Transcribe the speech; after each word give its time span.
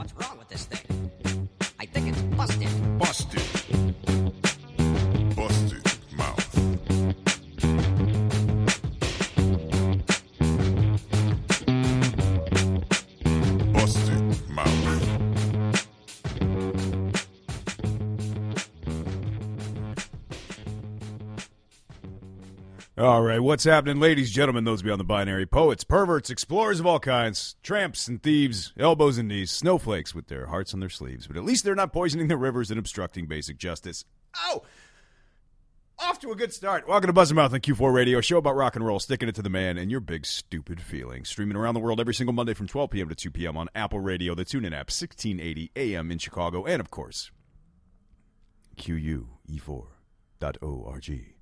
what's 0.00 0.14
wrong 0.14 0.38
with 0.38 0.48
this 0.48 0.64
thing. 0.64 1.10
I 1.78 1.84
think 1.84 2.08
it's 2.08 2.22
busted. 2.34 2.98
Busted. 2.98 3.39
All 23.00 23.22
right, 23.22 23.40
what's 23.40 23.64
happening, 23.64 23.98
ladies, 23.98 24.26
and 24.26 24.34
gentlemen, 24.34 24.64
those 24.64 24.82
beyond 24.82 25.00
the 25.00 25.04
binary, 25.04 25.46
poets, 25.46 25.84
perverts, 25.84 26.28
explorers 26.28 26.80
of 26.80 26.86
all 26.86 27.00
kinds, 27.00 27.56
tramps 27.62 28.08
and 28.08 28.22
thieves, 28.22 28.74
elbows 28.78 29.16
and 29.16 29.26
knees, 29.26 29.50
snowflakes 29.50 30.14
with 30.14 30.26
their 30.26 30.48
hearts 30.48 30.74
on 30.74 30.80
their 30.80 30.90
sleeves, 30.90 31.26
but 31.26 31.38
at 31.38 31.42
least 31.42 31.64
they're 31.64 31.74
not 31.74 31.94
poisoning 31.94 32.28
the 32.28 32.36
rivers 32.36 32.70
and 32.70 32.78
obstructing 32.78 33.24
basic 33.24 33.56
justice. 33.56 34.04
Oh! 34.36 34.64
Off 35.98 36.20
to 36.20 36.30
a 36.30 36.36
good 36.36 36.52
start. 36.52 36.86
Welcome 36.86 37.06
to 37.06 37.14
Buzz 37.14 37.32
Mouth 37.32 37.54
on 37.54 37.60
Q4 37.60 37.90
Radio, 37.90 38.18
a 38.18 38.22
show 38.22 38.36
about 38.36 38.54
rock 38.54 38.76
and 38.76 38.84
roll, 38.84 39.00
sticking 39.00 39.30
it 39.30 39.34
to 39.36 39.42
the 39.42 39.48
man 39.48 39.78
and 39.78 39.90
your 39.90 40.00
big 40.00 40.26
stupid 40.26 40.78
feelings. 40.78 41.30
Streaming 41.30 41.56
around 41.56 41.72
the 41.72 41.80
world 41.80 42.00
every 42.00 42.12
single 42.12 42.34
Monday 42.34 42.52
from 42.52 42.66
12 42.66 42.90
p.m. 42.90 43.08
to 43.08 43.14
2 43.14 43.30
p.m. 43.30 43.56
on 43.56 43.70
Apple 43.74 44.00
Radio, 44.00 44.34
the 44.34 44.44
TuneIn 44.44 44.74
app, 44.74 44.90
1680 44.90 45.70
a.m. 45.74 46.10
in 46.10 46.18
Chicago, 46.18 46.66
and 46.66 46.80
of 46.80 46.90
course, 46.90 47.30
QUE4.org. 48.76 51.39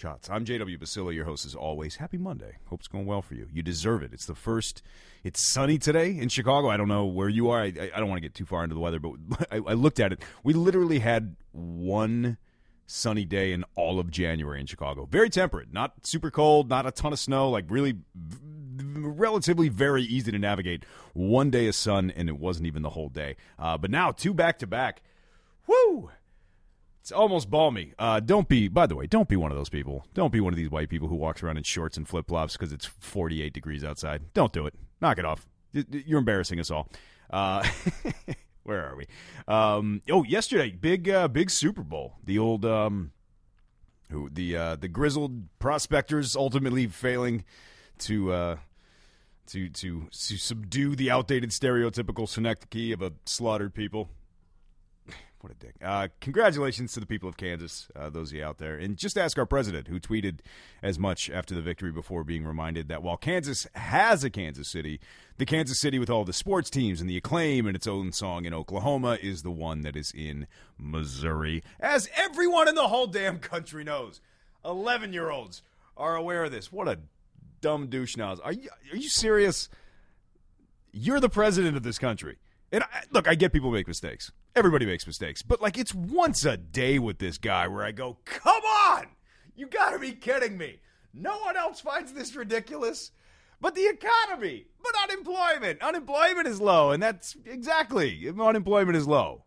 Shots. 0.00 0.30
I'm 0.30 0.46
JW 0.46 0.78
Basila, 0.78 1.14
your 1.14 1.26
host 1.26 1.44
as 1.44 1.54
always. 1.54 1.96
Happy 1.96 2.16
Monday. 2.16 2.56
Hope 2.70 2.80
it's 2.80 2.88
going 2.88 3.04
well 3.04 3.20
for 3.20 3.34
you. 3.34 3.46
You 3.52 3.62
deserve 3.62 4.02
it. 4.02 4.14
It's 4.14 4.24
the 4.24 4.34
first. 4.34 4.80
It's 5.24 5.52
sunny 5.52 5.76
today 5.76 6.16
in 6.16 6.30
Chicago. 6.30 6.70
I 6.70 6.78
don't 6.78 6.88
know 6.88 7.04
where 7.04 7.28
you 7.28 7.50
are. 7.50 7.60
I, 7.60 7.90
I 7.94 8.00
don't 8.00 8.08
want 8.08 8.16
to 8.16 8.22
get 8.22 8.34
too 8.34 8.46
far 8.46 8.64
into 8.64 8.72
the 8.72 8.80
weather, 8.80 8.98
but 8.98 9.12
I, 9.52 9.56
I 9.56 9.74
looked 9.74 10.00
at 10.00 10.10
it. 10.10 10.22
We 10.42 10.54
literally 10.54 11.00
had 11.00 11.36
one 11.52 12.38
sunny 12.86 13.26
day 13.26 13.52
in 13.52 13.62
all 13.74 14.00
of 14.00 14.10
January 14.10 14.58
in 14.58 14.64
Chicago. 14.64 15.04
Very 15.04 15.28
temperate, 15.28 15.70
not 15.70 16.06
super 16.06 16.30
cold, 16.30 16.70
not 16.70 16.86
a 16.86 16.92
ton 16.92 17.12
of 17.12 17.18
snow. 17.18 17.50
Like 17.50 17.66
really, 17.68 17.98
relatively 18.78 19.68
very 19.68 20.02
easy 20.02 20.32
to 20.32 20.38
navigate. 20.38 20.86
One 21.12 21.50
day 21.50 21.68
of 21.68 21.74
sun, 21.74 22.10
and 22.10 22.30
it 22.30 22.38
wasn't 22.38 22.68
even 22.68 22.80
the 22.80 22.88
whole 22.88 23.10
day. 23.10 23.36
Uh, 23.58 23.76
but 23.76 23.90
now 23.90 24.12
two 24.12 24.32
back 24.32 24.60
to 24.60 24.66
back. 24.66 25.02
Woo! 25.66 26.10
It's 27.00 27.12
almost 27.12 27.50
balmy. 27.50 27.94
Uh, 27.98 28.20
don't 28.20 28.48
be, 28.48 28.68
by 28.68 28.86
the 28.86 28.94
way, 28.94 29.06
don't 29.06 29.28
be 29.28 29.36
one 29.36 29.50
of 29.50 29.56
those 29.56 29.70
people. 29.70 30.04
Don't 30.12 30.32
be 30.32 30.40
one 30.40 30.52
of 30.52 30.56
these 30.56 30.70
white 30.70 30.90
people 30.90 31.08
who 31.08 31.14
walks 31.14 31.42
around 31.42 31.56
in 31.56 31.62
shorts 31.62 31.96
and 31.96 32.06
flip 32.06 32.28
flops 32.28 32.54
because 32.54 32.72
it's 32.72 32.86
48 32.86 33.52
degrees 33.52 33.82
outside. 33.82 34.22
Don't 34.34 34.52
do 34.52 34.66
it. 34.66 34.74
Knock 35.00 35.18
it 35.18 35.24
off. 35.24 35.46
You're 35.72 36.18
embarrassing 36.18 36.60
us 36.60 36.70
all. 36.70 36.88
Uh, 37.30 37.66
where 38.64 38.84
are 38.84 38.96
we? 38.96 39.06
Um, 39.48 40.02
oh, 40.10 40.24
yesterday, 40.24 40.70
big, 40.70 41.08
uh, 41.08 41.28
big 41.28 41.50
Super 41.50 41.82
Bowl. 41.82 42.16
The 42.24 42.38
old, 42.38 42.64
um, 42.66 43.12
who 44.10 44.28
the 44.30 44.56
uh, 44.56 44.76
the 44.76 44.88
grizzled 44.88 45.58
prospectors 45.58 46.36
ultimately 46.36 46.86
failing 46.86 47.44
to 47.98 48.32
uh, 48.32 48.56
to 49.46 49.68
to 49.68 50.06
to 50.10 50.36
subdue 50.36 50.96
the 50.96 51.10
outdated 51.10 51.50
stereotypical 51.50 52.28
synecdoche 52.28 52.92
of 52.92 53.02
a 53.02 53.12
slaughtered 53.24 53.74
people. 53.74 54.10
What 55.40 55.52
a 55.52 55.56
dick. 55.56 55.74
Uh, 55.82 56.08
congratulations 56.20 56.92
to 56.92 57.00
the 57.00 57.06
people 57.06 57.26
of 57.26 57.38
Kansas, 57.38 57.88
uh, 57.96 58.10
those 58.10 58.30
of 58.30 58.36
you 58.36 58.44
out 58.44 58.58
there. 58.58 58.76
And 58.76 58.98
just 58.98 59.16
ask 59.16 59.38
our 59.38 59.46
president, 59.46 59.88
who 59.88 59.98
tweeted 59.98 60.40
as 60.82 60.98
much 60.98 61.30
after 61.30 61.54
the 61.54 61.62
victory 61.62 61.90
before 61.90 62.24
being 62.24 62.44
reminded 62.44 62.88
that 62.88 63.02
while 63.02 63.16
Kansas 63.16 63.66
has 63.74 64.22
a 64.22 64.28
Kansas 64.28 64.68
City, 64.68 65.00
the 65.38 65.46
Kansas 65.46 65.80
City 65.80 65.98
with 65.98 66.10
all 66.10 66.26
the 66.26 66.34
sports 66.34 66.68
teams 66.68 67.00
and 67.00 67.08
the 67.08 67.16
acclaim 67.16 67.66
and 67.66 67.74
its 67.74 67.86
own 67.86 68.12
song 68.12 68.44
in 68.44 68.52
Oklahoma 68.52 69.16
is 69.22 69.42
the 69.42 69.50
one 69.50 69.80
that 69.80 69.96
is 69.96 70.12
in 70.14 70.46
Missouri. 70.78 71.62
As 71.80 72.10
everyone 72.16 72.68
in 72.68 72.74
the 72.74 72.88
whole 72.88 73.06
damn 73.06 73.38
country 73.38 73.82
knows. 73.82 74.20
11 74.62 75.14
year 75.14 75.30
olds 75.30 75.62
are 75.96 76.16
aware 76.16 76.44
of 76.44 76.52
this. 76.52 76.70
What 76.70 76.86
a 76.86 76.98
dumb 77.62 77.86
douche 77.86 78.16
now. 78.16 78.36
Are 78.44 78.52
you, 78.52 78.68
are 78.92 78.96
you 78.96 79.08
serious? 79.08 79.70
You're 80.92 81.20
the 81.20 81.30
president 81.30 81.78
of 81.78 81.82
this 81.82 81.98
country. 81.98 82.36
And 82.72 82.84
I, 82.84 83.02
look, 83.10 83.26
I 83.26 83.34
get 83.34 83.52
people 83.52 83.70
make 83.70 83.88
mistakes. 83.88 84.30
Everybody 84.54 84.86
makes 84.86 85.06
mistakes. 85.06 85.42
But 85.42 85.60
like 85.60 85.78
it's 85.78 85.94
once 85.94 86.44
a 86.44 86.56
day 86.56 86.98
with 86.98 87.18
this 87.18 87.38
guy 87.38 87.66
where 87.68 87.84
I 87.84 87.92
go, 87.92 88.18
"Come 88.24 88.62
on! 88.62 89.06
You 89.56 89.66
got 89.66 89.90
to 89.90 89.98
be 89.98 90.12
kidding 90.12 90.56
me. 90.56 90.80
No 91.12 91.38
one 91.38 91.56
else 91.56 91.80
finds 91.80 92.12
this 92.12 92.34
ridiculous." 92.36 93.10
But 93.60 93.74
the 93.74 93.86
economy, 93.86 94.66
but 94.82 94.92
unemployment. 95.02 95.82
Unemployment 95.82 96.48
is 96.48 96.60
low, 96.60 96.92
and 96.92 97.02
that's 97.02 97.36
exactly 97.44 98.26
unemployment 98.28 98.96
is 98.96 99.06
low. 99.06 99.44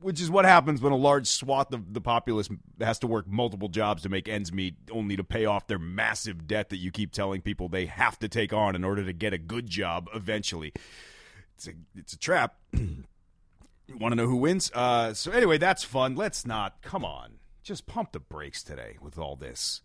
Which 0.00 0.20
is 0.20 0.30
what 0.30 0.44
happens 0.44 0.80
when 0.80 0.92
a 0.92 0.96
large 0.96 1.26
swath 1.26 1.72
of 1.74 1.92
the 1.92 2.00
populace 2.00 2.48
has 2.80 3.00
to 3.00 3.06
work 3.06 3.26
multiple 3.26 3.68
jobs 3.68 4.02
to 4.02 4.08
make 4.08 4.28
ends 4.28 4.50
meet, 4.52 4.76
only 4.90 5.16
to 5.16 5.24
pay 5.24 5.44
off 5.44 5.66
their 5.66 5.78
massive 5.78 6.46
debt 6.46 6.70
that 6.70 6.78
you 6.78 6.90
keep 6.90 7.12
telling 7.12 7.42
people 7.42 7.68
they 7.68 7.86
have 7.86 8.18
to 8.20 8.28
take 8.28 8.52
on 8.52 8.74
in 8.74 8.84
order 8.84 9.04
to 9.04 9.12
get 9.12 9.34
a 9.34 9.38
good 9.38 9.66
job 9.66 10.08
eventually 10.14 10.72
it's 11.60 11.68
a 11.68 11.72
it's 11.94 12.12
a 12.14 12.18
trap. 12.18 12.56
you 12.72 13.04
want 13.98 14.12
to 14.12 14.16
know 14.16 14.26
who 14.26 14.36
wins? 14.36 14.70
Uh, 14.74 15.12
so 15.12 15.30
anyway, 15.30 15.58
that's 15.58 15.84
fun. 15.84 16.14
Let's 16.16 16.46
not. 16.46 16.80
Come 16.80 17.04
on, 17.04 17.34
just 17.62 17.86
pump 17.86 18.12
the 18.12 18.20
brakes 18.20 18.62
today 18.62 18.96
with 19.00 19.18
all 19.18 19.36
this. 19.36 19.82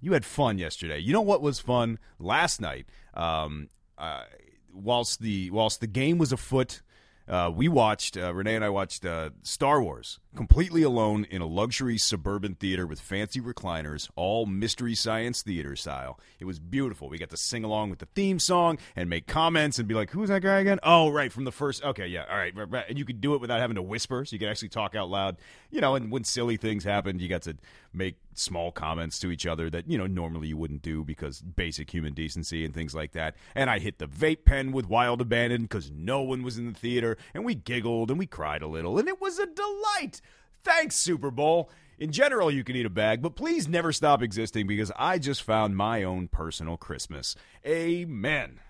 You 0.00 0.12
had 0.12 0.24
fun 0.24 0.58
yesterday. 0.58 0.98
You 0.98 1.14
know 1.14 1.22
what 1.22 1.40
was 1.40 1.60
fun 1.60 1.98
last 2.18 2.60
night? 2.60 2.86
Um, 3.14 3.68
uh, 3.96 4.24
whilst 4.72 5.20
the 5.20 5.50
whilst 5.50 5.80
the 5.80 5.86
game 5.86 6.18
was 6.18 6.30
afoot, 6.30 6.82
uh, 7.28 7.50
we 7.54 7.68
watched 7.68 8.16
uh, 8.16 8.34
Renee 8.34 8.56
and 8.56 8.64
I 8.64 8.68
watched 8.68 9.04
uh, 9.04 9.30
Star 9.42 9.82
Wars 9.82 10.18
completely 10.34 10.82
alone 10.82 11.26
in 11.30 11.42
a 11.42 11.46
luxury 11.46 11.98
suburban 11.98 12.54
theater 12.54 12.86
with 12.86 13.00
fancy 13.00 13.40
recliners, 13.40 14.08
all 14.16 14.46
mystery 14.46 14.94
science 14.94 15.42
theater 15.42 15.76
style. 15.76 16.18
It 16.40 16.46
was 16.46 16.58
beautiful. 16.58 17.08
We 17.08 17.18
got 17.18 17.30
to 17.30 17.36
sing 17.36 17.64
along 17.64 17.90
with 17.90 17.98
the 17.98 18.06
theme 18.06 18.38
song 18.38 18.78
and 18.96 19.08
make 19.08 19.26
comments 19.26 19.78
and 19.78 19.86
be 19.86 19.94
like, 19.94 20.10
"Who's 20.10 20.30
that 20.30 20.42
guy 20.42 20.60
again?" 20.60 20.78
Oh, 20.82 21.10
right, 21.10 21.32
from 21.32 21.44
the 21.44 21.52
first. 21.52 21.84
Okay, 21.84 22.06
yeah, 22.06 22.24
all 22.30 22.36
right, 22.36 22.54
right, 22.56 22.70
right. 22.70 22.84
and 22.88 22.98
you 22.98 23.04
could 23.04 23.20
do 23.20 23.34
it 23.34 23.40
without 23.40 23.60
having 23.60 23.76
to 23.76 23.82
whisper, 23.82 24.24
so 24.24 24.34
you 24.34 24.38
could 24.38 24.48
actually 24.48 24.70
talk 24.70 24.94
out 24.94 25.10
loud. 25.10 25.36
You 25.70 25.80
know, 25.80 25.94
and 25.94 26.10
when 26.10 26.24
silly 26.24 26.56
things 26.56 26.84
happened, 26.84 27.20
you 27.20 27.28
got 27.28 27.42
to 27.42 27.56
make 27.92 28.16
small 28.34 28.72
comments 28.72 29.18
to 29.20 29.30
each 29.30 29.46
other 29.46 29.70
that 29.70 29.88
you 29.88 29.98
know 29.98 30.06
normally 30.06 30.48
you 30.48 30.56
wouldn't 30.56 30.82
do 30.82 31.04
because 31.04 31.40
basic 31.40 31.90
human 31.90 32.14
decency 32.14 32.64
and 32.64 32.74
things 32.74 32.94
like 32.94 33.12
that. 33.12 33.36
And 33.54 33.70
I 33.70 33.78
hit 33.78 33.98
the 33.98 34.06
vape 34.06 34.44
pen 34.44 34.72
with 34.72 34.88
wild 34.88 35.20
abandon 35.20 35.62
because 35.62 35.90
no 35.90 36.22
one 36.22 36.42
was 36.42 36.58
in 36.58 36.72
the 36.72 36.78
theater, 36.78 37.16
and 37.34 37.44
we 37.44 37.54
giggled 37.54 38.10
and 38.10 38.18
we 38.18 38.26
cried 38.26 38.62
a 38.62 38.66
little, 38.66 38.98
and 38.98 39.08
it 39.08 39.20
was 39.20 39.38
a 39.38 39.46
delight. 39.46 40.20
Thanks, 40.64 40.96
Super 40.96 41.30
Bowl. 41.30 41.70
In 41.98 42.10
general, 42.10 42.50
you 42.50 42.64
can 42.64 42.74
eat 42.74 42.86
a 42.86 42.90
bag, 42.90 43.22
but 43.22 43.36
please 43.36 43.68
never 43.68 43.92
stop 43.92 44.22
existing 44.22 44.66
because 44.66 44.90
I 44.96 45.18
just 45.18 45.42
found 45.42 45.76
my 45.76 46.02
own 46.02 46.28
personal 46.28 46.76
Christmas. 46.76 47.36
Amen. 47.66 48.60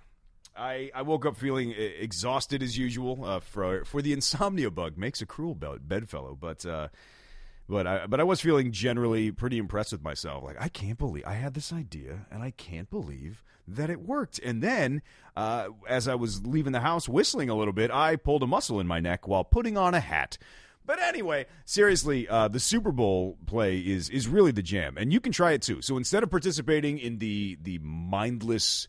I, 0.56 0.90
I 0.94 1.02
woke 1.02 1.24
up 1.24 1.36
feeling 1.36 1.72
exhausted 1.72 2.62
as 2.62 2.76
usual 2.76 3.24
uh, 3.24 3.40
for 3.40 3.84
for 3.84 4.02
the 4.02 4.12
insomnia 4.12 4.70
bug 4.70 4.98
makes 4.98 5.22
a 5.22 5.26
cruel 5.26 5.54
bed, 5.54 5.88
bedfellow, 5.88 6.36
but 6.38 6.66
uh, 6.66 6.88
but 7.68 7.86
I 7.86 8.06
but 8.06 8.20
I 8.20 8.24
was 8.24 8.40
feeling 8.40 8.72
generally 8.72 9.30
pretty 9.30 9.58
impressed 9.58 9.92
with 9.92 10.02
myself. 10.02 10.44
Like 10.44 10.56
I 10.60 10.68
can't 10.68 10.98
believe 10.98 11.24
I 11.26 11.34
had 11.34 11.54
this 11.54 11.72
idea, 11.72 12.26
and 12.30 12.42
I 12.42 12.50
can't 12.52 12.90
believe 12.90 13.42
that 13.68 13.90
it 13.90 14.00
worked. 14.00 14.38
And 14.40 14.62
then, 14.62 15.02
uh, 15.36 15.68
as 15.88 16.08
I 16.08 16.14
was 16.14 16.44
leaving 16.46 16.72
the 16.72 16.80
house 16.80 17.08
whistling 17.08 17.48
a 17.48 17.54
little 17.54 17.72
bit, 17.72 17.90
I 17.90 18.16
pulled 18.16 18.42
a 18.42 18.46
muscle 18.46 18.80
in 18.80 18.86
my 18.86 19.00
neck 19.00 19.28
while 19.28 19.44
putting 19.44 19.76
on 19.76 19.94
a 19.94 20.00
hat. 20.00 20.38
But 20.84 21.00
anyway, 21.00 21.46
seriously, 21.64 22.28
uh, 22.28 22.48
the 22.48 22.58
Super 22.58 22.90
Bowl 22.90 23.38
play 23.46 23.78
is 23.78 24.10
is 24.10 24.26
really 24.26 24.50
the 24.50 24.62
jam, 24.62 24.96
and 24.98 25.12
you 25.12 25.20
can 25.20 25.32
try 25.32 25.52
it 25.52 25.62
too. 25.62 25.80
So 25.80 25.96
instead 25.96 26.22
of 26.22 26.30
participating 26.30 26.98
in 26.98 27.18
the 27.18 27.56
the 27.62 27.78
mindless 27.78 28.88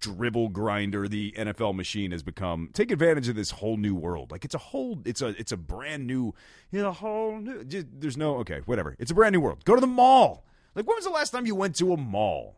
dribble 0.00 0.50
grinder 0.50 1.08
the 1.08 1.32
NFL 1.32 1.74
machine 1.74 2.12
has 2.12 2.22
become. 2.22 2.70
Take 2.72 2.90
advantage 2.90 3.28
of 3.28 3.36
this 3.36 3.50
whole 3.50 3.76
new 3.76 3.94
world. 3.94 4.30
Like 4.30 4.44
it's 4.44 4.54
a 4.54 4.58
whole, 4.58 5.00
it's 5.04 5.22
a, 5.22 5.28
it's 5.28 5.52
a 5.52 5.56
brand 5.56 6.06
new, 6.06 6.34
you 6.70 6.82
know, 6.82 6.92
whole 6.92 7.38
new. 7.38 7.64
Just, 7.64 7.86
there's 7.92 8.16
no 8.16 8.36
okay, 8.36 8.60
whatever. 8.66 8.96
It's 8.98 9.10
a 9.10 9.14
brand 9.14 9.32
new 9.32 9.40
world. 9.40 9.64
Go 9.64 9.74
to 9.74 9.80
the 9.80 9.86
mall. 9.86 10.44
Like 10.74 10.86
when 10.86 10.96
was 10.96 11.04
the 11.04 11.10
last 11.10 11.30
time 11.30 11.46
you 11.46 11.54
went 11.54 11.76
to 11.76 11.92
a 11.92 11.96
mall? 11.96 12.56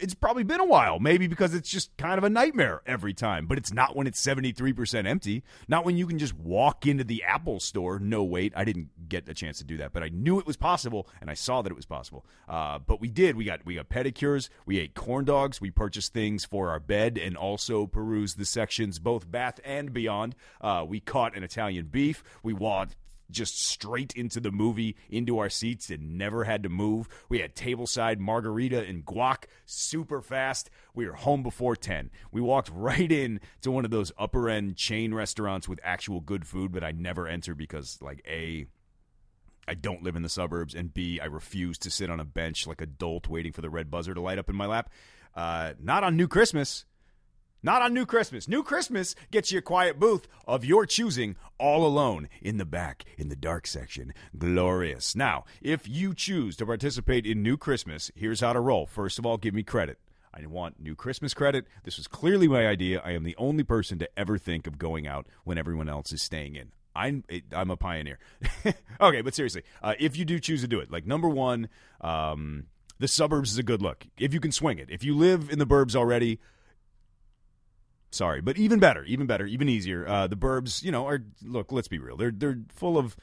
It's 0.00 0.14
probably 0.14 0.44
been 0.44 0.60
a 0.60 0.64
while, 0.64 0.98
maybe 0.98 1.26
because 1.26 1.54
it's 1.54 1.68
just 1.68 1.96
kind 1.96 2.18
of 2.18 2.24
a 2.24 2.30
nightmare 2.30 2.82
every 2.86 3.14
time. 3.14 3.46
But 3.46 3.58
it's 3.58 3.72
not 3.72 3.96
when 3.96 4.06
it's 4.06 4.24
73% 4.24 5.06
empty. 5.06 5.42
Not 5.66 5.84
when 5.84 5.96
you 5.96 6.06
can 6.06 6.18
just 6.18 6.34
walk 6.34 6.86
into 6.86 7.04
the 7.04 7.22
Apple 7.24 7.60
store. 7.60 7.98
No, 7.98 8.22
wait, 8.22 8.52
I 8.56 8.64
didn't 8.64 9.08
get 9.08 9.28
a 9.28 9.34
chance 9.34 9.58
to 9.58 9.64
do 9.64 9.76
that, 9.78 9.92
but 9.92 10.02
I 10.02 10.08
knew 10.08 10.38
it 10.38 10.46
was 10.46 10.56
possible, 10.56 11.08
and 11.20 11.30
I 11.30 11.34
saw 11.34 11.62
that 11.62 11.70
it 11.70 11.76
was 11.76 11.86
possible. 11.86 12.24
Uh, 12.48 12.78
but 12.78 13.00
we 13.00 13.08
did. 13.08 13.36
We 13.36 13.44
got 13.44 13.64
we 13.64 13.74
got 13.74 13.88
pedicures. 13.88 14.48
We 14.66 14.78
ate 14.78 14.94
corn 14.94 15.24
dogs. 15.24 15.60
We 15.60 15.70
purchased 15.70 16.12
things 16.12 16.44
for 16.44 16.70
our 16.70 16.80
bed, 16.80 17.18
and 17.18 17.36
also 17.36 17.86
perused 17.86 18.38
the 18.38 18.44
sections, 18.44 18.98
both 18.98 19.30
bath 19.30 19.60
and 19.64 19.92
beyond. 19.92 20.34
Uh, 20.60 20.84
we 20.86 21.00
caught 21.00 21.36
an 21.36 21.42
Italian 21.42 21.86
beef. 21.86 22.22
We 22.42 22.52
walked 22.52 22.96
just 23.30 23.62
straight 23.62 24.12
into 24.14 24.40
the 24.40 24.50
movie, 24.50 24.96
into 25.10 25.38
our 25.38 25.50
seats, 25.50 25.90
and 25.90 26.16
never 26.16 26.44
had 26.44 26.62
to 26.62 26.68
move. 26.68 27.08
We 27.28 27.40
had 27.40 27.54
tableside 27.54 28.18
margarita 28.18 28.84
and 28.84 29.04
guac 29.04 29.44
super 29.66 30.20
fast. 30.20 30.70
We 30.94 31.06
were 31.06 31.14
home 31.14 31.42
before 31.42 31.76
10. 31.76 32.10
We 32.32 32.40
walked 32.40 32.70
right 32.74 33.10
in 33.10 33.40
to 33.62 33.70
one 33.70 33.84
of 33.84 33.90
those 33.90 34.12
upper 34.18 34.48
end 34.48 34.76
chain 34.76 35.14
restaurants 35.14 35.68
with 35.68 35.80
actual 35.82 36.20
good 36.20 36.46
food, 36.46 36.72
but 36.72 36.84
I 36.84 36.92
never 36.92 37.26
enter 37.26 37.54
because, 37.54 37.98
like, 38.00 38.22
A, 38.26 38.66
I 39.66 39.74
don't 39.74 40.02
live 40.02 40.16
in 40.16 40.22
the 40.22 40.30
suburbs, 40.30 40.74
and 40.74 40.94
B, 40.94 41.20
I 41.20 41.26
refuse 41.26 41.76
to 41.78 41.90
sit 41.90 42.10
on 42.10 42.20
a 42.20 42.24
bench 42.24 42.66
like 42.66 42.80
a 42.80 42.86
dolt 42.86 43.28
waiting 43.28 43.52
for 43.52 43.60
the 43.60 43.70
red 43.70 43.90
buzzer 43.90 44.14
to 44.14 44.20
light 44.20 44.38
up 44.38 44.48
in 44.48 44.56
my 44.56 44.66
lap. 44.66 44.90
Uh, 45.34 45.74
not 45.78 46.02
on 46.02 46.16
New 46.16 46.26
Christmas. 46.26 46.86
Not 47.62 47.82
on 47.82 47.92
New 47.92 48.06
Christmas. 48.06 48.46
New 48.46 48.62
Christmas 48.62 49.16
gets 49.32 49.50
you 49.50 49.58
a 49.58 49.62
quiet 49.62 49.98
booth 49.98 50.28
of 50.46 50.64
your 50.64 50.86
choosing, 50.86 51.34
all 51.58 51.84
alone 51.84 52.28
in 52.40 52.56
the 52.56 52.64
back, 52.64 53.04
in 53.16 53.30
the 53.30 53.36
dark 53.36 53.66
section. 53.66 54.14
Glorious. 54.38 55.16
Now, 55.16 55.44
if 55.60 55.88
you 55.88 56.14
choose 56.14 56.54
to 56.56 56.66
participate 56.66 57.26
in 57.26 57.42
New 57.42 57.56
Christmas, 57.56 58.12
here's 58.14 58.40
how 58.40 58.52
to 58.52 58.60
roll. 58.60 58.86
First 58.86 59.18
of 59.18 59.26
all, 59.26 59.38
give 59.38 59.54
me 59.54 59.64
credit. 59.64 59.98
I 60.32 60.46
want 60.46 60.78
new 60.78 60.94
Christmas 60.94 61.34
credit. 61.34 61.66
This 61.82 61.96
was 61.96 62.06
clearly 62.06 62.46
my 62.46 62.64
idea. 62.64 63.02
I 63.04 63.10
am 63.10 63.24
the 63.24 63.36
only 63.38 63.64
person 63.64 63.98
to 63.98 64.08
ever 64.16 64.38
think 64.38 64.68
of 64.68 64.78
going 64.78 65.08
out 65.08 65.26
when 65.42 65.58
everyone 65.58 65.88
else 65.88 66.12
is 66.12 66.22
staying 66.22 66.54
in. 66.54 66.70
I'm 66.94 67.24
I'm 67.52 67.70
a 67.70 67.76
pioneer. 67.76 68.20
okay, 69.00 69.20
but 69.20 69.34
seriously, 69.34 69.62
uh, 69.82 69.94
if 69.98 70.16
you 70.16 70.24
do 70.24 70.38
choose 70.38 70.60
to 70.60 70.68
do 70.68 70.78
it, 70.78 70.92
like 70.92 71.06
number 71.06 71.28
one, 71.28 71.68
um, 72.00 72.66
the 73.00 73.08
suburbs 73.08 73.50
is 73.50 73.58
a 73.58 73.62
good 73.64 73.82
look 73.82 74.06
if 74.16 74.32
you 74.32 74.38
can 74.38 74.52
swing 74.52 74.78
it. 74.78 74.90
If 74.90 75.02
you 75.02 75.16
live 75.16 75.50
in 75.50 75.58
the 75.58 75.66
burbs 75.66 75.96
already, 75.96 76.38
sorry, 78.10 78.40
but 78.40 78.56
even 78.58 78.78
better, 78.78 79.04
even 79.04 79.26
better, 79.26 79.46
even 79.46 79.68
easier. 79.68 80.06
Uh, 80.06 80.26
the 80.26 80.36
burbs, 80.36 80.82
you 80.82 80.92
know, 80.92 81.06
are 81.06 81.24
look. 81.42 81.72
Let's 81.72 81.88
be 81.88 81.98
real. 81.98 82.16
They're 82.16 82.32
they're 82.32 82.58
full 82.68 82.98
of 82.98 83.16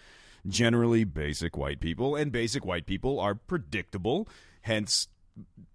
generally 0.48 1.04
basic 1.04 1.58
white 1.58 1.80
people, 1.80 2.16
and 2.16 2.32
basic 2.32 2.66
white 2.66 2.86
people 2.86 3.20
are 3.20 3.36
predictable. 3.36 4.28
Hence, 4.62 5.08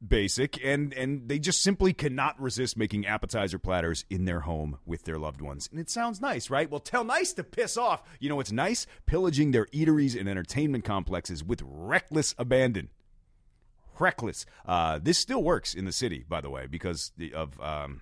basic 0.06 0.62
and 0.64 0.94
and 0.94 1.28
they 1.28 1.38
just 1.38 1.62
simply 1.62 1.92
cannot 1.92 2.40
resist 2.40 2.78
making 2.78 3.06
appetizer 3.06 3.58
platters 3.58 4.06
in 4.08 4.24
their 4.24 4.40
home 4.40 4.78
with 4.86 5.04
their 5.04 5.18
loved 5.18 5.42
ones 5.42 5.68
and 5.70 5.78
it 5.78 5.90
sounds 5.90 6.20
nice 6.22 6.48
right 6.48 6.70
well 6.70 6.80
tell 6.80 7.04
nice 7.04 7.34
to 7.34 7.44
piss 7.44 7.76
off 7.76 8.02
you 8.18 8.28
know 8.30 8.36
what's 8.36 8.50
nice 8.50 8.86
pillaging 9.04 9.50
their 9.50 9.66
eateries 9.66 10.18
and 10.18 10.28
entertainment 10.28 10.84
complexes 10.84 11.44
with 11.44 11.62
reckless 11.62 12.34
abandon 12.38 12.88
reckless 13.98 14.46
uh, 14.64 14.98
this 15.02 15.18
still 15.18 15.42
works 15.42 15.74
in 15.74 15.84
the 15.84 15.92
city 15.92 16.24
by 16.26 16.40
the 16.40 16.48
way 16.48 16.66
because 16.66 17.12
of 17.34 17.60
um, 17.60 18.00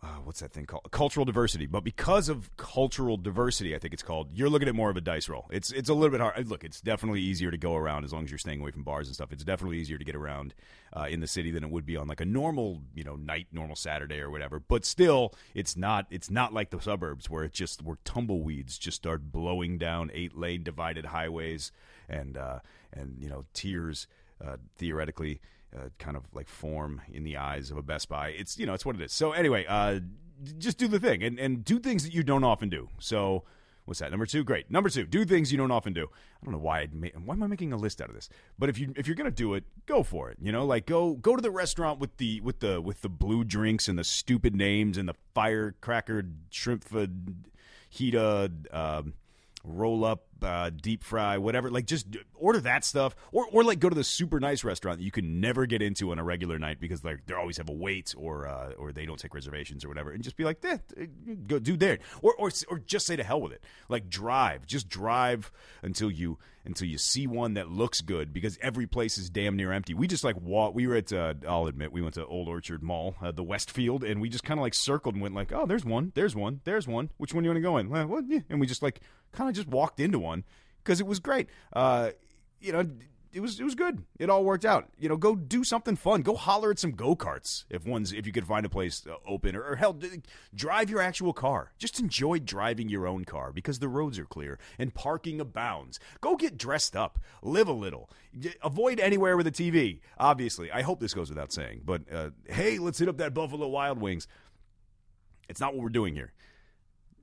uh, 0.00 0.18
what's 0.22 0.38
that 0.38 0.52
thing 0.52 0.64
called? 0.64 0.88
Cultural 0.92 1.26
diversity. 1.26 1.66
But 1.66 1.82
because 1.82 2.28
of 2.28 2.56
cultural 2.56 3.16
diversity, 3.16 3.74
I 3.74 3.78
think 3.78 3.92
it's 3.92 4.02
called. 4.02 4.30
You're 4.32 4.48
looking 4.48 4.68
at 4.68 4.74
more 4.76 4.90
of 4.90 4.96
a 4.96 5.00
dice 5.00 5.28
roll. 5.28 5.46
It's 5.50 5.72
it's 5.72 5.88
a 5.88 5.94
little 5.94 6.10
bit 6.10 6.20
hard. 6.20 6.48
Look, 6.48 6.62
it's 6.62 6.80
definitely 6.80 7.20
easier 7.20 7.50
to 7.50 7.56
go 7.56 7.74
around 7.74 8.04
as 8.04 8.12
long 8.12 8.22
as 8.22 8.30
you're 8.30 8.38
staying 8.38 8.60
away 8.60 8.70
from 8.70 8.84
bars 8.84 9.08
and 9.08 9.14
stuff. 9.16 9.32
It's 9.32 9.42
definitely 9.42 9.78
easier 9.78 9.98
to 9.98 10.04
get 10.04 10.14
around 10.14 10.54
uh, 10.92 11.06
in 11.10 11.18
the 11.18 11.26
city 11.26 11.50
than 11.50 11.64
it 11.64 11.70
would 11.70 11.84
be 11.84 11.96
on 11.96 12.06
like 12.06 12.20
a 12.20 12.24
normal 12.24 12.82
you 12.94 13.02
know 13.02 13.16
night, 13.16 13.48
normal 13.50 13.74
Saturday 13.74 14.20
or 14.20 14.30
whatever. 14.30 14.60
But 14.60 14.84
still, 14.84 15.34
it's 15.52 15.76
not 15.76 16.06
it's 16.10 16.30
not 16.30 16.52
like 16.52 16.70
the 16.70 16.80
suburbs 16.80 17.28
where 17.28 17.42
it 17.42 17.52
just 17.52 17.82
where 17.82 17.98
tumbleweeds 18.04 18.78
just 18.78 18.98
start 18.98 19.32
blowing 19.32 19.78
down 19.78 20.12
eight 20.14 20.38
lane 20.38 20.62
divided 20.62 21.06
highways 21.06 21.72
and 22.08 22.36
uh, 22.36 22.60
and 22.92 23.16
you 23.18 23.28
know 23.28 23.46
tears 23.52 24.06
uh, 24.44 24.56
theoretically 24.76 25.40
uh, 25.76 25.88
kind 25.98 26.16
of 26.16 26.24
like 26.32 26.48
form 26.48 27.00
in 27.12 27.24
the 27.24 27.36
eyes 27.36 27.70
of 27.70 27.76
a 27.76 27.82
Best 27.82 28.08
Buy. 28.08 28.28
It's 28.30 28.58
you 28.58 28.66
know 28.66 28.74
it's 28.74 28.86
what 28.86 28.96
it 28.96 29.02
is. 29.02 29.12
So 29.12 29.32
anyway, 29.32 29.64
uh, 29.68 30.00
just 30.58 30.78
do 30.78 30.88
the 30.88 31.00
thing 31.00 31.22
and 31.22 31.38
and 31.38 31.64
do 31.64 31.78
things 31.78 32.04
that 32.04 32.12
you 32.12 32.22
don't 32.22 32.44
often 32.44 32.68
do. 32.68 32.88
So. 32.98 33.44
What's 33.84 34.00
that? 34.00 34.10
Number 34.10 34.26
two, 34.26 34.44
great. 34.44 34.70
Number 34.70 34.90
two, 34.90 35.06
do 35.06 35.24
things 35.24 35.50
you 35.50 35.56
don't 35.56 35.70
often 35.70 35.94
do. 35.94 36.08
I 36.42 36.44
don't 36.44 36.52
know 36.52 36.60
why. 36.60 36.80
I'd 36.80 36.92
ma- 36.92 37.08
why 37.24 37.34
am 37.34 37.42
I 37.42 37.46
making 37.46 37.72
a 37.72 37.76
list 37.78 38.02
out 38.02 38.10
of 38.10 38.14
this? 38.14 38.28
But 38.58 38.68
if 38.68 38.78
you 38.78 38.92
if 38.96 39.06
you're 39.06 39.16
gonna 39.16 39.30
do 39.30 39.54
it, 39.54 39.64
go 39.86 40.02
for 40.02 40.30
it. 40.30 40.36
You 40.42 40.52
know, 40.52 40.66
like 40.66 40.84
go 40.84 41.14
go 41.14 41.34
to 41.34 41.40
the 41.40 41.50
restaurant 41.50 41.98
with 41.98 42.14
the 42.18 42.42
with 42.42 42.60
the 42.60 42.82
with 42.82 43.00
the 43.00 43.08
blue 43.08 43.44
drinks 43.44 43.88
and 43.88 43.98
the 43.98 44.04
stupid 44.04 44.54
names 44.54 44.98
and 44.98 45.08
the 45.08 45.14
firecracker 45.34 46.22
shrimp 46.50 46.84
fajita. 46.84 48.74
Um, 48.74 49.14
roll 49.64 50.04
up, 50.04 50.24
uh, 50.42 50.70
deep 50.70 51.02
fry, 51.02 51.38
whatever. 51.38 51.70
Like 51.70 51.86
just 51.86 52.06
order 52.34 52.60
that 52.60 52.84
stuff, 52.84 53.14
or 53.32 53.46
or 53.50 53.64
like 53.64 53.80
go 53.80 53.88
to 53.88 53.94
the 53.94 54.04
super 54.04 54.40
nice 54.40 54.64
restaurant 54.64 54.98
that 54.98 55.04
you 55.04 55.10
can 55.10 55.40
never 55.40 55.66
get 55.66 55.82
into 55.82 56.10
on 56.10 56.18
a 56.18 56.24
regular 56.24 56.58
night 56.58 56.80
because 56.80 57.04
like 57.04 57.26
they 57.26 57.34
always 57.34 57.56
have 57.56 57.68
a 57.68 57.72
wait 57.72 58.14
or 58.16 58.46
uh, 58.46 58.72
or 58.78 58.92
they 58.92 59.06
don't 59.06 59.18
take 59.18 59.34
reservations 59.34 59.84
or 59.84 59.88
whatever, 59.88 60.12
and 60.12 60.22
just 60.22 60.36
be 60.36 60.44
like, 60.44 60.64
eh, 60.64 60.78
go 61.46 61.58
do 61.58 61.76
there, 61.76 61.98
or 62.22 62.34
or 62.34 62.50
or 62.68 62.78
just 62.78 63.06
say 63.06 63.16
to 63.16 63.24
hell 63.24 63.40
with 63.40 63.52
it. 63.52 63.62
Like 63.88 64.08
drive, 64.08 64.66
just 64.66 64.88
drive 64.88 65.50
until 65.82 66.10
you 66.10 66.38
until 66.64 66.86
you 66.86 66.98
see 66.98 67.26
one 67.26 67.54
that 67.54 67.70
looks 67.70 68.00
good 68.00 68.32
because 68.32 68.58
every 68.60 68.86
place 68.86 69.18
is 69.18 69.30
damn 69.30 69.56
near 69.56 69.72
empty. 69.72 69.94
We 69.94 70.06
just 70.06 70.22
like 70.22 70.40
walk. 70.40 70.74
We 70.74 70.86
were 70.86 70.96
at 70.96 71.12
uh, 71.12 71.34
I'll 71.48 71.66
admit 71.66 71.92
we 71.92 72.02
went 72.02 72.14
to 72.14 72.26
Old 72.26 72.48
Orchard 72.48 72.82
Mall, 72.82 73.16
uh, 73.20 73.32
the 73.32 73.42
Westfield, 73.42 74.04
and 74.04 74.20
we 74.20 74.28
just 74.28 74.44
kind 74.44 74.60
of 74.60 74.62
like 74.62 74.74
circled 74.74 75.14
and 75.14 75.22
went 75.22 75.34
like, 75.34 75.52
oh, 75.52 75.66
there's 75.66 75.84
one, 75.84 76.12
there's 76.14 76.36
one, 76.36 76.60
there's 76.64 76.86
one. 76.86 77.10
Which 77.16 77.34
one 77.34 77.42
do 77.42 77.48
you 77.48 77.50
want 77.50 77.62
to 77.64 77.68
go 77.68 77.76
in? 77.78 78.08
Well, 78.08 78.22
yeah. 78.26 78.40
And 78.48 78.60
we 78.60 78.66
just 78.66 78.82
like 78.82 79.00
kind 79.32 79.48
of 79.48 79.56
just 79.56 79.68
walked 79.68 80.00
into 80.00 80.18
one 80.18 80.44
because 80.82 81.00
it 81.00 81.06
was 81.06 81.20
great. 81.20 81.48
Uh, 81.72 82.10
you 82.60 82.72
know, 82.72 82.84
it 83.32 83.40
was 83.40 83.60
it 83.60 83.64
was 83.64 83.74
good. 83.74 84.02
It 84.18 84.30
all 84.30 84.44
worked 84.44 84.64
out. 84.64 84.88
You 84.98 85.08
know, 85.08 85.16
go 85.16 85.34
do 85.34 85.62
something 85.62 85.96
fun. 85.96 86.22
Go 86.22 86.34
holler 86.34 86.70
at 86.70 86.78
some 86.78 86.92
go 86.92 87.14
karts 87.14 87.64
if 87.68 87.86
one's 87.86 88.12
if 88.12 88.26
you 88.26 88.32
could 88.32 88.46
find 88.46 88.64
a 88.64 88.68
place 88.68 89.06
uh, 89.06 89.14
open, 89.26 89.54
or, 89.54 89.62
or 89.62 89.76
hell, 89.76 89.92
d- 89.92 90.22
drive 90.54 90.88
your 90.88 91.00
actual 91.00 91.32
car. 91.32 91.72
Just 91.78 92.00
enjoy 92.00 92.38
driving 92.38 92.88
your 92.88 93.06
own 93.06 93.24
car 93.24 93.52
because 93.52 93.78
the 93.78 93.88
roads 93.88 94.18
are 94.18 94.24
clear 94.24 94.58
and 94.78 94.94
parking 94.94 95.40
abounds. 95.40 96.00
Go 96.20 96.36
get 96.36 96.56
dressed 96.56 96.96
up, 96.96 97.18
live 97.42 97.68
a 97.68 97.72
little. 97.72 98.10
D- 98.38 98.54
avoid 98.62 98.98
anywhere 98.98 99.36
with 99.36 99.46
a 99.46 99.52
TV. 99.52 100.00
Obviously, 100.18 100.70
I 100.72 100.82
hope 100.82 101.00
this 101.00 101.14
goes 101.14 101.28
without 101.28 101.52
saying. 101.52 101.82
But 101.84 102.12
uh, 102.12 102.30
hey, 102.46 102.78
let's 102.78 102.98
hit 102.98 103.08
up 103.08 103.18
that 103.18 103.34
Buffalo 103.34 103.68
Wild 103.68 104.00
Wings. 104.00 104.26
It's 105.48 105.60
not 105.60 105.74
what 105.74 105.82
we're 105.82 105.90
doing 105.90 106.14
here 106.14 106.32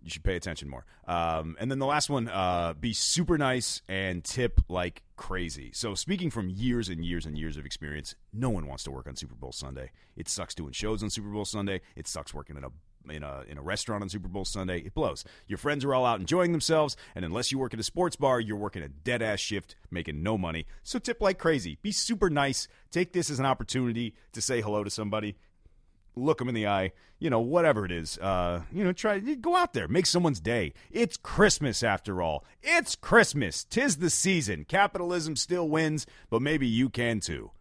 you 0.06 0.12
should 0.12 0.24
pay 0.24 0.36
attention 0.36 0.70
more. 0.70 0.86
Um, 1.08 1.58
and 1.60 1.70
then 1.70 1.80
the 1.80 1.86
last 1.88 2.10
one, 2.12 2.30
uh, 2.30 2.74
be 2.80 2.94
super 2.94 3.40
nice 3.40 3.82
and 3.90 4.24
tip 4.24 4.62
like 4.70 5.02
crazy. 5.16 5.72
So 5.74 5.96
speaking 5.96 6.30
from 6.30 6.48
years 6.48 6.90
and 6.90 7.04
years 7.04 7.26
and 7.26 7.36
years 7.36 7.58
of 7.58 7.66
experience, 7.66 8.16
no 8.32 8.52
one 8.52 8.68
wants 8.68 8.84
to 8.84 8.92
work 8.92 9.08
on 9.08 9.16
Super 9.16 9.34
Bowl 9.34 9.52
Sunday. 9.52 9.90
It 10.16 10.30
sucks 10.30 10.54
doing 10.54 10.74
shows 10.74 11.02
on 11.02 11.10
Super 11.10 11.30
Bowl 11.30 11.44
Sunday. 11.44 11.82
It 11.96 12.08
sucks 12.08 12.34
working 12.34 12.56
in 12.56 12.64
a 12.64 12.70
in 13.10 13.24
a 13.24 13.44
in 13.48 13.58
a 13.58 13.62
restaurant 13.62 14.04
on 14.04 14.10
Super 14.10 14.28
Bowl 14.28 14.46
Sunday. 14.46 14.80
It 14.80 14.94
blows. 14.94 15.24
Your 15.48 15.58
friends 15.58 15.84
are 15.84 15.94
all 15.94 16.06
out 16.06 16.20
enjoying 16.20 16.52
themselves, 16.52 16.96
and 17.16 17.26
unless 17.26 17.52
you 17.52 17.58
work 17.58 17.74
at 17.74 17.80
a 17.80 17.84
sports 17.84 18.16
bar, 18.16 18.40
you're 18.40 18.58
working 18.58 18.84
a 18.84 18.90
dead 18.90 19.22
ass 19.22 19.40
shift, 19.40 19.76
making 19.90 20.22
no 20.22 20.38
money. 20.38 20.66
So 20.84 21.00
tip 21.00 21.22
like 21.22 21.40
crazy. 21.40 21.78
Be 21.82 21.92
super 21.92 22.30
nice. 22.30 22.68
Take 22.92 23.14
this 23.14 23.30
as 23.30 23.40
an 23.40 23.46
opportunity 23.46 24.16
to 24.34 24.42
say 24.42 24.62
hello 24.62 24.84
to 24.84 24.90
somebody 24.90 25.36
look 26.16 26.40
them 26.40 26.50
in 26.50 26.56
the 26.56 26.68
eye, 26.68 26.92
you 27.20 27.30
know, 27.30 27.40
whatever 27.40 27.86
it 27.86 27.92
is. 27.92 28.18
Uh, 28.18 28.62
you 28.72 28.84
know, 28.84 28.94
try 28.94 29.20
go 29.20 29.56
out 29.56 29.74
there, 29.74 29.88
make 29.88 30.06
someone's 30.06 30.40
day. 30.40 30.74
It's 30.92 31.18
Christmas 31.18 31.84
after 31.84 32.22
all. 32.22 32.46
It's 32.62 32.96
Christmas. 32.96 33.64
Tis 33.64 33.98
the 33.98 34.10
season. 34.10 34.66
Capitalism 34.66 35.36
still 35.36 35.68
wins, 35.68 36.06
but 36.30 36.42
maybe 36.42 36.68
you 36.68 36.90
can 36.90 37.20
too. 37.20 37.52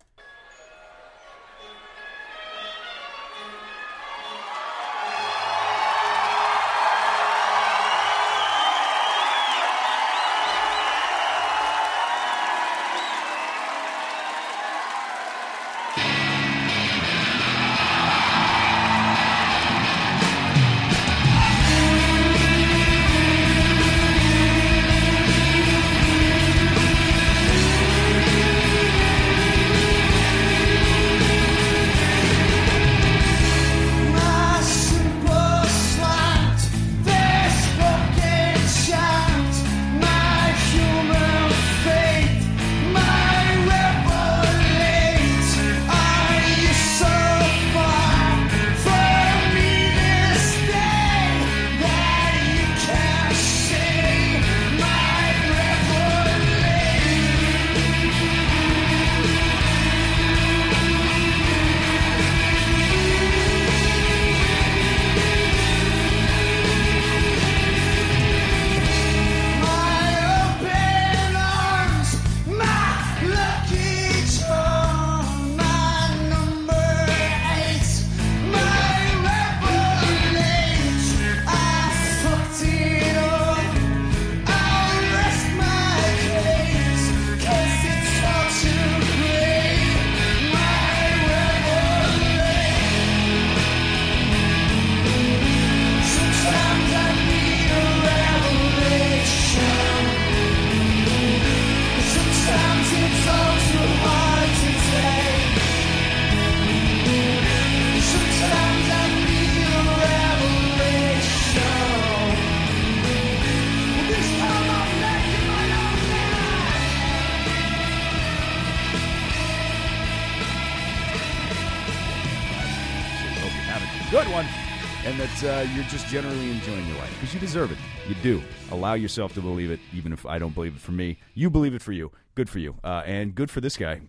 Generally 126.15 126.53
enjoying 126.53 126.87
your 126.87 126.99
life 126.99 127.13
because 127.15 127.35
you 127.35 127.41
deserve 127.41 127.73
it. 127.73 127.79
You 128.09 128.15
do. 128.23 128.41
Allow 128.71 128.95
yourself 128.95 129.35
to 129.35 129.41
believe 129.41 129.73
it, 129.73 129.81
even 129.93 130.13
if 130.13 130.25
I 130.25 130.39
don't 130.39 130.55
believe 130.55 130.77
it 130.77 130.81
for 130.81 130.93
me. 130.93 131.19
You 131.35 131.51
believe 131.51 131.75
it 131.75 131.83
for 131.83 131.91
you. 131.91 132.13
Good 132.37 132.49
for 132.49 132.61
you, 132.61 132.77
uh, 132.85 133.03
and 133.05 133.35
good 133.35 133.51
for 133.51 133.61
this 133.61 133.77
guy. 133.77 134.01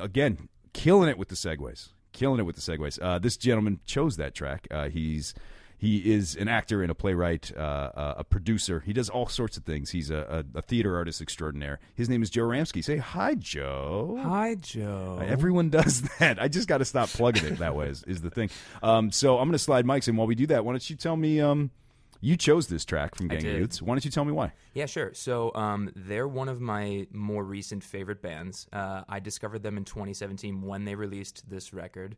Again, 0.00 0.48
killing 0.72 1.08
it 1.08 1.16
with 1.16 1.28
the 1.28 1.36
segues. 1.36 1.90
Killing 2.12 2.40
it 2.40 2.42
with 2.42 2.56
the 2.56 2.62
segues. 2.62 2.98
Uh, 3.00 3.20
this 3.20 3.36
gentleman 3.36 3.78
chose 3.86 4.16
that 4.16 4.34
track. 4.34 4.66
Uh, 4.72 4.88
he's 4.88 5.34
he 5.82 6.12
is 6.12 6.36
an 6.36 6.46
actor 6.46 6.80
and 6.80 6.92
a 6.92 6.94
playwright, 6.94 7.50
uh, 7.56 7.58
uh, 7.60 8.14
a 8.18 8.22
producer. 8.22 8.78
He 8.86 8.92
does 8.92 9.08
all 9.08 9.26
sorts 9.26 9.56
of 9.56 9.64
things. 9.64 9.90
He's 9.90 10.10
a, 10.10 10.44
a, 10.54 10.58
a 10.58 10.62
theater 10.62 10.96
artist 10.96 11.20
extraordinaire. 11.20 11.80
His 11.96 12.08
name 12.08 12.22
is 12.22 12.30
Joe 12.30 12.44
Ramsky. 12.44 12.82
Say 12.82 12.98
hi, 12.98 13.34
Joe. 13.34 14.16
Hi, 14.22 14.54
Joe. 14.54 15.20
Everyone 15.20 15.70
does 15.70 16.02
that. 16.20 16.40
I 16.40 16.46
just 16.46 16.68
got 16.68 16.78
to 16.78 16.84
stop 16.84 17.08
plugging 17.08 17.46
it 17.46 17.58
that 17.58 17.74
way. 17.74 17.88
Is, 17.88 18.04
is 18.04 18.20
the 18.20 18.30
thing. 18.30 18.48
Um, 18.80 19.10
so 19.10 19.38
I'm 19.38 19.48
going 19.48 19.54
to 19.54 19.58
slide 19.58 19.84
mics 19.84 20.06
in 20.06 20.14
while 20.14 20.28
we 20.28 20.36
do 20.36 20.46
that. 20.46 20.64
Why 20.64 20.72
don't 20.72 20.88
you 20.88 20.94
tell 20.94 21.16
me? 21.16 21.40
Um, 21.40 21.72
you 22.20 22.36
chose 22.36 22.68
this 22.68 22.84
track 22.84 23.16
from 23.16 23.26
Gang 23.26 23.44
of. 23.44 23.52
Youths. 23.52 23.82
Why 23.82 23.94
don't 23.94 24.04
you 24.04 24.12
tell 24.12 24.24
me 24.24 24.30
why? 24.30 24.52
Yeah, 24.74 24.86
sure. 24.86 25.12
So 25.14 25.50
um, 25.56 25.90
they're 25.96 26.28
one 26.28 26.48
of 26.48 26.60
my 26.60 27.08
more 27.10 27.42
recent 27.42 27.82
favorite 27.82 28.22
bands. 28.22 28.68
Uh, 28.72 29.02
I 29.08 29.18
discovered 29.18 29.64
them 29.64 29.76
in 29.76 29.84
2017 29.84 30.62
when 30.62 30.84
they 30.84 30.94
released 30.94 31.50
this 31.50 31.72
record. 31.72 32.14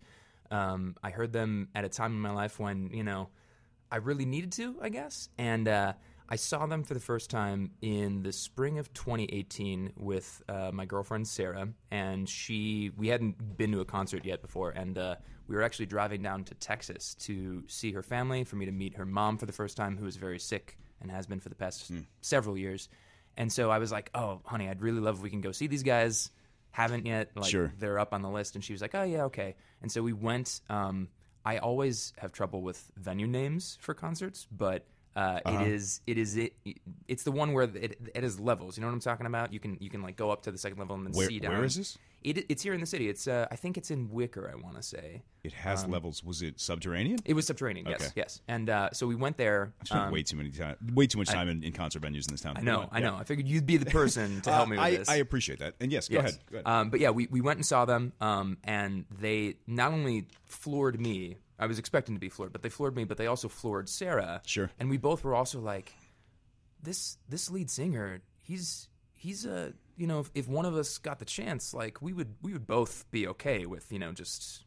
Um, 0.50 0.96
I 1.02 1.08
heard 1.08 1.32
them 1.32 1.68
at 1.74 1.86
a 1.86 1.88
time 1.88 2.12
in 2.12 2.20
my 2.20 2.32
life 2.32 2.60
when 2.60 2.90
you 2.92 3.02
know 3.02 3.30
I 3.94 3.98
really 3.98 4.24
needed 4.24 4.50
to, 4.54 4.74
I 4.82 4.88
guess, 4.88 5.28
and 5.38 5.68
uh, 5.68 5.92
I 6.28 6.34
saw 6.34 6.66
them 6.66 6.82
for 6.82 6.94
the 6.94 7.00
first 7.00 7.30
time 7.30 7.70
in 7.80 8.24
the 8.24 8.32
spring 8.32 8.80
of 8.80 8.92
2018 8.92 9.92
with 9.96 10.42
uh, 10.48 10.72
my 10.72 10.84
girlfriend 10.84 11.28
Sarah, 11.28 11.68
and 11.92 12.28
she 12.28 12.90
we 12.96 13.06
hadn't 13.06 13.56
been 13.56 13.70
to 13.70 13.78
a 13.78 13.84
concert 13.84 14.24
yet 14.24 14.42
before, 14.42 14.70
and 14.70 14.98
uh, 14.98 15.14
we 15.46 15.54
were 15.54 15.62
actually 15.62 15.86
driving 15.86 16.22
down 16.22 16.42
to 16.42 16.54
Texas 16.56 17.14
to 17.20 17.62
see 17.68 17.92
her 17.92 18.02
family, 18.02 18.42
for 18.42 18.56
me 18.56 18.66
to 18.66 18.72
meet 18.72 18.96
her 18.96 19.04
mom 19.06 19.38
for 19.38 19.46
the 19.46 19.52
first 19.52 19.76
time, 19.76 19.96
who 19.96 20.06
is 20.06 20.16
very 20.16 20.40
sick 20.40 20.76
and 21.00 21.08
has 21.12 21.28
been 21.28 21.38
for 21.38 21.48
the 21.50 21.54
past 21.54 21.92
several 22.20 22.58
years. 22.58 22.88
And 23.36 23.52
so 23.52 23.70
I 23.70 23.78
was 23.78 23.92
like, 23.92 24.10
"Oh, 24.12 24.40
honey, 24.44 24.68
I'd 24.68 24.82
really 24.82 24.98
love 25.00 25.18
if 25.18 25.22
we 25.22 25.30
can 25.30 25.40
go 25.40 25.52
see 25.52 25.68
these 25.68 25.84
guys." 25.84 26.32
Haven't 26.72 27.06
yet. 27.06 27.30
Like 27.36 27.48
Sure. 27.48 27.72
they're 27.78 28.00
up 28.00 28.12
on 28.12 28.22
the 28.22 28.28
list, 28.28 28.56
and 28.56 28.64
she 28.64 28.72
was 28.72 28.82
like, 28.82 28.96
"Oh 28.96 29.04
yeah, 29.04 29.26
okay." 29.26 29.54
And 29.82 29.92
so 29.92 30.02
we 30.02 30.12
went. 30.12 30.62
Um, 30.68 31.06
I 31.44 31.58
always 31.58 32.12
have 32.18 32.32
trouble 32.32 32.62
with 32.62 32.90
venue 32.96 33.26
names 33.26 33.76
for 33.80 33.92
concerts, 33.94 34.46
but 34.50 34.84
uh, 35.16 35.40
it 35.46 35.68
is 35.68 36.00
it 36.06 36.18
is 36.18 36.36
it. 36.36 36.54
It's 37.06 37.22
the 37.22 37.30
one 37.32 37.52
where 37.52 37.64
it, 37.64 37.98
it 38.14 38.22
has 38.22 38.40
levels. 38.40 38.76
You 38.76 38.80
know 38.80 38.88
what 38.88 38.94
I'm 38.94 39.00
talking 39.00 39.26
about? 39.26 39.52
You 39.52 39.60
can 39.60 39.76
you 39.80 39.90
can 39.90 40.02
like 40.02 40.16
go 40.16 40.30
up 40.30 40.42
to 40.44 40.50
the 40.50 40.58
second 40.58 40.78
level 40.78 40.96
and 40.96 41.06
then 41.06 41.12
Where- 41.12 41.28
see 41.28 41.38
down. 41.38 41.52
where 41.52 41.64
is 41.64 41.76
this? 41.76 41.98
It, 42.24 42.46
it's 42.48 42.62
here 42.62 42.72
in 42.72 42.80
the 42.80 42.86
city. 42.86 43.08
It's 43.10 43.28
uh, 43.28 43.46
I 43.50 43.56
think 43.56 43.76
it's 43.76 43.90
in 43.90 44.08
Wicker. 44.10 44.50
I 44.50 44.56
want 44.60 44.76
to 44.76 44.82
say 44.82 45.22
It 45.44 45.52
has 45.52 45.86
levels. 45.86 46.24
Was 46.24 46.40
it 46.40 46.58
subterranean? 46.58 47.18
it 47.26 47.34
was 47.34 47.46
subterranean. 47.46 47.86
Okay. 47.86 47.96
Yes, 48.00 48.12
yes. 48.16 48.40
And 48.48 48.70
uh, 48.70 48.88
so 48.92 49.06
we 49.06 49.14
went 49.14 49.36
there. 49.36 49.74
I 49.82 49.84
spent 49.84 50.04
um, 50.06 50.10
way 50.12 50.22
too 50.22 50.36
many 50.36 50.50
time, 50.50 50.76
way 50.94 51.06
too 51.06 51.18
much 51.18 51.28
time 51.28 51.50
in, 51.50 51.62
in 51.62 51.72
concert 51.72 52.00
venues 52.02 52.26
in 52.26 52.32
this 52.32 52.40
town. 52.40 52.54
I 52.56 52.62
know, 52.62 52.88
I 52.90 53.00
know. 53.00 53.14
I 53.14 53.24
figured 53.24 53.46
you'd 53.46 53.66
be 53.66 53.76
the 53.76 53.90
person 53.90 54.40
to 54.40 54.50
help 54.52 54.68
me 54.70 54.76
with 54.76 54.84
I, 54.86 54.96
this. 54.96 55.08
I 55.10 55.16
appreciate 55.16 55.58
that. 55.58 55.74
And 55.80 55.92
yes, 55.92 56.08
go 56.08 56.14
Yes. 56.16 56.22
ahead. 56.30 56.38
Go 56.50 56.56
ahead. 56.58 56.66
Um, 56.66 56.90
but 56.90 57.00
yeah, 57.00 57.10
we, 57.10 57.26
we 57.30 57.42
went 57.42 57.58
and 57.58 57.66
saw 57.66 57.84
them, 57.84 58.14
um, 58.22 58.56
and 58.64 59.04
they 59.20 59.56
not 59.66 59.92
only 59.92 60.26
floored 60.46 60.98
me. 60.98 61.36
I 61.58 61.66
was 61.66 61.78
expecting 61.78 62.14
to 62.16 62.20
be 62.20 62.30
floored, 62.30 62.52
but 62.52 62.62
they 62.62 62.68
floored 62.70 62.96
me. 62.96 63.04
But 63.04 63.16
they 63.18 63.26
also 63.26 63.48
floored 63.48 63.88
Sarah. 63.88 64.40
Sure. 64.46 64.70
And 64.80 64.88
we 64.90 64.96
both 64.96 65.22
were 65.24 65.34
also 65.34 65.60
like, 65.60 65.92
this 66.82 67.18
this 67.28 67.50
lead 67.50 67.70
singer, 67.70 68.22
he's 68.42 68.88
he's 69.12 69.44
a 69.46 69.72
you 69.96 70.06
know 70.06 70.20
if, 70.20 70.30
if 70.34 70.48
one 70.48 70.64
of 70.66 70.74
us 70.76 70.98
got 70.98 71.18
the 71.18 71.24
chance, 71.24 71.74
like 71.74 72.00
we 72.02 72.12
would 72.12 72.34
we 72.42 72.52
would 72.52 72.66
both 72.66 73.04
be 73.10 73.26
okay 73.28 73.66
with 73.66 73.90
you 73.92 73.98
know 73.98 74.12
just 74.12 74.62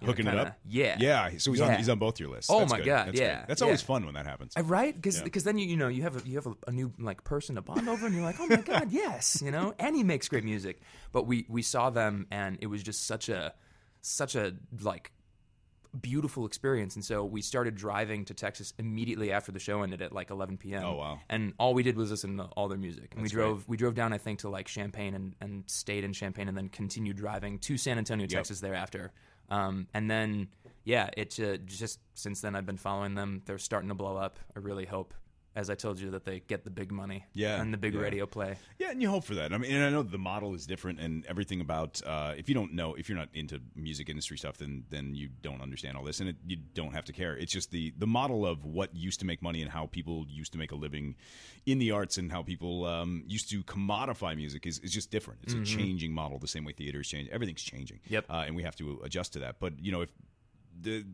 you 0.00 0.06
know, 0.08 0.12
Hooking 0.12 0.26
it 0.26 0.30
kinda- 0.30 0.46
up. 0.48 0.58
Yeah. 0.68 0.96
yeah. 0.98 1.30
So 1.38 1.52
he's 1.52 1.60
on 1.60 1.68
Yeah. 1.70 1.76
he's 1.76 1.88
on 1.88 1.98
both 2.00 2.18
your 2.18 2.28
lists. 2.30 2.50
Oh 2.50 2.58
That's 2.60 2.72
my 2.72 2.78
good. 2.78 2.86
God, 2.86 3.06
That's 3.08 3.20
yeah, 3.20 3.38
good. 3.40 3.48
That's 3.48 3.62
always 3.62 3.82
yeah. 3.82 3.86
fun 3.86 4.04
when 4.04 4.14
that 4.14 4.26
happens. 4.26 4.52
Uh, 4.56 4.62
Right, 4.64 4.94
because 5.00 5.22
Yeah. 5.22 5.28
then 5.44 5.58
you 5.58 5.66
you 5.66 5.76
know 5.76 5.86
you 5.88 6.02
have 6.02 6.16
a, 6.24 6.28
you 6.28 6.34
have 6.36 6.46
a, 6.46 6.54
a 6.66 6.72
new 6.72 6.92
like 6.98 7.22
person 7.22 7.54
to 7.54 7.62
bond 7.62 7.88
over, 7.88 8.06
and 8.06 8.14
you're 8.14 8.24
like, 8.24 8.40
oh 8.40 8.46
my 8.48 8.56
god, 8.72 8.90
yes, 8.90 9.40
you 9.44 9.50
know, 9.52 9.74
and 9.78 9.94
he 9.94 10.02
makes 10.02 10.28
great 10.28 10.42
music. 10.44 10.80
But 11.12 11.26
we 11.28 11.46
we 11.48 11.62
saw 11.62 11.90
them, 11.90 12.26
and 12.32 12.58
it 12.60 12.66
was 12.66 12.82
just 12.82 13.06
such 13.06 13.28
a 13.28 13.54
such 14.00 14.34
a 14.34 14.54
like 14.80 15.12
beautiful 16.00 16.46
experience. 16.46 16.94
And 16.94 17.04
so 17.04 17.24
we 17.24 17.42
started 17.42 17.74
driving 17.74 18.24
to 18.26 18.34
Texas 18.34 18.72
immediately 18.78 19.32
after 19.32 19.52
the 19.52 19.58
show 19.58 19.82
ended 19.82 20.02
at 20.02 20.12
like 20.12 20.30
11 20.30 20.56
p.m. 20.56 20.84
Oh, 20.84 20.94
wow. 20.94 21.20
And 21.28 21.52
all 21.58 21.74
we 21.74 21.82
did 21.82 21.96
was 21.96 22.10
listen 22.10 22.36
to 22.38 22.44
all 22.44 22.68
their 22.68 22.78
music. 22.78 23.14
And 23.14 23.24
That's 23.24 23.32
we 23.32 23.36
drove 23.36 23.68
we 23.68 23.76
drove 23.76 23.94
down 23.94 24.12
I 24.12 24.18
think 24.18 24.40
to 24.40 24.48
like 24.48 24.66
Champaign 24.66 25.14
and 25.14 25.34
and 25.40 25.64
stayed 25.66 26.04
in 26.04 26.12
Champaign, 26.12 26.48
and 26.48 26.56
then 26.56 26.68
continued 26.68 27.16
driving 27.16 27.58
to 27.60 27.76
San 27.76 27.98
Antonio, 27.98 28.26
Texas 28.26 28.60
thereafter. 28.60 29.12
Um, 29.50 29.86
and 29.92 30.10
then 30.10 30.48
yeah, 30.84 31.10
it 31.16 31.38
uh, 31.38 31.58
just 31.58 32.00
since 32.14 32.40
then 32.40 32.56
I've 32.56 32.66
been 32.66 32.76
following 32.76 33.14
them. 33.14 33.42
They're 33.44 33.58
starting 33.58 33.88
to 33.88 33.94
blow 33.94 34.16
up. 34.16 34.38
I 34.56 34.60
really 34.60 34.86
hope, 34.86 35.14
as 35.54 35.68
I 35.68 35.74
told 35.74 36.00
you, 36.00 36.10
that 36.12 36.24
they 36.24 36.40
get 36.40 36.64
the 36.64 36.70
big 36.70 36.90
money, 36.90 37.24
Yeah, 37.34 37.60
and 37.60 37.72
the 37.72 37.76
big 37.78 37.94
yeah. 37.94 38.00
radio 38.00 38.26
play. 38.26 38.56
Yeah, 38.78 38.90
and 38.90 39.02
you 39.02 39.10
hope 39.10 39.24
for 39.24 39.34
that. 39.34 39.52
I 39.52 39.58
mean, 39.58 39.70
and 39.72 39.84
I 39.84 39.90
know 39.90 40.02
the 40.02 40.16
model 40.18 40.54
is 40.54 40.66
different, 40.66 40.98
and 41.00 41.26
everything 41.26 41.60
about 41.60 42.00
uh, 42.06 42.34
if 42.36 42.48
you 42.48 42.54
don't 42.54 42.72
know, 42.72 42.94
if 42.94 43.08
you're 43.08 43.18
not 43.18 43.28
into 43.34 43.60
music 43.76 44.08
industry 44.08 44.38
stuff, 44.38 44.56
then 44.58 44.84
then 44.90 45.14
you 45.14 45.28
don't 45.42 45.60
understand 45.60 45.96
all 45.96 46.04
this, 46.04 46.20
and 46.20 46.28
it, 46.30 46.36
you 46.46 46.56
don't 46.74 46.92
have 46.94 47.04
to 47.04 47.12
care. 47.12 47.36
It's 47.36 47.52
just 47.52 47.70
the 47.70 47.92
the 47.98 48.06
model 48.06 48.46
of 48.46 48.64
what 48.64 48.94
used 48.96 49.20
to 49.20 49.26
make 49.26 49.42
money 49.42 49.60
and 49.62 49.70
how 49.70 49.86
people 49.86 50.24
used 50.28 50.52
to 50.52 50.58
make 50.58 50.72
a 50.72 50.76
living 50.76 51.16
in 51.66 51.78
the 51.78 51.90
arts, 51.90 52.16
and 52.16 52.32
how 52.32 52.42
people 52.42 52.86
um, 52.86 53.22
used 53.26 53.50
to 53.50 53.62
commodify 53.64 54.34
music 54.36 54.66
is, 54.66 54.78
is 54.78 54.90
just 54.90 55.10
different. 55.10 55.40
It's 55.42 55.54
a 55.54 55.62
changing 55.64 56.12
model, 56.12 56.38
the 56.38 56.48
same 56.48 56.64
way 56.64 56.72
theaters 56.72 57.08
change. 57.08 57.28
Everything's 57.30 57.62
changing. 57.62 58.00
Yep. 58.08 58.24
uh, 58.30 58.44
and 58.46 58.56
we 58.56 58.62
have 58.62 58.76
to 58.76 59.00
adjust 59.04 59.34
to 59.34 59.40
that. 59.40 59.56
But 59.60 59.74
you 59.84 59.92
know, 59.92 60.00
if 60.00 60.10
the 60.80 61.04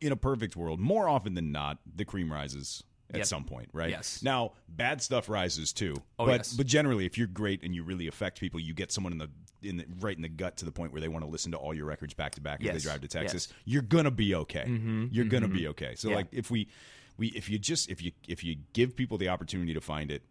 in 0.00 0.12
a 0.12 0.16
perfect 0.16 0.54
world, 0.56 0.78
more 0.80 1.08
often 1.08 1.34
than 1.34 1.50
not, 1.50 1.78
the 1.96 2.04
cream 2.04 2.32
rises 2.32 2.84
at 3.10 3.16
Yep. 3.18 3.26
some 3.26 3.44
point, 3.44 3.68
right? 3.72 3.90
Yes. 3.90 4.22
Now, 4.22 4.52
bad 4.68 5.00
stuff 5.00 5.28
rises 5.28 5.72
too. 5.72 5.94
Oh, 6.18 6.26
but 6.26 6.40
yes. 6.40 6.52
but 6.54 6.66
generally, 6.66 7.06
if 7.06 7.16
you're 7.16 7.26
great 7.26 7.62
and 7.62 7.74
you 7.74 7.82
really 7.82 8.06
affect 8.06 8.38
people, 8.40 8.60
you 8.60 8.74
get 8.74 8.92
someone 8.92 9.12
in 9.12 9.18
the 9.18 9.30
in 9.62 9.78
the, 9.78 9.86
right 10.00 10.14
in 10.14 10.22
the 10.22 10.28
gut 10.28 10.56
to 10.58 10.64
the 10.64 10.70
point 10.70 10.92
where 10.92 11.00
they 11.00 11.08
want 11.08 11.24
to 11.24 11.30
listen 11.30 11.50
to 11.52 11.58
all 11.58 11.74
your 11.74 11.86
records 11.86 12.14
back 12.14 12.34
to 12.36 12.40
back 12.40 12.60
as 12.60 12.66
Yes. 12.66 12.74
they 12.76 12.80
drive 12.88 13.00
to 13.00 13.08
Texas. 13.08 13.48
Yes. 13.48 13.52
Mm-hmm. 13.58 13.70
You're 13.70 13.82
gonna 13.82 14.10
be 14.10 14.34
okay. 14.34 15.08
You're 15.10 15.24
gonna 15.24 15.48
be 15.48 15.68
okay. 15.68 15.94
So 15.96 16.10
Yeah. 16.10 16.16
like 16.16 16.26
if 16.32 16.50
we 16.50 16.68
we 17.16 17.28
if 17.28 17.48
you 17.48 17.58
just 17.58 17.90
if 17.90 18.02
you 18.02 18.12
if 18.28 18.44
you 18.44 18.56
give 18.72 18.94
people 18.94 19.18
the 19.18 19.28
opportunity 19.28 19.74
to 19.74 19.80
find 19.80 20.10
it 20.12 20.22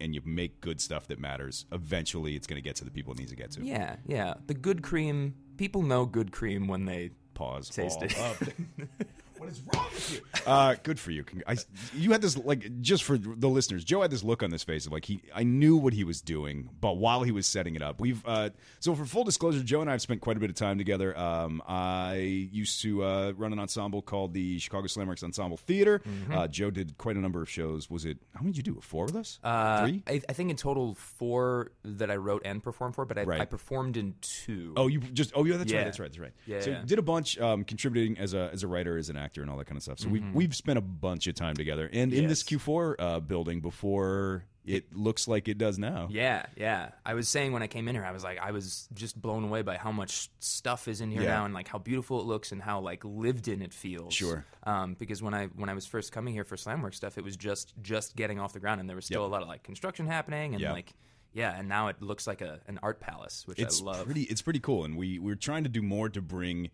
and 0.00 0.14
you 0.14 0.20
make 0.24 0.60
good 0.60 0.80
stuff 0.80 1.06
that 1.08 1.20
matters, 1.20 1.66
eventually 1.70 2.34
it's 2.34 2.46
gonna 2.48 2.60
get 2.60 2.74
to 2.76 2.84
the 2.84 2.90
people 2.90 3.12
it 3.12 3.18
needs 3.18 3.30
to 3.30 3.36
get 3.36 3.52
to. 3.52 3.62
Yeah, 3.64 3.96
yeah. 4.06 4.34
The 4.46 4.54
good 4.54 4.82
cream. 4.82 5.34
People 5.58 5.82
know 5.82 6.06
good 6.06 6.32
cream 6.32 6.66
when 6.66 6.86
they 6.86 7.10
Pause. 7.34 7.68
Taste 7.70 8.02
it. 8.02 8.14
up. 9.42 9.48
What 9.48 9.52
is 9.52 9.62
wrong 9.74 9.86
with 9.92 10.12
you? 10.14 10.20
Uh, 10.44 10.74
good 10.82 10.98
for 10.98 11.12
you. 11.12 11.24
I, 11.46 11.56
you 11.94 12.10
had 12.10 12.20
this 12.20 12.36
like 12.36 12.80
just 12.80 13.04
for 13.04 13.16
the 13.16 13.46
listeners. 13.48 13.84
Joe 13.84 14.02
had 14.02 14.10
this 14.10 14.24
look 14.24 14.42
on 14.42 14.50
his 14.50 14.64
face 14.64 14.86
of 14.86 14.92
like 14.92 15.04
he. 15.04 15.22
I 15.32 15.44
knew 15.44 15.76
what 15.76 15.92
he 15.92 16.02
was 16.02 16.20
doing, 16.20 16.68
but 16.80 16.94
while 16.96 17.22
he 17.22 17.30
was 17.30 17.46
setting 17.46 17.76
it 17.76 17.82
up, 17.82 18.00
we've. 18.00 18.26
Uh, 18.26 18.50
so 18.80 18.92
for 18.96 19.04
full 19.04 19.22
disclosure, 19.22 19.62
Joe 19.62 19.82
and 19.82 19.88
I 19.88 19.92
have 19.92 20.02
spent 20.02 20.20
quite 20.20 20.36
a 20.36 20.40
bit 20.40 20.50
of 20.50 20.56
time 20.56 20.78
together. 20.78 21.16
Um, 21.16 21.62
I 21.68 22.16
used 22.50 22.82
to 22.82 23.04
uh, 23.04 23.32
run 23.36 23.52
an 23.52 23.60
ensemble 23.60 24.02
called 24.02 24.34
the 24.34 24.58
Chicago 24.58 24.88
Slamworks 24.88 25.22
Ensemble 25.22 25.58
Theater. 25.58 26.02
Uh, 26.32 26.48
Joe 26.48 26.70
did 26.72 26.98
quite 26.98 27.14
a 27.14 27.20
number 27.20 27.40
of 27.40 27.48
shows. 27.48 27.88
Was 27.88 28.04
it 28.04 28.18
how 28.34 28.40
many 28.40 28.52
did 28.52 28.66
you 28.66 28.74
do? 28.74 28.80
Four 28.80 29.04
with 29.04 29.14
us? 29.14 29.38
Uh, 29.44 29.86
Three? 29.86 30.02
I, 30.08 30.22
I 30.28 30.32
think 30.32 30.50
in 30.50 30.56
total 30.56 30.96
four 30.96 31.70
that 31.84 32.10
I 32.10 32.16
wrote 32.16 32.42
and 32.44 32.60
performed 32.60 32.96
for, 32.96 33.04
but 33.04 33.16
I, 33.16 33.22
Right. 33.22 33.40
I 33.40 33.44
performed 33.44 33.96
in 33.96 34.16
two. 34.22 34.72
Oh, 34.76 34.88
you 34.88 34.98
just 34.98 35.30
oh 35.36 35.44
yeah, 35.44 35.56
that's 35.56 35.72
right, 35.72 35.84
that's 35.84 36.00
right, 36.00 36.06
that's 36.10 36.18
right. 36.18 36.32
Yeah, 36.46 36.60
so 36.62 36.70
yeah. 36.70 36.82
did 36.84 36.98
a 36.98 37.02
bunch, 37.02 37.38
um, 37.38 37.62
contributing 37.62 38.18
as 38.18 38.34
a 38.34 38.50
as 38.52 38.64
a 38.64 38.66
writer, 38.66 38.98
as 38.98 39.08
an 39.08 39.16
actor, 39.16 39.31
and 39.40 39.50
all 39.50 39.56
that 39.56 39.66
kind 39.66 39.78
of 39.78 39.82
stuff. 39.82 39.98
So 39.98 40.08
we've 40.10 40.24
we've 40.34 40.54
spent 40.54 40.76
a 40.78 40.82
bunch 40.82 41.26
of 41.26 41.34
time 41.34 41.54
together, 41.54 41.88
and 41.90 42.12
in 42.12 42.26
this 42.28 42.42
Mm-hmm. 42.42 42.70
Q4 42.70 42.94
uh, 42.98 43.20
building 43.20 43.60
before 43.60 44.44
it 44.64 44.94
looks 44.94 45.26
like 45.26 45.48
it 45.48 45.58
does 45.58 45.76
now. 45.78 46.06
Yeah, 46.10 46.46
yeah. 46.56 46.90
I 47.04 47.14
was 47.14 47.28
saying 47.28 47.50
when 47.52 47.62
I 47.64 47.66
came 47.66 47.88
in 47.88 47.96
here, 47.96 48.04
I 48.04 48.12
was 48.12 48.22
like, 48.22 48.38
I 48.38 48.52
was 48.52 48.88
just 48.94 49.20
blown 49.20 49.42
away 49.42 49.62
by 49.62 49.76
how 49.76 49.90
much 49.90 50.30
stuff 50.38 50.86
is 50.86 51.00
in 51.00 51.10
here 51.10 51.22
Yeah. 51.22 51.28
now, 51.38 51.44
and 51.46 51.54
like 51.54 51.66
how 51.66 51.78
beautiful 51.78 52.20
it 52.20 52.26
looks, 52.26 52.52
and 52.52 52.62
how 52.62 52.78
like 52.80 53.04
lived 53.04 53.48
in 53.48 53.60
it 53.62 53.72
feels. 53.72 54.14
Sure. 54.14 54.44
Um, 54.64 54.94
because 54.98 55.22
when 55.22 55.34
I 55.34 55.46
when 55.46 55.68
I 55.68 55.74
was 55.74 55.86
first 55.86 56.12
coming 56.12 56.32
here 56.34 56.44
for 56.44 56.56
Slamwork 56.56 56.94
stuff, 56.94 57.16
it 57.18 57.24
was 57.24 57.36
just 57.36 57.72
just 57.82 58.14
getting 58.14 58.38
off 58.38 58.52
the 58.52 58.60
ground, 58.60 58.80
and 58.80 58.88
there 58.88 58.96
was 58.96 59.06
still 59.06 59.22
Yep. 59.22 59.28
a 59.30 59.32
lot 59.32 59.42
of 59.42 59.48
like 59.48 59.62
construction 59.64 60.06
happening, 60.06 60.54
and 60.54 60.60
Yeah. 60.62 60.72
like 60.72 60.92
yeah, 61.34 61.58
and 61.58 61.66
now 61.68 61.88
it 61.88 62.00
looks 62.02 62.26
like 62.26 62.40
a 62.42 62.60
an 62.68 62.78
art 62.82 63.00
palace, 63.00 63.44
which 63.46 63.58
it's 63.58 63.80
I 63.80 63.84
love. 63.84 64.04
pretty 64.04 64.22
it's 64.24 64.42
pretty 64.42 64.60
cool, 64.60 64.84
and 64.84 64.96
we 64.96 65.18
we're 65.18 65.34
trying 65.34 65.64
to 65.64 65.70
do 65.70 65.82
more 65.82 66.08
to 66.10 66.20
bring 66.22 66.70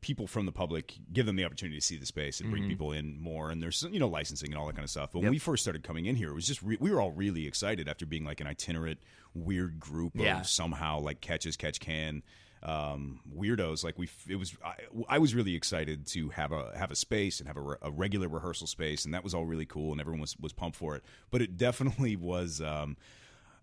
people 0.00 0.26
from 0.26 0.46
the 0.46 0.52
public, 0.52 0.94
give 1.12 1.26
them 1.26 1.34
the 1.36 1.44
opportunity 1.44 1.78
to 1.78 1.84
see 1.84 1.96
the 1.96 2.06
space 2.06 2.40
and 2.40 2.50
bring 2.50 2.68
people 2.68 2.92
in 2.92 3.20
more. 3.20 3.50
And 3.50 3.62
there's 3.62 3.84
you 3.90 3.98
know 3.98 4.08
licensing 4.08 4.50
and 4.52 4.58
all 4.58 4.66
that 4.66 4.74
kind 4.74 4.84
of 4.84 4.90
stuff. 4.90 5.10
But 5.12 5.18
when 5.20 5.24
Mm-hmm. 5.26 5.32
We 5.32 5.38
first 5.38 5.62
started 5.64 5.82
coming 5.82 6.06
in 6.06 6.14
here, 6.16 6.30
it 6.30 6.34
was 6.34 6.46
just 6.46 6.62
re- 6.62 6.76
we 6.80 6.90
were 6.90 7.00
all 7.00 7.10
really 7.12 7.46
excited 7.46 7.88
after 7.88 8.06
being 8.06 8.24
like 8.24 8.40
an 8.40 8.46
itinerant 8.46 9.00
weird 9.34 9.78
group 9.80 10.12
Yeah. 10.14 10.40
of 10.40 10.46
somehow 10.48 11.00
like 11.00 11.20
catches 11.20 11.56
catch 11.56 11.80
can 11.80 12.22
um, 12.62 13.20
weirdos. 13.36 13.84
Like 13.84 13.98
we, 13.98 14.08
it 14.28 14.36
was. 14.36 14.56
I, 14.64 14.74
I 15.08 15.18
was 15.18 15.34
really 15.34 15.54
excited 15.54 16.06
to 16.08 16.28
have 16.30 16.50
a 16.52 16.72
have 16.76 16.90
a 16.90 16.96
space 16.96 17.38
and 17.40 17.46
have 17.46 17.56
a, 17.56 17.60
re- 17.60 17.76
a 17.82 17.90
regular 17.90 18.28
rehearsal 18.28 18.66
space, 18.66 19.04
and 19.04 19.14
that 19.14 19.22
was 19.22 19.32
all 19.34 19.44
really 19.46 19.66
cool, 19.66 19.92
and 19.92 20.00
everyone 20.00 20.20
was 20.20 20.36
was 20.38 20.52
pumped 20.52 20.76
for 20.76 20.96
it. 20.96 21.04
But 21.30 21.42
it 21.42 21.56
definitely 21.56 22.16
was. 22.16 22.60
Um, 22.60 22.96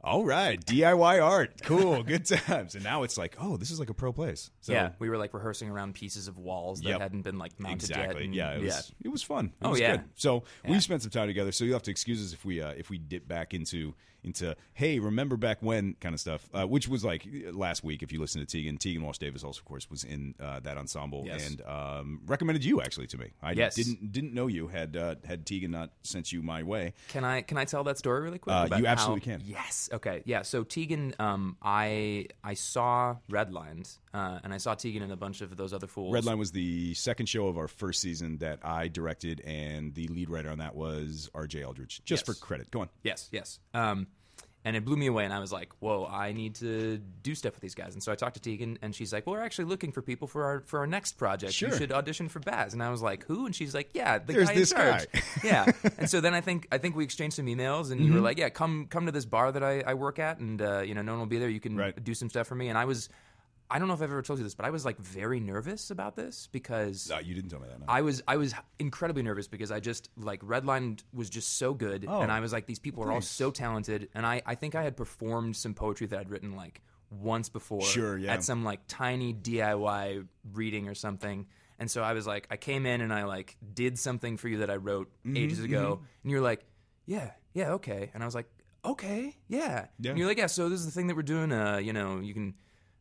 All 0.05 0.23
right, 0.23 0.63
DIY 0.63 1.23
art, 1.23 1.63
cool, 1.63 2.03
good 2.03 2.25
times. 2.47 2.75
And 2.75 2.83
now 2.83 3.01
it's 3.01 3.17
like, 3.17 3.35
oh, 3.41 3.57
this 3.57 3.71
is 3.71 3.79
like 3.79 3.89
a 3.89 3.93
pro 3.95 4.13
place. 4.13 4.51
So, 4.61 4.71
yeah, 4.71 4.91
we 4.99 5.09
were 5.09 5.17
like 5.17 5.33
rehearsing 5.33 5.67
around 5.67 5.95
pieces 5.95 6.27
of 6.27 6.37
walls 6.37 6.79
that 6.81 6.89
Yep. 6.89 7.01
hadn't 7.01 7.21
been 7.23 7.39
like 7.39 7.59
mounted 7.59 7.89
exactly. 7.89 8.15
yet. 8.17 8.25
and- 8.25 8.35
yeah, 8.35 8.51
it 8.51 8.61
was, 8.61 8.93
it 9.03 9.07
was 9.09 9.23
fun. 9.23 9.45
It 9.47 9.65
Oh, 9.65 9.71
was 9.71 9.79
yeah. 9.79 9.97
good. 9.97 10.05
So 10.13 10.43
we 10.67 10.79
spent 10.79 11.01
some 11.01 11.09
time 11.09 11.25
together. 11.27 11.51
So 11.51 11.65
you'll 11.65 11.73
have 11.73 11.81
to 11.83 11.91
excuse 11.91 12.23
us 12.23 12.33
if 12.33 12.45
we 12.45 12.61
uh, 12.61 12.69
if 12.77 12.91
we 12.91 12.99
dip 12.99 13.27
back 13.27 13.55
into 13.55 13.95
into 14.25 14.55
hey, 14.73 14.99
remember 14.99 15.37
back 15.37 15.59
when 15.61 15.93
kind 16.01 16.13
of 16.13 16.19
stuff, 16.19 16.49
uh, 16.53 16.65
which 16.65 16.87
was 16.87 17.05
like 17.05 17.25
last 17.51 17.83
week. 17.83 18.03
If 18.03 18.11
you 18.11 18.19
listen 18.19 18.41
to 18.41 18.47
Tegan, 18.47 18.77
Tegan 18.77 19.03
Walsh 19.03 19.17
Davis 19.19 19.43
also, 19.43 19.59
of 19.59 19.65
course, 19.65 19.89
was 19.89 20.03
in 20.03 20.35
uh, 20.39 20.59
that 20.61 20.77
ensemble 20.77 21.23
Yes. 21.25 21.47
and 21.49 21.61
um, 21.61 22.21
recommended 22.25 22.65
you 22.65 22.81
actually 22.81 23.07
to 23.07 23.17
me. 23.17 23.31
I 23.41 23.51
Yes. 23.53 23.75
didn't 23.75 24.11
didn't 24.11 24.33
know 24.33 24.47
you 24.47 24.67
had 24.67 24.97
uh, 24.97 25.15
had 25.25 25.45
Tegan 25.45 25.71
not 25.71 25.91
sent 26.03 26.31
you 26.33 26.41
my 26.41 26.63
way. 26.63 26.93
Can 27.09 27.23
I 27.23 27.41
can 27.41 27.57
I 27.57 27.65
tell 27.65 27.83
that 27.85 27.97
story 27.97 28.21
really 28.21 28.39
quick? 28.39 28.53
Uh, 28.55 28.67
you 28.77 28.85
how- 28.85 28.91
absolutely 28.91 29.21
can. 29.21 29.41
Yes. 29.45 29.89
Okay. 29.93 30.23
Yeah. 30.25 30.41
So 30.41 30.63
Tegan, 30.63 31.13
um, 31.19 31.57
I 31.61 32.27
I 32.43 32.55
saw 32.55 33.15
Redlined, 33.31 33.97
uh, 34.13 34.39
and 34.43 34.53
I 34.53 34.57
saw 34.57 34.75
Tegan 34.75 35.03
and 35.03 35.11
a 35.11 35.15
bunch 35.17 35.41
of 35.41 35.55
those 35.55 35.73
other 35.73 35.87
fools. 35.87 36.15
Redline 36.15 36.37
was 36.37 36.51
the 36.51 36.93
second 36.95 37.27
show 37.27 37.47
of 37.47 37.57
our 37.57 37.67
first 37.67 38.01
season 38.01 38.37
that 38.39 38.59
I 38.63 38.87
directed, 38.87 39.41
and 39.41 39.93
the 39.93 40.07
lead 40.07 40.29
writer 40.29 40.49
on 40.49 40.57
that 40.59 40.75
was 40.75 41.29
R.J. 41.33 41.61
Eldridge. 41.63 42.01
Just 42.05 42.27
Yes. 42.27 42.35
for 42.37 42.45
credit, 42.45 42.71
go 42.71 42.81
on. 42.81 42.89
Yes, 43.03 43.29
yes. 43.31 43.59
Um, 43.73 44.07
and 44.65 44.75
it 44.75 44.83
blew 44.83 44.97
me 44.97 45.05
away, 45.07 45.23
and 45.23 45.33
I 45.33 45.39
was 45.39 45.53
like, 45.53 45.69
"Whoa, 45.79 46.05
I 46.11 46.33
need 46.33 46.55
to 46.55 46.97
do 46.97 47.33
stuff 47.35 47.53
with 47.53 47.61
these 47.61 47.75
guys." 47.75 47.93
And 47.93 48.03
so 48.03 48.11
I 48.11 48.15
talked 48.15 48.33
to 48.33 48.41
Tegan, 48.41 48.77
and 48.81 48.93
she's 48.93 49.13
like, 49.13 49.25
"Well, 49.25 49.35
we're 49.35 49.43
actually 49.43 49.65
looking 49.65 49.93
for 49.93 50.01
people 50.01 50.27
for 50.27 50.43
our 50.43 50.61
for 50.65 50.79
our 50.79 50.87
next 50.87 51.13
project. 51.13 51.53
Sure. 51.53 51.69
You 51.69 51.77
should 51.77 51.91
audition 51.93 52.27
for 52.27 52.39
Baz." 52.39 52.73
And 52.73 52.83
I 52.83 52.89
was 52.89 53.01
like, 53.01 53.23
"Who?" 53.27 53.45
And 53.45 53.55
she's 53.55 53.73
like, 53.73 53.91
"Yeah, 53.93 54.17
the 54.17 54.33
There's 54.33 54.49
guy 54.49 54.55
this 54.55 54.71
in 54.71 54.77
charge." 54.77 55.05
guy. 55.13 55.21
yeah. 55.43 55.71
And 55.97 56.09
so 56.09 56.19
then 56.19 56.33
I 56.33 56.41
think 56.41 56.67
I 56.71 56.77
think 56.79 56.95
we 56.95 57.03
exchanged 57.05 57.35
some 57.37 57.45
emails, 57.45 57.91
and 57.91 58.01
you 58.01 58.07
Mm-hmm. 58.07 58.15
were 58.15 58.21
like, 58.21 58.37
"Yeah, 58.39 58.49
come 58.49 58.87
come 58.89 59.05
to 59.05 59.11
this 59.13 59.25
bar 59.25 59.51
that 59.53 59.63
I, 59.63 59.81
I 59.85 59.93
work 59.93 60.19
at, 60.19 60.39
and 60.39 60.61
uh, 60.61 60.79
you 60.81 60.95
know, 60.95 61.01
no 61.03 61.13
one 61.13 61.19
will 61.19 61.25
be 61.27 61.37
there. 61.37 61.49
You 61.49 61.59
can 61.61 61.77
Right. 61.77 62.03
do 62.03 62.13
some 62.15 62.29
stuff 62.29 62.47
for 62.47 62.55
me." 62.55 62.67
And 62.69 62.77
I 62.77 62.85
was. 62.85 63.07
I 63.69 63.79
don't 63.79 63.87
know 63.87 63.95
if 63.95 64.01
I've 64.01 64.11
ever 64.11 64.21
told 64.21 64.37
you 64.39 64.43
this, 64.43 64.53
but 64.53 64.65
I 64.65 64.69
was 64.69 64.85
like 64.85 64.97
very 64.99 65.39
nervous 65.39 65.89
about 65.89 66.15
this 66.15 66.47
because 66.51 67.11
Uh, 67.11 67.17
you 67.23 67.33
didn't 67.33 67.49
tell 67.49 67.59
me 67.59 67.67
that. 67.67 67.79
No. 67.79 67.85
I 67.87 68.01
was 68.01 68.21
I 68.27 68.37
was 68.37 68.53
incredibly 68.79 69.23
nervous 69.23 69.47
because 69.47 69.71
I 69.71 69.79
just 69.79 70.09
like 70.17 70.41
Redline 70.41 70.99
was 71.13 71.29
just 71.29 71.57
so 71.57 71.73
good, 71.73 72.05
Oh. 72.07 72.21
and 72.21 72.31
I 72.31 72.39
was 72.41 72.53
like, 72.53 72.67
these 72.67 72.79
people 72.79 73.03
are 73.03 73.11
all 73.11 73.21
so 73.21 73.49
talented, 73.51 74.09
and 74.13 74.25
I 74.25 74.41
I 74.45 74.55
think 74.55 74.75
I 74.75 74.83
had 74.83 74.95
performed 74.95 75.55
some 75.55 75.73
poetry 75.73 76.05
that 76.07 76.19
I'd 76.19 76.29
written 76.29 76.55
like 76.55 76.81
once 77.09 77.49
before, 77.49 77.81
Sure, 77.81 78.17
yeah. 78.17 78.33
at 78.33 78.43
some 78.43 78.63
like 78.63 78.81
tiny 78.87 79.33
DIY 79.33 80.27
reading 80.53 80.87
or 80.87 80.93
something, 80.95 81.47
and 81.79 81.89
so 81.89 82.03
I 82.03 82.13
was 82.13 82.27
like, 82.27 82.47
I 82.51 82.57
came 82.57 82.85
in 82.85 83.01
and 83.01 83.11
I 83.13 83.23
like 83.23 83.57
did 83.73 83.97
something 83.97 84.37
for 84.37 84.47
you 84.47 84.57
that 84.59 84.69
I 84.69 84.75
wrote 84.75 85.09
Mm-hmm, 85.25 85.37
ages 85.37 85.59
ago, 85.63 86.01
and 86.23 86.31
you're 86.31 86.41
like, 86.41 86.65
yeah, 87.05 87.31
yeah, 87.53 87.71
okay, 87.73 88.11
and 88.13 88.21
I 88.21 88.25
was 88.27 88.35
like, 88.35 88.47
okay, 88.83 89.35
yeah, 89.47 89.87
Yeah. 89.99 90.11
and 90.11 90.19
you're 90.19 90.27
like, 90.27 90.37
yeah, 90.37 90.45
so 90.47 90.69
this 90.69 90.79
is 90.79 90.85
the 90.85 90.91
thing 90.91 91.07
that 91.07 91.15
we're 91.15 91.23
doing, 91.23 91.51
uh, 91.51 91.77
you 91.77 91.93
know, 91.93 92.19
you 92.19 92.33
can. 92.35 92.53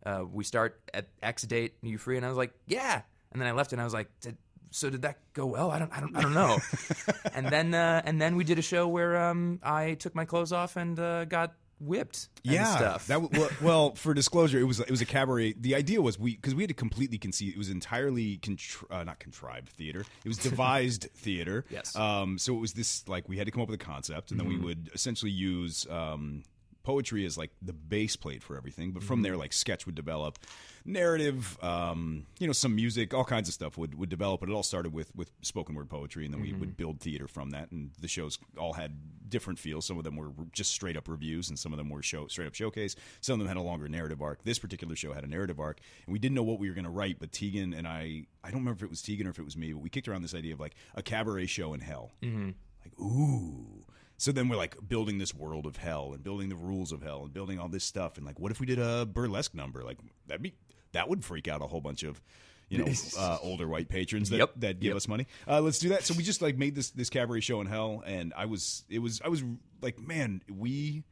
Uh, 0.04 0.24
we 0.30 0.44
start 0.44 0.80
at 0.92 1.08
X 1.22 1.42
date. 1.42 1.74
Are 1.82 1.88
you 1.88 1.98
free? 1.98 2.16
And 2.16 2.24
I 2.26 2.28
was 2.28 2.38
like, 2.38 2.52
yeah. 2.66 3.02
And 3.32 3.40
then 3.40 3.48
I 3.48 3.52
left, 3.52 3.72
and 3.72 3.80
I 3.80 3.84
was 3.84 3.94
like, 3.94 4.08
did, 4.20 4.36
so 4.70 4.90
did 4.90 5.02
that 5.02 5.18
go 5.32 5.46
well? 5.46 5.70
I 5.70 5.78
don't, 5.78 5.92
I 5.92 6.00
don't, 6.00 6.16
I 6.16 6.20
don't 6.22 6.34
know. 6.34 6.58
and 7.34 7.48
then, 7.48 7.74
uh, 7.74 8.02
and 8.04 8.20
then 8.20 8.36
we 8.36 8.44
did 8.44 8.58
a 8.58 8.62
show 8.62 8.86
where 8.86 9.16
um, 9.16 9.60
I 9.62 9.94
took 9.94 10.14
my 10.14 10.24
clothes 10.24 10.52
off 10.52 10.76
and 10.76 10.98
uh, 10.98 11.24
got 11.24 11.54
whipped. 11.80 12.28
And 12.44 12.54
yeah, 12.54 12.76
stuff. 12.76 13.06
that 13.06 13.22
w- 13.22 13.40
well, 13.40 13.50
well, 13.62 13.94
for 13.94 14.14
disclosure, 14.14 14.58
it 14.58 14.64
was 14.64 14.80
it 14.80 14.90
was 14.90 15.00
a 15.00 15.06
cabaret. 15.06 15.54
The 15.58 15.74
idea 15.74 16.00
was 16.02 16.18
we 16.18 16.34
because 16.36 16.54
we 16.54 16.62
had 16.62 16.68
to 16.68 16.74
completely 16.74 17.18
conceive. 17.18 17.54
It 17.54 17.58
was 17.58 17.70
entirely 17.70 18.38
contri- 18.38 18.90
uh, 18.90 19.04
not 19.04 19.18
contrived 19.18 19.70
theater. 19.70 20.04
It 20.24 20.28
was 20.28 20.38
devised 20.50 21.08
theater. 21.14 21.64
Yes. 21.70 21.94
Um. 21.96 22.38
So 22.38 22.54
it 22.56 22.60
was 22.60 22.72
this 22.72 23.06
like 23.08 23.28
we 23.28 23.36
had 23.36 23.46
to 23.46 23.50
come 23.50 23.62
up 23.62 23.68
with 23.68 23.80
a 23.80 23.84
concept, 23.84 24.30
and 24.30 24.40
then 24.40 24.48
we 24.48 24.58
would 24.58 24.90
essentially 24.94 25.32
use 25.32 25.86
um 25.90 26.42
poetry 26.84 27.24
is 27.24 27.36
like 27.36 27.50
the 27.60 27.72
base 27.72 28.14
plate 28.14 28.42
for 28.42 28.56
everything. 28.56 28.92
But 28.92 29.02
from 29.02 29.22
there, 29.22 29.36
like 29.36 29.52
sketch 29.52 29.86
would 29.86 29.94
develop, 29.94 30.38
narrative, 30.84 31.58
um, 31.62 32.26
you 32.38 32.46
know, 32.46 32.52
some 32.52 32.76
music, 32.76 33.12
all 33.12 33.24
kinds 33.24 33.48
of 33.48 33.54
stuff 33.54 33.76
would 33.76 33.98
would 33.98 34.08
develop. 34.08 34.40
But 34.40 34.50
it 34.50 34.52
all 34.52 34.62
started 34.62 34.92
with 34.92 35.14
with 35.16 35.32
spoken 35.42 35.74
word 35.74 35.90
poetry, 35.90 36.24
and 36.24 36.32
then 36.32 36.40
we 36.40 36.52
would 36.52 36.76
build 36.76 37.00
theater 37.00 37.26
from 37.26 37.50
that. 37.50 37.72
And 37.72 37.90
the 38.00 38.08
shows 38.08 38.38
all 38.56 38.74
had 38.74 38.96
different 39.28 39.58
feels. 39.58 39.86
Some 39.86 39.98
of 39.98 40.04
them 40.04 40.16
were 40.16 40.30
just 40.52 40.70
straight 40.70 40.96
up 40.96 41.08
reviews, 41.08 41.48
and 41.48 41.58
some 41.58 41.72
of 41.72 41.78
them 41.78 41.88
were 41.88 42.02
show 42.02 42.28
straight 42.28 42.46
up 42.46 42.54
showcase. 42.54 42.94
Some 43.20 43.34
of 43.34 43.38
them 43.40 43.48
had 43.48 43.56
a 43.56 43.66
longer 43.66 43.88
narrative 43.88 44.22
arc. 44.22 44.44
This 44.44 44.58
particular 44.58 44.94
show 44.94 45.12
had 45.12 45.24
a 45.24 45.28
narrative 45.28 45.58
arc, 45.58 45.80
and 46.06 46.12
we 46.12 46.18
didn't 46.18 46.36
know 46.36 46.42
what 46.42 46.58
we 46.58 46.68
were 46.68 46.74
going 46.74 46.84
to 46.84 46.90
write. 46.90 47.18
But 47.18 47.32
Tegan 47.32 47.74
and 47.74 47.88
I, 47.88 48.26
I 48.44 48.50
don't 48.50 48.60
remember 48.60 48.78
if 48.78 48.82
it 48.82 48.90
was 48.90 49.02
Tegan 49.02 49.26
or 49.26 49.30
if 49.30 49.38
it 49.38 49.44
was 49.44 49.56
me, 49.56 49.72
but 49.72 49.82
we 49.82 49.88
kicked 49.90 50.06
around 50.06 50.22
this 50.22 50.34
idea 50.34 50.52
of 50.52 50.60
like 50.60 50.74
a 50.94 51.02
cabaret 51.02 51.46
show 51.46 51.74
in 51.74 51.80
hell. 51.80 52.12
Mm-hmm. 52.22 52.50
Like, 52.84 53.00
ooh. 53.00 53.84
So 54.24 54.32
then 54.32 54.48
we're 54.48 54.56
like 54.56 54.76
building 54.88 55.18
this 55.18 55.34
world 55.34 55.66
of 55.66 55.76
hell 55.76 56.12
and 56.14 56.24
building 56.24 56.48
the 56.48 56.56
rules 56.56 56.92
of 56.92 57.02
hell 57.02 57.24
and 57.24 57.34
building 57.34 57.58
all 57.58 57.68
this 57.68 57.84
stuff. 57.84 58.16
And 58.16 58.24
like, 58.24 58.40
what 58.40 58.50
if 58.50 58.58
we 58.58 58.64
did 58.64 58.78
a 58.78 59.04
burlesque 59.04 59.54
number? 59.54 59.82
Like, 59.82 59.98
that'd 60.26 60.40
be 60.40 60.54
that 60.92 61.10
would 61.10 61.22
freak 61.22 61.46
out 61.46 61.60
a 61.60 61.66
whole 61.66 61.82
bunch 61.82 62.04
of 62.04 62.22
you 62.70 62.78
know 62.78 62.90
uh, 63.18 63.37
older 63.42 63.68
white 63.68 63.90
patrons 63.90 64.30
that 64.30 64.38
Yep. 64.38 64.50
that 64.56 64.80
give 64.80 64.88
Yep. 64.92 64.96
us 64.96 65.08
money. 65.08 65.26
Uh, 65.46 65.60
let's 65.60 65.78
do 65.78 65.90
that. 65.90 66.04
So 66.04 66.14
we 66.14 66.22
just 66.22 66.40
like 66.40 66.56
made 66.56 66.74
this 66.74 66.88
this 66.90 67.10
cabaret 67.10 67.40
show 67.40 67.60
in 67.60 67.66
hell, 67.66 68.02
and 68.06 68.32
I 68.34 68.46
was 68.46 68.84
it 68.88 69.00
was 69.00 69.20
I 69.22 69.28
was 69.28 69.44
like, 69.82 69.98
man, 70.00 70.40
we 70.50 71.04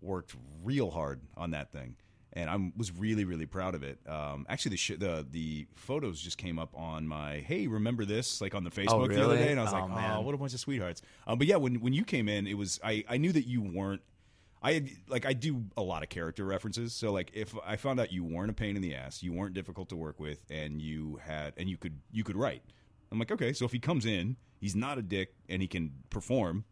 worked 0.00 0.36
real 0.62 0.92
hard 0.92 1.22
on 1.36 1.50
that 1.50 1.72
thing. 1.72 1.96
And 2.32 2.48
I 2.48 2.72
was 2.76 2.92
really, 2.92 3.24
really 3.24 3.46
proud 3.46 3.74
of 3.74 3.82
it. 3.82 3.98
Um, 4.08 4.46
actually, 4.48 4.70
the, 4.70 4.76
sh- 4.76 4.98
the 4.98 5.26
the 5.28 5.66
photos 5.74 6.20
just 6.20 6.38
came 6.38 6.58
up 6.60 6.70
on 6.76 7.08
my 7.08 7.38
hey, 7.38 7.66
remember 7.66 8.04
this? 8.04 8.40
Like 8.40 8.54
on 8.54 8.62
the 8.62 8.70
Facebook 8.70 9.08
the 9.08 9.24
other 9.24 9.36
day, 9.36 9.50
and 9.50 9.58
I 9.58 9.64
was 9.64 9.72
Oh, 9.72 9.76
like, 9.76 9.90
oh, 10.16 10.20
what 10.22 10.34
a 10.34 10.38
bunch 10.38 10.54
of 10.54 10.60
sweethearts. 10.60 11.02
Um, 11.26 11.38
but 11.38 11.46
yeah, 11.48 11.56
when 11.56 11.80
when 11.80 11.92
you 11.92 12.04
came 12.04 12.28
in, 12.28 12.46
it 12.46 12.54
was 12.54 12.78
I 12.84 13.04
I 13.08 13.16
knew 13.16 13.32
that 13.32 13.46
you 13.48 13.60
weren't. 13.62 14.02
I 14.62 14.74
had, 14.74 14.90
like 15.08 15.24
I 15.26 15.32
do 15.32 15.64
a 15.76 15.82
lot 15.82 16.02
of 16.02 16.08
character 16.10 16.44
references, 16.44 16.92
so 16.92 17.10
like 17.12 17.30
if 17.34 17.54
I 17.66 17.76
found 17.76 17.98
out 17.98 18.12
you 18.12 18.22
weren't 18.22 18.50
a 18.50 18.54
pain 18.54 18.76
in 18.76 18.82
the 18.82 18.94
ass, 18.94 19.22
you 19.22 19.32
weren't 19.32 19.54
difficult 19.54 19.88
to 19.88 19.96
work 19.96 20.20
with, 20.20 20.44
and 20.50 20.80
you 20.82 21.18
had 21.24 21.54
and 21.56 21.68
you 21.68 21.78
could 21.78 21.98
you 22.12 22.22
could 22.24 22.36
write. 22.36 22.62
I'm 23.10 23.18
like, 23.18 23.32
okay, 23.32 23.52
so 23.52 23.64
if 23.64 23.72
he 23.72 23.80
comes 23.80 24.06
in, 24.06 24.36
he's 24.60 24.76
not 24.76 24.98
a 24.98 25.02
dick 25.02 25.34
and 25.48 25.60
he 25.62 25.66
can 25.66 25.90
perform. 26.10 26.64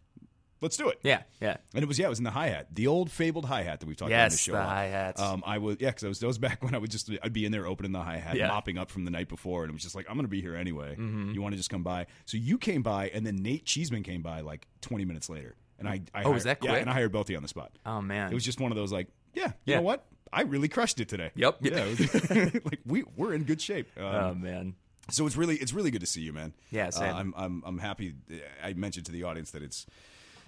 Let's 0.61 0.77
do 0.77 0.89
it. 0.89 0.99
yeah, 1.03 1.23
yeah. 1.41 1.59
And 1.75 1.83
it 1.83 1.87
was 1.87 1.99
yeah, 1.99 2.07
it 2.07 2.11
was 2.11 2.19
in 2.19 2.25
the 2.25 2.31
hi 2.33 2.49
hat, 2.49 2.67
the 2.73 2.87
old 2.89 3.11
fabled 3.11 3.45
hi 3.45 3.63
hat 3.63 3.81
that 3.81 3.87
we've 3.87 3.97
talked 3.97 4.11
about 4.11 4.25
in 4.25 4.29
the 4.31 4.35
Yes, 4.35 4.41
show. 4.41 4.53
the 4.53 4.59
lot. 4.59 4.69
hi-hats. 4.69 5.21
Um, 5.21 5.43
I 5.47 5.59
was 5.59 5.77
yeah, 5.81 5.91
because 5.91 6.05
I 6.05 6.09
was 6.09 6.19
that 6.21 6.27
was 6.27 6.39
back 6.39 6.63
when 6.65 6.75
I 6.75 6.79
would 6.79 6.91
just 6.91 7.11
I'd 7.23 7.33
be 7.33 7.45
in 7.45 7.53
there 7.53 7.67
opening 7.67 7.93
the 7.93 8.01
hi 8.03 8.17
hat, 8.19 8.37
Yeah. 8.37 8.49
mopping 8.49 8.77
up 8.79 8.91
from 8.91 9.05
the 9.05 9.11
night 9.11 9.29
before, 9.29 9.63
and 9.65 9.71
it 9.71 9.75
was 9.75 9.83
just 9.83 9.95
like 9.95 10.07
I'm 10.09 10.17
gonna 10.17 10.29
be 10.29 10.41
here 10.41 10.57
anyway. 10.57 10.93
Mm-hmm. 10.99 11.31
You 11.33 11.41
want 11.43 11.53
to 11.53 11.57
just 11.57 11.71
come 11.71 11.83
by? 11.83 12.07
So 12.27 12.37
you 12.37 12.59
came 12.59 12.83
by, 12.83 13.09
and 13.11 13.25
then 13.27 13.37
Nate 13.37 13.65
Cheeseman 13.65 14.03
came 14.03 14.23
by 14.23 14.41
like 14.41 14.67
20 14.81 15.05
minutes 15.05 15.29
later, 15.31 15.55
and 15.79 15.89
I, 15.89 16.01
I 16.15 16.25
Oh, 16.25 16.33
was 16.33 16.45
hired- 16.45 16.59
that 16.61 16.65
yeah, 16.65 16.71
quick? 16.73 16.81
and 16.83 16.91
I 16.91 16.93
hired 16.95 17.15
you 17.29 17.37
on 17.37 17.43
the 17.43 17.49
spot. 17.49 17.73
Oh 17.87 18.01
man, 18.03 18.31
It 18.31 18.35
was 18.35 18.45
just 18.45 18.61
one 18.61 18.73
of 18.73 18.77
those 18.77 18.91
like 18.93 19.09
yeah, 19.35 19.47
you 19.47 19.53
Yeah. 19.67 19.77
know 19.77 19.83
what? 19.83 20.07
I 20.33 20.43
really 20.43 20.69
crushed 20.69 21.01
it 21.01 21.09
today. 21.09 21.31
Yep. 21.37 21.59
Yeah, 21.63 21.85
it 21.87 21.99
was- 21.99 22.55
like 22.65 22.81
we 22.85 23.05
we're 23.17 23.33
in 23.35 23.45
good 23.45 23.61
shape. 23.63 23.89
Um, 23.97 24.05
oh 24.05 24.35
man. 24.35 24.75
so 25.11 25.27
it's 25.27 25.37
really 25.37 25.57
it's 25.57 25.73
really 25.73 25.91
good 25.91 26.01
to 26.03 26.07
see 26.07 26.21
you, 26.23 26.33
man. 26.33 26.53
Yeah, 26.71 26.91
uh. 26.97 27.01
I'm 27.03 27.33
I'm 27.37 27.63
I'm 27.65 27.79
happy. 27.79 28.15
I 28.63 28.73
mentioned 28.75 29.07
to 29.07 29.13
the 29.13 29.23
audience 29.23 29.53
that 29.53 29.63
it's 29.63 29.87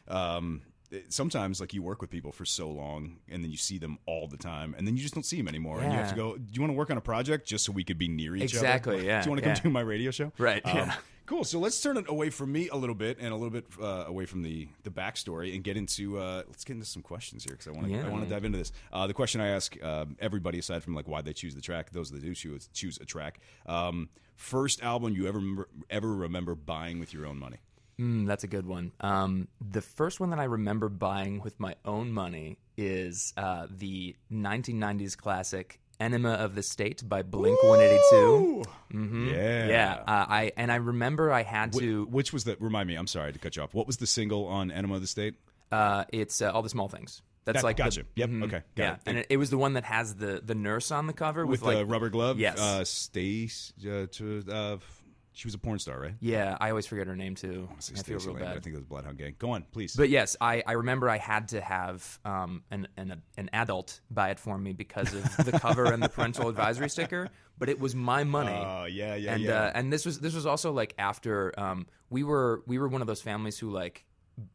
um 0.08 0.62
it- 0.90 1.12
sometimes 1.12 1.60
like 1.60 1.72
you 1.72 1.82
work 1.82 2.00
with 2.00 2.10
people 2.10 2.32
for 2.32 2.44
so 2.44 2.68
long 2.68 3.18
and 3.28 3.44
then 3.44 3.50
you 3.50 3.56
see 3.56 3.78
them 3.78 3.98
all 4.06 4.26
the 4.26 4.36
time 4.36 4.74
and 4.76 4.86
then 4.86 4.96
you 4.96 5.02
just 5.02 5.14
don't 5.14 5.22
see 5.24 5.36
them 5.36 5.46
anymore 5.48 5.80
and 5.80 5.92
you 5.92 5.98
have 5.98 6.10
to 6.10 6.16
go 6.16 6.36
do 6.36 6.42
you 6.52 6.60
want 6.60 6.70
to 6.72 6.76
work 6.76 6.90
on 6.90 6.96
a 6.96 7.00
project 7.00 7.46
just 7.46 7.64
so 7.64 7.70
we 7.72 7.84
could 7.84 7.98
be 7.98 8.08
near 8.08 8.34
each 8.34 8.42
other? 8.56 8.66
Exactly, 8.66 8.96
yeah, 9.06 9.20
do 9.22 9.26
you 9.26 9.30
want 9.30 9.38
to 9.38 9.46
come 9.48 9.54
yeah. 9.56 9.62
do 9.62 9.70
my 9.70 9.80
radio 9.80 10.10
show 10.10 10.32
Right, 10.36 10.64
Um, 10.66 10.76
yeah. 10.76 10.94
cool 11.26 11.44
so 11.44 11.60
let's 11.60 11.80
turn 11.80 11.96
it 11.96 12.06
away 12.08 12.28
from 12.30 12.50
me 12.50 12.68
a 12.70 12.74
little 12.74 12.96
bit 12.96 13.18
and 13.20 13.28
a 13.32 13.36
little 13.36 13.50
bit 13.50 13.66
uh, 13.80 14.04
away 14.08 14.26
from 14.26 14.42
the 14.42 14.66
the 14.82 14.90
backstory 14.90 15.54
and 15.54 15.62
get 15.62 15.76
into 15.76 16.18
uh, 16.18 16.42
let's 16.48 16.64
get 16.64 16.72
into 16.74 16.86
some 16.86 17.02
questions 17.02 17.44
here 17.44 17.52
because 17.52 17.68
I 17.68 17.70
want 17.70 17.86
to 17.86 17.92
Yeah. 17.92 18.04
I 18.06 18.08
want 18.08 18.24
to 18.24 18.28
dive 18.28 18.44
into 18.44 18.58
this 18.58 18.72
uh, 18.92 19.06
the 19.06 19.14
question 19.14 19.40
I 19.40 19.48
ask 19.50 19.80
um, 19.84 20.16
everybody 20.18 20.58
aside 20.58 20.82
from 20.82 20.94
like 20.96 21.06
why 21.06 21.22
they 21.22 21.32
choose 21.32 21.54
the 21.54 21.60
track 21.60 21.90
those 21.92 22.10
that 22.10 22.20
do 22.20 22.34
choose 22.34 22.68
choose 22.72 22.98
a 23.00 23.04
track 23.04 23.38
um, 23.66 24.08
first 24.34 24.82
album 24.82 25.14
you 25.14 25.28
ever 25.28 25.38
remember, 25.38 25.68
ever 25.88 26.12
remember 26.12 26.56
buying 26.56 26.98
with 26.98 27.14
your 27.14 27.26
own 27.26 27.38
money 27.38 27.58
Mm, 28.00 28.26
that's 28.26 28.44
a 28.44 28.48
good 28.48 28.66
one. 28.66 28.92
Um, 29.00 29.48
the 29.60 29.82
first 29.82 30.20
one 30.20 30.30
that 30.30 30.38
I 30.38 30.44
remember 30.44 30.88
buying 30.88 31.40
with 31.42 31.60
my 31.60 31.74
own 31.84 32.12
money 32.12 32.56
is 32.76 33.34
uh, 33.36 33.66
the 33.70 34.16
1990s 34.32 35.16
classic 35.16 35.80
"Enema 36.00 36.30
of 36.30 36.54
the 36.54 36.62
State" 36.62 37.06
by 37.06 37.22
Blink 37.22 37.62
182. 37.62 38.62
Mm-hmm. 38.94 39.28
Yeah. 39.28 39.66
Yeah, 39.68 39.92
uh, 40.06 40.26
I 40.28 40.52
and 40.56 40.72
I 40.72 40.76
remember 40.76 41.30
I 41.30 41.42
had 41.42 41.74
Wh- 41.74 41.78
to. 41.78 42.04
which 42.06 42.32
was 42.32 42.44
the? 42.44 42.56
Remind 42.58 42.88
me. 42.88 42.94
I'm 42.94 43.06
sorry 43.06 43.32
to 43.32 43.38
cut 43.38 43.56
you 43.56 43.62
off. 43.62 43.74
What 43.74 43.86
was 43.86 43.98
the 43.98 44.06
single 44.06 44.46
on 44.46 44.70
Enema 44.70 44.94
of 44.94 45.00
the 45.02 45.06
State? 45.06 45.34
Uh, 45.70 46.04
it's 46.12 46.40
uh, 46.42 46.50
all 46.50 46.62
the 46.62 46.68
small 46.70 46.88
things. 46.88 47.22
That's 47.44 47.58
That- 47.58 47.64
like 47.64 47.76
the- 47.76 47.82
gotcha. 47.84 48.02
Yep, 48.16 48.28
mhm, 48.28 48.44
okay, 48.44 48.62
got 48.76 48.82
yeah, 48.84 48.92
it. 48.94 49.00
and 49.06 49.18
it, 49.18 49.26
it 49.30 49.36
was 49.36 49.50
the 49.50 49.58
one 49.58 49.74
that 49.74 49.84
has 49.84 50.14
the 50.14 50.40
the 50.44 50.54
nurse 50.54 50.90
on 50.90 51.06
the 51.06 51.12
cover 51.12 51.44
With, 51.46 51.60
with, 51.62 51.68
like 51.74 51.78
the 51.78 51.86
rubber 51.86 52.08
glove. 52.10 52.38
Yes. 52.38 52.58
Uh, 52.58 52.84
Stace. 52.84 53.72
Uh, 53.80 54.06
to, 54.12 54.44
uh, 54.50 54.76
she 55.32 55.46
was 55.46 55.54
a 55.54 55.58
porn 55.58 55.78
star, 55.78 56.00
right? 56.00 56.14
yeah, 56.20 56.56
I 56.60 56.70
always 56.70 56.86
forget 56.86 57.06
her 57.06 57.16
name 57.16 57.34
too. 57.34 57.68
I 57.70 57.74
I 57.98 58.02
feel 58.02 58.18
real 58.18 58.34
bad. 58.34 58.48
I 58.56 58.60
think 58.60 58.74
it 58.74 58.78
was 58.78 58.84
Bloodhound 58.84 59.18
Gang. 59.18 59.36
Go 59.38 59.50
on, 59.52 59.64
please. 59.72 59.94
But 59.94 60.08
yes, 60.10 60.36
I, 60.40 60.62
I 60.66 60.72
remember 60.72 61.08
I 61.08 61.18
had 61.18 61.48
to 61.48 61.60
have 61.60 62.18
um, 62.24 62.62
an, 62.70 62.88
an 62.96 63.22
an 63.36 63.50
adult 63.52 64.00
buy 64.10 64.30
it 64.30 64.40
for 64.40 64.58
me 64.58 64.72
because 64.72 65.14
of 65.14 65.36
the 65.46 65.52
cover 65.58 65.86
and 65.92 66.02
the 66.02 66.08
parental 66.16 66.48
advisory 66.48 66.88
sticker. 66.90 67.28
But 67.58 67.68
it 67.68 67.78
was 67.78 67.94
my 67.94 68.24
money. 68.24 68.50
Oh, 68.52 68.84
yeah, 68.86 69.14
yeah, 69.14 69.34
and 69.34 69.44
yeah. 69.44 69.60
Uh, 69.64 69.72
and 69.74 69.92
this 69.92 70.04
was 70.04 70.18
this 70.20 70.34
was 70.34 70.46
also 70.46 70.72
like 70.72 70.94
after 70.98 71.58
um, 71.58 71.86
we 72.10 72.22
were 72.24 72.62
we 72.66 72.78
were 72.78 72.88
one 72.88 73.00
of 73.00 73.06
those 73.06 73.22
families 73.22 73.58
who 73.58 73.70
like 73.70 74.04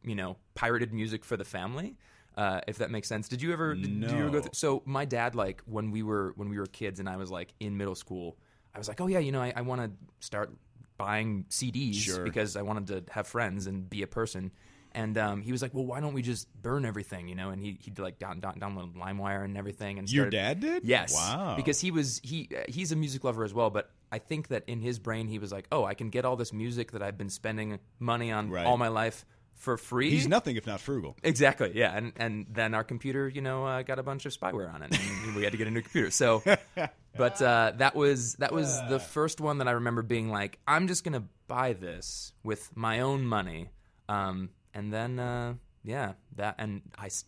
you 0.04 0.14
know 0.14 0.36
pirated 0.54 0.92
music 0.92 1.24
for 1.24 1.36
the 1.36 1.44
family. 1.44 1.96
Uh, 2.36 2.60
if 2.68 2.76
that 2.78 2.90
makes 2.90 3.08
sense. 3.08 3.28
Did 3.28 3.40
you 3.40 3.50
ever? 3.54 3.74
Did, 3.74 4.00
did 4.00 4.10
you 4.10 4.18
ever 4.18 4.28
go 4.28 4.36
No. 4.36 4.40
through? 4.42 4.50
So 4.52 4.82
my 4.84 5.06
dad, 5.06 5.34
like 5.34 5.62
when 5.64 5.90
we 5.90 6.02
were 6.02 6.34
when 6.36 6.50
we 6.50 6.58
were 6.58 6.66
kids, 6.66 7.00
and 7.00 7.08
I 7.08 7.16
was 7.16 7.30
like 7.30 7.54
in 7.60 7.78
middle 7.78 7.94
school, 7.94 8.36
I 8.74 8.78
was 8.78 8.88
like, 8.88 9.00
oh 9.00 9.06
yeah, 9.06 9.20
you 9.20 9.32
know, 9.32 9.40
I, 9.40 9.54
I 9.56 9.62
want 9.62 9.80
to 9.80 9.90
start 10.20 10.52
buying 10.96 11.44
CDs 11.50 11.94
Sure. 11.96 12.24
because 12.24 12.56
I 12.56 12.62
wanted 12.62 12.86
to 13.06 13.12
have 13.12 13.26
friends 13.26 13.66
and 13.66 13.88
be 13.88 14.02
a 14.02 14.06
person. 14.06 14.50
And 14.92 15.18
um, 15.18 15.42
he 15.42 15.52
was 15.52 15.60
like, 15.60 15.74
"Well, 15.74 15.84
why 15.84 16.00
don't 16.00 16.14
we 16.14 16.22
just 16.22 16.48
burn 16.62 16.86
everything?" 16.86 17.28
You 17.28 17.34
know, 17.34 17.50
and 17.50 17.60
he 17.60 17.76
he'd 17.82 17.98
like 17.98 18.18
down, 18.18 18.40
down, 18.40 18.54
download 18.58 18.94
LimeWire 18.96 19.44
and 19.44 19.58
everything. 19.58 19.98
And 19.98 20.10
Your 20.10 20.30
dad 20.30 20.60
did? 20.60 20.84
Yes. 20.84 21.12
Wow. 21.14 21.52
Because 21.54 21.78
he 21.80 21.90
was 21.90 22.18
he 22.24 22.48
he's 22.66 22.92
a 22.92 22.96
music 22.96 23.22
lover 23.22 23.44
as 23.44 23.52
well, 23.52 23.68
but 23.68 23.90
I 24.10 24.18
think 24.18 24.48
that 24.48 24.64
in 24.66 24.80
his 24.80 24.98
brain 24.98 25.28
he 25.28 25.38
was 25.38 25.52
like, 25.52 25.66
"Oh, 25.70 25.84
I 25.84 25.92
can 25.92 26.08
get 26.08 26.24
all 26.24 26.36
this 26.36 26.50
music 26.50 26.92
that 26.92 27.02
I've 27.02 27.18
been 27.18 27.28
spending 27.28 27.78
money 27.98 28.32
on 28.32 28.48
Right. 28.48 28.64
all 28.64 28.78
my 28.78 28.88
life 28.88 29.26
for 29.56 29.76
free." 29.76 30.10
He's 30.10 30.28
nothing 30.28 30.56
if 30.56 30.66
not 30.66 30.80
frugal. 30.80 31.16
Exactly. 31.22 31.72
Yeah, 31.74 31.96
and 31.96 32.12
and 32.16 32.46
then 32.50 32.74
our 32.74 32.84
computer, 32.84 33.28
you 33.28 33.40
know, 33.40 33.66
uh, 33.66 33.82
got 33.82 33.98
a 33.98 34.02
bunch 34.02 34.26
of 34.26 34.32
spyware 34.32 34.72
on 34.72 34.82
it, 34.82 34.98
and 34.98 35.34
we 35.36 35.42
had 35.42 35.52
to 35.52 35.58
get 35.58 35.66
a 35.66 35.70
new 35.70 35.82
computer. 35.82 36.10
So, 36.10 36.42
but 37.16 37.42
uh, 37.42 37.72
that 37.78 37.94
was 37.94 38.34
that 38.34 38.52
was 38.52 38.78
the 38.88 38.98
first 39.00 39.40
one 39.40 39.58
that 39.58 39.68
I 39.68 39.72
remember 39.72 40.02
being 40.02 40.30
like, 40.30 40.58
I'm 40.66 40.86
just 40.88 41.04
gonna 41.04 41.24
buy 41.48 41.72
this 41.72 42.32
with 42.44 42.76
my 42.76 43.00
own 43.00 43.24
money, 43.26 43.70
um, 44.08 44.50
and 44.74 44.92
then 44.92 45.18
uh, 45.18 45.54
yeah, 45.84 46.12
that 46.36 46.56
and 46.58 46.82
I. 46.98 47.08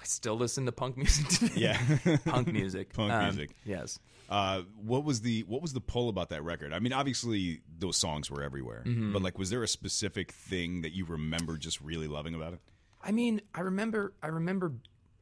I 0.00 0.04
still 0.04 0.36
listen 0.36 0.64
to 0.66 0.70
punk 0.70 0.96
music 0.96 1.26
today. 1.26 1.52
Yeah. 1.56 2.18
punk 2.24 2.46
music. 2.52 2.92
Punk 2.92 3.10
Um, 3.12 3.24
music. 3.24 3.50
Yes. 3.64 3.98
Uh, 4.28 4.62
what 4.76 5.04
was 5.04 5.22
the 5.22 5.42
what 5.44 5.62
was 5.62 5.72
the 5.72 5.80
pull 5.80 6.08
about 6.08 6.28
that 6.30 6.42
record? 6.44 6.72
I 6.72 6.78
mean, 6.80 6.92
obviously 6.92 7.62
those 7.78 7.96
songs 7.96 8.30
were 8.30 8.42
everywhere, 8.42 8.82
Mm-hmm. 8.86 9.12
but 9.12 9.22
like, 9.22 9.38
was 9.38 9.48
there 9.50 9.62
a 9.62 9.68
specific 9.68 10.32
thing 10.32 10.82
that 10.82 10.92
you 10.94 11.04
remember 11.06 11.56
just 11.56 11.80
really 11.80 12.08
loving 12.08 12.34
about 12.34 12.52
it? 12.52 12.60
I 13.02 13.12
mean, 13.12 13.40
I 13.54 13.60
remember 13.60 14.12
I 14.22 14.26
remember 14.28 14.72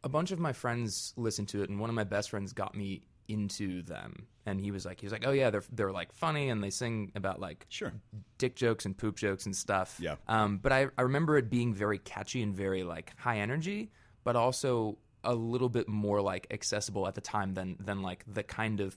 a 0.02 0.08
bunch 0.08 0.32
of 0.32 0.38
my 0.38 0.52
friends 0.52 1.12
listened 1.16 1.48
to 1.50 1.62
it 1.62 1.68
and 1.70 1.78
one 1.80 1.90
of 1.90 1.94
my 1.94 2.04
best 2.04 2.30
friends 2.30 2.52
got 2.52 2.74
me 2.74 3.02
into 3.28 3.82
them. 3.82 4.26
And 4.44 4.60
he 4.60 4.70
was 4.70 4.84
like 4.84 5.00
he 5.00 5.06
was 5.06 5.12
like, 5.12 5.24
"Oh 5.26 5.32
yeah, 5.32 5.50
they're 5.50 5.64
they're 5.72 5.92
like 5.92 6.12
funny 6.12 6.48
and 6.48 6.62
they 6.62 6.70
sing 6.70 7.10
about 7.14 7.40
like 7.40 7.66
Sure. 7.68 7.92
dick 8.38 8.54
jokes 8.56 8.86
and 8.86 8.96
poop 8.96 9.16
jokes 9.16 9.46
and 9.46 9.54
stuff." 9.54 9.98
Yeah. 10.00 10.16
Um 10.28 10.58
but 10.58 10.72
I 10.72 10.86
I 10.98 11.02
remember 11.02 11.36
it 11.36 11.50
being 11.50 11.74
very 11.74 11.98
catchy 11.98 12.42
and 12.42 12.54
very 12.54 12.82
like 12.84 13.12
high 13.18 13.38
energy, 13.38 13.90
but 14.24 14.36
also 14.36 14.98
a 15.26 15.34
little 15.34 15.68
bit 15.68 15.88
more 15.88 16.22
like 16.22 16.46
accessible 16.50 17.06
at 17.06 17.14
the 17.14 17.20
time 17.20 17.52
than 17.52 17.76
than 17.78 18.00
like 18.00 18.24
the 18.26 18.42
kind 18.42 18.80
of 18.80 18.96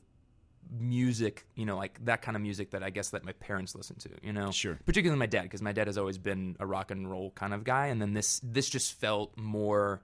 music, 0.71 1.45
you 1.55 1.65
know, 1.65 1.77
like 1.77 2.03
that 2.05 2.21
kind 2.21 2.35
of 2.35 2.41
music 2.43 2.71
that 2.71 2.83
I 2.83 2.89
guess 2.89 3.09
that 3.09 3.23
my 3.23 3.31
parents 3.33 3.75
listened 3.75 3.99
to, 4.01 4.09
you 4.21 4.33
know. 4.33 4.51
Sure. 4.51 4.77
Particularly 4.85 5.17
my 5.19 5.25
dad 5.25 5.43
because 5.43 5.61
my 5.61 5.71
dad 5.71 5.87
has 5.87 5.97
always 5.97 6.17
been 6.17 6.55
a 6.59 6.65
rock 6.65 6.91
and 6.91 7.09
roll 7.09 7.31
kind 7.31 7.53
of 7.53 7.63
guy 7.63 7.87
and 7.87 8.01
then 8.01 8.13
this 8.13 8.39
this 8.43 8.69
just 8.69 8.93
felt 8.99 9.37
more 9.37 10.01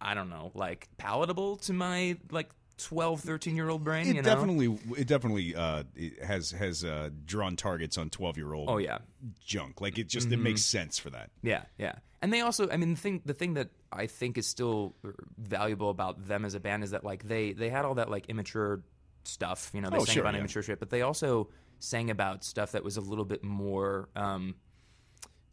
I 0.00 0.14
don't 0.14 0.30
know, 0.30 0.50
like 0.54 0.88
palatable 0.96 1.56
to 1.58 1.72
my 1.72 2.16
like 2.30 2.50
12, 2.78 3.20
13 3.20 3.54
year 3.54 3.68
old 3.68 3.84
brain, 3.84 4.06
It 4.08 4.08
you 4.08 4.14
know. 4.14 4.22
definitely 4.22 4.78
it 4.98 5.06
definitely 5.06 5.54
uh, 5.54 5.84
it 5.94 6.20
has 6.24 6.50
has 6.50 6.84
uh, 6.84 7.10
drawn 7.24 7.54
targets 7.54 7.96
on 7.96 8.10
twelve 8.10 8.36
year 8.36 8.52
old. 8.52 8.68
Oh 8.68 8.78
yeah. 8.78 8.98
junk. 9.44 9.80
Like 9.80 9.98
it 9.98 10.08
just 10.08 10.32
it 10.32 10.38
makes 10.38 10.62
sense 10.62 10.98
for 10.98 11.10
that. 11.10 11.30
Yeah, 11.42 11.62
yeah. 11.78 11.96
And 12.20 12.32
they 12.32 12.40
also, 12.40 12.68
I 12.70 12.76
mean, 12.76 12.94
the 12.94 13.00
thing, 13.00 13.22
the 13.24 13.34
thing 13.34 13.54
that 13.54 13.68
I 13.92 14.06
think 14.06 14.38
is 14.38 14.46
still 14.46 14.94
valuable 15.38 15.90
about 15.90 16.26
them 16.26 16.44
as 16.44 16.54
a 16.54 16.60
band 16.60 16.82
is 16.84 16.90
that 16.92 17.04
like 17.04 17.24
they 17.26 17.52
they 17.52 17.68
had 17.70 17.84
all 17.84 17.94
that 17.96 18.10
like 18.10 18.28
immature 18.28 18.82
stuff, 19.24 19.70
you 19.74 19.80
know, 19.80 19.90
they 19.90 19.98
Oh, 19.98 20.04
sang 20.04 20.14
sure, 20.14 20.22
about 20.22 20.34
yeah. 20.34 20.40
immature 20.40 20.62
shit, 20.62 20.78
but 20.80 20.90
they 20.90 21.02
also 21.02 21.48
sang 21.78 22.10
about 22.10 22.44
stuff 22.44 22.72
that 22.72 22.84
was 22.84 22.96
a 22.96 23.00
little 23.00 23.24
bit 23.24 23.42
more 23.44 24.08
um 24.16 24.54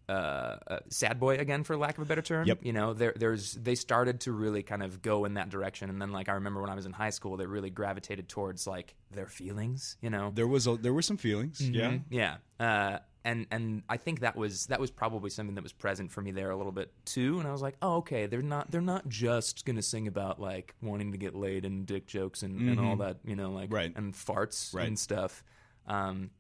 uh, 0.08 0.58
uh, 0.68 0.80
sad 0.90 1.20
boy 1.20 1.36
again, 1.36 1.64
for 1.64 1.78
lack 1.78 1.96
of 2.00 2.02
a 2.04 2.06
better 2.08 2.24
term. 2.24 2.48
Yep. 2.48 2.60
You 2.64 2.74
know, 2.74 2.94
there, 2.96 3.14
there's 3.16 3.54
they 3.54 3.76
started 3.76 4.22
to 4.22 4.32
really 4.32 4.64
kind 4.64 4.82
of 4.82 5.04
go 5.04 5.24
in 5.26 5.36
that 5.36 5.50
direction, 5.50 5.88
and 5.92 6.02
then 6.02 6.12
like 6.12 6.30
I 6.30 6.32
remember 6.34 6.62
when 6.62 6.72
I 6.72 6.74
was 6.74 6.88
in 6.88 6.94
high 6.94 7.12
school, 7.12 7.38
they 7.38 7.46
really 7.46 7.70
gravitated 7.70 8.28
towards 8.28 8.66
like 8.66 8.96
their 9.12 9.28
feelings. 9.28 9.98
You 10.02 10.10
know, 10.10 10.32
There 10.34 10.48
was 10.48 10.66
a, 10.66 10.78
there 10.78 10.94
were 10.94 11.04
some 11.04 11.18
feelings. 11.18 11.62
Yeah. 11.62 11.92
Mhm. 11.92 12.04
yeah. 12.10 12.38
Uh, 12.60 13.00
and 13.30 13.46
and 13.52 13.84
I 13.88 13.98
think 13.98 14.20
that 14.22 14.36
was 14.36 14.66
that 14.68 14.80
was 14.80 14.92
probably 14.92 15.30
something 15.30 15.56
that 15.56 15.64
was 15.64 15.74
present 15.74 16.12
for 16.12 16.22
me 16.22 16.32
there 16.32 16.50
a 16.52 16.58
little 16.58 16.72
bit 16.72 16.92
too. 17.06 17.40
And 17.40 17.48
I 17.48 17.52
was 17.52 17.62
like, 17.62 17.76
oh, 17.82 17.98
okay, 17.98 18.26
they're 18.28 18.42
not 18.42 18.70
they're 18.72 18.82
not 18.82 19.08
just 19.08 19.66
gonna 19.66 19.82
sing 19.82 20.08
about 20.08 20.40
like 20.42 20.76
wanting 20.82 21.12
to 21.12 21.18
get 21.18 21.36
laid 21.36 21.66
and 21.66 21.86
dick 21.86 22.08
jokes 22.08 22.44
and, 22.44 22.70
and 22.70 22.80
all 22.80 22.96
that, 22.98 23.18
you 23.24 23.36
know, 23.36 23.52
like 23.52 23.66
Mm-hmm. 23.70 23.76
Right. 23.76 23.96
and 23.96 24.14
farts 24.14 24.74
Right. 24.74 24.88
and 24.88 24.98
stuff. 24.98 25.44
Um, 25.88 26.32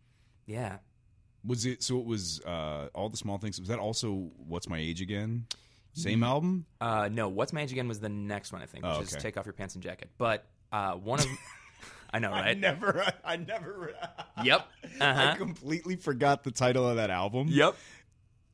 yeah. 0.45 0.77
Was 1.45 1.65
it 1.65 1.81
so? 1.83 1.99
It 1.99 2.05
was 2.05 2.41
uh, 2.45 2.89
all 2.93 3.07
the 3.09 3.17
small 3.17 3.37
things. 3.37 3.59
Was 3.59 3.69
that 3.69 3.79
also 3.79 4.29
what's 4.47 4.67
my 4.67 4.77
age 4.77 5.01
again? 5.01 5.45
Same 5.93 6.23
album. 6.23 6.65
Uh, 6.81 7.09
no, 7.11 7.29
what's 7.29 7.51
my 7.53 7.61
age 7.61 7.71
again 7.71 7.87
was 7.87 7.99
the 7.99 8.09
next 8.09 8.51
one 8.53 8.61
I 8.61 8.65
think, 8.65 8.83
which 8.85 8.93
Oh, 8.95 9.01
is 9.01 9.09
take 9.11 9.37
off 9.37 9.45
your 9.45 9.53
pants 9.53 9.75
and 9.75 9.83
jacket. 9.83 10.09
But 10.17 10.45
uh, 10.71 10.93
one 10.93 11.19
of 11.19 11.25
I 12.11 12.19
know, 12.19 12.31
right? 12.31 12.47
I 12.47 12.53
never. 12.55 13.03
I 13.23 13.35
never. 13.37 13.93
Yep. 14.43 14.67
I 15.01 15.05
Uh-huh. 15.05 15.35
completely 15.35 15.95
forgot 15.95 16.43
the 16.43 16.51
title 16.51 16.87
of 16.87 16.95
that 16.97 17.09
album. 17.09 17.47
Yep. 17.49 17.75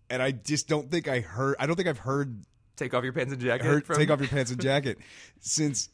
And 0.10 0.22
I 0.22 0.32
just 0.32 0.68
don't 0.68 0.92
think 0.92 1.08
I 1.08 1.22
heard. 1.22 1.56
I 1.60 1.66
don't 1.66 1.76
think 1.76 1.88
I've 1.88 1.98
heard 2.00 2.44
Take 2.76 2.94
off 2.94 3.04
your 3.04 3.14
pants 3.14 3.32
and 3.32 3.42
jacket. 3.42 3.66
heard 3.66 3.86
from- 3.86 3.96
take 3.98 4.10
off 4.10 4.20
your 4.20 4.28
pants 4.28 4.52
and 4.52 4.60
jacket 4.62 4.98
since 5.40 5.90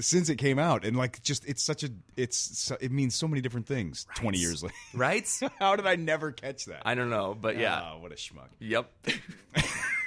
since 0.00 0.28
it 0.28 0.36
came 0.36 0.58
out. 0.58 0.84
And 0.84 0.96
like, 0.96 1.22
just 1.22 1.46
it's 1.46 1.62
such 1.62 1.84
a 1.84 1.88
it's 2.16 2.72
it 2.80 2.90
means 2.90 3.14
so 3.14 3.28
many 3.28 3.40
different 3.40 3.66
things. 3.68 4.06
Twenty 4.16 4.38
years 4.38 4.62
later. 4.64 4.74
right? 4.94 5.24
How 5.60 5.76
did 5.76 5.86
I 5.86 5.94
never 5.96 6.32
catch 6.32 6.64
that? 6.66 6.82
I 6.84 6.94
don't 6.96 7.10
know, 7.10 7.36
but 7.40 7.56
yeah. 7.56 7.80
Ah, 7.80 7.98
what 7.98 8.10
a 8.10 8.16
schmuck. 8.16 8.48
Yep. 8.58 8.90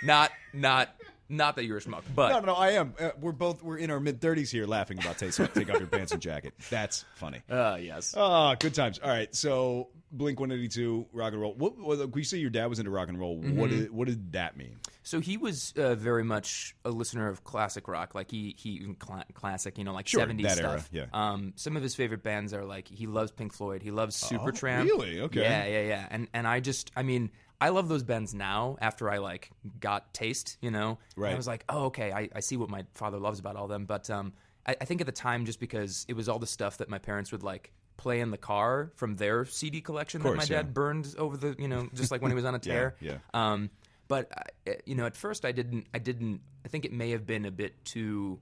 not 0.03 0.31
not 0.53 0.89
not 1.29 1.55
that 1.57 1.65
you're 1.65 1.77
a 1.77 1.81
schmuck, 1.81 2.03
but 2.15 2.29
No, 2.29 2.39
no, 2.39 2.45
no, 2.47 2.53
I 2.55 2.71
am. 2.71 2.93
Uh, 2.99 3.09
we're 3.19 3.31
both 3.31 3.61
we're 3.63 3.77
in 3.77 3.91
our 3.91 3.99
mid 3.99 4.21
thirties 4.21 4.49
here, 4.51 4.65
laughing 4.65 4.99
about 4.99 5.17
take, 5.17 5.33
take 5.53 5.69
off 5.69 5.79
your 5.79 5.87
pants 5.87 6.11
and 6.11 6.21
jacket. 6.21 6.53
That's 6.69 7.05
funny. 7.15 7.41
uh, 7.49 7.77
yes. 7.81 8.13
Ah, 8.17 8.55
good 8.55 8.73
times. 8.73 8.99
All 8.99 9.09
right, 9.09 9.33
so 9.35 9.89
Blink 10.11 10.39
One 10.39 10.51
Eighty 10.51 10.67
Two, 10.67 11.07
rock 11.11 11.33
and 11.33 11.41
roll. 11.41 11.53
What, 11.53 11.77
what 11.77 12.13
we 12.13 12.23
say 12.23 12.37
your 12.37 12.49
dad 12.49 12.67
was 12.67 12.79
into 12.79 12.91
rock 12.91 13.09
and 13.09 13.19
roll. 13.19 13.37
Mm-hmm. 13.37 13.57
What 13.59 13.69
did 13.69 13.91
what 13.91 14.07
did 14.07 14.31
that 14.33 14.55
mean? 14.57 14.77
So 15.03 15.21
he 15.21 15.37
was 15.37 15.73
uh, 15.77 15.95
very 15.95 16.23
much 16.25 16.75
a 16.83 16.89
listener 16.89 17.29
of 17.29 17.43
classic 17.45 17.87
rock, 17.87 18.13
like 18.13 18.29
he 18.29 18.55
he 18.57 18.93
cla 18.99 19.23
classic, 19.33 19.77
you 19.77 19.83
know, 19.85 19.93
like 19.93 20.05
70s 20.05 20.41
that 20.43 20.57
stuff. 20.57 20.89
era, 20.93 21.07
yeah. 21.13 21.31
Um, 21.31 21.53
some 21.55 21.77
of 21.77 21.83
his 21.83 21.95
favorite 21.95 22.23
bands 22.23 22.53
are 22.53 22.65
like 22.65 22.87
he 22.89 23.07
loves 23.07 23.31
Pink 23.31 23.53
Floyd, 23.53 23.81
he 23.83 23.91
loves 23.91 24.21
Supertramp. 24.21 24.81
Oh, 24.81 24.83
really? 24.83 25.21
Okay. 25.21 25.41
Yeah, 25.41 25.65
yeah, 25.65 25.81
yeah. 25.87 26.07
And 26.09 26.27
and 26.33 26.45
I 26.45 26.59
just, 26.59 26.91
I 26.95 27.03
mean, 27.03 27.31
I 27.59 27.69
love 27.69 27.87
those 27.89 28.03
bends 28.03 28.33
now. 28.33 28.77
After 28.81 29.09
I 29.09 29.17
like 29.17 29.49
got 29.79 30.13
taste, 30.13 30.57
you 30.61 30.69
know, 30.71 30.89
And 31.15 31.23
Right. 31.23 31.33
I 31.33 31.35
was 31.35 31.47
like, 31.47 31.63
oh, 31.69 31.85
okay, 31.85 32.11
I, 32.11 32.29
I 32.35 32.39
see 32.41 32.55
what 32.57 32.69
my 32.69 32.85
father 32.93 33.17
loves 33.19 33.39
about 33.39 33.55
all 33.55 33.67
them. 33.67 33.85
But 33.85 34.09
um, 34.09 34.33
I, 34.65 34.75
I 34.81 34.85
think 34.85 35.01
at 35.01 35.07
the 35.07 35.13
time, 35.13 35.45
just 35.45 35.59
because 35.59 36.05
it 36.07 36.13
was 36.15 36.29
all 36.29 36.39
the 36.39 36.45
stuff 36.47 36.77
that 36.77 36.89
my 36.89 36.99
parents 36.99 37.31
would 37.31 37.43
like 37.43 37.71
play 37.97 38.19
in 38.19 38.29
the 38.29 38.37
car 38.37 38.91
from 38.95 39.15
their 39.15 39.43
CD 39.45 39.81
collection 39.81 40.21
that 40.21 40.27
course, 40.29 40.37
my 40.49 40.55
yeah. 40.55 40.61
dad 40.61 40.73
burned 40.73 41.15
over 41.17 41.35
the, 41.35 41.55
you 41.57 41.67
know, 41.67 41.89
just 41.95 42.11
like 42.11 42.21
when 42.21 42.29
he 42.29 42.35
was 42.35 42.45
on 42.45 42.53
a 42.53 42.59
tear. 42.69 42.95
yeah. 42.99 43.17
Um, 43.33 43.71
but 44.07 44.31
uh, 44.67 44.73
you 44.85 44.93
know, 44.95 45.05
at 45.07 45.15
first 45.15 45.43
I 45.43 45.51
didn't. 45.51 45.87
I 45.93 45.97
didn't. 45.99 46.41
I 46.63 46.67
think 46.69 46.85
it 46.85 46.93
may 46.93 47.09
have 47.11 47.25
been 47.25 47.45
a 47.45 47.51
bit 47.51 47.83
too 47.85 48.39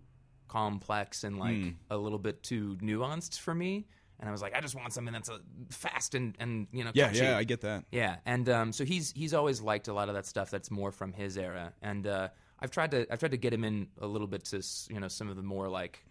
complex 0.47 1.23
and 1.23 1.39
like 1.39 1.55
Hmm. 1.55 1.69
a 1.89 1.97
little 1.97 2.19
bit 2.19 2.43
too 2.43 2.77
nuanced 2.81 3.39
for 3.39 3.55
me. 3.55 3.87
And 4.19 4.29
I 4.29 4.31
was 4.31 4.41
like, 4.41 4.55
I 4.55 4.61
just 4.61 4.75
want 4.75 4.93
something 4.93 5.13
that's 5.13 5.29
uh 5.29 5.39
fast 5.69 6.15
and 6.15 6.35
and 6.39 6.67
you 6.71 6.83
know, 6.83 6.91
Yeah, 6.93 7.07
catchy. 7.07 7.19
yeah, 7.19 7.37
I 7.37 7.43
get 7.43 7.61
that. 7.61 7.85
Yeah, 7.91 8.17
and 8.25 8.47
um, 8.49 8.71
so 8.71 8.85
he's 8.85 9.11
he's 9.11 9.33
always 9.33 9.61
liked 9.61 9.87
a 9.87 9.93
lot 9.93 10.09
of 10.09 10.15
that 10.15 10.25
stuff 10.25 10.49
that's 10.49 10.71
more 10.71 10.91
from 10.91 11.11
his 11.13 11.37
era, 11.37 11.73
and 11.81 12.07
uh, 12.07 12.29
I've 12.59 12.71
tried 12.71 12.91
to 12.91 13.05
I've 13.11 13.19
tried 13.19 13.31
to 13.31 13.37
get 13.37 13.53
him 13.53 13.63
in 13.63 13.87
a 13.99 14.07
little 14.07 14.27
bit 14.27 14.45
to 14.45 14.61
you 14.89 14.99
know 14.99 15.07
some 15.09 15.29
of 15.29 15.35
the 15.35 15.43
more 15.43 15.67
like 15.67 16.03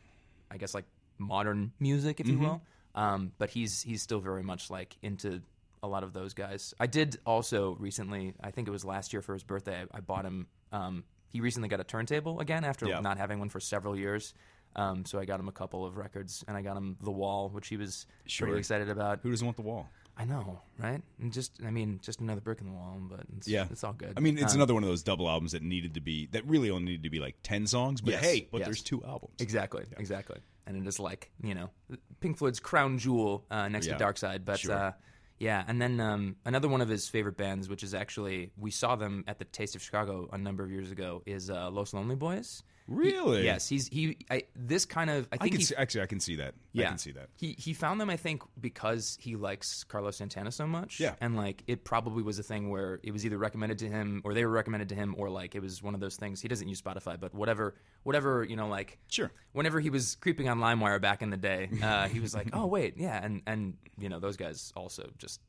I 0.51 0.57
guess 0.59 0.75
like 0.75 0.85
modern 1.19 1.73
music, 1.81 2.21
if 2.21 2.27
you 2.29 2.38
will. 2.38 2.62
Um, 2.95 3.33
but 3.38 3.51
he's 3.51 3.83
he's 3.83 4.03
still 4.03 4.21
very 4.21 4.43
much 4.43 4.71
like 4.71 4.97
into 5.03 5.40
a 5.83 5.88
lot 5.88 6.03
of 6.05 6.12
those 6.12 6.33
guys. 6.35 6.73
I 6.81 6.87
did 6.87 7.19
also 7.27 7.77
recently, 7.81 8.35
I 8.43 8.51
think 8.51 8.69
it 8.69 8.71
was 8.71 8.85
last 8.85 9.12
year 9.12 9.21
for 9.21 9.35
his 9.35 9.43
birthday, 9.43 9.83
I, 9.93 9.99
I 9.99 10.01
bought 10.01 10.25
him. 10.25 10.47
Um, 10.73 11.05
he 11.29 11.40
recently 11.40 11.69
got 11.69 11.81
a 11.81 11.85
turntable 11.85 12.40
again 12.40 12.64
after 12.64 12.87
Yeah. 12.87 13.01
not 13.01 13.19
having 13.19 13.38
one 13.40 13.49
for 13.49 13.61
several 13.61 13.97
years. 13.97 14.33
Um, 14.77 15.05
so 15.05 15.19
I 15.19 15.25
got 15.25 15.39
him 15.41 15.49
a 15.49 15.53
couple 15.53 15.85
of 15.87 15.97
records, 15.97 16.45
and 16.49 16.57
I 16.57 16.63
got 16.63 16.77
him 16.77 16.97
The 17.03 17.11
Wall, 17.11 17.49
which 17.49 17.69
he 17.69 17.77
was 17.77 18.07
Sure. 18.27 18.47
pretty 18.49 18.59
excited 18.59 18.89
about. 18.89 19.21
Who 19.23 19.31
doesn't 19.31 19.45
want 19.47 19.57
the 19.57 19.63
wall? 19.63 19.89
I 20.17 20.25
know, 20.25 20.61
right? 20.79 21.03
And 21.21 21.33
just, 21.33 21.59
I 21.67 21.71
mean, 21.73 21.99
just 22.01 22.21
another 22.21 22.41
brick 22.41 22.61
in 22.61 22.67
the 22.69 22.73
wall, 22.73 22.97
but 23.01 23.21
it's, 23.37 23.49
Yeah, 23.49 23.67
it's 23.71 23.83
all 23.83 23.93
good. 23.95 24.13
I 24.17 24.21
mean, 24.21 24.39
it's 24.39 24.53
Um, 24.53 24.59
another 24.61 24.73
one 24.75 24.85
of 24.85 24.89
those 24.89 25.03
double 25.03 25.29
albums 25.29 25.53
that 25.53 25.63
needed 25.63 25.95
to 25.95 26.01
be 26.01 26.27
that 26.27 26.47
really 26.47 26.71
only 26.71 26.85
needed 26.93 27.03
to 27.03 27.11
be 27.11 27.19
like 27.19 27.35
ten 27.43 27.67
songs. 27.67 28.01
But 28.01 28.13
Yes, 28.13 28.25
hey, 28.25 28.49
but 28.53 28.59
yes. 28.59 28.67
there's 28.69 28.83
two 28.83 29.03
albums. 29.05 29.35
Exactly, 29.41 29.85
exactly. 29.97 30.39
And 30.67 30.77
it 30.77 30.87
is 30.89 31.01
like 31.01 31.31
you 31.43 31.55
know, 31.55 31.71
Pink 32.21 32.39
Floyd's 32.39 32.61
crown 32.61 32.97
jewel 32.99 33.45
uh, 33.51 33.69
next 33.69 33.87
Yeah, 33.87 33.95
to 33.95 33.99
Dark 33.99 34.17
Side. 34.19 34.45
But 34.45 34.61
sure. 34.61 34.73
uh, 34.73 34.93
yeah, 35.41 35.65
and 35.67 35.83
then 35.83 35.99
um, 35.99 36.37
another 36.45 36.69
one 36.69 36.81
of 36.81 36.89
his 36.89 37.09
favorite 37.09 37.37
bands, 37.37 37.69
which 37.69 37.83
is 37.83 37.93
actually 37.93 38.53
we 38.57 38.71
saw 38.71 38.95
them 38.95 39.25
at 39.27 39.41
the 39.41 39.45
Taste 39.47 39.75
of 39.75 39.83
Chicago 39.83 40.29
a 40.33 40.39
number 40.39 40.63
of 40.63 40.71
years 40.71 40.93
ago, 40.93 41.23
is 41.27 41.51
uh, 41.51 41.71
Los 41.73 41.93
Lonely 41.93 42.15
Boys. 42.15 42.63
Really? 42.87 43.44
Yes, 43.44 43.66
he's 43.66 43.88
he. 43.88 44.18
I, 44.31 44.42
this 44.55 44.85
kind 44.85 45.09
of 45.09 45.27
I 45.33 45.37
I 45.37 45.38
think 45.38 45.53
can 45.53 45.61
he, 45.61 45.64
see, 45.64 45.75
actually 45.75 46.03
I 46.03 46.07
can 46.07 46.20
see 46.20 46.37
that. 46.37 46.55
Yeah, 46.73 46.87
I 46.87 46.88
can 46.90 46.99
see 46.99 47.12
that. 47.12 47.31
He 47.35 47.53
he 47.59 47.73
found 47.73 47.99
them, 47.99 48.11
I 48.11 48.16
think, 48.18 48.42
because 48.61 49.16
he 49.18 49.37
likes 49.37 49.85
Carlos 49.85 50.16
Santana 50.18 50.53
so 50.53 50.66
much. 50.66 51.01
Yeah. 51.01 51.14
and 51.20 51.35
like 51.35 51.62
it 51.66 51.85
probably 51.85 52.23
was 52.23 52.38
a 52.38 52.42
thing 52.42 52.68
where 52.68 53.01
it 53.03 53.11
was 53.11 53.25
either 53.25 53.38
recommended 53.38 53.79
to 53.79 53.88
him 53.88 54.20
or 54.23 54.35
they 54.35 54.44
were 54.44 54.53
recommended 54.53 54.90
to 54.90 54.94
him, 54.94 55.14
or 55.16 55.31
like 55.31 55.55
it 55.55 55.62
was 55.62 55.83
one 55.83 55.94
of 55.94 56.01
those 56.01 56.16
things. 56.16 56.42
He 56.42 56.49
doesn't 56.49 56.68
use 56.68 56.83
Spotify, 56.83 57.18
but 57.18 57.35
whatever, 57.35 57.75
whatever 58.03 58.44
you 58.44 58.57
know, 58.57 58.68
like 58.68 58.99
Sure. 59.09 59.33
Whenever 59.53 59.81
he 59.81 59.88
was 59.88 60.16
creeping 60.16 60.51
on 60.51 60.59
LimeWire 60.59 61.01
back 61.01 61.23
in 61.23 61.31
the 61.31 61.38
day, 61.38 61.70
uh, 61.83 62.09
he 62.09 62.20
was 62.20 62.35
like, 62.35 62.51
"Oh 62.53 62.66
wait, 62.66 62.99
yeah," 62.99 63.18
and 63.25 63.40
and 63.47 63.79
you 63.99 64.11
know 64.11 64.20
those 64.20 64.37
guys 64.37 64.75
also 64.77 65.09
just 65.16 65.40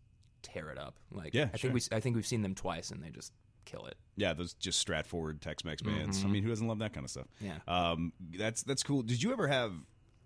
tear 0.41 0.69
it 0.69 0.78
up. 0.78 0.95
Like, 1.12 1.34
Yeah, 1.34 1.50
I 1.54 1.58
sure. 1.58 1.71
think 1.71 1.74
we 1.91 1.98
I 1.98 2.00
think 2.00 2.15
we've 2.15 2.26
seen 2.28 2.43
them 2.43 2.56
twice, 2.56 2.91
and 2.91 3.04
they 3.04 3.10
just 3.10 3.34
kill 3.65 3.86
it. 3.86 3.95
Yeah, 4.15 4.34
those 4.34 4.54
just 4.54 4.80
Stratford 4.80 5.41
Tex-Mex 5.41 5.82
bands. 5.82 6.23
I 6.23 6.28
mean, 6.28 6.43
who 6.43 6.49
doesn't 6.49 6.67
love 6.67 6.80
that 6.80 6.93
kind 6.93 7.04
of 7.04 7.12
stuff? 7.12 7.25
Mm-hmm. 7.43 7.54
Yeah. 7.67 7.91
Um, 7.91 8.13
that's 8.38 8.63
that's 8.63 8.84
cool. 8.84 9.01
Did 9.01 9.21
you 9.21 9.34
ever 9.34 9.47
have? 9.47 9.73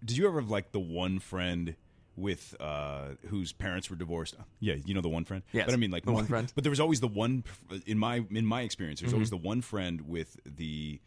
Did 0.04 0.18
you 0.18 0.28
ever 0.28 0.42
have 0.42 0.50
like 0.50 0.72
the 0.72 0.80
one 0.80 1.20
friend 1.20 1.76
with 2.16 2.54
uh 2.60 3.16
whose 3.28 3.52
parents 3.52 3.90
were 3.90 3.96
divorced? 3.96 4.36
Yeah, 4.60 4.76
you 4.86 4.94
know 4.94 5.02
the 5.02 5.10
one 5.10 5.26
friend. 5.26 5.44
Yes, 5.52 5.66
but 5.66 5.74
I 5.74 5.78
mean 5.78 5.92
like 5.92 6.06
the 6.06 6.12
one 6.12 6.26
friend. 6.26 6.48
Mm-hmm. 6.48 6.56
But 6.56 6.64
there 6.64 6.70
was 6.72 6.80
always 6.80 7.00
the 7.00 7.08
one 7.08 7.44
in 7.88 7.98
my 7.98 8.24
in 8.30 8.46
my 8.46 8.62
experience. 8.62 9.00
There's 9.00 9.14
always 9.14 9.30
the 9.32 9.38
one 9.38 9.62
friend 9.62 10.02
with 10.02 10.38
the. 10.46 11.02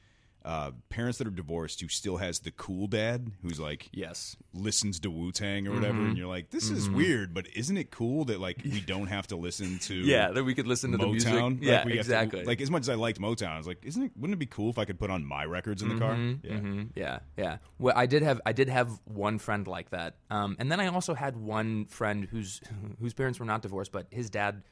Uh, 0.44 0.72
parents 0.88 1.18
that 1.18 1.26
are 1.28 1.31
divorced 1.31 1.81
who 1.81 1.87
still 1.87 2.16
has 2.16 2.40
the 2.40 2.50
cool 2.50 2.88
dad 2.88 3.31
who's 3.42 3.61
like 3.61 3.88
Yes. 3.92 4.37
listens 4.52 4.98
to 4.98 5.09
Wu 5.11 5.31
Tang 5.31 5.68
or 5.68 5.72
whatever, 5.74 5.94
Mm-hmm. 5.98 6.07
and 6.09 6.18
you're 6.18 6.26
like, 6.26 6.50
this 6.50 6.68
is 6.68 6.90
weird, 6.90 7.33
but 7.33 7.46
isn't 7.55 7.76
it 7.76 7.92
cool 7.92 8.24
that 8.24 8.40
like 8.40 8.61
we 8.64 8.81
don't 8.87 9.07
have 9.07 9.28
to 9.28 9.37
listen 9.37 9.78
to 9.83 9.94
Yeah, 9.94 10.33
that 10.33 10.42
we 10.42 10.55
could 10.55 10.66
listen 10.66 10.90
to 10.90 10.98
the 10.98 11.07
music. 11.07 11.33
Motown. 11.33 11.59
Yeah, 11.61 11.76
like, 11.76 11.85
we 11.85 11.96
have 11.96 12.07
to- 12.07 12.12
exactly. 12.12 12.44
like 12.44 12.61
as 12.61 12.72
much 12.72 12.81
as 12.81 12.88
I 12.88 12.94
liked 12.96 13.20
Motown, 13.20 13.50
I 13.50 13.59
was 13.59 13.68
like, 13.68 13.85
isn't 13.85 14.02
it? 14.02 14.11
Wouldn't 14.16 14.35
it 14.35 14.40
be 14.40 14.46
cool 14.46 14.68
if 14.68 14.78
I 14.78 14.85
could 14.85 14.98
put 14.98 15.11
on 15.11 15.24
my 15.24 15.44
records 15.44 15.81
in 15.81 15.88
the 15.90 15.94
car? 15.98 16.14
Yeah. 16.16 16.50
Mhm, 16.59 16.88
Yeah, 16.96 17.18
yeah. 17.38 17.59
Well, 17.78 17.94
I 17.96 18.07
did 18.07 18.24
have 18.24 18.40
I 18.44 18.50
did 18.52 18.68
have 18.68 18.90
one 19.05 19.38
friend 19.38 19.64
like 19.68 19.90
that, 19.90 20.16
um, 20.28 20.57
and 20.59 20.72
then 20.72 20.81
I 20.81 20.88
also 20.88 21.14
had 21.14 21.37
one 21.37 21.85
friend 21.87 22.24
whose 22.24 22.61
whose 23.00 23.14
parents 23.14 23.38
were 23.38 23.46
not 23.46 23.62
divorced, 23.62 23.92
but 23.92 24.09
his 24.11 24.28
dad. 24.28 24.64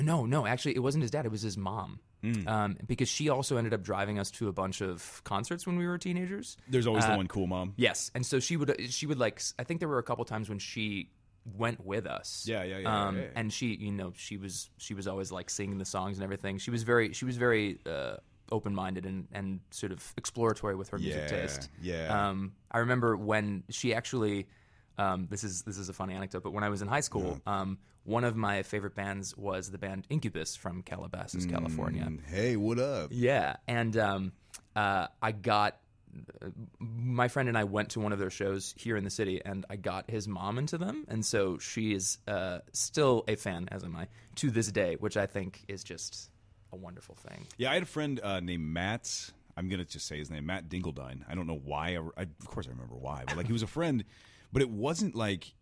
No, 0.00 0.26
no, 0.26 0.44
actually, 0.46 0.74
it 0.76 0.80
wasn't 0.82 1.02
his 1.02 1.10
dad. 1.10 1.24
It 1.24 1.30
was 1.32 1.42
his 1.42 1.56
mom, 1.56 1.98
Hmm. 2.22 2.48
um, 2.48 2.76
because 2.86 3.08
she 3.08 3.28
also 3.28 3.56
ended 3.58 3.72
up 3.72 3.82
driving 3.82 4.18
us 4.18 4.30
to 4.32 4.48
a 4.48 4.52
bunch 4.52 4.80
of 4.80 5.22
concerts 5.24 5.66
when 5.66 5.78
we 5.78 5.86
were 5.86 5.98
teenagers. 5.98 6.56
There's 6.68 6.86
always 6.86 7.06
the 7.06 7.12
Uh, 7.12 7.16
one 7.16 7.28
cool 7.28 7.46
mom. 7.46 7.74
Yes, 7.76 8.10
and 8.14 8.26
so 8.26 8.40
she 8.40 8.56
would 8.56 8.74
she 8.90 9.06
would 9.06 9.18
like 9.18 9.40
I 9.58 9.64
think 9.64 9.78
there 9.80 9.88
were 9.88 9.98
a 9.98 10.02
couple 10.02 10.24
times 10.24 10.48
when 10.48 10.58
she 10.58 11.10
went 11.56 11.84
with 11.86 12.06
us. 12.06 12.44
Yeah, 12.46 12.64
yeah, 12.64 12.78
yeah, 12.78 13.06
Um, 13.08 13.16
yeah, 13.16 13.22
yeah. 13.22 13.28
And 13.36 13.52
she, 13.52 13.68
you 13.74 13.92
know, 13.92 14.12
she 14.16 14.36
was 14.36 14.68
she 14.78 14.94
was 14.94 15.06
always 15.06 15.30
like 15.30 15.48
singing 15.48 15.78
the 15.78 15.84
songs 15.84 16.18
and 16.18 16.24
everything. 16.24 16.58
She 16.58 16.70
was 16.70 16.82
very 16.82 17.12
she 17.12 17.24
was 17.24 17.36
very 17.36 17.78
uh, 17.86 18.16
open 18.50 18.74
minded 18.74 19.06
and 19.06 19.28
and 19.32 19.60
sort 19.70 19.92
of 19.92 20.12
exploratory 20.16 20.74
with 20.74 20.88
her 20.88 20.98
music 20.98 21.22
Yeah, 21.30 21.36
taste. 21.38 21.68
yeah. 21.80 22.28
Um, 22.30 22.52
I 22.70 22.78
remember 22.78 23.16
when 23.16 23.62
she 23.70 23.94
actually. 23.94 24.48
Um, 24.98 25.28
this 25.30 25.44
is 25.44 25.62
this 25.62 25.78
is 25.78 25.88
a 25.88 25.92
funny 25.92 26.14
anecdote, 26.14 26.42
but 26.42 26.52
when 26.52 26.64
I 26.64 26.68
was 26.68 26.82
in 26.82 26.88
high 26.88 27.00
school, 27.00 27.40
um, 27.46 27.78
one 28.04 28.24
of 28.24 28.36
my 28.36 28.62
favorite 28.62 28.94
bands 28.94 29.36
was 29.36 29.70
the 29.70 29.78
band 29.78 30.06
Incubus 30.10 30.56
from 30.56 30.82
Calabasas, 30.82 31.46
California. 31.46 32.02
Mm, 32.04 32.24
Hey, 32.26 32.56
what 32.56 32.78
up? 32.78 33.10
Yeah, 33.12 33.56
and 33.68 33.96
um, 33.96 34.32
uh, 34.74 35.06
I 35.22 35.32
got 35.32 35.78
uh, 36.42 36.48
my 36.80 37.28
friend 37.28 37.48
and 37.48 37.56
I 37.58 37.64
went 37.64 37.90
to 37.90 38.00
one 38.00 38.12
of 38.12 38.18
their 38.18 38.30
shows 38.30 38.74
here 38.76 38.96
in 38.96 39.04
the 39.04 39.10
city, 39.10 39.40
and 39.44 39.64
I 39.70 39.76
got 39.76 40.10
his 40.10 40.26
mom 40.26 40.58
into 40.58 40.78
them, 40.78 41.04
and 41.08 41.24
so 41.24 41.58
she 41.58 41.92
is 41.92 42.18
uh, 42.26 42.58
still 42.72 43.24
a 43.28 43.36
fan, 43.36 43.68
as 43.70 43.84
am 43.84 43.94
I, 43.94 44.08
to 44.36 44.50
this 44.50 44.72
day, 44.72 44.96
which 44.98 45.16
I 45.16 45.26
think 45.26 45.64
is 45.68 45.84
just 45.84 46.30
a 46.72 46.76
wonderful 46.76 47.14
thing. 47.14 47.46
Yeah, 47.56 47.70
I 47.70 47.74
had 47.74 47.82
a 47.84 47.86
friend 47.86 48.20
uh, 48.22 48.40
named 48.40 48.64
Matt. 48.64 49.30
I'm 49.56 49.68
gonna 49.68 49.84
just 49.84 50.06
say 50.06 50.18
his 50.18 50.30
name, 50.30 50.46
Matt 50.46 50.68
Dingledine. 50.68 51.22
I 51.28 51.34
don't 51.34 51.46
know 51.46 51.60
why. 51.64 51.96
I, 51.96 52.00
I, 52.16 52.22
of 52.22 52.46
course, 52.46 52.66
I 52.66 52.70
remember 52.70 52.94
why, 52.96 53.24
but 53.26 53.36
like 53.36 53.46
he 53.46 53.52
was 53.52 53.62
a 53.62 53.66
friend, 53.66 54.04
but 54.52 54.62
it 54.62 54.70
wasn't 54.70 55.14
like 55.14 55.54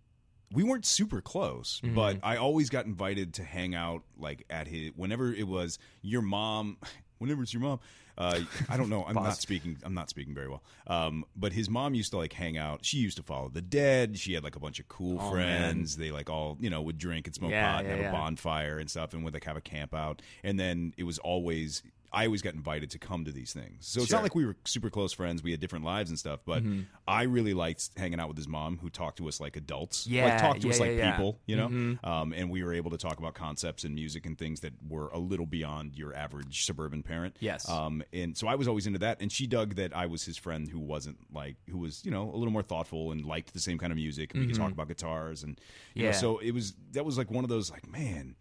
we 0.53 0.63
weren't 0.63 0.87
super 0.87 1.21
close. 1.21 1.81
Mm-hmm. 1.85 1.95
But 1.95 2.19
I 2.23 2.37
always 2.37 2.71
got 2.71 2.87
invited 2.87 3.35
to 3.35 3.45
hang 3.45 3.75
out 3.75 4.03
like 4.19 4.45
at 4.49 4.69
his 4.69 4.93
whenever 4.97 5.33
it 5.33 5.47
was 5.49 5.79
your 6.03 6.23
mom. 6.23 6.79
Whenever 7.19 7.43
it's 7.45 7.55
your 7.55 7.63
mom, 7.63 7.81
uh, 8.19 8.41
I 8.69 8.77
don't 8.77 8.91
know. 8.91 9.03
I'm 9.03 9.15
not 9.15 9.39
speaking. 9.39 9.79
I'm 9.83 9.95
not 9.95 10.11
speaking 10.11 10.35
very 10.35 10.49
well. 10.51 10.63
Um, 10.87 11.25
but 11.35 11.55
his 11.55 11.71
mom 11.71 11.95
used 11.95 12.11
to 12.11 12.19
like 12.19 12.35
hang 12.35 12.59
out. 12.59 12.85
She 12.85 12.99
used 12.99 13.17
to 13.17 13.23
follow 13.23 13.49
the 13.49 13.63
dead. 13.63 14.19
She 14.19 14.35
had 14.35 14.45
like 14.45 14.55
a 14.55 14.61
bunch 14.61 14.79
of 14.81 14.87
cool 14.89 15.17
Oh, 15.19 15.31
friends. 15.31 15.97
They 15.97 16.11
like 16.11 16.29
all 16.29 16.59
you 16.61 16.69
know 16.69 16.83
would 16.83 16.99
drink 16.99 17.27
and 17.27 17.35
smoke 17.35 17.53
Yeah, 17.53 17.73
pot 17.73 17.79
and 17.81 17.89
yeah, 17.89 17.95
have 17.95 18.03
yeah. 18.03 18.09
a 18.11 18.13
bonfire 18.13 18.79
and 18.79 18.91
stuff, 18.91 19.15
and 19.15 19.25
would 19.25 19.33
like 19.33 19.45
have 19.45 19.57
a 19.57 19.63
camp 19.63 19.95
out. 19.95 20.21
And 20.45 20.61
then 20.61 20.93
it 20.99 21.05
was 21.05 21.19
always 21.21 21.83
I 22.13 22.27
always 22.27 22.43
got 22.43 22.55
invited 22.55 22.91
to 22.91 22.99
come 22.99 23.25
to 23.25 23.33
these 23.33 23.53
things. 23.53 23.87
So 23.87 24.01
it's 24.01 24.09
Sure. 24.11 24.17
not 24.19 24.23
like 24.23 24.35
we 24.35 24.47
were 24.47 24.57
super 24.65 24.91
close 24.91 25.13
friends. 25.13 25.43
We 25.43 25.51
had 25.51 25.61
different 25.61 25.85
lives 25.85 26.11
and 26.11 26.19
stuff, 26.19 26.41
but 26.45 26.63
Mm-hmm. 26.63 26.83
I 27.09 27.23
really 27.23 27.55
liked 27.55 27.91
hanging 27.97 28.19
out 28.21 28.29
with 28.29 28.37
his 28.37 28.49
mom, 28.49 28.79
who 28.79 28.91
talked 28.91 29.19
to 29.19 29.29
us 29.29 29.41
like 29.41 29.57
adults. 29.57 30.07
like 30.07 30.15
Yeah, 30.15 30.39
talked 30.39 30.63
to 30.63 30.67
yeah, 30.69 30.73
us 30.75 30.81
like 30.81 30.91
yeah, 30.93 30.97
yeah. 30.97 31.11
people, 31.17 31.41
you 31.47 31.57
know. 31.57 31.99
Um, 32.03 32.33
and 32.33 32.51
we 32.51 32.63
were 32.65 32.73
able 32.75 32.91
to 32.91 32.99
talk 32.99 33.19
about 33.19 33.35
concepts 33.35 33.85
and 33.85 33.95
music 33.95 34.27
and 34.27 34.37
things 34.39 34.61
that 34.61 34.73
were 34.89 35.09
a 35.09 35.19
little 35.19 35.47
beyond 35.47 35.95
your 35.97 36.15
average 36.15 36.65
suburban 36.65 37.03
parent. 37.03 37.37
Yes. 37.41 37.69
Um, 37.69 38.03
and 38.13 38.37
so 38.37 38.49
I 38.49 38.55
was 38.55 38.67
always 38.69 38.87
into 38.87 38.99
that, 39.01 39.21
and 39.21 39.31
she 39.31 39.47
dug 39.47 39.75
that 39.77 39.95
I 39.97 40.07
was 40.07 40.25
his 40.25 40.37
friend 40.37 40.69
who 40.69 40.81
wasn't 40.81 41.19
like 41.33 41.57
who 41.71 41.79
was 41.79 42.05
you 42.05 42.11
know 42.11 42.31
a 42.33 42.37
little 42.37 42.53
more 42.53 42.63
thoughtful 42.63 43.13
and 43.13 43.25
liked 43.25 43.53
the 43.53 43.61
same 43.61 43.79
kind 43.79 43.93
of 43.93 43.97
music. 43.97 44.33
And 44.35 44.43
we 44.43 44.49
could 44.49 44.57
talk 44.57 44.73
about 44.73 44.89
guitars 44.89 45.43
and 45.43 45.61
you 45.95 46.03
know. 46.05 46.09
Mm-hmm. 46.11 46.15
Yeah. 46.15 46.21
So 46.21 46.39
it 46.39 46.53
was 46.53 46.75
that 46.93 47.05
was 47.05 47.19
like 47.19 47.31
one 47.31 47.45
of 47.45 47.51
those 47.51 47.71
like 47.71 47.89
man 47.89 48.35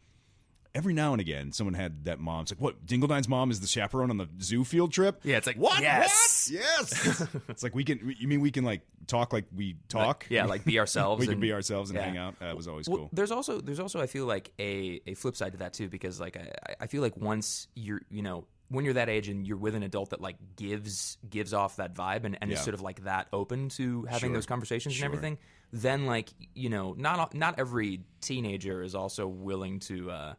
every 0.76 0.94
now 0.94 1.14
and 1.14 1.22
again, 1.22 1.52
someone 1.54 1.74
had 1.74 2.06
that 2.06 2.20
mom. 2.20 2.42
It's 2.42 2.52
like, 2.52 2.62
what? 2.62 2.86
Dingledine's 2.86 3.28
mom 3.28 3.50
is 3.50 3.62
the 3.62 3.68
chaperone 3.68 4.12
on 4.12 4.18
the 4.18 4.28
zoo 4.42 4.64
field 4.64 4.92
trip. 4.92 5.22
Yeah, 5.24 5.38
it's 5.38 5.48
like, 5.48 5.56
what? 5.58 5.82
yes! 5.82 6.52
What? 6.52 6.60
Yes. 6.62 7.28
it's 7.50 7.64
like 7.64 7.74
we 7.74 7.84
can. 7.84 8.14
You 8.20 8.28
mean 8.28 8.42
we 8.42 8.52
can 8.52 8.64
like 8.66 8.82
talk 9.08 9.34
like 9.34 9.46
we 9.56 9.78
talk? 9.90 10.28
yeah, 10.30 10.46
like 10.46 10.66
be 10.66 10.78
ourselves. 10.80 11.20
we 11.22 11.28
can 11.28 11.40
be 11.40 11.54
ourselves 11.54 11.90
and 11.90 11.98
yeah. 11.98 12.06
hang 12.06 12.18
out. 12.18 12.40
That 12.40 12.56
was 12.56 12.68
always 12.68 12.88
Well, 12.88 12.98
cool. 13.00 13.10
there's 13.14 13.32
also 13.32 13.62
there's 13.62 13.80
also 13.80 14.00
I 14.02 14.06
feel 14.08 14.26
like 14.28 14.52
a 14.60 15.02
a 15.08 15.14
flip 15.16 15.36
side 15.36 15.54
to 15.54 15.58
that 15.60 15.74
too 15.74 15.88
because 15.90 16.20
like 16.20 16.38
I 16.38 16.76
I 16.82 16.88
feel 16.88 17.02
like 17.02 17.18
once 17.18 17.68
you're 17.76 18.02
you 18.12 18.22
know 18.22 18.46
when 18.70 18.84
you're 18.84 18.96
that 18.96 19.10
age 19.10 19.30
and 19.30 19.46
you're 19.48 19.58
with 19.58 19.76
an 19.76 19.84
adult 19.84 20.10
that 20.10 20.22
like 20.22 20.38
gives 20.56 21.18
gives 21.30 21.54
off 21.54 21.76
that 21.78 21.94
vibe 21.94 22.26
and, 22.26 22.38
and 22.42 22.52
is 22.52 22.60
sort 22.62 22.74
of 22.74 22.82
like 22.82 23.04
that 23.04 23.28
open 23.32 23.70
to 23.70 24.04
having 24.06 24.30
Sure. 24.30 24.34
those 24.34 24.46
conversations 24.48 24.96
Sure. 24.96 25.06
and 25.06 25.14
everything 25.14 25.38
then 25.72 26.06
like 26.08 26.30
you 26.56 26.70
know 26.70 26.96
not 26.98 27.34
not 27.36 27.60
every 27.60 28.02
teenager 28.22 28.82
is 28.82 28.96
also 28.96 29.28
willing 29.28 29.80
to 29.82 30.10
uh 30.10 30.34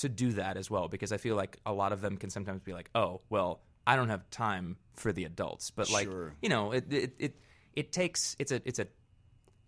to 0.00 0.08
do 0.08 0.32
that 0.32 0.56
as 0.56 0.70
well 0.70 0.88
because 0.88 1.12
I 1.12 1.16
feel 1.16 1.36
like 1.36 1.58
a 1.64 1.72
lot 1.72 1.92
of 1.92 2.00
them 2.00 2.16
can 2.16 2.30
sometimes 2.30 2.62
be 2.62 2.72
like 2.72 2.90
oh 2.94 3.20
well 3.30 3.60
I 3.86 3.96
don't 3.96 4.08
have 4.08 4.28
time 4.30 4.76
for 4.94 5.12
the 5.12 5.24
adults 5.24 5.70
but 5.70 5.90
like 5.90 6.06
Sure. 6.08 6.34
you 6.42 6.48
know 6.48 6.72
it 6.72 6.92
it 6.92 7.12
it, 7.18 7.34
it 7.74 7.92
takes 7.92 8.36
it's 8.38 8.52
a 8.52 8.60
it's 8.64 8.78
a 8.78 8.86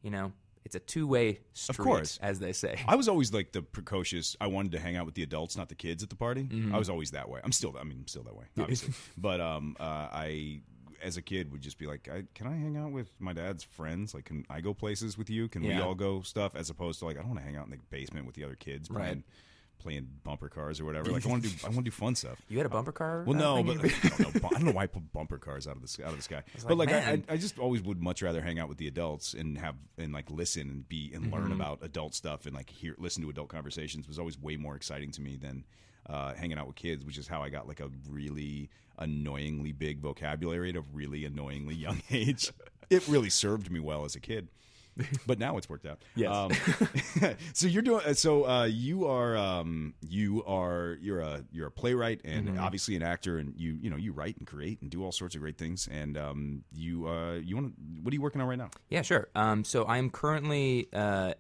you 0.03 0.11
know 0.11 0.33
it's 0.65 0.77
a 0.77 0.81
two-way 0.81 1.41
street 1.55 1.77
course. 1.85 2.19
as 2.23 2.39
they 2.39 2.53
say 2.53 2.79
I 2.87 2.95
was 2.95 3.09
always 3.09 3.33
like 3.33 3.51
the 3.51 3.63
precocious. 3.63 4.37
I 4.41 4.47
wanted 4.47 4.71
to 4.73 4.79
hang 4.79 4.97
out 4.97 5.07
with 5.07 5.17
the 5.17 5.25
adults, 5.25 5.57
not 5.57 5.69
the 5.69 5.75
kids 5.75 6.05
at 6.05 6.09
the 6.11 6.15
party. 6.17 6.45
Mm-hmm. 6.45 6.73
I 6.73 6.79
was 6.79 6.89
always 6.89 7.11
that 7.11 7.29
way. 7.29 7.41
I'm 7.43 7.51
still. 7.51 7.75
I 7.77 7.83
mean, 7.83 7.99
I'm 8.01 8.07
still 8.07 8.23
that 8.23 8.37
way, 8.37 8.45
obviously. 8.57 8.95
but 9.19 9.41
um, 9.41 9.77
uh, 9.81 9.83
I, 10.13 10.61
as 11.03 11.17
a 11.17 11.23
kid, 11.23 11.51
would 11.51 11.63
just 11.63 11.79
be 11.79 11.87
like, 11.89 12.09
I, 12.09 12.23
"Can 12.37 12.47
I 12.47 12.55
hang 12.55 12.77
out 12.77 12.93
with 12.93 13.11
my 13.19 13.33
dad's 13.33 13.65
friends? 13.65 14.15
Like, 14.15 14.27
can 14.27 14.47
I 14.49 14.61
go 14.61 14.73
places 14.73 15.19
with 15.19 15.31
you? 15.31 15.49
Can 15.49 15.63
we 15.63 15.75
all 15.75 15.97
go 15.97 16.23
stuff?" 16.23 16.55
As 16.55 16.71
opposed 16.71 17.01
to 17.01 17.07
like, 17.07 17.17
I 17.17 17.21
don't 17.23 17.31
want 17.31 17.41
to 17.41 17.45
hang 17.45 17.57
out 17.57 17.65
in 17.65 17.73
the 17.73 17.79
basement 17.91 18.25
with 18.27 18.37
the 18.37 18.45
other 18.45 18.55
kids, 18.55 18.89
Right. 18.89 19.19
Playing, 19.83 20.09
bumper 20.25 20.49
cars 20.49 20.81
or 20.81 20.85
whatever. 20.85 21.11
Like, 21.11 21.27
I 21.27 21.29
want 21.29 21.43
to 21.45 21.49
do. 21.51 21.57
I 21.65 21.67
want 21.69 21.79
to 21.79 21.85
do 21.85 21.91
fun 21.91 22.15
stuff. 22.15 22.41
You 22.49 22.57
had 22.59 22.67
a 22.67 22.71
bumper 22.71 22.93
car? 22.93 23.25
Well, 23.27 23.37
no, 23.39 23.63
but 23.63 23.77
I 23.85 23.89
don't 24.09 24.21
know. 24.43 24.49
I 24.49 24.53
don't 24.53 24.63
know 24.65 24.73
why 24.73 24.85
I 24.85 24.87
put 24.87 25.13
bumper 25.13 25.39
cars 25.39 25.67
out 25.67 25.77
of 25.77 25.83
the 25.83 26.05
out 26.05 26.11
of 26.13 26.17
the 26.17 26.23
sky. 26.23 26.43
but 26.67 26.77
like, 26.79 26.91
like, 26.91 27.03
I, 27.05 27.11
man. 27.11 27.25
I 27.29 27.37
just 27.37 27.59
always 27.59 27.83
would 27.83 28.01
much 28.03 28.23
rather 28.23 28.41
hang 28.41 28.59
out 28.59 28.69
with 28.69 28.79
the 28.79 28.87
adults 28.89 29.35
and 29.35 29.59
have 29.59 29.75
and 29.99 30.13
like 30.13 30.31
listen 30.31 30.69
and 30.69 30.89
be 30.89 31.11
and 31.15 31.31
learn 31.33 31.43
Mm-hmm. 31.45 31.53
about 31.61 31.81
adult 31.83 32.15
stuff 32.15 32.47
and 32.47 32.55
like 32.55 32.71
hear 32.71 32.95
listen 32.99 33.23
to 33.25 33.31
adult 33.31 33.49
conversations 33.49 34.07
was 34.07 34.19
always 34.19 34.41
way 34.41 34.57
more 34.57 34.77
exciting 34.77 35.11
to 35.13 35.21
me 35.21 35.37
than 35.37 35.65
uh, 36.09 36.35
hanging 36.35 36.59
out 36.59 36.67
with 36.67 36.77
kids, 36.77 37.05
which 37.05 37.19
is 37.19 37.27
how 37.29 37.43
I 37.43 37.49
got 37.49 37.67
like 37.69 37.81
a 37.81 37.91
really 38.09 38.71
annoyingly 38.99 39.73
big 39.73 39.99
vocabulary 40.01 40.71
at 40.71 40.77
a 40.77 40.85
really 40.93 41.25
annoyingly 41.25 41.75
young 41.75 42.01
age. 42.11 42.53
it 42.91 43.07
really 43.09 43.31
served 43.31 43.71
me 43.71 43.81
well 43.81 44.05
as 44.05 44.15
a 44.15 44.21
kid. 44.21 44.49
But 45.27 45.39
now 45.39 45.57
it's 45.57 45.69
worked 45.69 45.87
out. 45.87 46.03
Yes. 46.15 46.31
Um, 46.35 46.51
so 47.55 47.67
you're 47.67 47.83
doing. 47.83 48.15
So 48.15 48.47
uh, 48.49 48.65
you 48.65 49.07
are. 49.07 49.37
Um, 49.37 49.95
you 50.07 50.43
are. 50.45 50.99
You're 51.01 51.21
a. 51.21 51.45
You're 51.53 51.67
a 51.69 51.71
playwright 51.71 52.21
and 52.25 52.49
Mm-hmm. 52.49 52.59
obviously 52.61 52.97
an 52.97 53.03
actor, 53.03 53.39
and 53.39 53.55
you. 53.57 53.79
You 53.81 53.91
know, 53.91 53.97
you 53.97 54.13
write 54.13 54.37
and 54.39 54.47
create 54.47 54.81
and 54.83 54.91
do 54.91 55.03
all 55.05 55.13
sorts 55.13 55.35
of 55.35 55.41
great 55.41 55.59
things. 55.59 55.89
And 55.91 56.17
um, 56.19 56.65
you. 56.73 57.09
Uh, 57.09 57.35
you 57.35 57.57
want 57.57 57.75
to. 57.77 57.83
What 58.03 58.13
are 58.13 58.15
you 58.15 58.21
working 58.23 58.41
on 58.41 58.49
right 58.49 58.59
now? 58.59 58.71
yeah, 58.91 59.03
sure. 59.03 59.29
Um, 59.35 59.65
so 59.65 59.87
I'm 59.87 60.11
currently 60.11 60.89
uh, 60.93 61.35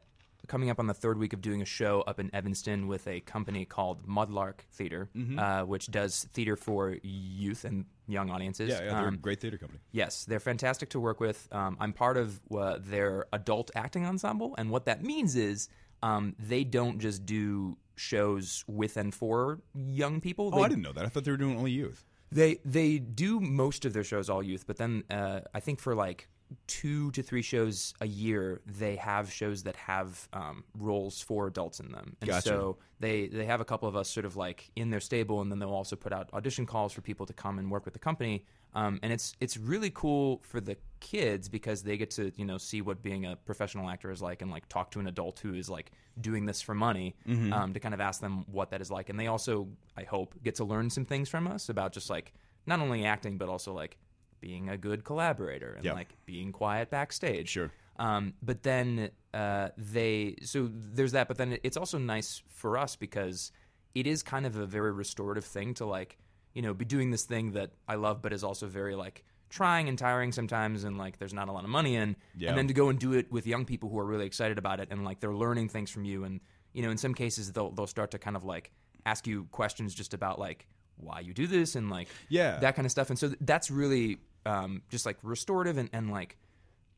coming 0.53 0.69
up 0.69 0.79
on 0.79 0.87
the 0.87 0.99
third 1.05 1.17
week 1.19 1.33
of 1.33 1.41
doing 1.41 1.62
a 1.62 1.65
show 1.81 2.03
up 2.11 2.21
in 2.21 2.29
Evanston 2.35 2.87
with 2.87 3.05
a 3.09 3.21
company 3.21 3.65
called 3.65 3.99
Mudlark 4.07 4.59
Theater, 4.79 5.09
Mm-hmm. 5.17 5.38
uh, 5.38 5.65
which 5.65 5.87
does 5.91 6.12
theater 6.35 6.57
for 6.57 6.97
youth 7.03 7.65
and 7.65 7.87
young 8.07 8.29
audiences. 8.31 8.69
Yeah, 8.69 8.83
yeah 8.85 8.95
they're 8.99 9.09
Um, 9.09 9.15
a 9.15 9.25
great 9.29 9.41
theater 9.41 9.57
company. 9.57 9.81
Yes, 9.93 10.27
they're 10.29 10.41
fantastic 10.53 10.88
to 10.91 11.01
work 11.01 11.21
with. 11.21 11.38
Um, 11.53 11.73
I'm 11.81 11.95
part 11.95 12.17
of 12.19 12.29
uh, 12.55 12.77
their 12.95 13.12
adult 13.33 13.71
acting 13.75 14.05
ensemble, 14.05 14.55
and 14.59 14.67
what 14.71 14.85
that 14.85 15.03
means 15.03 15.37
is 15.37 15.69
um, 16.03 16.37
they 16.38 16.65
don't 16.65 16.99
just 16.99 17.25
do 17.25 17.79
shows 17.97 18.62
with 18.67 18.97
and 18.99 19.15
for 19.15 19.61
young 19.75 20.21
people. 20.21 20.51
Oh, 20.53 20.59
They- 20.59 20.65
I 20.65 20.69
didn't 20.69 20.83
know 20.83 20.93
that. 20.93 21.05
I 21.07 21.09
thought 21.09 21.25
they 21.25 21.31
were 21.31 21.45
doing 21.47 21.57
only 21.57 21.71
youth. 21.73 22.05
They 22.31 22.59
they 22.65 22.99
do 22.99 23.41
most 23.41 23.85
of 23.87 23.93
their 23.93 24.05
shows 24.05 24.29
all 24.31 24.43
youth, 24.43 24.65
but 24.67 24.77
then 24.77 25.05
uh, 25.11 25.41
I 25.55 25.61
think 25.61 25.81
for 25.81 25.95
like 25.95 26.29
two 26.67 27.11
to 27.12 27.23
three 27.23 27.43
shows 27.43 27.95
a 28.01 28.07
year, 28.07 28.61
they 28.67 28.97
have 28.97 29.33
shows 29.33 29.62
that 29.65 29.77
have 29.77 30.29
um, 30.33 30.65
roles 30.79 31.21
for 31.21 31.47
adults 31.47 31.81
in 31.81 31.93
them, 31.93 32.17
and 32.21 32.31
Gotcha. 32.31 32.49
so 32.49 32.79
they 33.01 33.27
they 33.27 33.47
have 33.47 33.61
a 33.61 33.65
couple 33.65 33.88
of 33.88 33.97
us 33.97 34.09
sort 34.09 34.27
of 34.27 34.37
like 34.37 34.71
in 34.77 34.91
their 34.91 35.01
stable, 35.01 35.41
and 35.41 35.51
then 35.51 35.59
they'll 35.59 35.71
also 35.71 35.97
put 35.97 36.12
out 36.12 36.31
audition 36.33 36.67
calls 36.67 36.93
for 36.93 37.01
people 37.01 37.27
to 37.27 37.33
come 37.33 37.59
and 37.59 37.71
work 37.71 37.85
with 37.85 37.95
the 37.95 38.01
company. 38.01 38.45
Um, 38.75 39.01
and 39.03 39.12
it's 39.12 39.37
it's 39.41 39.57
really 39.59 39.91
cool 39.91 40.41
for 40.43 40.59
the 40.59 40.77
kids 41.01 41.49
because 41.49 41.83
they 41.83 41.97
get 41.99 42.11
to 42.12 42.33
you 42.37 42.45
know 42.47 42.57
see 42.57 42.81
what 42.81 43.03
being 43.03 43.27
a 43.27 43.37
professional 43.37 43.88
actor 43.91 44.11
is 44.11 44.23
like 44.23 44.41
and 44.41 44.51
like 44.51 44.67
talk 44.69 44.91
to 44.93 45.01
an 45.01 45.09
adult 45.09 45.41
who 45.41 45.53
is 45.53 45.69
like 45.69 45.91
doing 46.21 46.47
this 46.47 46.62
for 46.62 46.75
money 46.75 47.15
um, 47.53 47.75
to 47.75 47.81
kind 47.81 47.93
of 47.93 48.01
ask 48.01 48.21
them 48.21 48.45
what 48.51 48.71
that 48.71 48.81
is 48.81 48.91
like 48.91 49.11
and 49.11 49.21
they 49.21 49.27
also 49.27 49.69
I 49.97 50.05
hope 50.05 50.35
get 50.43 50.55
to 50.55 50.65
learn 50.65 50.88
some 50.88 51.05
things 51.05 51.29
from 51.29 51.47
us 51.49 51.69
about 51.69 51.93
just 51.93 52.09
like 52.09 52.33
not 52.65 52.81
only 52.81 53.05
acting 53.05 53.37
but 53.37 53.49
also 53.51 53.75
like 53.75 53.99
being 54.42 54.68
a 54.68 54.76
good 54.76 55.05
collaborator 55.05 55.72
and 55.72 55.85
Yeah. 55.85 55.94
like 55.94 56.09
being 56.26 56.52
quiet 56.52 56.90
backstage 56.90 57.48
Sure. 57.48 57.70
um, 57.98 58.35
but 58.42 58.62
then 58.62 59.11
uh, 59.33 59.68
they 59.78 60.37
so 60.42 60.68
there's 60.70 61.12
that. 61.12 61.26
But 61.28 61.38
then 61.38 61.57
it's 61.62 61.78
also 61.78 61.96
nice 61.96 62.42
for 62.48 62.76
us 62.76 62.96
because 62.96 63.50
it 63.94 64.07
is 64.07 64.22
kind 64.22 64.44
of 64.44 64.57
a 64.57 64.66
very 64.66 64.92
restorative 64.92 65.44
thing 65.46 65.72
to 65.74 65.87
like 65.87 66.18
you 66.52 66.61
know 66.61 66.74
be 66.74 66.85
doing 66.85 67.11
this 67.11 67.24
thing 67.24 67.52
that 67.52 67.70
I 67.88 67.94
love, 67.94 68.20
but 68.20 68.33
is 68.35 68.44
also 68.44 68.66
very 68.66 68.94
like 68.94 69.24
trying 69.48 69.88
and 69.88 69.98
tiring 69.98 70.33
sometimes, 70.33 70.85
and 70.85 70.98
like 70.98 71.18
there's 71.18 71.33
not 71.33 71.48
a 71.48 71.52
lot 71.52 71.64
of 71.64 71.70
money 71.70 71.96
in. 71.96 72.16
Yeah. 72.37 72.48
And 72.50 72.59
then 72.59 72.68
to 72.68 72.74
go 72.74 72.88
and 72.90 72.98
do 72.98 73.12
it 73.14 73.31
with 73.33 73.46
young 73.46 73.64
people 73.64 73.88
who 73.88 73.98
are 73.98 74.05
really 74.05 74.26
excited 74.26 74.59
about 74.59 74.81
it, 74.81 74.88
and 74.90 75.02
like 75.05 75.20
they're 75.20 75.35
learning 75.35 75.68
things 75.70 75.90
from 75.90 76.05
you, 76.05 76.24
and 76.24 76.40
you 76.74 76.83
know 76.83 76.90
in 76.90 76.98
some 76.98 77.14
cases 77.14 77.52
they'll 77.52 77.70
they'll 77.70 77.87
start 77.87 78.11
to 78.11 78.18
kind 78.18 78.37
of 78.37 78.44
like 78.44 78.70
ask 79.07 79.26
you 79.26 79.44
questions 79.50 79.94
just 79.94 80.12
about 80.14 80.38
like 80.38 80.66
why 80.96 81.20
you 81.20 81.33
do 81.35 81.46
this 81.46 81.74
and 81.74 81.88
like 81.90 82.09
Yeah. 82.28 82.59
that 82.61 82.76
kind 82.76 82.85
of 82.87 82.92
stuff. 82.92 83.09
And 83.11 83.18
so 83.18 83.28
th- 83.28 83.38
that's 83.40 83.70
really 83.70 84.18
um, 84.46 84.83
just 84.88 85.07
like 85.07 85.18
restorative 85.22 85.78
and, 85.78 85.88
and 85.92 86.11
like 86.11 86.37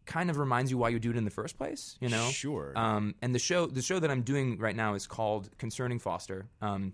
kind 0.06 0.28
of 0.30 0.38
reminds 0.38 0.70
you 0.70 0.78
why 0.78 0.90
you 0.90 0.98
do 0.98 1.10
it 1.10 1.16
in 1.16 1.24
the 1.24 1.30
first 1.30 1.56
place. 1.56 1.96
You 2.00 2.08
know, 2.08 2.28
Sure. 2.28 2.72
Um, 2.76 3.14
and 3.22 3.34
the 3.34 3.38
show 3.38 3.66
the 3.66 3.82
show 3.82 3.98
that 4.00 4.10
I'm 4.10 4.22
doing 4.22 4.58
right 4.58 4.76
now 4.76 4.94
is 4.94 5.06
called 5.06 5.50
Concerning 5.58 5.98
Foster. 5.98 6.46
Um, 6.60 6.92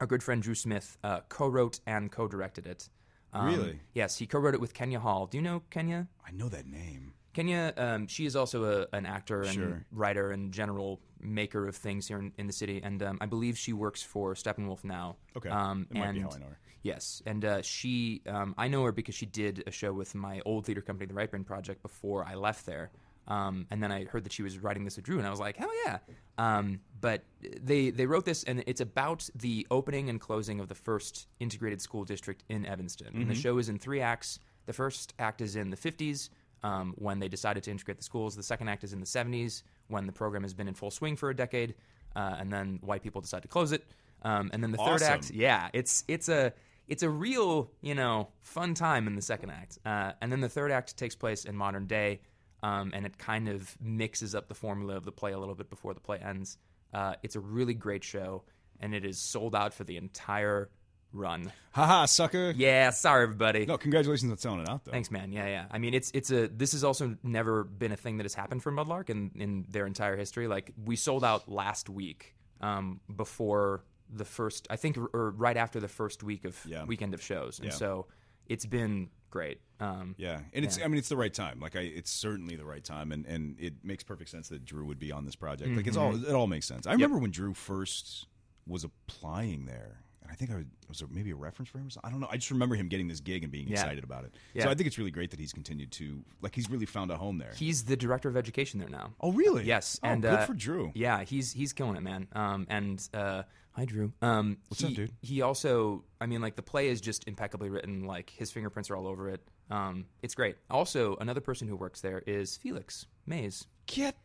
our 0.00 0.06
good 0.06 0.22
friend 0.22 0.40
Drew 0.42 0.54
Smith 0.54 0.96
uh, 1.02 1.20
co-wrote 1.28 1.80
and 1.86 2.10
co-directed 2.12 2.66
it. 2.66 2.88
Um, 3.32 3.46
Really? 3.46 3.80
Yes, 3.94 4.16
he 4.16 4.26
co-wrote 4.26 4.54
it 4.54 4.60
with 4.60 4.72
Kenya 4.72 5.00
Hall. 5.00 5.26
Do 5.26 5.36
you 5.36 5.42
know 5.42 5.62
Kenya? 5.70 6.06
I 6.26 6.30
know 6.30 6.48
that 6.48 6.66
name. 6.66 7.14
Kenya, 7.34 7.72
um, 7.76 8.06
she 8.06 8.24
is 8.26 8.34
also 8.34 8.64
a, 8.92 8.96
an 8.96 9.06
actor 9.06 9.42
and 9.42 9.52
Sure. 9.52 9.84
writer 9.92 10.30
and 10.32 10.52
general 10.52 11.00
maker 11.20 11.68
of 11.68 11.76
things 11.76 12.08
here 12.08 12.18
in, 12.18 12.32
in 12.38 12.46
the 12.46 12.52
city, 12.52 12.80
and 12.82 13.02
um, 13.02 13.18
I 13.20 13.26
believe 13.26 13.58
she 13.58 13.72
works 13.72 14.02
for 14.02 14.34
Steppenwolf 14.34 14.82
now. 14.82 15.16
Okay. 15.36 15.48
um, 15.50 15.86
That 15.90 15.98
might 15.98 16.06
and 16.06 16.14
be 16.14 16.20
how 16.22 16.30
I 16.30 16.38
know 16.38 16.46
her. 16.46 16.58
Yes, 16.82 17.22
and 17.26 17.44
uh, 17.44 17.62
she, 17.62 18.22
um, 18.26 18.54
I 18.56 18.68
know 18.68 18.84
her 18.84 18.92
because 18.92 19.14
she 19.14 19.26
did 19.26 19.64
a 19.66 19.70
show 19.70 19.92
with 19.92 20.14
my 20.14 20.40
old 20.44 20.64
theater 20.66 20.80
company, 20.80 21.06
the 21.06 21.14
Right 21.14 21.30
Brain 21.30 21.44
Project, 21.44 21.82
before 21.82 22.24
I 22.24 22.34
left 22.34 22.66
there. 22.66 22.90
Um, 23.26 23.66
and 23.70 23.82
then 23.82 23.92
I 23.92 24.04
heard 24.04 24.24
that 24.24 24.32
she 24.32 24.42
was 24.42 24.58
writing 24.58 24.84
this 24.84 24.96
with 24.96 25.04
Drew, 25.04 25.18
and 25.18 25.26
I 25.26 25.30
was 25.30 25.40
like, 25.40 25.56
hell 25.56 25.70
yeah! 25.84 25.98
Um, 26.38 26.80
but 27.00 27.24
they 27.60 27.90
they 27.90 28.06
wrote 28.06 28.24
this, 28.24 28.42
and 28.44 28.64
it's 28.66 28.80
about 28.80 29.28
the 29.34 29.66
opening 29.70 30.08
and 30.08 30.18
closing 30.18 30.60
of 30.60 30.68
the 30.68 30.74
first 30.74 31.26
integrated 31.38 31.82
school 31.82 32.04
district 32.04 32.44
in 32.48 32.64
Evanston. 32.64 33.08
And 33.14 33.28
the 33.28 33.34
show 33.34 33.58
is 33.58 33.68
in 33.68 33.78
three 33.78 34.00
acts. 34.00 34.38
The 34.64 34.72
first 34.72 35.14
act 35.18 35.40
is 35.42 35.56
in 35.56 35.70
the 35.70 35.76
50s 35.76 36.30
um, 36.62 36.94
when 36.96 37.18
they 37.18 37.28
decided 37.28 37.62
to 37.64 37.70
integrate 37.70 37.98
the 37.98 38.04
schools. 38.04 38.34
The 38.36 38.42
second 38.42 38.68
act 38.68 38.84
is 38.84 38.92
in 38.92 39.00
the 39.00 39.06
70s 39.06 39.62
when 39.88 40.06
the 40.06 40.12
program 40.12 40.42
has 40.42 40.54
been 40.54 40.68
in 40.68 40.74
full 40.74 40.90
swing 40.90 41.16
for 41.16 41.30
a 41.30 41.36
decade, 41.36 41.74
uh, 42.16 42.36
and 42.38 42.50
then 42.52 42.78
white 42.82 43.02
people 43.02 43.20
decide 43.20 43.42
to 43.42 43.48
close 43.48 43.72
it. 43.72 43.84
Um, 44.22 44.50
and 44.52 44.62
then 44.62 44.72
the 44.72 44.78
third 44.78 45.02
act, 45.02 45.30
yeah, 45.30 45.68
it's 45.72 46.04
it's 46.08 46.28
a 46.28 46.52
it's 46.88 47.02
a 47.02 47.10
real 47.10 47.70
you 47.80 47.94
know 47.94 48.28
fun 48.40 48.74
time 48.74 49.06
in 49.06 49.14
the 49.14 49.22
second 49.22 49.50
act, 49.50 49.78
uh, 49.84 50.12
and 50.20 50.32
then 50.32 50.40
the 50.40 50.48
third 50.48 50.72
act 50.72 50.96
takes 50.96 51.14
place 51.14 51.44
in 51.44 51.54
modern 51.56 51.86
day, 51.86 52.20
um, 52.62 52.90
and 52.94 53.06
it 53.06 53.18
kind 53.18 53.48
of 53.48 53.76
mixes 53.80 54.34
up 54.34 54.48
the 54.48 54.54
formula 54.54 54.96
of 54.96 55.04
the 55.04 55.12
play 55.12 55.32
a 55.32 55.38
little 55.38 55.54
bit 55.54 55.70
before 55.70 55.94
the 55.94 56.00
play 56.00 56.18
ends. 56.18 56.58
Uh, 56.92 57.14
it's 57.22 57.36
a 57.36 57.40
really 57.40 57.74
great 57.74 58.02
show, 58.02 58.42
and 58.80 58.94
it 58.94 59.04
is 59.04 59.18
sold 59.18 59.54
out 59.54 59.74
for 59.74 59.84
the 59.84 59.96
entire 59.96 60.70
run. 61.12 61.52
Haha, 61.72 62.06
sucker. 62.06 62.52
Yeah, 62.56 62.90
sorry 62.90 63.24
everybody. 63.24 63.66
No, 63.66 63.78
congratulations 63.78 64.30
on 64.30 64.38
selling 64.38 64.60
it 64.60 64.68
out 64.68 64.84
though. 64.84 64.92
Thanks, 64.92 65.10
man. 65.10 65.32
Yeah, 65.32 65.46
yeah. 65.46 65.66
I 65.70 65.78
mean, 65.78 65.94
it's 65.94 66.10
it's 66.12 66.30
a 66.30 66.48
this 66.48 66.72
has 66.72 66.84
also 66.84 67.16
never 67.22 67.64
been 67.64 67.92
a 67.92 67.96
thing 67.96 68.18
that 68.18 68.24
has 68.24 68.34
happened 68.34 68.62
for 68.62 68.72
Mudlark 68.72 69.10
in 69.10 69.30
in 69.36 69.66
their 69.68 69.86
entire 69.86 70.16
history. 70.16 70.48
Like 70.48 70.72
we 70.84 70.96
sold 70.96 71.24
out 71.24 71.50
last 71.50 71.88
week, 71.88 72.34
um, 72.60 73.00
before 73.14 73.84
the 74.10 74.24
first, 74.24 74.66
I 74.70 74.76
think, 74.76 74.96
or- 75.14 75.30
right 75.32 75.56
after 75.56 75.80
the 75.80 75.88
first 75.88 76.22
week 76.22 76.44
of 76.44 76.58
Yeah. 76.66 76.84
weekend 76.84 77.14
of 77.14 77.22
shows, 77.22 77.58
and 77.58 77.68
Yeah. 77.68 77.74
so 77.74 78.06
it's 78.46 78.66
been 78.66 79.10
great. 79.30 79.60
Um, 79.80 80.14
Yeah, 80.18 80.40
and 80.54 80.64
it's 80.64 80.78
Yeah. 80.78 80.84
I 80.86 80.88
mean 80.88 80.98
it's 80.98 81.08
the 81.10 81.16
right 81.16 81.32
time. 81.32 81.60
Like 81.60 81.76
I, 81.76 81.80
it's 81.80 82.10
certainly 82.10 82.56
the 82.56 82.64
right 82.64 82.82
time, 82.84 83.12
and 83.12 83.26
and 83.26 83.58
it 83.60 83.84
makes 83.84 84.02
perfect 84.02 84.30
sense 84.30 84.48
that 84.48 84.64
Drew 84.64 84.84
would 84.86 84.98
be 84.98 85.12
on 85.12 85.24
this 85.24 85.36
project. 85.36 85.70
Like 85.76 85.86
it's 85.86 85.96
all 85.96 86.12
Mm-hmm. 86.14 86.24
it 86.30 86.32
all 86.34 86.46
makes 86.46 86.66
sense. 86.66 86.86
I 86.86 86.92
remember 86.92 87.18
when 87.18 87.30
Drew 87.30 87.54
first 87.54 88.26
was 88.66 88.84
applying 88.84 89.66
there, 89.66 90.02
and 90.22 90.30
I 90.30 90.34
think 90.34 90.50
I 90.50 90.56
was, 90.56 90.64
was 90.88 90.98
there 90.98 91.08
maybe 91.10 91.30
a 91.30 91.36
reference 91.36 91.68
for 91.70 91.78
him 91.78 91.86
or 91.86 91.90
something. 91.90 92.08
I 92.08 92.10
don't 92.10 92.20
know. 92.20 92.28
I 92.30 92.36
just 92.36 92.50
remember 92.50 92.74
him 92.74 92.88
getting 92.88 93.08
this 93.08 93.20
gig 93.20 93.42
and 93.44 93.52
being 93.52 93.68
Yeah. 93.68 93.74
excited 93.74 94.02
about 94.04 94.24
it. 94.24 94.34
So 94.60 94.68
I 94.68 94.74
think 94.74 94.86
it's 94.86 94.98
really 94.98 95.10
great 95.10 95.30
that 95.30 95.38
he's 95.40 95.52
continued 95.52 95.92
to 95.92 96.24
like 96.40 96.54
he's 96.54 96.68
really 96.70 96.86
found 96.86 97.10
a 97.10 97.16
home 97.16 97.38
there. 97.38 97.52
He's 97.54 97.84
the 97.84 97.96
director 97.96 98.28
of 98.28 98.36
education 98.36 98.80
there 98.80 98.88
now. 98.88 99.14
oh 99.20 99.32
really? 99.32 99.64
Yes, 99.64 100.00
Oh, 100.02 100.08
and 100.08 100.22
good 100.22 100.32
uh, 100.32 100.46
for 100.46 100.54
Drew. 100.54 100.90
Yeah, 100.94 101.22
he's 101.22 101.52
he's 101.52 101.72
killing 101.72 101.96
it, 101.96 102.02
man. 102.02 102.28
Um, 102.32 102.66
and 102.70 103.06
uh, 103.14 103.42
hi, 103.78 103.84
Drew. 103.84 104.12
Um, 104.20 104.58
What's 104.68 104.80
he, 104.80 104.88
up, 104.88 104.94
dude? 104.94 105.12
He 105.22 105.42
also, 105.42 106.04
I 106.20 106.26
mean, 106.26 106.40
like 106.40 106.56
the 106.56 106.62
play 106.62 106.88
is 106.88 107.00
just 107.00 107.26
impeccably 107.28 107.70
written. 107.70 108.04
Like 108.04 108.30
his 108.30 108.50
fingerprints 108.50 108.90
are 108.90 108.96
all 108.96 109.06
over 109.06 109.28
it. 109.28 109.40
Um, 109.70 110.06
it's 110.22 110.34
great. 110.34 110.56
Also, 110.70 111.16
another 111.20 111.40
person 111.40 111.68
who 111.68 111.76
works 111.76 112.00
there 112.00 112.22
is 112.26 112.56
Felix 112.56 113.06
Mays. 113.26 113.66
Get 113.86 114.16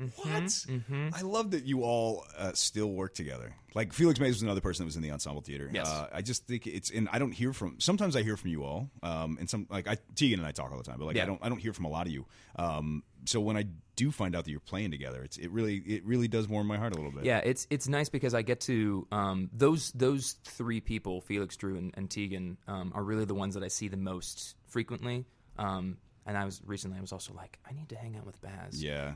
Mm-hmm, 0.00 1.08
what? 1.08 1.14
I 1.14 1.22
love 1.22 1.50
that 1.52 1.64
you 1.64 1.82
all 1.82 2.24
uh, 2.36 2.52
still 2.54 2.90
work 2.92 3.14
together. 3.14 3.54
Like 3.74 3.92
Felix 3.92 4.18
Mays 4.20 4.34
was 4.34 4.42
another 4.42 4.60
person 4.60 4.84
that 4.84 4.86
was 4.86 4.96
in 4.96 5.02
the 5.02 5.10
ensemble 5.10 5.42
theater. 5.42 5.70
Yes. 5.72 5.86
Uh, 5.88 6.08
I 6.12 6.22
just 6.22 6.46
think 6.46 6.66
it's 6.66 6.90
and 6.90 7.08
I 7.12 7.18
don't 7.18 7.32
hear 7.32 7.52
from. 7.52 7.76
Sometimes 7.78 8.16
I 8.16 8.22
hear 8.22 8.36
from 8.36 8.50
you 8.50 8.64
all, 8.64 8.90
um, 9.02 9.36
and 9.38 9.48
some 9.48 9.66
like 9.70 9.88
I 9.88 9.96
Tegan 10.14 10.38
and 10.40 10.46
I 10.46 10.52
talk 10.52 10.70
all 10.72 10.78
the 10.78 10.84
time, 10.84 10.98
but 10.98 11.06
like 11.06 11.16
Yeah. 11.16 11.24
I 11.24 11.26
don't 11.26 11.40
I 11.42 11.48
don't 11.48 11.58
hear 11.58 11.72
from 11.72 11.86
a 11.86 11.90
lot 11.90 12.06
of 12.06 12.12
you. 12.12 12.26
Um, 12.56 13.02
so 13.24 13.40
when 13.40 13.56
I 13.56 13.66
do 13.94 14.10
find 14.10 14.34
out 14.34 14.44
that 14.44 14.50
you're 14.50 14.60
playing 14.60 14.90
together, 14.90 15.22
it's 15.22 15.36
it 15.36 15.50
really 15.50 15.76
it 15.76 16.04
really 16.04 16.28
does 16.28 16.48
warm 16.48 16.66
my 16.66 16.76
heart 16.76 16.92
a 16.92 16.96
little 16.96 17.12
bit. 17.12 17.24
Yeah, 17.24 17.38
it's 17.38 17.66
it's 17.70 17.88
nice 17.88 18.08
because 18.08 18.34
I 18.34 18.42
get 18.42 18.60
to 18.62 19.06
um, 19.12 19.50
those 19.52 19.92
those 19.92 20.36
three 20.44 20.80
people, 20.80 21.20
Felix, 21.20 21.56
Drew, 21.56 21.76
and, 21.76 21.92
and 21.96 22.10
Tegan, 22.10 22.58
um, 22.66 22.92
are 22.94 23.02
really 23.02 23.24
the 23.24 23.34
ones 23.34 23.54
that 23.54 23.62
I 23.62 23.68
see 23.68 23.88
the 23.88 23.96
most 23.96 24.56
frequently. 24.66 25.26
Um, 25.58 25.98
and 26.24 26.36
I 26.36 26.44
was 26.44 26.62
recently, 26.64 26.98
I 26.98 27.00
was 27.00 27.12
also 27.12 27.34
like, 27.34 27.58
I 27.68 27.72
need 27.72 27.88
to 27.88 27.96
hang 27.96 28.16
out 28.16 28.24
with 28.24 28.40
Baz. 28.40 28.82
Yeah. 28.82 29.14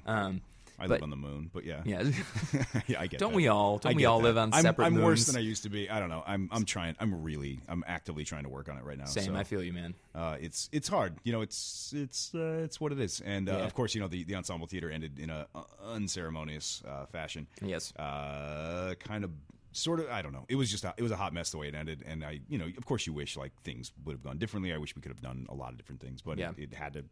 I 0.79 0.87
but- 0.87 0.91
live 0.95 1.03
on 1.05 1.11
the 1.11 1.17
moon, 1.17 1.51
but 1.53 1.65
yeah, 1.65 1.83
yeah. 1.85 2.03
yeah, 2.87 3.01
I 3.01 3.07
get. 3.07 3.19
Don't 3.21 3.33
that. 3.33 3.37
we 3.37 3.49
all? 3.49 3.79
Don't 3.79 3.95
we 3.97 4.05
all 4.05 4.19
that. 4.19 4.25
live 4.25 4.37
on 4.39 4.53
I'm, 4.53 4.63
separate 4.63 4.87
I'm 4.87 5.01
worse 5.03 5.27
than 5.27 5.37
I 5.37 5.41
used 5.41 5.63
to 5.63 5.69
be. 5.71 5.89
I 5.89 5.99
don't 6.01 6.09
know. 6.09 6.23
I'm 6.27 6.49
I'm 6.53 6.65
trying. 6.65 6.97
I'm 7.01 7.23
really. 7.23 7.61
I'm 7.69 7.83
actively 7.87 8.25
trying 8.25 8.45
to 8.45 8.49
work 8.51 8.69
on 8.69 8.77
it 8.77 8.85
right 8.85 8.99
now. 8.99 9.07
Same. 9.07 9.25
so. 9.33 9.37
I 9.37 9.45
feel 9.45 9.63
you, 9.63 9.73
man. 9.73 9.95
uh, 10.15 10.37
it's 10.41 10.69
it's 10.73 10.89
hard. 10.89 11.17
You 11.25 11.33
know, 11.33 11.41
it's 11.41 11.93
it's 11.97 12.35
uh, 12.35 12.61
it's 12.65 12.81
what 12.81 12.93
it 12.93 13.01
is. 13.01 13.21
And 13.25 13.49
uh, 13.49 13.53
Yeah. 13.59 13.65
of 13.65 13.75
course, 13.75 13.95
you 13.95 14.01
know 14.01 14.09
the, 14.09 14.25
the 14.25 14.35
ensemble 14.35 14.67
theater 14.67 14.91
ended 14.91 15.19
in 15.19 15.31
a 15.31 15.47
unceremonious 15.85 16.83
uh, 16.87 17.07
fashion. 17.07 17.47
Yes. 17.63 17.93
Uh, 17.97 18.95
kind 19.01 19.25
of, 19.25 19.31
sort 19.73 20.01
of. 20.01 20.09
I 20.11 20.23
don't 20.23 20.33
know. 20.33 20.45
It 20.49 20.57
was 20.57 20.71
just 20.71 20.85
a, 20.85 20.95
it 20.97 21.03
was 21.03 21.13
a 21.13 21.17
hot 21.17 21.33
mess 21.33 21.51
the 21.51 21.59
way 21.59 21.69
it 21.69 21.75
ended. 21.75 22.03
And 22.07 22.25
I, 22.25 22.41
you 22.49 22.59
know, 22.59 22.67
of 22.77 22.85
course, 22.87 23.07
you 23.07 23.13
wish 23.13 23.37
like 23.37 23.53
things 23.63 23.93
would 24.05 24.13
have 24.13 24.23
gone 24.23 24.39
differently. 24.39 24.73
I 24.73 24.79
wish 24.79 24.95
we 24.95 25.03
could 25.03 25.13
have 25.13 25.23
done 25.23 25.47
a 25.49 25.55
lot 25.55 25.71
of 25.73 25.79
different 25.79 26.01
things, 26.01 26.23
but 26.23 26.39
Yeah. 26.39 26.51
it, 26.57 26.65
it 26.73 26.75
had 26.75 26.93
to. 26.95 27.05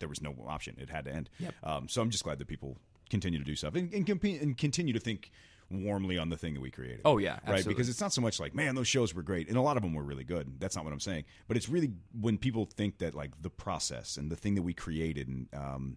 There 0.00 0.08
was 0.08 0.20
no 0.20 0.34
option. 0.46 0.74
It 0.78 0.90
had 0.90 1.04
to 1.04 1.12
end. 1.14 1.30
Yep. 1.38 1.54
Um, 1.62 1.88
so 1.88 2.02
I'm 2.02 2.10
just 2.10 2.24
glad 2.24 2.38
that 2.38 2.48
people 2.48 2.76
continue 3.10 3.38
to 3.38 3.44
do 3.44 3.54
stuff 3.54 3.74
and 3.74 3.92
and, 3.92 4.08
and 4.24 4.56
continue 4.58 4.92
to 4.92 5.00
think 5.00 5.30
warmly 5.70 6.18
on 6.18 6.28
the 6.28 6.36
thing 6.36 6.54
that 6.54 6.60
we 6.60 6.70
created. 6.70 7.00
Oh, 7.06 7.16
yeah, 7.18 7.38
right. 7.48 7.64
Because 7.66 7.88
it's 7.88 8.00
not 8.00 8.12
so 8.12 8.20
much 8.20 8.38
like, 8.38 8.54
man, 8.54 8.74
those 8.74 8.86
shows 8.86 9.14
were 9.14 9.22
great, 9.22 9.48
and 9.48 9.56
a 9.56 9.62
lot 9.62 9.76
of 9.78 9.82
them 9.82 9.94
were 9.94 10.02
really 10.02 10.22
good. 10.22 10.60
That's 10.60 10.76
not 10.76 10.84
what 10.84 10.92
I'm 10.92 11.00
saying. 11.00 11.24
But 11.48 11.56
it's 11.56 11.68
really 11.70 11.90
when 12.20 12.36
people 12.36 12.66
think 12.66 12.98
that 12.98 13.14
like 13.14 13.30
the 13.40 13.48
process 13.50 14.16
and 14.18 14.30
the 14.30 14.36
thing 14.36 14.54
that 14.56 14.62
we 14.62 14.74
created, 14.74 15.26
and 15.26 15.48
um, 15.54 15.96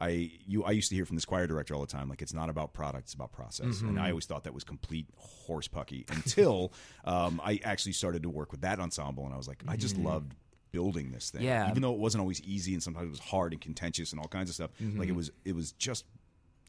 I 0.00 0.30
you 0.46 0.62
I 0.64 0.70
used 0.70 0.88
to 0.90 0.94
hear 0.94 1.04
from 1.04 1.16
this 1.16 1.24
choir 1.24 1.46
director 1.48 1.74
all 1.74 1.80
the 1.80 1.86
time, 1.88 2.08
like 2.08 2.22
it's 2.22 2.32
not 2.32 2.48
about 2.48 2.72
product, 2.74 3.06
it's 3.06 3.14
about 3.14 3.32
process, 3.32 3.66
Mm-hmm. 3.78 3.88
and 3.88 4.00
I 4.00 4.10
always 4.10 4.24
thought 4.26 4.44
that 4.44 4.54
was 4.54 4.62
complete 4.64 5.08
horse 5.16 5.66
pucky 5.68 6.04
until 6.10 6.72
um, 7.04 7.40
I 7.44 7.60
actually 7.64 7.92
started 7.92 8.22
to 8.22 8.30
work 8.30 8.52
with 8.52 8.60
that 8.62 8.78
ensemble, 8.78 9.24
and 9.24 9.34
I 9.34 9.36
was 9.36 9.48
like, 9.48 9.62
I 9.66 9.76
just 9.76 9.96
loved. 9.96 10.32
Building 10.70 11.12
this 11.12 11.30
thing, 11.30 11.40
Mm-hmm. 11.40 11.48
Yeah. 11.48 11.70
Even 11.70 11.80
though 11.80 11.94
it 11.94 11.98
wasn't 11.98 12.20
always 12.20 12.42
easy, 12.42 12.74
and 12.74 12.82
sometimes 12.82 13.06
it 13.06 13.10
was 13.10 13.18
hard 13.20 13.54
and 13.54 13.60
contentious 13.60 14.12
and 14.12 14.20
all 14.20 14.28
kinds 14.28 14.50
of 14.50 14.54
stuff. 14.54 14.70
Mm-hmm. 14.82 14.98
Like 15.00 15.08
it 15.08 15.14
was, 15.16 15.30
it 15.46 15.54
was 15.54 15.72
just, 15.72 16.04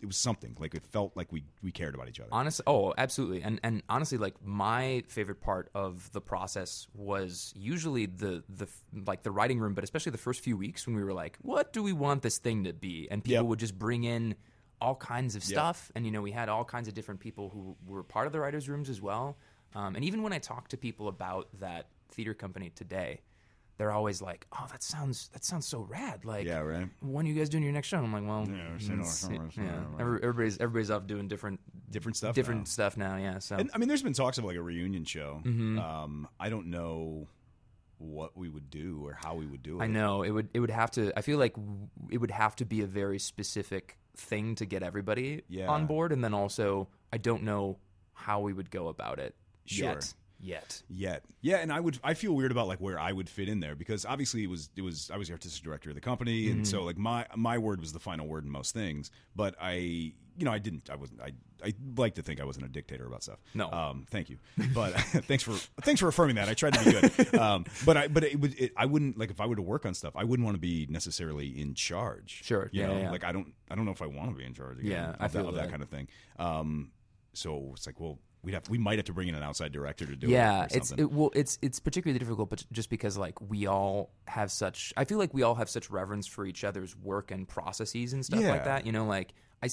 it 0.01 0.05
was 0.05 0.17
something. 0.17 0.55
Like 0.59 0.75
it 0.75 0.83
felt 0.83 1.15
like 1.15 1.31
we 1.31 1.43
we 1.61 1.71
cared 1.71 1.95
about 1.95 2.07
each 2.09 2.19
other. 2.19 2.29
Honestly, 2.31 2.63
oh, 2.67 2.93
absolutely, 2.97 3.41
and 3.41 3.59
and 3.63 3.83
honestly, 3.89 4.17
like 4.17 4.35
my 4.43 5.03
favorite 5.07 5.41
part 5.41 5.69
of 5.73 6.11
the 6.11 6.21
process 6.21 6.87
was 6.93 7.53
usually 7.55 8.05
the 8.05 8.43
the 8.49 8.67
like 9.05 9.23
the 9.23 9.31
writing 9.31 9.59
room, 9.59 9.73
but 9.73 9.83
especially 9.83 10.11
the 10.11 10.17
first 10.17 10.41
few 10.41 10.57
weeks 10.57 10.87
when 10.87 10.95
we 10.95 11.03
were 11.03 11.13
like, 11.13 11.37
what 11.41 11.73
do 11.73 11.83
we 11.83 11.93
want 11.93 12.21
this 12.21 12.37
thing 12.37 12.63
to 12.63 12.73
be, 12.73 13.07
and 13.11 13.23
people 13.23 13.43
Yep. 13.43 13.45
would 13.45 13.59
just 13.59 13.77
bring 13.77 14.03
in 14.03 14.35
all 14.81 14.95
kinds 14.95 15.35
of 15.35 15.43
stuff, 15.43 15.91
and 15.95 16.05
you 16.05 16.11
know 16.11 16.21
we 16.21 16.31
had 16.31 16.47
all 16.49 16.63
kinds 16.63 16.87
of 16.87 16.93
different 16.93 17.19
people 17.19 17.49
who 17.49 17.75
were 17.85 18.03
part 18.03 18.27
of 18.27 18.33
the 18.33 18.39
writers' 18.39 18.69
rooms 18.69 18.89
as 18.89 19.01
well, 19.01 19.37
um, 19.75 19.95
and 19.95 20.05
even 20.05 20.23
when 20.23 20.31
I 20.33 20.39
talk 20.39 20.69
to 20.69 20.77
people 20.77 21.07
about 21.09 21.49
that 21.59 21.87
theater 22.11 22.33
company 22.33 22.71
today, 22.73 23.21
they're 23.79 23.91
always 23.93 24.21
like, 24.21 24.45
"Oh, 24.51 24.67
that 24.71 24.83
sounds 24.83 25.29
that 25.29 25.43
sounds 25.43 25.65
so 25.65 25.79
rad!" 25.81 26.25
Like, 26.25 26.45
Yeah, 26.45 26.59
right. 26.59 26.87
When 27.01 27.25
are 27.25 27.29
you 27.29 27.33
guys 27.33 27.49
doing 27.49 27.63
your 27.63 27.71
next 27.73 27.87
show? 27.87 27.97
And 27.97 28.05
I'm 28.05 28.13
like, 28.13 28.27
"Well, 28.29 28.45
Yeah, 28.47 28.71
we're 28.73 28.79
saying 28.79 28.99
it's- 28.99 29.25
our 29.27 29.63
yeah, 29.63 29.85
everybody's 29.99 30.59
everybody's 30.59 30.91
off 30.91 31.07
doing 31.07 31.27
different 31.27 31.59
Different 31.89 32.17
stuff. 32.17 32.35
different 32.35 32.61
now. 32.61 32.65
stuff 32.65 32.97
now." 32.97 33.15
Yeah, 33.15 33.39
so 33.39 33.55
And 33.55 33.71
I 33.73 33.77
mean, 33.79 33.87
there's 33.87 34.03
been 34.03 34.13
talks 34.13 34.37
of 34.37 34.43
like 34.43 34.57
a 34.57 34.61
reunion 34.61 35.05
show. 35.05 35.41
Mm-hmm. 35.45 35.79
Um, 35.79 36.27
I 36.39 36.49
don't 36.49 36.67
know 36.67 37.27
what 37.97 38.37
we 38.37 38.47
would 38.49 38.69
do 38.69 39.01
or 39.05 39.13
how 39.13 39.35
we 39.35 39.45
would 39.45 39.63
do 39.63 39.79
it. 39.79 39.83
I 39.83 39.87
know 39.87 40.21
it 40.23 40.31
would 40.31 40.49
it 40.53 40.59
would 40.59 40.69
have 40.71 40.91
to. 40.91 41.11
I 41.17 41.21
feel 41.21 41.39
like 41.39 41.55
it 42.11 42.17
would 42.17 42.31
have 42.31 42.55
to 42.57 42.65
be 42.65 42.81
a 42.81 42.85
very 42.87 43.17
specific 43.17 43.97
thing 44.15 44.55
to 44.55 44.65
get 44.65 44.83
everybody 44.83 45.43
Yeah. 45.47 45.67
on 45.69 45.85
board, 45.87 46.11
and 46.11 46.21
then 46.23 46.33
also 46.33 46.89
I 47.13 47.17
don't 47.17 47.43
know 47.43 47.77
how 48.13 48.41
we 48.41 48.51
would 48.51 48.69
go 48.71 48.89
about 48.89 49.19
it 49.19 49.35
Sure. 49.65 49.89
yet. 49.93 50.13
Yet, 50.41 50.81
yet. 50.89 51.23
Yeah, 51.41 51.57
and 51.57 51.71
I 51.71 51.79
would 51.79 51.99
I 52.03 52.13
feel 52.13 52.33
weird 52.33 52.51
about 52.51 52.67
like 52.67 52.79
where 52.79 52.97
I 52.97 53.11
would 53.11 53.27
fit 53.29 53.49
in 53.49 53.59
there 53.59 53.75
because 53.75 54.05
obviously 54.05 54.43
it 54.43 54.49
was 54.49 54.69
it 54.75 54.81
was 54.81 55.11
I 55.13 55.17
was 55.17 55.27
the 55.27 55.33
artistic 55.33 55.63
director 55.63 55.89
of 55.89 55.95
the 55.95 56.01
company 56.01 56.49
and 56.49 56.61
Mm-hmm. 56.61 56.63
so 56.65 56.83
like 56.83 56.97
my 56.97 57.25
my 57.35 57.57
word 57.57 57.81
was 57.81 57.91
the 57.93 57.99
final 57.99 58.25
word 58.27 58.45
in 58.45 58.49
most 58.49 58.73
things, 58.73 59.11
but 59.35 59.55
I 59.61 59.73
you 60.37 60.45
know 60.45 60.51
I 60.51 60.59
didn't 60.59 60.89
I 60.89 60.95
wasn't 60.95 61.19
I 61.21 61.33
I 61.61 61.73
like 61.97 62.15
to 62.15 62.21
think 62.21 62.39
I 62.39 62.45
wasn't 62.45 62.65
a 62.67 62.69
dictator 62.69 63.05
about 63.05 63.21
stuff. 63.23 63.39
No. 63.53 63.69
um, 63.69 64.05
thank 64.09 64.29
you, 64.29 64.37
but 64.73 64.91
thanks 65.27 65.43
for 65.43 65.51
thanks 65.81 65.99
for 65.99 66.07
affirming 66.07 66.37
that. 66.37 66.47
I 66.47 66.53
tried 66.53 66.75
to 66.75 66.85
be 66.85 66.91
good, 67.09 67.35
um, 67.39 67.65
but 67.85 67.97
I 67.97 68.07
but 68.07 68.23
it 68.23 68.39
would 68.39 68.57
it, 68.57 68.71
I 68.77 68.85
wouldn't 68.85 69.17
like 69.17 69.31
if 69.31 69.41
I 69.41 69.45
were 69.45 69.57
to 69.57 69.61
work 69.61 69.85
on 69.85 69.93
stuff, 69.93 70.15
I 70.15 70.23
wouldn't 70.23 70.45
want 70.45 70.55
to 70.55 70.61
be 70.61 70.87
necessarily 70.89 71.59
in 71.59 71.73
charge. 71.73 72.43
Sure, 72.45 72.69
you 72.71 72.79
yeah, 72.79 72.87
know, 72.87 72.97
yeah, 72.97 73.11
like 73.11 73.25
I 73.25 73.33
don't 73.33 73.53
I 73.69 73.75
don't 73.75 73.83
know 73.83 73.91
if 73.91 74.01
I 74.01 74.05
want 74.07 74.29
to 74.31 74.37
be 74.37 74.45
in 74.45 74.53
charge. 74.53 74.79
Again 74.79 74.91
Yeah, 74.91 75.09
of 75.09 75.15
I 75.19 75.27
that, 75.27 75.31
feel 75.33 75.49
of 75.49 75.55
that 75.55 75.63
that. 75.63 75.69
kind 75.71 75.83
of 75.83 75.89
thing. 75.89 76.07
Um, 76.37 76.91
so 77.33 77.71
it's 77.75 77.85
like 77.85 77.99
well. 77.99 78.19
We'd 78.41 78.53
have, 78.53 78.69
we 78.69 78.77
might 78.77 78.97
have 78.97 79.05
to 79.05 79.13
bring 79.13 79.27
in 79.27 79.35
an 79.35 79.43
outside 79.43 79.71
director 79.73 80.05
to 80.05 80.15
do 80.15 80.27
yeah, 80.27 80.63
it. 80.63 80.71
Yeah, 80.71 80.77
it's 80.77 80.91
it, 80.93 81.11
well, 81.11 81.29
it's 81.35 81.57
it's 81.61 81.79
particularly 81.79 82.19
difficult, 82.19 82.49
but 82.49 82.63
just 82.71 82.89
because 82.89 83.17
like 83.17 83.39
we 83.41 83.67
all 83.67 84.11
have 84.27 84.49
such, 84.51 84.93
I 84.95 85.03
feel 85.03 85.17
like 85.17 85.33
we 85.33 85.43
all 85.43 85.55
have 85.55 85.69
such 85.69 85.89
reverence 85.89 86.25
for 86.25 86.45
each 86.45 86.63
other's 86.63 86.95
work 86.95 87.31
and 87.31 87.47
processes 87.47 88.13
and 88.13 88.25
stuff 88.25 88.39
Yeah. 88.39 88.51
like 88.51 88.63
that. 88.63 88.85
You 88.85 88.93
know, 88.93 89.05
like 89.05 89.33
I, 89.61 89.67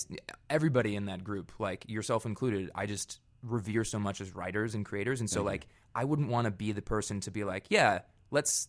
everybody 0.50 0.96
in 0.96 1.04
that 1.06 1.22
group, 1.22 1.52
like 1.60 1.84
yourself 1.88 2.26
included, 2.26 2.70
I 2.74 2.86
just 2.86 3.20
revere 3.42 3.84
so 3.84 4.00
much 4.00 4.20
as 4.20 4.34
writers 4.34 4.74
and 4.74 4.84
creators, 4.84 5.20
and 5.20 5.30
so 5.30 5.40
Mm-hmm. 5.40 5.46
like 5.46 5.66
I 5.94 6.04
wouldn't 6.04 6.28
want 6.28 6.46
to 6.46 6.50
be 6.50 6.72
the 6.72 6.82
person 6.82 7.20
to 7.20 7.30
be 7.30 7.44
like, 7.44 7.66
yeah, 7.70 8.00
let's 8.32 8.68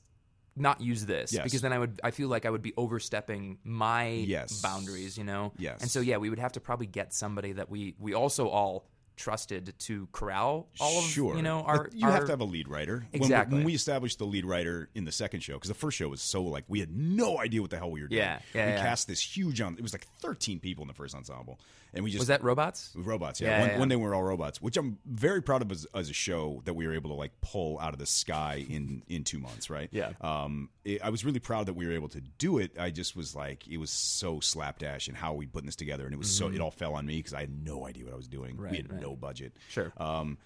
not 0.56 0.80
use 0.82 1.06
this 1.06 1.34
Yes. 1.34 1.44
because 1.44 1.62
then 1.62 1.74
I 1.74 1.80
would 1.80 2.00
I 2.04 2.12
feel 2.12 2.30
like 2.30 2.46
I 2.46 2.52
would 2.52 2.62
be 2.62 2.74
overstepping 2.78 3.58
my 3.64 4.10
Yes. 4.10 4.62
boundaries, 4.62 5.18
you 5.18 5.24
know. 5.24 5.54
Yes. 5.58 5.82
And 5.82 5.90
so 5.90 6.02
yeah, 6.02 6.18
we 6.18 6.30
would 6.30 6.40
have 6.40 6.52
to 6.54 6.60
probably 6.60 6.88
get 6.88 7.14
somebody 7.16 7.54
that 7.54 7.70
we 7.70 7.96
we 8.00 8.14
also 8.14 8.48
all 8.48 8.88
trusted 9.18 9.74
to 9.80 10.08
corral 10.14 10.68
all 10.80 11.00
of 11.00 11.04
sure. 11.06 11.36
you 11.36 11.42
know 11.42 11.62
our 11.64 11.90
you 11.92 12.06
our, 12.06 12.14
have 12.14 12.26
to 12.26 12.32
have 12.32 12.40
a 12.40 12.46
lead 12.46 12.68
writer. 12.70 13.06
When 13.12 13.20
we- 13.20 13.26
Exactly. 13.26 13.58
When 13.58 13.66
we, 13.66 13.74
established 13.76 14.20
the 14.20 14.26
lead 14.26 14.46
writer 14.46 14.90
in 14.96 15.04
the 15.06 15.12
second 15.12 15.42
show, 15.42 15.54
because 15.56 15.68
the 15.70 15.74
first 15.74 15.98
show 15.98 16.08
was 16.08 16.22
so 16.22 16.44
like 16.44 16.64
we 16.68 16.80
had 16.80 16.96
no 16.96 17.40
idea 17.40 17.62
what 17.62 17.72
the 17.72 17.78
hell 17.78 17.92
we 17.92 18.02
were 18.02 18.08
doing. 18.08 18.20
Yeah, 18.22 18.40
yeah, 18.54 18.66
We 18.68 18.72
yeah. 18.74 18.82
cast 18.82 19.08
this 19.08 19.20
huge 19.20 19.60
on. 19.60 19.74
It 19.74 19.82
was 19.82 19.94
like 19.94 20.06
thirteen 20.22 20.60
people 20.60 20.84
in 20.84 20.88
the 20.88 20.94
first 20.94 21.14
ensemble, 21.16 21.60
and 21.94 22.04
we 22.04 22.12
just 22.12 22.20
was 22.20 22.28
that 22.28 22.44
robots? 22.44 22.92
robots. 22.96 23.40
Yeah, 23.42 23.50
Yeah, 23.50 23.60
one, 23.62 23.70
yeah. 23.70 23.80
one 23.80 23.88
day 23.90 23.96
we 23.96 24.04
were 24.04 24.14
all 24.16 24.24
robots, 24.24 24.62
which 24.62 24.78
I'm 24.78 24.98
very 25.06 25.42
proud 25.42 25.62
of 25.62 25.72
as, 25.72 25.88
as 25.94 26.10
a 26.10 26.14
show 26.14 26.62
that 26.66 26.74
we 26.74 26.86
were 26.88 26.94
able 26.94 27.10
to 27.10 27.16
like 27.16 27.32
pull 27.42 27.80
out 27.80 27.94
of 27.94 28.00
the 28.00 28.06
sky 28.06 28.66
in 28.70 29.04
in 29.08 29.24
two 29.24 29.40
months. 29.40 29.70
Right. 29.70 29.90
Yeah. 29.92 30.12
Um, 30.22 30.70
it, 30.86 31.02
I 31.04 31.10
was 31.10 31.26
really 31.26 31.40
proud 31.40 31.66
that 31.68 31.74
we 31.74 31.86
were 31.86 31.94
able 31.94 32.10
to 32.10 32.22
do 32.22 32.58
it. 32.60 32.78
I 32.80 32.90
just 32.92 33.16
was 33.16 33.36
like, 33.36 33.68
it 33.68 33.78
was 33.78 33.90
so 33.90 34.40
slapdash 34.40 35.08
and 35.08 35.18
how 35.18 35.34
we 35.34 35.46
putting 35.46 35.66
this 35.68 35.76
together, 35.76 36.06
and 36.06 36.14
it 36.14 36.18
was 36.18 36.30
so 36.30 36.48
it 36.50 36.60
all 36.62 36.72
fell 36.72 36.94
on 36.96 37.06
me 37.06 37.18
because 37.18 37.34
I 37.34 37.42
had 37.42 37.66
no 37.66 37.86
idea 37.88 38.06
what 38.06 38.14
I 38.14 38.18
was 38.18 38.28
doing. 38.28 38.54
Mm-hmm. 38.56 38.64
Right, 38.64 38.72
we 38.72 38.78
had 38.78 38.92
right. 38.92 39.02
no 39.02 39.16
budget. 39.16 39.54
Sure. 39.70 39.92
Um, 39.98 40.38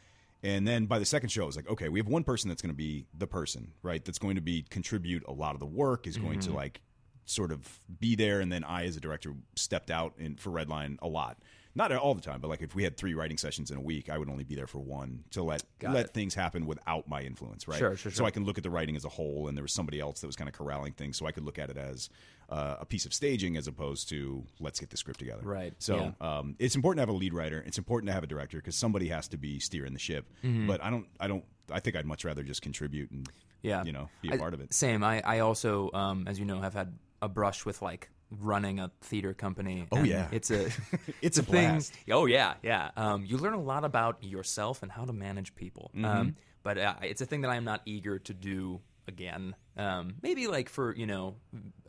and 0.44 0.68
then 0.68 0.88
by 0.88 0.98
the 0.98 1.06
second 1.06 1.30
show, 1.30 1.44
I 1.44 1.46
was 1.46 1.56
like, 1.56 1.70
okay, 1.70 1.88
we 1.88 2.00
have 2.00 2.08
one 2.08 2.24
person 2.24 2.50
that's 2.50 2.64
going 2.64 2.74
to 2.74 2.78
be 2.78 3.06
the 3.16 3.28
person, 3.28 3.74
right? 3.84 4.04
That's 4.04 4.18
going 4.18 4.36
to 4.36 4.42
be 4.42 4.64
contribute 4.70 5.24
a 5.28 5.32
lot 5.32 5.54
of 5.54 5.60
the 5.60 5.68
work, 5.68 6.08
is 6.08 6.18
going 6.18 6.40
Mm-hmm. 6.40 6.52
to 6.52 6.58
like 6.58 6.82
sort 7.26 7.52
of 7.52 7.80
be 8.00 8.16
there. 8.16 8.40
And 8.40 8.52
then 8.52 8.64
I, 8.64 8.86
as 8.86 8.96
a 8.98 9.00
director, 9.00 9.34
stepped 9.56 9.92
out 9.92 10.14
in 10.18 10.36
for 10.36 10.50
Redline 10.50 10.98
a 11.02 11.08
lot. 11.08 11.38
Not 11.74 11.94
all 11.94 12.14
the 12.14 12.22
time, 12.22 12.42
but 12.42 12.50
like 12.50 12.62
if 12.62 12.76
we 12.76 12.84
had 12.84 12.98
three 12.98 13.14
writing 13.14 13.38
sessions 13.38 13.72
in 13.72 13.78
a 13.78 13.82
week, 13.82 14.10
I 14.10 14.18
would 14.18 14.30
only 14.30 14.44
be 14.44 14.56
there 14.56 14.68
for 14.68 14.80
one 14.80 15.24
to 15.32 15.42
let 15.42 15.64
Got 15.80 15.94
let 15.94 16.06
it. 16.08 16.14
things 16.14 16.36
happen 16.36 16.66
without 16.66 17.08
my 17.08 17.22
influence, 17.22 17.66
right? 17.66 17.78
Sure, 17.80 17.96
sure, 17.96 18.12
So 18.12 18.18
sure. 18.18 18.26
I 18.26 18.30
can 18.32 18.44
look 18.44 18.58
at 18.58 18.64
the 18.66 18.70
writing 18.70 18.98
as 18.98 19.06
a 19.06 19.10
whole, 19.10 19.48
and 19.48 19.56
there 19.58 19.62
was 19.64 19.72
somebody 19.72 19.98
else 20.02 20.20
that 20.20 20.28
was 20.28 20.36
kind 20.36 20.50
of 20.50 20.54
corralling 20.54 20.92
things, 20.92 21.16
so 21.16 21.28
I 21.28 21.32
could 21.32 21.46
look 21.46 21.58
at 21.58 21.70
it 21.70 21.78
as 21.78 22.10
uh, 22.50 22.76
a 22.82 22.86
piece 22.86 23.06
of 23.06 23.14
staging 23.14 23.56
as 23.56 23.68
opposed 23.68 24.10
to 24.10 24.44
let's 24.60 24.82
get 24.82 24.90
the 24.90 24.98
script 24.98 25.20
together. 25.20 25.44
Right, 25.44 25.74
So 25.80 25.96
yeah. 26.20 26.40
um, 26.40 26.58
it's 26.60 26.76
important 26.76 26.98
to 26.98 27.02
have 27.04 27.16
a 27.16 27.18
lead 27.18 27.34
writer. 27.34 27.64
It's 27.66 27.78
important 27.78 28.10
to 28.10 28.14
have 28.16 28.24
a 28.26 28.28
director 28.28 28.58
because 28.58 28.76
somebody 28.76 29.08
has 29.08 29.30
to 29.30 29.38
be 29.38 29.60
steering 29.60 29.94
the 29.94 30.00
ship. 30.00 30.26
Mm-hmm. 30.44 30.68
But 30.68 30.84
I 30.84 30.90
don't. 30.90 31.08
I 31.22 31.30
don't. 31.30 31.46
I 31.72 31.80
think 31.80 31.96
I'd 31.96 32.06
much 32.06 32.26
rather 32.26 32.44
just 32.44 32.62
contribute 32.62 33.12
and 33.12 33.30
Yeah. 33.62 33.86
you 33.86 33.94
know, 33.94 34.10
be 34.22 34.28
a 34.28 34.34
I- 34.34 34.38
part 34.38 34.54
of 34.54 34.60
it. 34.60 34.74
Same. 34.74 35.06
I, 35.06 35.22
I 35.22 35.40
also, 35.40 35.90
um, 35.94 36.28
as 36.28 36.38
you 36.38 36.44
know, 36.44 36.60
have 36.60 36.74
had 36.74 36.92
a 37.22 37.30
brush 37.30 37.66
with 37.66 37.82
like 37.82 38.10
running 38.40 38.80
a 38.80 38.90
theater 39.02 39.34
company. 39.34 39.88
Oh, 39.92 40.04
yeah. 40.04 40.28
It's 40.32 40.52
a 40.52 40.70
It's 41.22 41.38
a 41.38 41.44
thing. 41.44 41.70
blast. 41.70 41.94
Oh 42.10 42.26
yeah, 42.26 42.54
yeah. 42.64 42.92
Um, 42.98 43.26
you 43.26 43.38
learn 43.38 43.54
a 43.54 43.62
lot 43.62 43.84
about 43.84 44.24
yourself 44.24 44.84
and 44.84 44.92
how 44.92 45.06
to 45.06 45.14
manage 45.14 45.54
people. 45.56 45.92
Mm-hmm. 45.96 46.06
Um, 46.06 46.36
but 46.64 46.78
uh, 46.78 46.96
it's 47.04 47.22
a 47.22 47.26
thing 47.26 47.42
that 47.42 47.50
I'm 47.50 47.64
not 47.66 47.82
eager 47.86 48.20
to 48.20 48.34
do 48.34 48.80
again. 49.08 49.56
Um, 49.78 50.16
maybe 50.22 50.48
like 50.48 50.70
for 50.70 50.96
you 50.96 51.08
know 51.08 51.36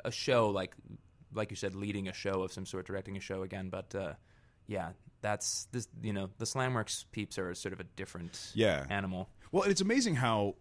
a 0.05 0.11
show 0.11 0.51
like 0.51 0.74
like 1.35 1.51
you 1.51 1.57
said, 1.57 1.74
leading 1.74 2.09
a 2.09 2.12
show 2.12 2.43
of 2.43 2.53
some 2.53 2.66
sort, 2.66 2.87
directing 2.87 3.16
a 3.16 3.20
show 3.20 3.43
again. 3.43 3.68
But 3.70 3.95
uh, 3.95 4.12
yeah, 4.66 4.91
that's 5.20 5.66
this. 5.72 5.89
You 6.03 6.12
know, 6.12 6.28
the 6.39 6.45
Slamworks 6.45 7.05
peeps 7.12 7.39
are 7.39 7.55
sort 7.55 7.72
of 7.72 7.80
a 7.80 7.85
different 7.85 8.51
Yeah. 8.55 8.85
animal. 8.91 9.28
Well, 9.53 9.62
it's 9.64 9.80
amazing 9.80 10.16
how. 10.16 10.57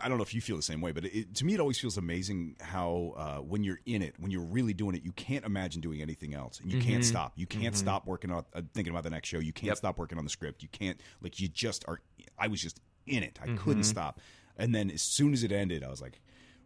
I 0.00 0.08
don't 0.08 0.16
know 0.18 0.22
if 0.22 0.34
you 0.34 0.40
feel 0.40 0.56
the 0.56 0.62
same 0.62 0.80
way, 0.80 0.92
but 0.92 1.04
it, 1.04 1.34
to 1.36 1.44
me, 1.44 1.54
it 1.54 1.60
always 1.60 1.78
feels 1.78 1.96
amazing 1.96 2.56
how 2.60 3.14
uh, 3.16 3.36
when 3.42 3.64
you're 3.64 3.80
in 3.86 4.02
it, 4.02 4.14
when 4.18 4.30
you're 4.30 4.44
really 4.44 4.72
doing 4.74 4.94
it, 4.94 5.02
you 5.04 5.12
can't 5.12 5.44
imagine 5.44 5.80
doing 5.80 6.00
anything 6.02 6.34
else, 6.34 6.60
and 6.60 6.70
you 6.70 6.78
can't 6.78 7.04
stop. 7.04 7.32
You 7.36 7.46
can't 7.46 7.76
stop 7.76 8.06
working 8.06 8.30
on 8.30 8.44
uh, 8.54 8.62
thinking 8.74 8.92
about 8.92 9.04
the 9.04 9.10
next 9.10 9.28
show. 9.28 9.38
You 9.38 9.52
can't 9.52 9.68
Yep. 9.68 9.76
stop 9.76 9.98
working 9.98 10.18
on 10.18 10.24
the 10.24 10.30
script. 10.30 10.62
You 10.62 10.68
can't 10.70 11.00
like 11.22 11.40
you 11.40 11.48
just 11.48 11.84
are. 11.88 12.00
I 12.38 12.48
was 12.48 12.60
just 12.60 12.80
in 13.06 13.22
it. 13.22 13.38
I 13.42 13.48
couldn't 13.56 13.84
stop. 13.84 14.20
And 14.56 14.74
then 14.74 14.90
as 14.90 15.02
soon 15.02 15.32
as 15.32 15.42
it 15.42 15.52
ended, 15.52 15.82
I 15.84 15.88
was 15.88 16.00
like, 16.00 16.20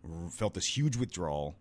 r- 0.08 0.30
felt 0.30 0.54
this 0.54 0.76
huge 0.76 0.96
withdrawal, 0.96 1.56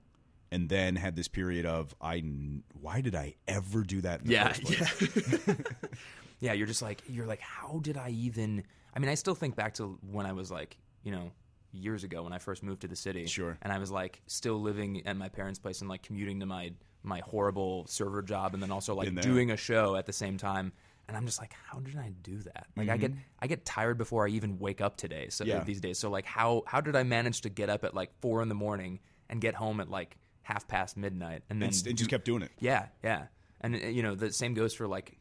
and 0.51 0.69
then 0.69 0.95
had 0.95 1.15
this 1.15 1.27
period 1.27 1.65
of 1.65 1.95
I. 2.01 2.17
n- 2.17 2.63
Why 2.79 3.01
did 3.01 3.15
I 3.15 3.35
ever 3.47 3.83
do 3.83 4.01
that? 4.01 4.21
In 4.21 4.27
the 4.27 4.33
Yeah, 4.33 4.53
place? 4.53 5.57
yeah 6.39 6.53
you're 6.53 6.67
just 6.67 6.81
like 6.83 7.01
you're 7.07 7.25
like 7.25 7.39
how 7.41 7.79
did 7.81 7.97
i 7.97 8.09
even 8.09 8.63
i 8.93 8.99
mean 8.99 9.09
i 9.09 9.15
still 9.15 9.33
think 9.33 9.55
back 9.55 9.73
to 9.73 9.97
when 10.11 10.25
i 10.27 10.31
was 10.33 10.51
like 10.51 10.77
you 11.03 11.11
know 11.11 11.31
years 11.77 12.03
ago 12.03 12.23
when 12.23 12.33
i 12.33 12.37
first 12.37 12.63
moved 12.63 12.81
to 12.81 12.87
the 12.87 12.95
city 12.95 13.25
Sure. 13.27 13.57
and 13.61 13.71
i 13.71 13.77
was 13.77 13.91
like 13.91 14.21
still 14.27 14.59
living 14.61 15.05
at 15.05 15.15
my 15.17 15.29
parents 15.29 15.59
place 15.59 15.81
and 15.81 15.89
like 15.89 16.01
commuting 16.03 16.39
to 16.41 16.45
my 16.45 16.71
my 17.03 17.19
horrible 17.19 17.85
server 17.87 18.21
job 18.21 18.53
and 18.53 18.61
then 18.61 18.71
also 18.71 18.93
like 18.95 19.13
doing 19.21 19.51
a 19.51 19.57
show 19.57 19.95
at 19.95 20.05
the 20.05 20.13
same 20.13 20.37
time 20.37 20.73
and 21.07 21.15
i'm 21.15 21.25
just 21.25 21.39
like 21.39 21.53
how 21.69 21.79
did 21.79 21.95
i 21.97 22.11
do 22.21 22.37
that 22.39 22.67
like 22.75 22.89
i 22.89 22.97
get 22.97 23.11
i 23.39 23.47
get 23.47 23.63
tired 23.65 23.97
before 23.97 24.25
i 24.27 24.29
even 24.29 24.59
wake 24.59 24.81
up 24.81 24.97
today 24.97 25.27
so 25.29 25.45
Mm-hmm. 25.45 25.51
Yeah. 25.57 25.63
these 25.63 25.79
days 25.81 25.97
so 25.99 26.09
like 26.09 26.25
how 26.25 26.63
how 26.67 26.81
did 26.81 26.95
i 26.95 27.03
manage 27.03 27.41
to 27.41 27.49
get 27.49 27.69
up 27.69 27.83
at 27.85 27.93
like 27.93 28.11
four 28.21 28.41
in 28.41 28.49
the 28.49 28.55
morning 28.55 28.99
and 29.29 29.39
get 29.39 29.55
home 29.55 29.79
at 29.79 29.89
like 29.89 30.17
half 30.41 30.67
past 30.67 30.97
midnight 30.97 31.43
and 31.49 31.61
then 31.61 31.69
and, 31.69 31.87
and 31.87 31.97
just 31.97 32.09
kept 32.09 32.23
doing 32.25 32.41
it. 32.41 32.51
yeah, 32.59 32.87
yeah. 33.03 33.25
And 33.59 33.75
uh, 33.75 33.79
you 33.87 34.01
know, 34.01 34.15
the 34.15 34.31
same 34.31 34.53
goes 34.53 34.73
for 34.73 34.87
like 34.87 35.17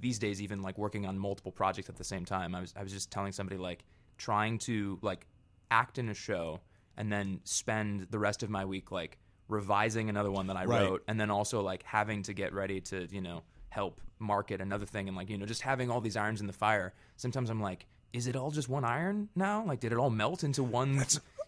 these 0.00 0.18
days 0.20 0.40
even 0.40 0.62
like 0.62 0.78
working 0.78 1.04
on 1.06 1.18
multiple 1.18 1.50
projects 1.50 1.88
at 1.88 1.96
the 1.96 2.04
same 2.04 2.24
time. 2.24 2.54
I 2.54 2.60
was 2.60 2.72
I 2.76 2.82
was 2.84 2.92
just 2.92 3.10
telling 3.10 3.32
somebody 3.32 3.58
like 3.58 3.82
trying 4.18 4.58
to 4.58 4.98
like 5.02 5.26
act 5.70 5.98
in 5.98 6.08
a 6.08 6.14
show 6.14 6.60
and 6.96 7.12
then 7.12 7.40
spend 7.44 8.06
the 8.10 8.18
rest 8.18 8.42
of 8.42 8.50
my 8.50 8.64
week 8.64 8.90
like 8.90 9.18
revising 9.48 10.08
another 10.08 10.30
one 10.30 10.46
that 10.48 10.56
I 10.56 10.64
Right. 10.64 10.82
wrote 10.82 11.04
and 11.08 11.18
then 11.20 11.30
also 11.30 11.60
like 11.62 11.82
having 11.82 12.22
to 12.24 12.32
get 12.34 12.52
ready 12.52 12.80
to, 12.82 13.06
you 13.10 13.20
know, 13.20 13.42
help 13.70 14.00
market 14.18 14.60
another 14.60 14.86
thing 14.86 15.08
and 15.08 15.16
like, 15.16 15.30
you 15.30 15.38
know, 15.38 15.46
just 15.46 15.62
having 15.62 15.90
all 15.90 16.00
these 16.00 16.16
irons 16.16 16.40
in 16.40 16.46
the 16.46 16.52
fire. 16.52 16.92
Sometimes 17.16 17.48
I'm 17.50 17.60
like, 17.62 17.86
is 18.12 18.26
it 18.26 18.36
all 18.36 18.50
just 18.50 18.68
one 18.68 18.84
iron 18.84 19.28
now? 19.36 19.64
Like 19.64 19.80
did 19.80 19.92
it 19.92 19.98
all 19.98 20.10
melt 20.10 20.42
into 20.44 20.62
one, 20.62 21.04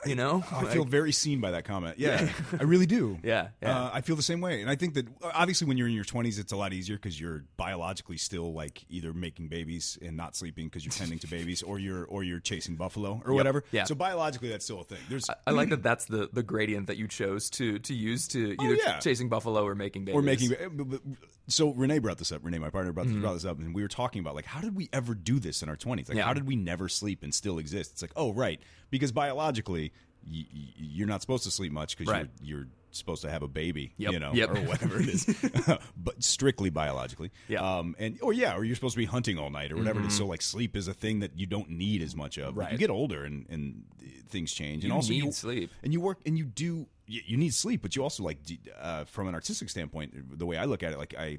you 0.06 0.14
know? 0.14 0.44
I 0.52 0.64
feel 0.66 0.84
very 0.84 1.12
seen 1.12 1.40
by 1.40 1.50
that 1.52 1.64
comment. 1.64 1.98
Yeah, 1.98 2.28
I 2.58 2.62
really 2.64 2.86
do. 2.86 3.18
Yeah, 3.24 3.48
yeah. 3.62 3.78
Uh, 3.78 3.90
I 3.92 4.00
feel 4.00 4.16
the 4.16 4.22
same 4.22 4.40
way, 4.40 4.60
and 4.62 4.70
I 4.70 4.76
think 4.76 4.94
that 4.94 5.06
uh, 5.22 5.30
obviously 5.34 5.66
when 5.68 5.76
you're 5.76 5.88
in 5.88 5.94
your 5.94 6.04
20s, 6.04 6.38
it's 6.38 6.52
a 6.52 6.56
lot 6.56 6.72
easier 6.72 6.96
because 6.96 7.20
you're 7.20 7.44
biologically 7.56 8.16
still 8.16 8.52
like 8.52 8.84
either 8.88 9.12
making 9.12 9.48
babies 9.48 9.98
and 10.00 10.16
not 10.16 10.34
sleeping 10.36 10.66
because 10.66 10.84
you're 10.84 10.92
tending 10.92 11.18
to 11.20 11.26
babies, 11.38 11.62
or 11.62 11.78
you're 11.78 12.04
or 12.06 12.22
you're 12.22 12.40
chasing 12.40 12.76
buffalo 12.76 13.20
or 13.24 13.34
whatever. 13.34 13.62
Yeah. 13.72 13.84
So 13.84 13.94
biologically, 13.94 14.48
that's 14.48 14.64
still 14.64 14.80
a 14.80 14.84
thing. 14.84 14.98
There's 15.08 15.26
I 15.46 15.50
like 15.50 15.68
that 15.70 15.82
that's 15.82 16.06
the, 16.06 16.28
the 16.32 16.42
gradient 16.42 16.86
that 16.86 16.96
you 16.96 17.06
chose 17.08 17.50
to 17.50 17.78
to 17.80 17.94
use 17.94 18.28
to 18.28 18.56
either 18.60 18.74
yeah. 18.74 18.98
chasing 19.00 19.28
buffalo 19.28 19.64
or 19.64 19.74
making 19.74 20.04
babies. 20.06 20.18
or 20.18 20.22
making. 20.22 20.50
but- 20.76 21.00
So 21.48 21.70
Renee 21.74 21.98
brought 21.98 22.18
this 22.18 22.30
up. 22.32 22.40
Renee, 22.44 22.58
my 22.58 22.70
partner, 22.70 22.92
brought, 22.92 23.06
Mm-hmm. 23.06 23.22
brought 23.22 23.34
this 23.34 23.44
up, 23.44 23.58
and 23.58 23.74
we 23.74 23.82
were 23.82 23.88
talking 23.88 24.20
about 24.20 24.34
like 24.34 24.44
how 24.46 24.60
did 24.60 24.76
we 24.76 24.88
ever 24.92 25.14
do 25.14 25.38
this 25.40 25.62
in 25.62 25.68
our 25.68 25.76
20s? 25.76 26.08
Like 26.08 26.16
Yeah. 26.18 26.24
how 26.24 26.32
did 26.34 26.46
we 26.46 26.54
never 26.56 26.88
sleep 26.88 27.22
and 27.22 27.34
still 27.34 27.58
exist? 27.58 27.92
It's 27.92 28.02
like 28.02 28.12
oh 28.16 28.32
right, 28.32 28.60
because 28.90 29.12
biologically. 29.12 29.92
y- 30.26 30.44
y- 30.52 30.72
You're 30.76 31.06
not 31.08 31.20
supposed 31.22 31.44
to 31.44 31.50
sleep 31.50 31.72
much 31.72 31.96
because 31.96 32.12
Right. 32.12 32.28
you're, 32.42 32.58
you're 32.58 32.66
supposed 32.90 33.22
to 33.22 33.30
have 33.30 33.42
a 33.42 33.48
baby, 33.48 33.94
Yep, 33.98 34.12
you 34.12 34.18
know, 34.18 34.32
yep. 34.34 34.50
or 34.50 34.60
whatever 34.62 35.00
it 35.00 35.08
is, 35.08 35.24
but 35.96 36.22
strictly 36.22 36.68
biologically. 36.70 37.30
Yeah. 37.48 37.60
Um, 37.78 37.94
and 37.98 38.18
or 38.20 38.32
yeah, 38.32 38.54
or 38.56 38.64
you're 38.64 38.74
supposed 38.74 38.94
to 38.94 38.98
be 38.98 39.04
hunting 39.06 39.38
all 39.38 39.48
night 39.50 39.72
or 39.72 39.76
whatever 39.76 40.00
it 40.00 40.06
is. 40.06 40.16
So 40.16 40.26
like 40.26 40.42
sleep 40.42 40.76
is 40.76 40.88
a 40.88 40.92
thing 40.94 41.20
that 41.20 41.38
you 41.38 41.46
don't 41.46 41.70
need 41.70 42.02
as 42.02 42.14
much 42.16 42.36
of. 42.38 42.54
But 42.56 42.62
You 42.62 42.66
Mm-hmm. 42.68 42.76
Get 42.76 42.90
older 42.90 43.24
and 43.24 43.46
and 43.48 43.84
things 44.28 44.52
change, 44.52 44.82
and 44.84 44.90
You 44.90 44.94
also 44.94 45.10
need 45.12 45.24
you 45.24 45.32
sleep. 45.32 45.70
and 45.82 45.92
you 45.92 46.00
work 46.00 46.18
and 46.26 46.36
you 46.36 46.44
do 46.44 46.86
you, 47.06 47.22
you 47.26 47.36
need 47.36 47.54
sleep, 47.54 47.80
but 47.82 47.96
you 47.96 48.02
also 48.02 48.22
like 48.24 48.38
uh, 48.80 49.04
from 49.04 49.26
an 49.28 49.34
artistic 49.34 49.70
standpoint, 49.70 50.38
the 50.38 50.46
way 50.46 50.56
I 50.58 50.64
look 50.66 50.82
at 50.82 50.92
it, 50.92 50.98
like 50.98 51.14
I. 51.18 51.38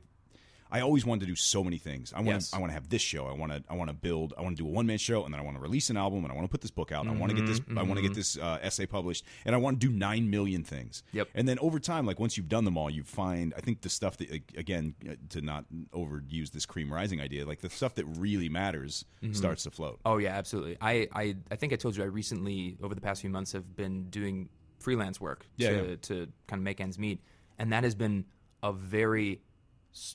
I 0.72 0.80
always 0.82 1.06
wanted 1.06 1.22
to 1.22 1.26
do 1.26 1.36
so 1.36 1.64
many 1.64 1.78
things. 1.78 2.14
I 2.14 2.18
want 2.18 2.28
Yes. 2.30 2.50
to. 2.52 2.56
I 2.56 2.60
want 2.60 2.70
to 2.70 2.74
have 2.76 2.88
this 2.90 3.02
show. 3.02 3.28
I 3.28 3.34
want 3.34 3.52
to. 3.52 3.64
I 3.70 3.76
want 3.76 3.90
to 3.90 3.94
build. 3.94 4.34
I 4.38 4.42
want 4.42 4.56
to 4.56 4.64
do 4.64 4.68
a 4.68 4.72
one 4.72 4.86
man 4.88 4.98
show, 4.98 5.26
and 5.26 5.34
then 5.34 5.40
I 5.42 5.44
want 5.44 5.58
to 5.58 5.62
release 5.62 5.90
an 5.90 5.98
album, 5.98 6.24
and 6.24 6.32
I 6.32 6.36
want 6.36 6.46
to 6.48 6.52
put 6.52 6.62
this 6.62 6.72
book 6.72 6.92
out. 6.92 7.06
and 7.06 7.14
I 7.14 7.18
want 7.20 7.32
to 7.32 7.36
get 7.38 7.46
this. 7.46 7.60
I 7.78 7.84
want 7.84 7.96
to 7.98 8.02
get 8.02 8.14
this 8.14 8.38
uh, 8.38 8.60
essay 8.62 8.86
published, 8.86 9.26
and 9.46 9.54
I 9.54 9.58
want 9.58 9.80
to 9.82 9.88
do 9.88 9.94
nine 9.94 10.30
million 10.30 10.64
things. 10.64 11.04
Yep. 11.12 11.28
And 11.36 11.48
then 11.48 11.60
over 11.60 11.80
time, 11.80 12.06
like 12.06 12.20
once 12.20 12.38
you've 12.38 12.48
done 12.50 12.64
them 12.66 12.78
all, 12.78 12.90
you 12.90 13.04
find. 13.04 13.54
I 13.58 13.62
think 13.62 13.82
the 13.82 13.90
stuff 13.90 14.18
that 14.18 14.32
again 14.58 14.96
uh, 15.10 15.16
to 15.30 15.42
not 15.42 15.66
overuse 15.94 16.52
this 16.52 16.66
cream 16.66 16.92
rising 16.94 17.20
idea, 17.22 17.46
like 17.46 17.60
the 17.60 17.70
stuff 17.70 17.96
that 17.96 18.06
really 18.06 18.50
matters 18.50 19.06
starts 19.34 19.64
to 19.64 19.72
float. 19.72 20.00
Oh 20.06 20.18
yeah, 20.18 20.38
absolutely. 20.38 20.78
I, 20.82 21.08
I 21.14 21.36
I 21.52 21.56
think 21.58 21.74
I 21.74 21.76
told 21.76 21.96
you 21.98 22.04
I 22.04 22.08
recently 22.08 22.78
over 22.82 22.96
the 22.96 23.02
past 23.02 23.22
few 23.22 23.30
months 23.30 23.52
have 23.52 23.76
been 23.76 24.10
doing 24.10 24.50
freelance 24.80 25.20
work 25.22 25.46
Yeah, 25.58 25.70
to 25.70 25.90
yeah. 25.90 25.96
to 26.04 26.28
kind 26.48 26.60
of 26.60 26.64
make 26.64 26.80
ends 26.82 26.98
meet, 26.98 27.20
and 27.60 27.72
that 27.74 27.84
has 27.84 27.94
been 27.94 28.26
a 28.64 28.72
very 28.74 29.42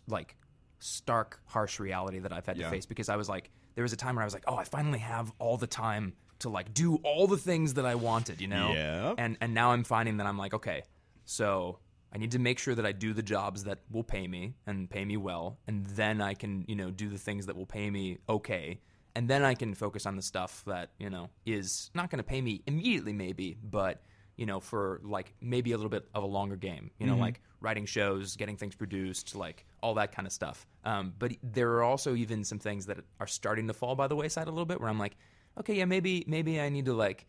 like 0.08 0.36
stark, 0.78 1.40
harsh 1.46 1.80
reality 1.80 2.18
that 2.20 2.32
I've 2.32 2.46
had 2.46 2.56
Yeah. 2.56 2.64
to 2.64 2.70
face 2.70 2.86
because 2.86 3.08
I 3.08 3.16
was 3.16 3.28
like, 3.28 3.50
there 3.74 3.82
was 3.82 3.92
a 3.92 3.96
time 3.96 4.16
where 4.16 4.22
I 4.22 4.26
was 4.26 4.34
like, 4.34 4.44
oh, 4.46 4.56
I 4.56 4.64
finally 4.64 4.98
have 4.98 5.32
all 5.38 5.56
the 5.56 5.66
time 5.66 6.14
to 6.40 6.48
like 6.48 6.74
do 6.74 6.96
all 6.96 7.26
the 7.26 7.36
things 7.36 7.74
that 7.74 7.86
I 7.86 7.94
wanted, 7.94 8.40
you 8.40 8.48
know? 8.48 8.72
Yeah. 8.72 9.14
And 9.16 9.36
and 9.40 9.54
now 9.54 9.72
I'm 9.72 9.84
finding 9.84 10.18
that 10.18 10.26
I'm 10.26 10.38
like, 10.38 10.54
okay, 10.54 10.82
so 11.24 11.78
I 12.12 12.18
need 12.18 12.32
to 12.32 12.38
make 12.38 12.58
sure 12.58 12.74
that 12.74 12.86
I 12.86 12.92
do 12.92 13.12
the 13.12 13.22
jobs 13.22 13.64
that 13.64 13.80
will 13.90 14.04
pay 14.04 14.26
me 14.26 14.54
and 14.66 14.88
pay 14.88 15.04
me 15.04 15.16
well, 15.16 15.58
and 15.66 15.84
then 15.86 16.20
I 16.20 16.34
can, 16.34 16.64
you 16.68 16.76
know, 16.76 16.90
do 16.90 17.08
the 17.08 17.18
things 17.18 17.46
that 17.46 17.56
will 17.56 17.66
pay 17.66 17.90
me 17.90 18.18
okay. 18.28 18.80
And 19.14 19.28
then 19.28 19.42
I 19.42 19.54
can 19.54 19.74
focus 19.74 20.04
on 20.04 20.14
the 20.16 20.22
stuff 20.22 20.62
that, 20.66 20.90
you 20.98 21.08
know, 21.08 21.30
is 21.46 21.90
not 21.94 22.10
going 22.10 22.18
to 22.18 22.22
pay 22.24 22.40
me 22.40 22.62
immediately, 22.66 23.14
maybe, 23.14 23.56
but, 23.62 24.02
you 24.36 24.44
know, 24.44 24.60
for 24.60 25.00
like 25.04 25.34
maybe 25.40 25.72
a 25.72 25.76
little 25.76 25.90
bit 25.90 26.06
of 26.14 26.22
a 26.22 26.26
longer 26.26 26.56
game, 26.56 26.90
you 26.98 27.06
know, 27.06 27.14
mm-hmm. 27.14 27.22
like 27.22 27.40
writing 27.66 27.86
shows, 27.86 28.36
getting 28.36 28.56
things 28.56 28.74
produced, 28.74 29.34
like 29.34 29.66
all 29.82 29.94
that 29.94 30.12
kind 30.12 30.26
of 30.26 30.32
stuff. 30.32 30.66
Um, 30.84 31.12
but 31.18 31.32
there 31.42 31.70
are 31.74 31.82
also 31.82 32.14
even 32.14 32.44
some 32.44 32.58
things 32.60 32.86
that 32.86 32.98
are 33.20 33.26
starting 33.26 33.66
to 33.66 33.74
fall 33.74 33.94
by 33.96 34.06
the 34.06 34.16
wayside 34.16 34.46
a 34.46 34.50
little 34.50 34.64
bit 34.72 34.80
where 34.80 34.88
I'm 34.88 34.98
like, 35.06 35.16
okay, 35.58 35.74
yeah, 35.74 35.84
maybe, 35.84 36.24
maybe 36.28 36.60
I 36.60 36.68
need 36.68 36.84
to 36.86 36.94
like 36.94 37.26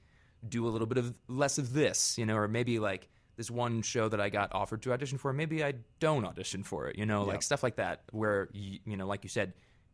do 0.47 0.67
a 0.67 0.69
little 0.69 0.87
bit 0.87 0.99
of 0.99 1.13
less 1.27 1.57
of 1.57 1.73
this, 1.73 2.17
you 2.19 2.25
know, 2.27 2.35
or 2.37 2.47
maybe 2.47 2.77
like 2.79 3.09
this 3.35 3.49
one 3.51 3.81
show 3.81 4.07
that 4.09 4.21
I 4.21 4.29
got 4.29 4.53
offered 4.53 4.81
to 4.83 4.93
audition 4.93 5.17
for, 5.17 5.33
maybe 5.33 5.63
I 5.63 5.73
don't 5.99 6.23
audition 6.25 6.63
for 6.63 6.87
it, 6.87 6.97
you 6.97 7.05
know, 7.05 7.23
like 7.23 7.41
stuff 7.41 7.63
like 7.63 7.75
that, 7.77 8.03
where 8.11 8.49
you, 8.53 8.79
you 8.85 8.95
know, 8.97 9.07
like 9.07 9.23
you 9.23 9.29
said, 9.29 9.53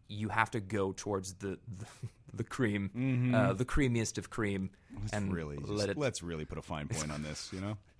you 0.09 0.29
have 0.29 0.51
to 0.51 0.59
go 0.59 0.91
towards 0.95 1.35
the 1.35 1.57
the, 1.79 1.85
the 2.33 2.43
cream, 2.43 3.31
uh, 3.33 3.53
the 3.53 3.65
creamiest 3.65 4.17
of 4.17 4.29
cream, 4.29 4.69
and 5.13 5.25
Mm-hmm. 5.25 5.33
really 5.33 5.57
it. 5.89 5.97
let's 5.97 6.21
really 6.21 6.45
put 6.45 6.57
a 6.57 6.61
fine 6.61 6.87
point 6.87 7.11
on 7.11 7.23
this 7.23 7.49
you 7.53 7.61
know 7.61 7.77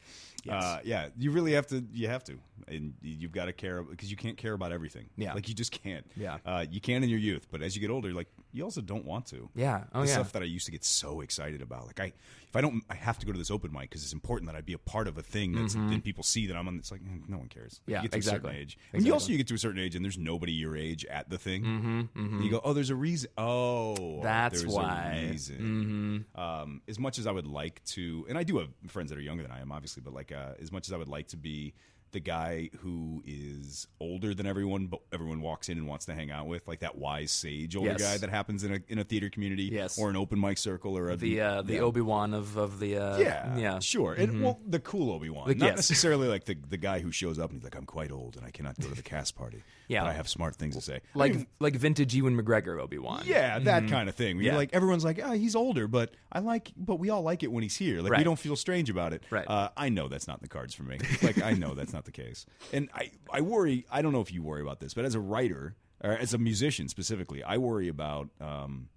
uh, 0.50 0.80
yeah 0.84 1.10
you 1.18 1.32
really 1.32 1.54
have 1.54 1.68
to 1.68 1.84
you 1.94 2.08
have 2.08 2.24
to 2.24 2.38
and 2.68 2.94
you've 3.02 3.32
got 3.34 3.46
to 3.46 3.54
care 3.54 3.84
because 3.84 4.10
you 4.10 4.16
can't 4.18 4.38
care 4.38 4.54
about 4.54 4.72
everything 4.72 5.10
Yeah. 5.18 5.34
like 5.34 5.48
you 5.50 5.54
just 5.54 5.72
can't 5.72 6.06
Yeah. 6.16 6.38
uh, 6.46 6.66
you 6.70 6.80
can 6.82 7.04
in 7.04 7.10
your 7.10 7.20
youth 7.20 7.48
but 7.52 7.62
as 7.62 7.76
you 7.76 7.82
get 7.82 7.90
older 7.92 8.14
like 8.14 8.28
you 8.52 8.64
also 8.64 8.82
don't 8.82 9.06
want 9.06 9.26
to 9.28 9.50
Yeah. 9.56 9.86
Oh 9.94 10.02
the 10.02 10.08
yeah. 10.08 10.14
stuff 10.14 10.32
that 10.34 10.42
I 10.42 10.46
used 10.46 10.66
to 10.66 10.72
get 10.72 10.84
so 10.86 11.22
excited 11.22 11.62
about. 11.64 11.88
Like 11.88 12.00
I, 12.00 12.06
if 12.48 12.56
I 12.56 12.62
don't, 12.62 12.84
I 12.88 12.94
have 12.94 13.18
to 13.18 13.26
go 13.26 13.32
to 13.32 13.38
this 13.40 13.50
open 13.50 13.72
mic 13.74 13.90
because 13.90 14.04
it's 14.04 14.14
important 14.14 14.48
that 14.52 14.56
I 14.56 14.62
be 14.62 14.74
a 14.74 14.78
part 14.78 15.08
of 15.08 15.18
a 15.18 15.24
thing 15.24 15.54
that's 15.54 15.74
and 15.74 16.04
people 16.04 16.24
see 16.24 16.46
that 16.46 16.56
I'm 16.56 16.68
on. 16.68 16.78
It's 16.78 16.92
like 16.92 17.02
mm, 17.04 17.28
no 17.28 17.40
one 17.40 17.48
cares. 17.48 17.80
Mm-hmm. 17.82 17.92
Yeah, 17.92 17.98
you 17.98 18.02
get 18.04 18.12
to 18.12 18.18
a 18.18 18.20
exactly. 18.20 18.50
certain 18.52 18.62
age, 18.62 18.78
and 18.94 19.04
you 19.04 19.12
also 19.12 19.32
you 19.32 19.38
get 19.38 19.48
to 19.48 19.56
a 19.56 19.58
certain 19.58 19.80
age, 19.82 19.96
and 19.96 20.06
there's 20.06 20.20
nobody 20.20 20.52
your 20.52 20.78
age 20.78 21.04
at 21.06 21.32
the 21.32 21.40
thing. 21.40 21.64
Mm-hmm, 21.64 22.42
You 22.44 22.52
go, 22.52 22.62
oh, 22.64 22.74
there's 22.74 22.92
a 22.92 22.96
reason. 22.96 23.32
Oh, 23.40 24.22
That's 24.22 24.62
there's 24.62 24.72
why. 24.72 25.24
A 25.26 25.32
reason. 25.32 26.26
Um, 26.36 26.82
as 26.88 27.00
much 27.00 27.18
as 27.18 27.26
I 27.26 27.32
would 27.32 27.48
like 27.48 27.84
to, 27.86 28.26
and 28.30 28.38
I 28.38 28.44
do 28.44 28.58
have 28.60 28.70
friends 28.88 29.10
that 29.10 29.18
are 29.18 29.22
younger 29.22 29.42
than 29.42 29.52
I 29.52 29.62
am, 29.62 29.72
obviously, 29.72 30.02
but 30.06 30.14
like 30.14 30.32
uh, 30.34 30.54
as 30.62 30.72
much 30.72 30.88
as 30.88 30.94
I 30.94 30.98
would 30.98 31.08
like 31.08 31.28
to 31.30 31.38
be 31.38 31.74
the 32.14 32.20
guy 32.20 32.70
who 32.80 33.22
is 33.26 33.88
older 34.00 34.34
than 34.34 34.46
everyone, 34.46 34.88
but 34.88 35.02
everyone 35.12 35.42
walks 35.42 35.68
in 35.70 35.78
and 35.78 35.88
wants 35.88 36.06
to 36.06 36.14
hang 36.14 36.32
out 36.32 36.48
with, 36.48 36.68
like 36.68 36.80
that 36.80 36.98
wise 36.98 37.32
sage 37.32 37.76
older 37.76 37.90
Yes. 37.92 38.02
guy 38.02 38.18
that 38.18 38.30
happens 38.30 38.64
in 38.64 38.74
a 38.76 38.80
in 38.88 39.00
a 39.00 39.04
theater 39.04 39.30
community, 39.30 39.64
Yes. 39.64 40.00
or 40.00 40.10
an 40.10 40.16
open 40.16 40.40
mic 40.40 40.58
circle, 40.58 40.98
or 40.98 41.10
a 41.10 41.16
the 41.18 41.42
uh, 41.42 41.62
the 41.62 41.74
yeah. 41.76 41.80
Obi 41.82 42.02
Wan 42.02 42.34
of 42.34 42.56
of 42.58 42.80
the 42.80 42.98
uh, 42.98 43.18
Yeah, 43.18 43.58
yeah 43.58 43.80
sure. 43.80 44.14
And 44.14 44.42
well, 44.42 44.60
the 44.66 44.80
cool 44.80 45.12
Obi 45.12 45.30
Wan, 45.30 45.48
not 45.50 45.58
yes. 45.58 45.76
necessarily 45.76 46.28
like 46.28 46.46
the 46.46 46.56
the 46.70 46.78
guy 46.78 47.00
who 47.00 47.12
shows 47.12 47.38
up 47.40 47.50
and 47.52 47.60
he's 47.60 47.64
like, 47.66 47.76
"I'm 47.76 47.86
quite 47.86 48.12
old 48.12 48.38
and 48.38 48.46
I 48.46 48.52
cannot 48.52 48.80
go 48.80 48.88
to 48.88 48.96
the 48.96 49.02
cast 49.14 49.36
party." 49.36 49.62
Yeah. 49.90 50.04
but 50.04 50.10
I 50.12 50.14
have 50.14 50.30
smart 50.30 50.56
things 50.56 50.76
to 50.76 50.82
say. 50.82 50.96
I 50.96 51.18
like 51.20 51.36
mean, 51.36 51.48
like 51.60 51.76
vintage 51.76 52.16
Ewan 52.16 52.42
McGregor 52.42 52.82
Obi 52.82 52.98
Wan 52.98 53.24
yeah, 53.26 53.60
that 53.60 53.90
kind 53.90 54.08
of 54.08 54.16
thing. 54.16 54.40
Yeah. 54.40 54.56
like 54.56 54.70
everyone's 54.74 55.04
like, 55.04 55.20
"Ah, 55.24 55.34
he's 55.34 55.56
older, 55.56 55.88
but 55.88 56.14
I 56.32 56.40
like, 56.40 56.72
but 56.78 56.96
we 56.96 57.10
all 57.10 57.22
like 57.22 57.44
it 57.44 57.52
when 57.52 57.64
he's 57.64 57.76
here. 57.76 58.02
Like 58.02 58.18
we 58.18 58.24
don't 58.24 58.40
feel 58.40 58.56
strange 58.56 58.90
about 58.90 59.12
it." 59.14 59.24
Right. 59.30 59.46
Uh, 59.48 59.70
I 59.76 59.90
know 59.90 60.08
that's 60.08 60.28
not 60.28 60.38
in 60.38 60.44
the 60.44 60.48
cards 60.50 60.74
for 60.74 60.84
me. 60.84 61.00
Like 61.22 61.42
I 61.42 61.52
know 61.52 61.74
that's 61.74 61.92
not 61.94 62.03
the 62.06 62.12
case, 62.12 62.46
and 62.72 62.90
I 62.94 63.12
I 63.32 63.42
worry. 63.42 63.86
I 63.92 64.02
don't 64.02 64.12
know 64.14 64.22
if 64.22 64.32
you 64.34 64.44
worry 64.44 64.62
about 64.62 64.80
this, 64.80 64.94
but 64.94 65.06
as 65.06 65.16
a 65.16 65.20
writer 65.20 65.76
or 66.04 66.12
as 66.12 66.34
a 66.34 66.38
musician 66.38 66.88
specifically, 66.90 67.44
I 67.44 67.58
worry 67.58 67.88
about. 67.88 68.30
Um, 68.42 68.90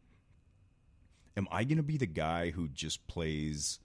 am 1.37 1.47
I 1.51 1.65
going 1.65 1.77
to 1.77 1.83
be 1.83 1.97
the 1.97 2.07
guy 2.07 2.51
who 2.51 2.69
just 2.69 3.07
plays 3.09 3.79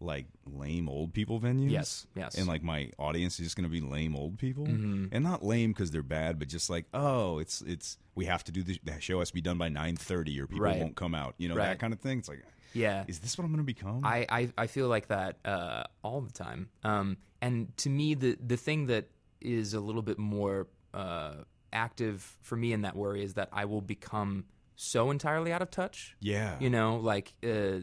like 0.00 0.26
lame 0.46 0.88
old 0.88 1.12
people 1.12 1.40
venues? 1.40 1.70
Yes, 1.70 2.06
yes. 2.16 2.34
And 2.36 2.46
like 2.46 2.62
my 2.62 2.90
audience 2.98 3.38
is 3.38 3.46
just 3.46 3.56
going 3.56 3.64
to 3.64 3.70
be 3.70 3.80
lame 3.80 4.16
old 4.16 4.38
people, 4.38 4.66
Mm-hmm. 4.66 5.06
and 5.12 5.24
not 5.24 5.44
lame 5.44 5.72
because 5.72 5.90
they're 5.90 6.02
bad, 6.02 6.38
but 6.38 6.48
just 6.48 6.70
like 6.70 6.86
oh, 6.94 7.38
it's 7.38 7.60
it's 7.62 7.98
we 8.14 8.26
have 8.26 8.44
to 8.44 8.52
do 8.52 8.62
the, 8.62 8.78
the 8.84 9.00
show 9.00 9.18
has 9.20 9.28
to 9.28 9.34
be 9.34 9.40
done 9.40 9.58
by 9.58 9.68
nine 9.68 9.96
thirty 9.96 10.40
or 10.40 10.46
people 10.46 10.64
Right. 10.64 10.80
won't 10.80 10.96
come 10.96 11.14
out. 11.14 11.34
You 11.38 11.48
know 11.48 11.56
Right. 11.56 11.66
that 11.68 11.78
kind 11.78 11.92
of 11.92 12.00
thing. 12.00 12.18
It's 12.18 12.28
like 12.28 12.42
yeah 12.74 13.04
is 13.06 13.18
this 13.18 13.36
what 13.36 13.44
I'm 13.44 13.50
going 13.50 13.58
to 13.58 13.64
become? 13.64 14.00
I, 14.04 14.24
I, 14.30 14.48
I 14.56 14.66
feel 14.66 14.88
like 14.88 15.08
that 15.08 15.36
uh, 15.44 15.84
all 16.02 16.20
the 16.22 16.32
time. 16.32 16.70
Um, 16.84 17.18
and 17.42 17.76
to 17.78 17.90
me, 17.90 18.14
the 18.14 18.38
the 18.40 18.56
thing 18.56 18.86
that 18.86 19.10
is 19.42 19.74
a 19.74 19.80
little 19.80 20.02
bit 20.02 20.18
more 20.18 20.68
uh, 20.94 21.34
active 21.72 22.36
for 22.42 22.56
me 22.56 22.72
in 22.72 22.82
that 22.82 22.94
worry 22.96 23.22
is 23.24 23.34
that 23.34 23.48
I 23.52 23.64
will 23.64 23.80
become 23.82 24.44
so 24.76 25.10
entirely 25.10 25.52
out 25.52 25.62
of 25.62 25.70
touch. 25.70 26.16
yeah, 26.20 26.56
You 26.60 26.70
know, 26.70 26.96
like 26.96 27.32
uh, 27.44 27.80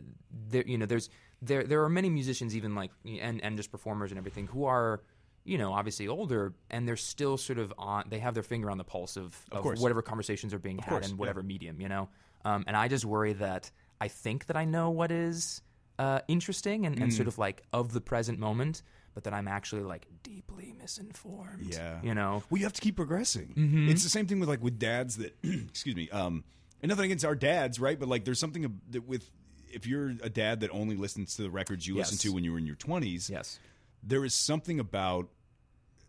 there, 0.49 0.63
you 0.65 0.77
know, 0.77 0.85
there's 0.85 1.09
there 1.41 1.63
there 1.63 1.83
are 1.83 1.89
many 1.89 2.09
musicians, 2.09 2.55
even 2.55 2.73
like 2.75 2.91
and 3.05 3.43
and 3.43 3.57
just 3.57 3.71
performers 3.71 4.11
and 4.11 4.17
everything, 4.17 4.47
who 4.47 4.65
are 4.65 5.01
you 5.45 5.57
know 5.57 5.71
obviously 5.73 6.07
older 6.07 6.53
and 6.69 6.87
they're 6.87 6.97
still 6.97 7.37
sort 7.37 7.59
of 7.59 7.73
on. 7.77 8.05
They 8.09 8.19
have 8.19 8.33
their 8.33 8.43
finger 8.43 8.69
on 8.71 8.77
the 8.77 8.83
pulse 8.83 9.17
of, 9.17 9.35
of, 9.51 9.63
course. 9.63 9.79
whatever 9.79 10.01
conversations 10.01 10.53
are 10.53 10.59
being 10.59 10.77
had 10.79 10.89
course, 10.89 11.05
in 11.09 11.11
yeah. 11.15 11.19
whatever 11.19 11.43
medium. 11.43 11.79
You 11.81 11.89
know, 11.89 12.09
um, 12.45 12.63
and 12.67 12.75
I 12.77 12.87
just 12.87 13.05
worry 13.05 13.33
that 13.33 13.71
I 14.01 14.07
think 14.07 14.45
that 14.47 14.55
I 14.57 14.65
know 14.65 14.89
what 14.89 15.11
is 15.11 15.61
uh, 15.97 16.19
interesting 16.27 16.85
and, 16.85 16.97
and 17.01 17.13
sort 17.13 17.25
Mm. 17.25 17.31
of 17.33 17.37
like 17.37 17.63
of 17.73 17.91
the 17.93 18.01
present 18.01 18.39
moment, 18.39 18.83
but 19.19 19.25
that 19.25 19.33
I'm 19.33 19.49
actually 19.49 19.81
like 19.81 20.05
deeply 20.23 20.73
misinformed. 20.79 21.73
Yeah. 21.73 21.99
you 22.01 22.13
know. 22.13 22.41
Well, 22.49 22.59
you 22.59 22.63
have 22.65 22.71
to 22.71 22.79
keep 22.79 22.95
progressing. 22.95 23.53
Mm-hmm. 23.57 23.89
It's 23.89 24.03
the 24.03 24.09
same 24.09 24.27
thing 24.27 24.39
with 24.39 24.47
like 24.47 24.63
with 24.63 24.79
dads 24.79 25.17
that, 25.17 25.35
excuse 25.43 25.93
me, 25.93 26.09
um, 26.11 26.45
and 26.81 26.89
nothing 26.89 27.03
against 27.05 27.25
our 27.25 27.35
dads, 27.35 27.81
right? 27.81 27.99
But 27.99 28.07
like, 28.07 28.23
there's 28.23 28.39
something 28.39 28.79
that 28.91 29.05
with 29.05 29.29
if 29.69 29.85
you're 29.85 30.11
a 30.23 30.29
dad 30.29 30.61
that 30.61 30.69
only 30.71 30.95
listens 30.95 31.35
to 31.35 31.41
the 31.41 31.49
records 31.49 31.85
you 31.85 31.97
Yes. 31.97 32.11
listened 32.13 32.21
to 32.21 32.33
when 32.33 32.45
you 32.45 32.53
were 32.53 32.57
in 32.57 32.65
your 32.65 32.77
20s, 32.77 33.29
Yes. 33.29 33.59
there 34.01 34.23
is 34.23 34.33
something 34.33 34.79
about 34.79 35.27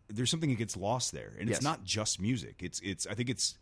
there's 0.09 0.31
something 0.31 0.51
that 0.51 0.57
gets 0.59 0.77
lost 0.77 1.11
there, 1.11 1.33
and 1.41 1.49
Yes. 1.49 1.59
it's 1.59 1.65
not 1.65 1.83
just 1.83 2.21
music. 2.21 2.63
It's 2.63 2.79
it's 2.85 3.09
I 3.09 3.15
think 3.15 3.29
it's 3.29 3.59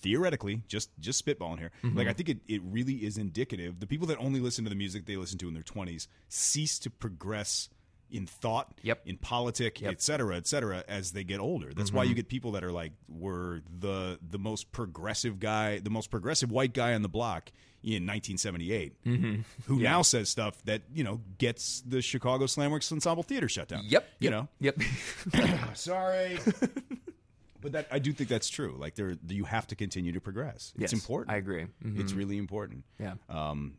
theoretically 0.00 0.62
just 0.68 0.88
just 0.98 1.22
spitballing 1.24 1.58
here. 1.58 1.70
Mm-hmm. 1.84 1.98
Like 1.98 2.08
I 2.08 2.14
think 2.14 2.30
it 2.30 2.38
it 2.48 2.62
really 2.64 2.94
is 3.04 3.18
indicative. 3.18 3.78
The 3.80 3.86
people 3.86 4.06
that 4.06 4.16
only 4.18 4.40
listen 4.40 4.64
to 4.64 4.70
the 4.70 4.74
music 4.76 5.04
they 5.04 5.16
listen 5.18 5.36
to 5.38 5.48
in 5.48 5.52
their 5.54 5.62
20s 5.62 6.06
cease 6.30 6.78
to 6.78 6.88
progress 6.90 7.68
in 8.10 8.26
thought, 8.26 8.78
Yep. 8.82 9.02
in 9.06 9.16
politic, 9.16 9.82
et 9.82 10.02
cetera, 10.02 10.36
et 10.36 10.46
cetera, 10.46 10.84
as 10.88 11.12
they 11.12 11.24
get 11.24 11.40
older. 11.40 11.72
That's 11.74 11.92
why 11.92 12.04
you 12.04 12.14
get 12.14 12.28
people 12.28 12.52
that 12.52 12.64
are 12.64 12.72
like 12.72 12.92
were 13.08 13.62
the 13.78 14.18
the 14.28 14.38
most 14.38 14.72
progressive 14.72 15.38
guy, 15.40 15.78
the 15.78 15.90
most 15.90 16.10
progressive 16.10 16.50
white 16.50 16.72
guy 16.74 16.94
on 16.94 17.02
the 17.02 17.08
block 17.08 17.50
in 17.82 18.04
1978, 18.06 18.92
who 19.66 19.78
now 19.80 20.02
says 20.02 20.28
stuff 20.28 20.62
that 20.64 20.82
you 20.92 21.02
know 21.04 21.20
gets 21.38 21.80
the 21.82 22.02
Chicago 22.02 22.44
Slamworks 22.46 22.92
Ensemble 22.92 23.22
Theater 23.22 23.48
shut 23.48 23.68
down. 23.68 23.84
Yep. 23.86 24.08
you 24.18 24.30
yep, 24.30 24.32
know. 24.32 24.48
Yep. 24.60 24.78
Sorry. 25.74 26.38
but 27.62 27.72
that 27.72 27.88
I 27.90 27.98
do 27.98 28.12
think 28.12 28.28
that's 28.28 28.48
true. 28.48 28.76
Like 28.78 28.94
there, 28.94 29.16
you 29.28 29.44
have 29.44 29.66
to 29.68 29.76
continue 29.76 30.12
to 30.12 30.20
progress. 30.20 30.72
Yes, 30.76 30.92
it's 30.92 31.02
important. 31.02 31.34
I 31.34 31.38
agree. 31.38 31.66
Mhm. 31.84 32.00
It's 32.00 32.12
really 32.12 32.38
important. 32.38 32.84
Yeah. 32.98 33.14
Um, 33.28 33.74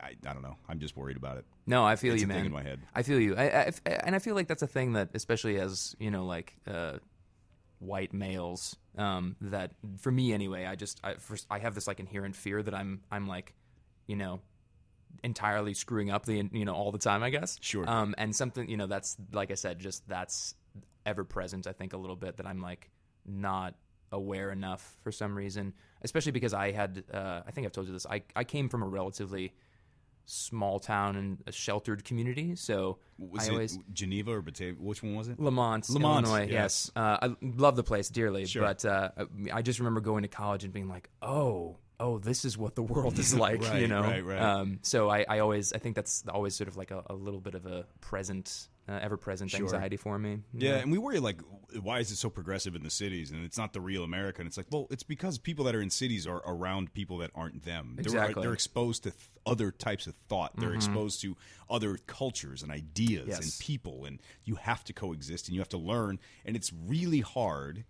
I, 0.00 0.16
I 0.26 0.32
don't 0.32 0.42
know. 0.42 0.56
I'm 0.68 0.78
just 0.78 0.96
worried 0.96 1.16
about 1.16 1.36
it. 1.38 1.44
No, 1.66 1.84
I 1.84 1.96
feel 1.96 2.14
It's 2.14 2.22
you, 2.22 2.28
a 2.28 2.32
thing 2.32 2.38
man. 2.38 2.46
in 2.46 2.52
my 2.52 2.62
head. 2.62 2.80
I 2.94 3.02
feel 3.02 3.20
you. 3.20 3.36
I, 3.36 3.44
I, 3.44 3.72
and 4.04 4.14
I 4.14 4.18
feel 4.18 4.34
like 4.34 4.48
that's 4.48 4.62
a 4.62 4.66
thing 4.66 4.94
that, 4.94 5.10
especially 5.14 5.58
as 5.58 5.94
you 5.98 6.10
know, 6.10 6.24
like 6.24 6.54
uh, 6.66 6.98
white 7.78 8.12
males, 8.12 8.76
um, 8.96 9.36
that 9.40 9.72
for 9.98 10.10
me 10.10 10.32
anyway, 10.32 10.66
I 10.66 10.74
just 10.76 11.00
I, 11.04 11.14
first 11.14 11.46
I 11.50 11.58
have 11.58 11.74
this 11.74 11.86
like 11.86 12.00
inherent 12.00 12.36
fear 12.36 12.62
that 12.62 12.74
I'm 12.74 13.00
I'm 13.10 13.26
like, 13.26 13.54
you 14.06 14.16
know, 14.16 14.40
entirely 15.22 15.74
screwing 15.74 16.10
up 16.10 16.26
the 16.26 16.48
you 16.52 16.64
know 16.64 16.74
all 16.74 16.92
the 16.92 16.98
time. 16.98 17.22
I 17.22 17.30
guess. 17.30 17.58
Sure. 17.60 17.88
Um, 17.88 18.14
and 18.18 18.34
something 18.34 18.68
you 18.68 18.76
know 18.76 18.86
that's 18.86 19.16
like 19.32 19.50
I 19.50 19.54
said, 19.54 19.78
just 19.78 20.08
that's 20.08 20.54
ever 21.06 21.24
present. 21.24 21.66
I 21.66 21.72
think 21.72 21.92
a 21.92 21.96
little 21.96 22.16
bit 22.16 22.36
that 22.36 22.46
I'm 22.46 22.60
like 22.60 22.90
not 23.26 23.74
aware 24.12 24.50
enough 24.50 24.96
for 25.02 25.12
some 25.12 25.34
reason, 25.36 25.72
especially 26.02 26.32
because 26.32 26.54
I 26.54 26.72
had 26.72 27.04
uh, 27.12 27.42
I 27.46 27.50
think 27.50 27.66
I've 27.66 27.72
told 27.72 27.86
you 27.86 27.92
this. 27.92 28.06
I 28.06 28.22
I 28.34 28.44
came 28.44 28.68
from 28.68 28.82
a 28.82 28.86
relatively 28.88 29.52
small 30.26 30.78
town 30.78 31.16
and 31.16 31.42
a 31.46 31.52
sheltered 31.52 32.04
community, 32.04 32.54
so 32.54 32.98
Was 33.18 33.44
I 33.44 33.46
it 33.46 33.52
always 33.52 33.78
Geneva 33.92 34.32
or 34.32 34.42
Batavia? 34.42 34.74
Which 34.78 35.02
one 35.02 35.14
was 35.16 35.28
it? 35.28 35.40
Lemont, 35.40 35.88
Lemont, 35.90 36.24
Illinois. 36.26 36.42
yes. 36.46 36.52
Yes, 36.52 36.90
uh, 36.94 37.18
I 37.22 37.34
love 37.42 37.74
the 37.74 37.82
place 37.82 38.08
dearly, 38.10 38.46
Sure. 38.46 38.62
but 38.62 38.84
uh, 38.84 39.10
I 39.52 39.62
just 39.62 39.80
remember 39.80 40.00
going 40.00 40.22
to 40.22 40.28
college 40.28 40.62
and 40.62 40.72
being 40.72 40.88
like, 40.88 41.10
"Oh, 41.20 41.78
oh, 41.98 42.18
this 42.18 42.44
is 42.44 42.56
what 42.56 42.76
the 42.76 42.82
world 42.82 43.18
is 43.18 43.34
like," 43.46 43.60
Right, 43.62 43.80
you 43.80 43.88
know. 43.88 44.02
right, 44.02 44.24
right. 44.24 44.40
Um, 44.40 44.78
so 44.82 45.10
I, 45.10 45.24
I 45.28 45.38
always, 45.40 45.72
I 45.72 45.78
think 45.78 45.96
that's 45.96 46.22
always 46.28 46.54
sort 46.54 46.68
of 46.68 46.76
like 46.76 46.92
a, 46.92 47.02
a 47.10 47.14
little 47.14 47.40
bit 47.40 47.54
of 47.56 47.66
a 47.66 47.86
present, 48.00 48.68
uh, 48.90 48.98
ever-present 49.00 49.50
Sure. 49.50 49.60
anxiety 49.62 49.96
for 49.96 50.18
me. 50.18 50.40
Yeah, 50.52 50.76
and 50.76 50.90
we 50.90 50.98
worry 50.98 51.20
like, 51.20 51.40
why 51.80 52.00
is 52.00 52.10
it 52.10 52.16
so 52.16 52.28
progressive 52.28 52.74
in 52.74 52.82
the 52.82 52.90
cities 52.90 53.30
and 53.30 53.44
it's 53.44 53.56
not 53.56 53.72
the 53.72 53.80
real 53.80 54.02
America? 54.02 54.40
And 54.40 54.48
it's 54.48 54.56
like, 54.56 54.66
well, 54.70 54.88
it's 54.90 55.04
because 55.04 55.38
people 55.38 55.64
that 55.66 55.74
are 55.76 55.80
in 55.80 55.90
cities 55.90 56.26
are 56.26 56.42
around 56.44 56.92
people 56.92 57.18
that 57.18 57.30
aren't 57.34 57.62
them. 57.64 57.92
They're, 57.94 58.02
Exactly. 58.02 58.32
Mm-hmm. 58.34 58.40
they're 58.42 58.52
exposed 58.52 59.04
to 59.04 59.10
th- 59.12 59.22
other 59.46 59.70
types 59.70 60.06
of 60.08 60.14
thought. 60.28 60.52
They're 60.58 60.74
exposed 60.74 61.20
to 61.22 61.36
other 61.70 61.96
cultures 62.06 62.62
and 62.64 62.72
ideas 62.72 63.28
Yes. 63.28 63.38
and 63.40 63.52
people, 63.64 64.04
and 64.04 64.20
you 64.44 64.56
have 64.56 64.82
to 64.84 64.92
coexist 64.92 65.46
and 65.46 65.54
you 65.54 65.60
have 65.60 65.68
to 65.70 65.78
learn. 65.78 66.18
And 66.44 66.56
it's 66.56 66.72
really 66.72 67.20
hard. 67.20 67.84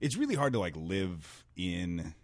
It's 0.00 0.16
really 0.16 0.34
hard 0.34 0.54
to 0.54 0.58
like 0.58 0.74
live 0.76 1.44
in 1.56 2.14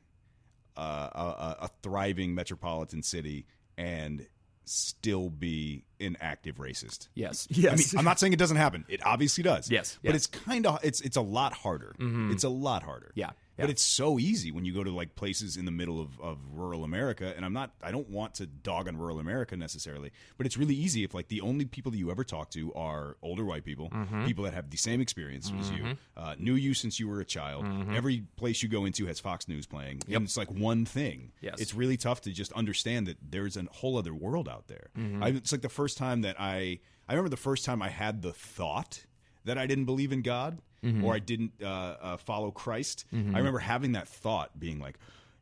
uh, 0.77 1.09
a, 1.13 1.65
a 1.65 1.71
thriving 1.83 2.35
metropolitan 2.35 3.03
city 3.03 3.47
and 3.77 4.27
still 4.65 5.31
be 5.31 5.85
an 6.01 6.17
active 6.21 6.57
racist. 6.57 7.09
Yes. 7.15 7.49
I 7.51 7.55
mean, 7.55 7.63
Yes. 7.65 7.95
I'm 7.97 8.05
not 8.05 8.19
saying 8.19 8.33
it 8.33 8.39
doesn't 8.39 8.57
happen. 8.57 8.85
It 8.89 9.05
obviously 9.05 9.43
does. 9.45 9.71
Yes, 9.71 9.99
but 10.03 10.11
yeah. 10.11 10.17
it's 10.17 10.27
kind 10.27 10.67
of 10.67 10.79
it's 10.83 11.01
it's 11.01 11.17
a 11.17 11.23
lot 11.23 11.53
harder. 11.53 11.95
Mm-hmm. 11.99 12.33
It's 12.33 12.45
a 12.45 12.49
lot 12.49 12.83
harder. 12.83 13.13
Yeah, 13.15 13.31
But 13.57 13.71
it's 13.71 13.83
so 13.83 14.19
easy 14.19 14.51
when 14.51 14.65
you 14.65 14.73
go 14.75 14.83
to 14.83 14.91
like 14.91 15.15
places 15.15 15.57
in 15.57 15.65
the 15.65 15.71
middle 15.71 16.01
of, 16.01 16.21
of 16.21 16.39
rural 16.53 16.83
America. 16.85 17.33
And 17.37 17.45
I'm 17.45 17.53
not 17.53 17.73
I 17.83 17.93
don't 17.93 18.09
want 18.11 18.35
to 18.35 18.47
dog 18.47 18.89
on 18.89 18.97
rural 18.97 19.21
America 19.21 19.57
necessarily, 19.57 20.11
but 20.37 20.47
it's 20.47 20.57
really 20.57 20.75
easy 20.75 21.05
if 21.05 21.15
like 21.15 21.29
the 21.29 21.41
only 21.41 21.65
people 21.65 21.93
that 21.93 21.99
you 21.99 22.11
ever 22.11 22.25
talk 22.25 22.51
to 22.51 22.73
are 22.75 23.17
older 23.23 23.45
white 23.45 23.65
people, 23.65 23.91
Mm-hmm. 23.91 24.27
people 24.27 24.45
that 24.45 24.55
have 24.55 24.71
the 24.71 24.77
same 24.77 25.01
experience 25.01 25.53
as 25.61 25.71
you, 25.71 25.97
uh, 26.17 26.35
knew 26.39 26.55
you 26.55 26.75
since 26.75 26.99
you 26.99 27.09
were 27.09 27.21
a 27.21 27.25
child. 27.25 27.65
Mm-hmm. 27.65 27.95
Every 27.95 28.25
place 28.37 28.63
you 28.63 28.69
go 28.69 28.85
into 28.85 29.07
has 29.07 29.21
Fox 29.21 29.47
News 29.49 29.67
playing, 29.67 30.03
and 30.09 30.25
it's 30.25 30.37
like 30.37 30.51
one 30.51 30.85
thing. 30.85 31.33
Yes. 31.41 31.61
It's 31.61 31.75
really 31.75 31.97
tough 31.97 32.23
to 32.23 32.33
just 32.33 32.53
understand 32.53 33.07
that 33.07 33.19
there's 33.31 33.57
a 33.57 33.65
whole 33.71 33.97
other 33.97 34.15
world 34.15 34.49
out 34.49 34.67
there. 34.67 34.89
Mm-hmm. 34.99 35.23
I, 35.23 35.29
it's 35.29 35.53
like 35.53 35.63
the 35.63 35.69
first 35.69 35.97
time 35.97 36.23
that 36.23 36.37
I 36.41 36.81
I 37.09 37.13
remember 37.13 37.29
the 37.31 37.37
first 37.37 37.65
time 37.65 37.83
I 37.83 37.89
had 37.91 38.23
the 38.23 38.33
thought 38.33 39.05
that 39.45 39.59
I 39.59 39.67
didn't 39.67 39.85
believe 39.87 40.13
in 40.13 40.23
God 40.23 40.59
Mm-hmm. 40.85 41.03
or 41.03 41.15
I 41.15 41.19
didn't 41.19 41.53
uh, 41.63 41.67
uh, 41.67 42.17
follow 42.19 42.51
Christ. 42.51 43.07
I 43.11 43.17
remember 43.39 43.59
having 43.59 43.93
that 43.93 44.07
thought, 44.07 44.51
being 44.61 44.81
like, 44.81 44.99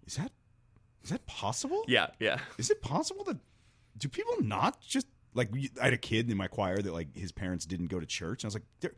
"Is 0.07 0.15
that 0.15 0.31
is 1.03 1.11
that 1.11 1.27
possible? 1.27 1.83
yeah, 1.89 2.11
yeah. 2.21 2.39
Is 2.59 2.71
it 2.71 2.81
possible 2.81 3.25
that 3.25 3.39
do 3.99 4.09
people 4.09 4.35
not 4.41 4.81
just 4.81 5.09
like 5.35 5.49
I 5.81 5.87
had 5.87 5.95
a 5.95 5.97
kid 5.99 6.31
in 6.31 6.37
my 6.37 6.47
choir 6.47 6.81
that 6.81 6.93
like 6.93 7.17
his 7.17 7.33
parents 7.33 7.67
didn't 7.67 7.89
go 7.89 7.99
to 7.99 8.07
church, 8.07 8.45
and 8.45 8.47
I 8.47 8.49
was 8.51 8.55
like, 8.55 8.67
"There, 8.83 8.93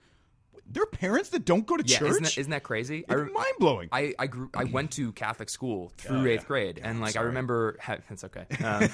there 0.71 0.83
are 0.83 0.87
parents 0.87 1.31
that 1.31 1.47
don't 1.47 1.65
go 1.67 1.79
to 1.79 1.85
Yeah, 1.87 1.97
church. 2.01 2.11
isn't 2.11 2.23
that, 2.25 2.37
isn't 2.39 2.51
that 2.51 2.63
crazy? 2.63 3.07
I 3.09 3.15
it's 3.15 3.23
rem- 3.23 3.33
mind 3.33 3.55
blowing. 3.59 3.89
I, 3.91 4.13
I 4.19 4.27
grew 4.27 4.51
I 4.53 4.65
went 4.65 4.91
to 4.93 5.13
Catholic 5.13 5.49
school 5.49 5.93
through 5.97 6.25
Oh, 6.25 6.27
eighth 6.27 6.43
yeah. 6.43 6.47
grade, 6.47 6.81
and 6.83 7.01
like 7.01 7.17
I 7.17 7.23
remember 7.23 7.79
ha- 7.81 7.97
it's 8.11 8.25
okay. 8.25 8.45
Um, 8.63 8.89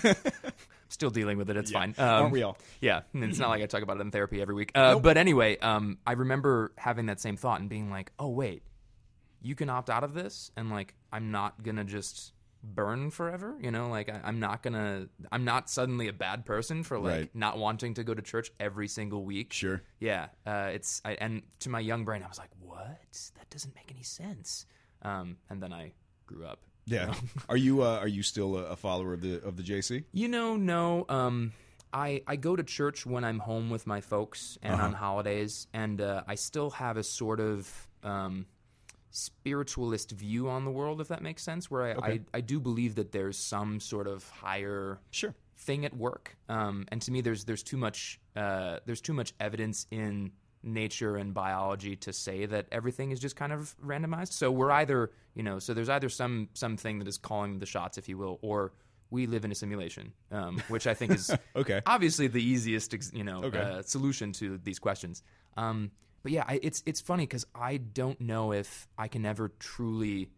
still 0.90 1.10
dealing 1.10 1.38
with 1.38 1.48
it. 1.50 1.56
It's 1.56 1.70
fine. 1.70 1.94
Um, 1.98 2.06
Aren't 2.08 2.32
we 2.32 2.42
all? 2.42 2.58
Yeah, 2.80 3.00
it's 3.14 3.38
not 3.38 3.48
like 3.48 3.62
I 3.62 3.66
talk 3.66 3.82
about 3.82 3.96
it 3.96 4.00
in 4.02 4.10
therapy 4.10 4.40
every 4.42 4.54
week. 4.54 4.72
Uh, 4.74 4.98
But 4.98 5.16
anyway, 5.16 5.56
um, 5.58 5.98
I 6.06 6.12
remember 6.12 6.72
having 6.76 7.06
that 7.06 7.20
same 7.20 7.36
thought 7.38 7.60
and 7.60 7.68
being 7.70 7.90
like, 7.90 8.12
"Oh 8.18 8.28
wait, 8.28 8.62
you 9.42 9.54
can 9.54 9.70
opt 9.70 9.88
out 9.88 10.04
of 10.04 10.12
this, 10.14 10.50
and 10.56 10.70
like 10.70 10.94
I'm 11.12 11.30
not 11.30 11.62
gonna 11.62 11.84
just 11.84 12.32
burn 12.62 13.10
forever. 13.10 13.56
You 13.58 13.70
know, 13.70 13.88
like 13.88 14.10
I, 14.10 14.20
I'm 14.22 14.38
not 14.38 14.62
gonna. 14.62 15.06
I'm 15.32 15.44
not 15.46 15.70
suddenly 15.70 16.08
a 16.08 16.12
bad 16.12 16.44
person 16.44 16.82
for 16.84 16.98
like 16.98 17.10
Right. 17.12 17.34
not 17.34 17.56
wanting 17.58 17.94
to 17.94 18.04
go 18.04 18.12
to 18.12 18.20
church 18.22 18.50
every 18.60 18.86
single 18.88 19.24
week. 19.24 19.52
Sure. 19.54 19.82
Yeah, 19.98 20.26
uh, 20.46 20.70
it's 20.74 21.00
I, 21.04 21.12
and 21.14 21.42
to 21.60 21.70
my 21.70 21.80
young 21.80 22.04
brain, 22.04 22.22
I 22.22 22.28
was 22.28 22.38
like, 22.38 22.50
"What? 22.60 23.30
That 23.38 23.48
doesn't 23.48 23.74
make 23.74 23.90
any 23.90 24.02
sense." 24.02 24.66
Um, 25.02 25.38
and 25.48 25.62
then 25.62 25.72
I 25.72 25.92
grew 26.26 26.44
up. 26.44 26.60
Yeah. 26.90 27.14
are 27.48 27.56
you 27.56 27.82
uh, 27.82 27.98
are 27.98 28.08
you 28.08 28.22
still 28.22 28.56
a, 28.56 28.64
a 28.72 28.76
follower 28.76 29.12
of 29.14 29.20
the 29.20 29.40
of 29.42 29.56
the 29.56 29.62
JC? 29.62 30.04
You 30.12 30.28
know, 30.28 30.56
no. 30.56 31.06
Um, 31.08 31.52
I 31.92 32.22
I 32.26 32.36
go 32.36 32.54
to 32.56 32.62
church 32.62 33.06
when 33.06 33.24
I'm 33.24 33.38
home 33.38 33.70
with 33.70 33.86
my 33.86 34.00
folks 34.00 34.58
and 34.62 34.74
Uh-huh. 34.74 34.84
on 34.86 34.92
holidays, 34.94 35.66
and 35.72 36.00
uh, 36.00 36.22
I 36.26 36.34
still 36.36 36.70
have 36.70 36.96
a 36.96 37.02
sort 37.02 37.40
of 37.40 37.88
um, 38.04 38.46
spiritualist 39.10 40.12
view 40.12 40.48
on 40.48 40.64
the 40.64 40.70
world, 40.70 41.00
if 41.00 41.08
that 41.08 41.22
makes 41.22 41.42
sense. 41.42 41.70
Where 41.70 41.82
I, 41.82 41.92
Okay. 41.94 42.12
I 42.34 42.38
I 42.38 42.40
do 42.40 42.60
believe 42.60 42.94
that 42.96 43.12
there's 43.12 43.36
some 43.38 43.80
sort 43.80 44.06
of 44.06 44.28
higher 44.30 44.98
Sure. 45.10 45.34
thing 45.56 45.84
at 45.84 45.94
work. 45.96 46.36
Um, 46.48 46.86
and 46.90 47.02
to 47.02 47.10
me, 47.12 47.20
there's 47.20 47.44
there's 47.44 47.62
too 47.62 47.76
much 47.76 48.20
uh, 48.36 48.78
there's 48.86 49.00
too 49.00 49.12
much 49.12 49.32
evidence 49.40 49.86
in 49.90 50.32
nature 50.62 51.16
and 51.16 51.32
biology 51.32 51.96
to 51.96 52.12
say 52.12 52.46
that 52.46 52.66
everything 52.70 53.10
is 53.10 53.20
just 53.20 53.36
kind 53.36 53.52
of 53.52 53.74
randomized. 53.84 54.32
So 54.32 54.50
we're 54.50 54.70
either 54.70 55.10
you 55.34 55.42
know 55.42 55.58
so 55.58 55.74
there's 55.74 55.88
either 55.88 56.08
some 56.08 56.48
something 56.54 56.98
that 56.98 57.08
is 57.08 57.18
calling 57.18 57.58
the 57.58 57.66
shots, 57.66 57.98
if 57.98 58.08
you 58.08 58.18
will, 58.18 58.38
or 58.42 58.72
we 59.10 59.26
live 59.26 59.44
in 59.44 59.50
a 59.50 59.54
simulation, 59.54 60.12
um, 60.30 60.62
which 60.68 60.86
I 60.86 60.94
think 60.94 61.12
is 61.12 61.34
Okay. 61.56 61.80
obviously 61.86 62.26
the 62.28 62.42
easiest 62.42 62.94
you 63.14 63.24
know 63.24 63.44
Okay. 63.44 63.58
uh, 63.58 63.82
solution 63.82 64.32
to 64.34 64.58
these 64.58 64.78
questions. 64.78 65.22
Um, 65.56 65.90
but 66.22 66.32
yeah, 66.32 66.44
I, 66.46 66.60
it's 66.62 66.82
it's 66.86 67.00
funny 67.00 67.24
because 67.24 67.46
I 67.54 67.78
don't 67.78 68.20
know 68.20 68.52
if 68.52 68.86
I 68.98 69.08
can 69.08 69.24
ever 69.24 69.50
truly 69.58 70.28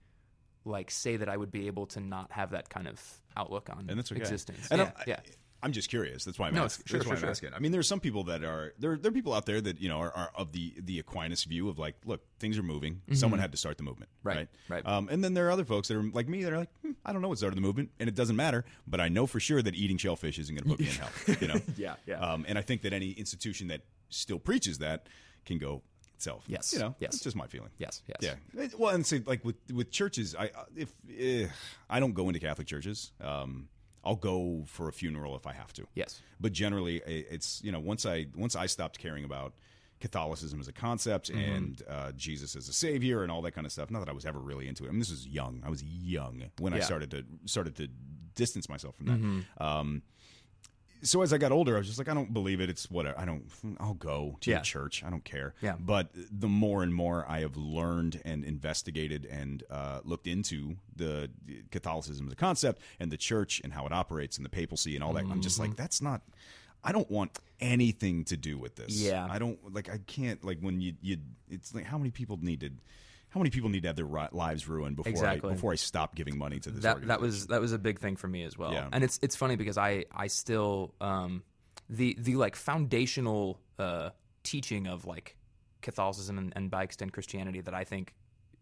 like 0.64 0.92
say 0.92 1.16
that 1.16 1.28
I 1.28 1.36
would 1.36 1.50
be 1.50 1.66
able 1.66 1.86
to 1.86 2.00
not 2.00 2.30
have 2.30 2.50
that 2.50 2.70
kind 2.70 2.86
of 2.86 3.02
outlook 3.36 3.68
on 3.68 3.86
and 3.88 3.98
that's 3.98 4.12
okay. 4.12 4.20
existence. 4.20 4.68
And 4.70 4.80
yeah, 4.80 4.92
I'm, 4.96 5.04
yeah. 5.08 5.20
I'm 5.62 5.70
just 5.72 5.88
curious. 5.88 6.24
That's 6.24 6.38
why 6.38 6.48
I'm 6.48 6.54
No, 6.54 6.64
asking. 6.64 6.86
sure, 6.86 6.98
that's 6.98 7.06
why 7.08 7.10
sure, 7.10 7.16
I'm 7.16 7.20
sure. 7.20 7.30
asking. 7.30 7.54
I 7.54 7.60
mean, 7.60 7.70
there's 7.72 7.86
some 7.86 8.00
people 8.00 8.24
that 8.24 8.42
are 8.42 8.74
there. 8.78 8.96
There 8.96 9.10
are 9.10 9.12
people 9.12 9.32
out 9.32 9.46
there 9.46 9.60
that 9.60 9.80
you 9.80 9.88
know 9.88 9.98
are, 9.98 10.10
are 10.12 10.30
of 10.34 10.52
the 10.52 10.74
the 10.82 10.98
Aquinas 10.98 11.44
view 11.44 11.68
of 11.68 11.78
like, 11.78 11.94
look, 12.04 12.20
things 12.40 12.58
are 12.58 12.62
moving. 12.64 13.00
Someone 13.12 13.38
had 13.38 13.52
to 13.52 13.58
start 13.58 13.76
the 13.78 13.84
movement, 13.84 14.10
Mm-hmm. 14.18 14.28
Right, 14.28 14.36
right? 14.68 14.84
right. 14.84 14.86
Um, 14.86 15.08
and 15.10 15.22
then 15.22 15.34
there 15.34 15.46
are 15.46 15.50
other 15.50 15.64
folks 15.64 15.88
that 15.88 15.96
are 15.96 16.02
like 16.02 16.28
me 16.28 16.42
that 16.44 16.52
are 16.52 16.58
like, 16.58 16.70
hmm, 16.82 16.92
I 17.04 17.12
don't 17.12 17.22
know 17.22 17.28
what 17.28 17.38
started 17.38 17.56
the 17.56 17.60
movement, 17.62 17.90
and 18.00 18.08
it 18.08 18.14
doesn't 18.14 18.36
matter. 18.36 18.64
But 18.86 19.00
I 19.00 19.08
know 19.08 19.26
for 19.26 19.38
sure 19.40 19.62
that 19.62 19.74
eating 19.74 19.98
shellfish 19.98 20.38
isn't 20.38 20.54
going 20.54 20.64
to 20.64 20.70
put 20.70 20.80
me 20.80 20.86
in 20.88 20.94
hell. 20.94 21.10
You 21.40 21.48
know? 21.48 21.60
Yeah, 21.76 21.94
yeah. 22.06 22.18
Um, 22.20 22.44
and 22.48 22.58
I 22.58 22.62
think 22.62 22.82
that 22.82 22.92
any 22.92 23.10
institution 23.12 23.68
that 23.68 23.82
still 24.10 24.38
preaches 24.38 24.78
that 24.78 25.06
can 25.44 25.58
go 25.58 25.82
itself. 26.14 26.44
Yes, 26.46 26.72
You 26.72 26.78
know, 26.80 26.94
yes. 27.00 27.12
That's 27.12 27.24
just 27.24 27.36
my 27.36 27.46
feeling. 27.46 27.70
Yes, 27.78 28.02
yes. 28.06 28.36
Yeah. 28.54 28.66
Well, 28.78 28.94
and 28.94 29.04
say 29.06 29.22
like 29.26 29.44
with 29.44 29.56
with 29.72 29.90
churches, 29.90 30.34
I 30.38 30.50
if 30.76 30.92
eh, 31.18 31.46
I 31.90 31.98
don't 32.00 32.12
go 32.14 32.28
into 32.28 32.40
Catholic 32.40 32.66
churches. 32.66 33.12
Um, 33.20 33.68
I'll 34.04 34.16
go 34.16 34.64
for 34.66 34.88
a 34.88 34.92
funeral 34.92 35.36
if 35.36 35.46
I 35.46 35.52
have 35.52 35.72
to. 35.74 35.86
Yes. 35.94 36.20
But 36.40 36.52
generally, 36.52 37.00
it's 37.06 37.60
you 37.62 37.72
know 37.72 37.80
once 37.80 38.04
I 38.06 38.26
once 38.34 38.56
I 38.56 38.66
stopped 38.66 38.98
caring 38.98 39.24
about 39.24 39.54
Catholicism 40.00 40.58
as 40.60 40.66
a 40.68 40.72
concept 40.72 41.30
Mm-hmm. 41.30 41.52
and 41.54 41.82
uh, 41.88 42.12
Jesus 42.12 42.56
as 42.56 42.68
a 42.68 42.72
savior 42.72 43.22
and 43.22 43.30
all 43.30 43.42
that 43.42 43.52
kind 43.52 43.66
of 43.66 43.72
stuff. 43.72 43.90
Not 43.90 44.00
that 44.00 44.08
I 44.08 44.12
was 44.12 44.26
ever 44.26 44.40
really 44.40 44.66
into 44.66 44.84
it. 44.84 44.88
I 44.88 44.90
mean, 44.90 44.98
this 44.98 45.10
was 45.10 45.26
young. 45.26 45.62
I 45.64 45.70
was 45.70 45.82
young 45.84 46.44
when 46.58 46.74
I 46.74 46.80
started 46.80 47.10
to 47.12 47.24
started 47.44 47.76
to 47.76 47.88
distance 48.34 48.68
myself 48.68 48.96
from 48.96 49.06
that. 49.06 49.20
Mm-hmm. 49.20 49.62
Um, 49.62 50.02
so 51.02 51.22
as 51.22 51.32
I 51.32 51.38
got 51.38 51.52
older, 51.52 51.74
I 51.74 51.78
was 51.78 51.86
just 51.88 51.98
like, 51.98 52.08
I 52.08 52.14
don't 52.14 52.32
believe 52.32 52.60
it. 52.60 52.70
It's 52.70 52.90
whatever. 52.90 53.18
I 53.18 53.24
don't. 53.24 53.44
I'll 53.80 53.94
go 53.94 54.36
to 54.40 54.50
Yeah. 54.50 54.58
the 54.58 54.64
church. 54.64 55.02
I 55.04 55.10
don't 55.10 55.24
care. 55.24 55.54
Yeah. 55.60 55.74
But 55.78 56.10
the 56.14 56.48
more 56.48 56.82
and 56.82 56.94
more 56.94 57.26
I 57.28 57.40
have 57.40 57.56
learned 57.56 58.20
and 58.24 58.44
investigated 58.44 59.26
and 59.26 59.62
uh, 59.70 60.00
looked 60.04 60.26
into 60.26 60.76
the 60.94 61.28
Catholicism 61.70 62.26
as 62.26 62.32
a 62.32 62.36
concept 62.36 62.80
and 63.00 63.10
the 63.10 63.16
church 63.16 63.60
and 63.64 63.72
how 63.72 63.86
it 63.86 63.92
operates 63.92 64.36
and 64.36 64.44
the 64.44 64.50
papacy 64.50 64.94
and 64.94 65.02
all 65.04 65.12
that, 65.14 65.24
I'm 65.30 65.40
just 65.40 65.56
Mm-hmm. 65.60 65.70
like, 65.70 65.76
that's 65.76 66.00
not. 66.00 66.22
I 66.84 66.90
don't 66.92 67.10
want 67.10 67.38
anything 67.60 68.24
to 68.24 68.36
do 68.36 68.58
with 68.58 68.74
this. 68.76 69.00
Yeah. 69.00 69.26
I 69.30 69.38
don't 69.38 69.58
like. 69.72 69.88
I 69.88 69.98
can't 70.06 70.42
like 70.44 70.58
when 70.60 70.80
you 70.80 70.94
you. 71.00 71.18
It's 71.48 71.74
like 71.74 71.84
how 71.84 71.98
many 71.98 72.10
people 72.10 72.38
need 72.42 72.60
to. 72.60 72.70
How 73.32 73.40
many 73.40 73.50
people 73.50 73.70
need 73.70 73.82
to 73.82 73.88
have 73.88 73.96
their 73.96 74.04
ri- 74.06 74.28
lives 74.32 74.68
ruined 74.68 74.96
before 74.96 75.10
Exactly. 75.10 75.50
I 75.50 75.54
before 75.54 75.72
I 75.72 75.76
stop 75.76 76.14
giving 76.14 76.36
money 76.36 76.60
to 76.60 76.70
this? 76.70 76.82
that 76.82 77.06
that 77.06 77.20
was 77.20 77.46
that 77.46 77.60
was 77.60 77.72
a 77.72 77.78
big 77.78 77.98
thing 77.98 78.16
for 78.16 78.28
me 78.28 78.44
as 78.44 78.58
well. 78.58 78.72
Yeah. 78.72 78.88
And 78.92 79.02
it's 79.02 79.18
it's 79.22 79.36
funny 79.36 79.56
because 79.56 79.78
I 79.78 80.04
I 80.14 80.26
still 80.26 80.94
um 81.00 81.42
the 81.88 82.16
the 82.20 82.36
like 82.36 82.56
foundational 82.56 83.58
uh 83.78 84.10
teaching 84.42 84.86
of 84.86 85.06
like 85.06 85.36
Catholicism 85.80 86.36
and, 86.38 86.52
and 86.54 86.70
by 86.70 86.82
extent 86.82 87.12
Christianity 87.12 87.60
that 87.62 87.74
I 87.74 87.84
think 87.84 88.14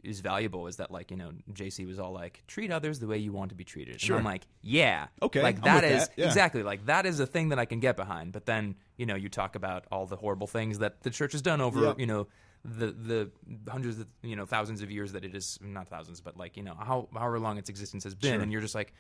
is 0.03 0.21
valuable 0.21 0.66
is 0.66 0.77
that 0.77 0.91
like 0.91 1.11
you 1.11 1.16
know 1.16 1.33
JC 1.53 1.87
was 1.87 1.99
all 1.99 2.12
like 2.12 2.43
treat 2.47 2.71
others 2.71 3.01
the 3.01 3.07
way 3.07 3.18
you 3.18 3.33
want 3.33 3.51
to 3.51 3.55
be 3.55 3.64
treated. 3.64 4.01
Sure. 4.01 4.16
And 4.16 4.27
I'm 4.27 4.33
like 4.33 4.47
yeah 4.62 5.09
Okay, 5.21 5.43
like 5.43 5.62
that 5.62 5.83
that, 5.83 6.11
yeah. 6.16 6.27
exactly 6.27 6.62
like 6.62 6.87
that 6.87 7.07
is 7.07 7.18
a 7.21 7.27
thing 7.27 7.51
that 7.51 7.59
I 7.59 7.64
can 7.64 7.81
get 7.81 7.97
behind. 7.97 8.33
But 8.33 8.47
then 8.47 8.77
you 8.97 9.05
know 9.05 9.16
you 9.16 9.29
talk 9.29 9.57
about 9.57 9.85
all 9.91 10.07
the 10.07 10.16
horrible 10.16 10.47
things 10.47 10.79
that 10.79 11.03
the 11.03 11.11
church 11.11 11.33
has 11.33 11.43
done 11.43 11.61
over 11.61 11.95
you 11.99 12.07
know 12.07 12.29
the 12.64 12.86
the 12.92 13.30
hundreds 13.70 13.98
of 13.98 14.06
you 14.22 14.36
know 14.36 14.44
thousands 14.44 14.82
of 14.82 14.90
years 14.90 15.12
that 15.12 15.24
it 15.24 15.34
is 15.34 15.58
not 15.62 15.88
thousands 15.88 16.20
but 16.20 16.36
like 16.36 16.56
you 16.58 16.62
know 16.62 16.74
how 16.78 17.08
however 17.14 17.38
long 17.38 17.56
its 17.56 17.70
existence 17.70 18.04
has 18.04 18.14
been 18.14 18.34
Sure. 18.34 18.40
and 18.42 18.52
you're 18.52 18.61
just 18.61 18.74
like 18.74 18.92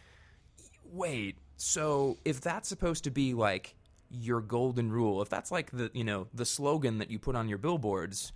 wait 0.84 1.36
So 1.56 2.16
if 2.24 2.40
that's 2.40 2.68
supposed 2.68 3.04
to 3.04 3.10
be 3.10 3.34
like 3.34 3.74
your 4.10 4.40
golden 4.40 4.90
rule, 4.90 5.22
if 5.22 5.28
that's 5.28 5.50
like 5.52 5.70
the 5.70 5.90
you 5.94 6.04
know 6.04 6.26
the 6.34 6.44
slogan 6.44 6.98
that 6.98 7.10
you 7.10 7.18
put 7.18 7.36
on 7.36 7.48
your 7.48 7.58
billboards, 7.58 8.32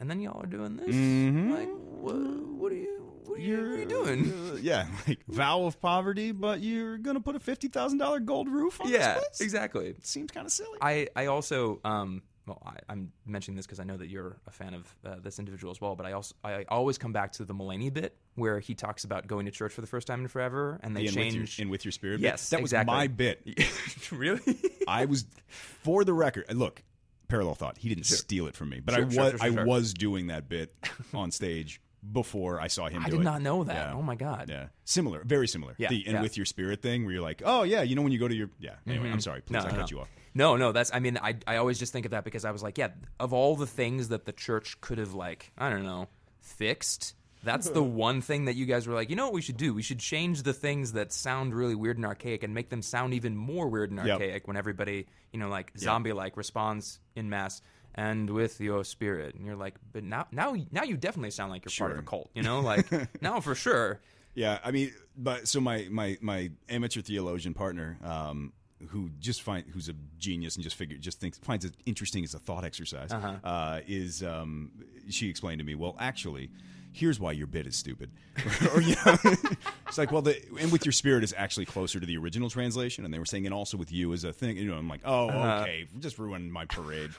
and 0.00 0.08
then 0.08 0.20
y'all 0.20 0.40
are 0.42 0.46
doing 0.46 0.76
this, 0.76 0.94
Mm-hmm. 0.94 1.52
like 1.52 1.68
what, 1.68 2.14
what 2.14 2.72
are 2.72 2.76
you 2.76 2.94
what 3.26 3.38
are 3.38 3.42
you, 3.42 3.56
what 3.58 3.66
are 3.66 3.78
you 3.78 3.84
doing? 3.84 4.32
Uh, 4.32 4.56
yeah, 4.62 4.86
like 5.08 5.20
vow 5.28 5.64
of 5.64 5.78
poverty, 5.80 6.32
but 6.32 6.60
you're 6.60 6.96
gonna 6.98 7.20
put 7.20 7.36
a 7.36 7.40
fifty 7.40 7.68
thousand 7.68 7.98
dollar 7.98 8.20
gold 8.20 8.48
roof 8.48 8.80
on 8.80 8.88
yeah, 8.88 9.14
this 9.14 9.24
place? 9.24 9.40
exactly. 9.40 9.94
Seems 10.02 10.30
kind 10.30 10.46
of 10.46 10.52
silly. 10.52 10.78
I 10.80 11.08
I 11.14 11.26
also 11.26 11.80
um 11.84 12.22
well 12.48 12.62
I, 12.64 12.92
I'm 12.92 13.12
mentioning 13.26 13.56
this 13.56 13.66
because 13.66 13.78
I 13.78 13.84
know 13.84 13.96
that 13.96 14.08
you're 14.08 14.36
a 14.46 14.50
fan 14.50 14.74
of 14.74 14.96
uh, 15.06 15.16
this 15.22 15.38
individual 15.38 15.70
as 15.70 15.80
well, 15.80 15.94
but 15.94 16.06
I 16.06 16.12
also 16.12 16.34
I 16.42 16.64
always 16.68 16.98
come 16.98 17.12
back 17.12 17.32
to 17.32 17.44
the 17.44 17.54
Mulaney 17.54 17.92
bit 17.92 18.16
where 18.34 18.60
he 18.60 18.74
talks 18.74 19.04
about 19.04 19.26
going 19.26 19.46
to 19.46 19.52
church 19.52 19.72
for 19.72 19.80
the 19.80 19.86
first 19.86 20.06
time 20.06 20.20
in 20.22 20.28
forever, 20.28 20.80
and 20.82 20.96
they 20.96 21.00
in 21.00 21.06
with, 21.06 21.14
your, 21.14 21.24
change. 21.24 21.60
in 21.60 21.68
with 21.68 21.84
your 21.84 21.92
spirit. 21.92 22.20
bit? 22.20 22.26
Yes, 22.26 22.48
that 22.50 22.60
exactly. 22.60 22.92
was 22.92 22.98
my 22.98 23.06
bit. 23.08 23.42
really? 24.12 24.58
I 24.88 25.04
was, 25.04 25.26
for 25.48 26.04
the 26.04 26.14
record, 26.14 26.52
look, 26.54 26.82
parallel 27.28 27.54
thought. 27.54 27.78
He 27.78 27.88
didn't 27.88 28.06
steal 28.06 28.46
it 28.46 28.54
from 28.54 28.70
me, 28.70 28.80
but 28.80 28.94
I 28.94 29.00
was 29.00 29.14
sure, 29.14 29.30
sure, 29.38 29.60
I 29.60 29.64
was 29.64 29.92
doing 29.92 30.28
that 30.28 30.48
bit 30.48 30.72
on 31.12 31.30
stage 31.30 31.80
before 32.12 32.60
I 32.60 32.68
saw 32.68 32.88
him. 32.88 33.04
I 33.04 33.10
did 33.10 33.20
it. 33.20 33.24
not 33.24 33.42
know 33.42 33.64
that. 33.64 33.74
Yeah. 33.74 33.94
Oh 33.94 34.02
my 34.02 34.14
god. 34.14 34.46
Yeah, 34.48 34.68
similar, 34.84 35.22
very 35.24 35.48
similar. 35.48 35.74
Yeah, 35.78 35.88
the 35.88 36.04
and 36.06 36.14
yeah. 36.14 36.22
with 36.22 36.36
your 36.36 36.46
spirit 36.46 36.80
thing, 36.80 37.04
where 37.04 37.12
you're 37.12 37.22
like, 37.22 37.42
oh 37.44 37.64
yeah, 37.64 37.82
you 37.82 37.96
know 37.96 38.02
when 38.02 38.12
you 38.12 38.18
go 38.18 38.28
to 38.28 38.34
your 38.34 38.50
yeah. 38.58 38.74
Anyway, 38.86 39.10
I'm 39.10 39.20
sorry, 39.20 39.40
please, 39.42 39.58
Mm-hmm. 39.58 39.68
No, 39.68 39.70
I 39.70 39.72
no, 39.72 39.80
cut 39.80 39.90
no. 39.90 39.96
you 39.96 40.00
off. 40.02 40.08
No, 40.38 40.56
no, 40.56 40.70
that's 40.72 40.90
I 40.94 41.00
mean, 41.00 41.18
I 41.20 41.36
I 41.46 41.56
always 41.56 41.78
just 41.78 41.92
think 41.92 42.06
of 42.06 42.12
that 42.12 42.22
because 42.24 42.44
I 42.44 42.52
was 42.52 42.62
like, 42.62 42.78
yeah, 42.78 42.90
of 43.18 43.32
all 43.32 43.56
the 43.56 43.66
things 43.66 44.08
that 44.08 44.24
the 44.24 44.32
church 44.32 44.80
could 44.80 44.98
have 44.98 45.12
like, 45.12 45.50
I 45.58 45.68
don't 45.68 45.82
know, 45.84 46.06
fixed, 46.40 47.14
that's 47.44 47.68
the 47.70 47.82
one 47.82 48.20
thing 48.20 48.46
that 48.46 48.54
you 48.56 48.66
guys 48.66 48.86
were 48.86 48.94
like, 48.94 49.10
you 49.10 49.16
know 49.16 49.24
what 49.26 49.32
we 49.34 49.42
should 49.42 49.56
do? 49.56 49.72
We 49.74 49.82
should 49.82 49.98
change 50.00 50.42
the 50.42 50.52
things 50.52 50.92
that 50.92 51.12
sound 51.12 51.54
really 51.54 51.74
weird 51.74 51.96
and 51.96 52.06
archaic 52.06 52.42
and 52.42 52.52
make 52.54 52.68
them 52.68 52.82
sound 52.82 53.14
even 53.14 53.36
more 53.36 53.68
weird 53.68 53.90
and 53.90 53.98
Yep. 53.98 54.08
archaic 54.20 54.48
when 54.48 54.56
everybody, 54.56 55.06
you 55.32 55.38
know, 55.40 55.48
like 55.48 55.72
zombie 55.78 56.12
like 56.12 56.36
responds 56.36 57.00
in 57.16 57.28
mass 57.30 57.60
and 57.94 58.30
with 58.30 58.60
your 58.60 58.84
spirit. 58.84 59.34
And 59.34 59.44
you're 59.46 59.56
like, 59.56 59.74
but 59.92 60.04
now 60.04 60.26
now 60.32 60.54
now 60.70 60.84
you 60.84 60.96
definitely 60.96 61.30
sound 61.32 61.50
like 61.50 61.64
you're 61.64 61.74
part 61.78 61.92
of 61.92 61.96
Sure. 61.96 62.02
a 62.02 62.06
cult, 62.06 62.30
you 62.34 62.42
know? 62.42 62.60
Like 62.60 62.86
now 63.22 63.40
for 63.40 63.54
sure. 63.54 64.00
Yeah, 64.34 64.58
I 64.64 64.70
mean, 64.70 64.92
but 65.16 65.48
so 65.48 65.60
my 65.60 65.88
my 65.90 66.16
my 66.20 66.50
amateur 66.68 67.00
theologian 67.00 67.54
partner, 67.54 67.98
um, 68.04 68.52
who 68.88 69.10
just 69.20 69.42
find 69.42 69.64
who's 69.72 69.88
a 69.88 69.94
genius 70.18 70.54
and 70.56 70.62
just 70.62 70.76
figure 70.76 70.96
just 70.98 71.20
thinks 71.20 71.38
finds 71.38 71.64
it 71.64 71.74
interesting 71.86 72.22
as 72.24 72.34
a 72.34 72.38
thought 72.38 72.64
exercise, 72.64 73.12
Uh-huh. 73.12 73.34
uh, 73.44 73.80
is 73.86 74.22
um, 74.22 74.70
she 75.10 75.28
explained 75.28 75.58
to 75.58 75.64
me, 75.64 75.74
well, 75.74 75.96
actually. 75.98 76.50
Here's 76.90 77.20
why 77.20 77.32
your 77.32 77.46
bit 77.46 77.66
is 77.66 77.76
stupid. 77.76 78.10
or, 78.74 78.80
you 78.80 78.96
know, 79.06 79.16
it's 79.86 79.98
like, 79.98 80.10
well, 80.10 80.22
the 80.22 80.40
and 80.58 80.72
with 80.72 80.84
your 80.86 80.92
spirit 80.92 81.22
is 81.22 81.34
actually 81.36 81.66
closer 81.66 82.00
to 82.00 82.06
the 82.06 82.16
original 82.16 82.48
translation, 82.50 83.04
and 83.04 83.12
they 83.14 83.18
were 83.18 83.26
saying, 83.26 83.44
and 83.44 83.54
also 83.54 83.76
with 83.76 83.92
you 83.92 84.12
as 84.14 84.24
a 84.24 84.32
thing. 84.32 84.56
You 84.56 84.64
know, 84.70 84.74
I'm 84.78 84.88
like, 84.88 85.02
oh, 85.04 85.28
Uh-huh. 85.28 85.62
okay, 85.62 85.86
just 86.00 86.18
ruined 86.18 86.50
my 86.52 86.64
parade. 86.64 87.10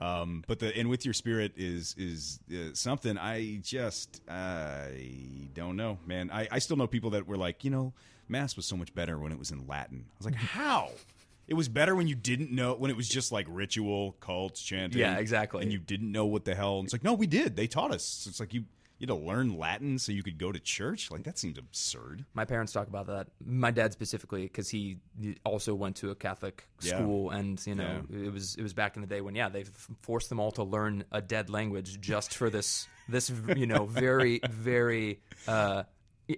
Um, 0.00 0.42
but 0.48 0.58
the 0.60 0.76
and 0.76 0.88
with 0.88 1.04
your 1.04 1.12
spirit 1.14 1.52
is 1.56 1.94
is 1.98 2.40
uh, 2.50 2.70
something 2.72 3.18
I 3.18 3.56
just 3.62 4.22
I 4.28 5.48
don't 5.54 5.76
know, 5.76 5.98
man. 6.06 6.30
I, 6.32 6.48
I 6.50 6.58
still 6.58 6.76
know 6.78 6.86
people 6.86 7.10
that 7.10 7.28
were 7.28 7.36
like, 7.36 7.64
you 7.64 7.70
know, 7.70 7.92
mass 8.28 8.56
was 8.56 8.66
so 8.66 8.76
much 8.76 8.94
better 8.94 9.18
when 9.18 9.32
it 9.32 9.38
was 9.38 9.50
in 9.50 9.66
Latin. 9.66 10.04
I 10.08 10.14
was 10.18 10.26
like, 10.26 10.34
how? 10.34 10.90
It 11.46 11.54
was 11.54 11.68
better 11.68 11.94
when 11.96 12.06
you 12.08 12.14
didn't 12.14 12.50
know 12.50 12.74
when 12.74 12.90
it 12.90 12.96
was 12.96 13.08
just 13.08 13.32
like 13.32 13.46
ritual 13.48 14.12
cults 14.20 14.62
chanting. 14.62 15.00
Yeah, 15.00 15.16
exactly. 15.18 15.62
And 15.62 15.72
you 15.72 15.78
didn't 15.78 16.12
know 16.12 16.26
what 16.26 16.44
the 16.44 16.54
hell. 16.54 16.82
It's 16.84 16.92
like, 16.92 17.04
no, 17.04 17.14
we 17.14 17.26
did. 17.26 17.56
They 17.56 17.66
taught 17.66 17.90
us. 17.90 18.26
It's 18.28 18.38
like 18.40 18.52
you 18.52 18.64
you 18.98 19.06
had 19.06 19.16
to 19.16 19.24
learn 19.26 19.56
Latin 19.56 19.96
so 19.98 20.10
you 20.10 20.24
could 20.24 20.38
go 20.38 20.50
to 20.52 20.58
church. 20.58 21.08
Like 21.10 21.22
that 21.22 21.38
seems 21.38 21.56
absurd. 21.56 22.24
My 22.34 22.44
parents 22.44 22.72
talk 22.72 22.88
about 22.88 23.06
that. 23.06 23.28
My 23.42 23.70
dad 23.70 23.92
specifically, 23.92 24.42
because 24.42 24.68
he 24.68 24.98
also 25.44 25.72
went 25.74 25.96
to 25.96 26.10
a 26.10 26.14
Catholic 26.16 26.66
Yeah. 26.82 26.96
school, 26.96 27.30
and 27.30 27.64
you 27.64 27.76
know, 27.76 28.02
it 28.12 28.32
was 28.32 28.56
it 28.56 28.62
was 28.62 28.74
back 28.74 28.96
in 28.96 29.00
the 29.02 29.08
day 29.08 29.20
when 29.22 29.34
yeah, 29.36 29.48
they 29.48 29.64
forced 30.02 30.28
them 30.28 30.40
all 30.40 30.50
to 30.50 30.64
learn 30.64 31.04
a 31.12 31.22
dead 31.22 31.48
language 31.48 31.98
just 32.00 32.34
for 32.34 32.50
this 32.50 32.88
this 33.08 33.30
you 33.56 33.66
know 33.66 33.86
very 33.86 34.40
very 34.50 35.20
uh, 35.46 35.84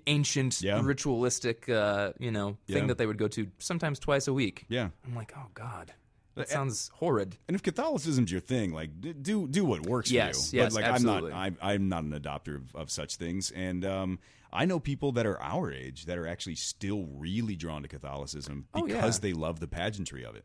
ancient 0.06 0.60
Yeah. 0.62 0.80
ritualistic 0.82 1.68
uh, 1.68 2.12
you 2.18 2.30
know 2.30 2.56
thing 2.66 2.82
Yeah. 2.82 2.86
that 2.88 2.98
they 2.98 3.06
would 3.06 3.18
go 3.18 3.28
to 3.28 3.48
sometimes 3.58 3.98
twice 3.98 4.28
a 4.28 4.32
week. 4.32 4.64
Yeah. 4.68 4.90
I'm 5.06 5.14
like, 5.14 5.32
oh 5.36 5.46
god, 5.54 5.92
that 6.36 6.48
sounds 6.48 6.90
horrid. 6.94 7.36
And 7.48 7.54
if 7.54 7.62
Catholicism's 7.62 8.30
your 8.30 8.40
thing, 8.40 8.72
like 8.72 8.90
do 9.22 9.46
do 9.48 9.64
what 9.64 9.86
works 9.86 10.10
Yes, 10.10 10.50
for 10.50 10.56
you. 10.56 10.62
yes, 10.62 10.72
but 10.74 10.82
like 10.82 10.90
absolutely. 10.92 11.32
I'm 11.32 11.54
not 11.54 11.62
I'm, 11.62 11.70
I'm 11.74 11.88
not 11.88 12.04
an 12.04 12.12
adopter 12.12 12.56
of, 12.56 12.74
of 12.74 12.90
such 12.90 13.16
things. 13.16 13.50
And 13.50 13.84
um, 13.84 14.18
I 14.52 14.64
know 14.64 14.80
people 14.80 15.12
that 15.12 15.26
are 15.26 15.40
our 15.40 15.70
age 15.72 16.06
that 16.06 16.18
are 16.18 16.26
actually 16.26 16.56
still 16.56 17.04
really 17.04 17.54
drawn 17.56 17.82
to 17.82 17.88
Catholicism 17.88 18.66
Oh, 18.74 18.86
yeah. 18.86 18.94
because 18.94 19.20
they 19.20 19.32
love 19.32 19.60
the 19.60 19.68
pageantry 19.68 20.24
of 20.24 20.34
it. 20.36 20.44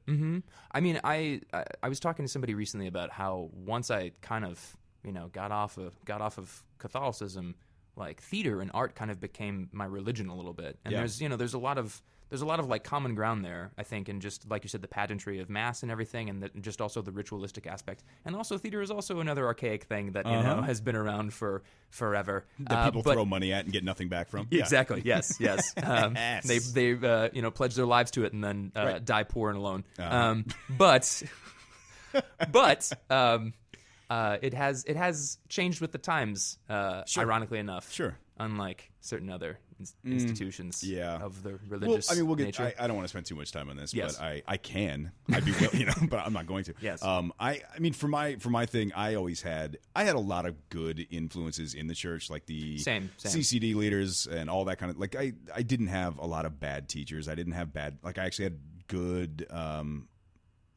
I 0.71 0.79
mean, 0.79 0.99
I, 1.03 1.41
I 1.53 1.63
I 1.83 1.89
was 1.89 1.99
talking 1.99 2.25
to 2.25 2.31
somebody 2.31 2.53
recently 2.55 2.87
about 2.87 3.09
how 3.11 3.49
once 3.53 3.89
I 3.89 4.11
kind 4.21 4.43
of 4.45 4.75
you 5.03 5.11
know 5.11 5.29
got 5.31 5.51
off 5.51 5.77
of 5.77 5.93
got 6.05 6.19
off 6.21 6.37
of 6.37 6.63
Catholicism, 6.77 7.55
like 7.95 8.21
theater 8.21 8.61
and 8.61 8.71
art 8.73 8.95
kind 8.95 9.09
of 9.11 9.19
became 9.19 9.69
my 9.71 9.85
religion 9.85 10.27
a 10.29 10.35
little 10.35 10.53
bit. 10.53 10.77
And 10.83 10.91
Yeah. 10.91 10.99
there's 10.99 11.21
you 11.21 11.29
know 11.29 11.35
there's 11.37 11.53
a 11.53 11.59
lot 11.59 11.77
of 11.77 12.01
there's 12.29 12.41
a 12.41 12.45
lot 12.45 12.59
of 12.59 12.67
like 12.67 12.83
common 12.83 13.13
ground 13.13 13.45
there, 13.45 13.71
I 13.77 13.83
think, 13.83 14.09
and 14.09 14.19
just 14.19 14.49
like 14.49 14.63
you 14.63 14.67
said, 14.69 14.81
the 14.81 14.87
pageantry 14.87 15.39
of 15.39 15.47
mass 15.49 15.83
and 15.83 15.91
everything, 15.91 16.27
and 16.27 16.41
the, 16.41 16.49
just 16.59 16.81
also 16.81 17.03
the 17.03 17.11
ritualistic 17.11 17.67
aspect. 17.67 18.03
And 18.25 18.35
also, 18.35 18.57
theater 18.57 18.81
is 18.81 18.89
also 18.89 19.19
another 19.19 19.45
archaic 19.45 19.83
thing 19.83 20.13
that 20.13 20.25
you 20.25 20.31
know 20.31 20.39
Uh-huh. 20.39 20.61
has 20.63 20.81
been 20.81 20.95
around 20.95 21.33
for 21.35 21.61
forever. 21.91 22.43
That 22.59 22.71
Uh, 22.77 22.85
people 22.85 23.03
but- 23.03 23.13
throw 23.13 23.25
money 23.25 23.53
at 23.53 23.65
and 23.65 23.71
get 23.71 23.83
nothing 23.83 24.09
back 24.09 24.27
from. 24.29 24.47
Yeah. 24.49 24.61
Exactly. 24.61 25.03
Yes. 25.05 25.35
Yes. 25.39 25.71
Um, 25.81 26.15
Yes. 26.15 26.45
They 26.47 26.57
they 26.97 27.07
uh, 27.07 27.29
you 27.31 27.43
know 27.43 27.51
pledge 27.51 27.75
their 27.75 27.85
lives 27.85 28.09
to 28.11 28.25
it 28.25 28.33
and 28.33 28.43
then 28.43 28.71
uh, 28.75 28.83
Right. 28.85 29.05
die 29.05 29.23
poor 29.23 29.49
and 29.51 29.57
alone. 29.59 29.83
Uh-huh. 29.99 30.17
Um, 30.17 30.45
but 30.67 31.21
but 32.51 32.91
um, 33.09 33.53
uh, 34.09 34.37
it 34.41 34.53
has 34.53 34.83
it 34.85 34.95
has 34.95 35.37
changed 35.49 35.81
with 35.81 35.91
the 35.91 35.97
times. 35.97 36.57
Uh, 36.69 37.03
Ironically 37.17 37.59
enough. 37.59 37.91
Sure. 37.91 38.17
Unlike 38.37 38.91
certain 38.99 39.29
other 39.29 39.59
institutions. 40.03 40.81
Mm, 40.81 40.89
yeah. 40.97 41.17
Of 41.21 41.41
the 41.43 41.51
Well, 41.51 41.59
religious. 41.69 42.11
I 42.11 42.15
mean, 42.15 42.27
we'll 42.27 42.35
get. 42.35 42.59
I, 42.59 42.73
I 42.79 42.87
don't 42.87 42.95
want 42.95 43.05
to 43.05 43.09
spend 43.09 43.25
too 43.25 43.35
much 43.35 43.51
time 43.51 43.69
on 43.69 43.77
this, 43.77 43.93
Yes. 43.93 44.17
but 44.17 44.23
I, 44.25 44.41
I 44.47 44.57
can. 44.57 45.11
I'd 45.31 45.45
be, 45.45 45.53
you 45.73 45.85
know, 45.85 45.93
but 46.09 46.19
I'm 46.19 46.33
not 46.33 46.45
going 46.45 46.63
to. 46.65 46.73
Yes. 46.81 47.01
Um. 47.03 47.31
I, 47.39 47.61
I 47.73 47.79
mean, 47.79 47.93
for 47.93 48.07
my, 48.07 48.35
for 48.35 48.49
my 48.49 48.65
thing, 48.65 48.91
I 48.93 49.15
always 49.15 49.41
had, 49.41 49.77
I 49.95 50.03
had 50.03 50.15
a 50.15 50.19
lot 50.19 50.45
of 50.45 50.69
good 50.69 51.05
influences 51.11 51.73
in 51.73 51.87
the 51.87 51.95
church, 51.95 52.29
like 52.29 52.45
the 52.45 52.77
Same, 52.77 53.09
same. 53.17 53.41
CCD 53.41 53.75
leaders 53.75 54.27
and 54.27 54.49
all 54.49 54.65
that 54.65 54.77
kind 54.79 54.91
of. 54.91 54.97
Like, 54.97 55.15
I, 55.15 55.33
I 55.53 55.61
didn't 55.61 55.87
have 55.87 56.17
a 56.17 56.25
lot 56.25 56.45
of 56.45 56.59
bad 56.59 56.89
teachers. 56.89 57.27
I 57.29 57.35
didn't 57.35 57.53
have 57.53 57.71
bad. 57.73 57.97
Like, 58.03 58.17
I 58.17 58.25
actually 58.25 58.45
had 58.45 58.59
good. 58.87 59.47
Um. 59.49 60.07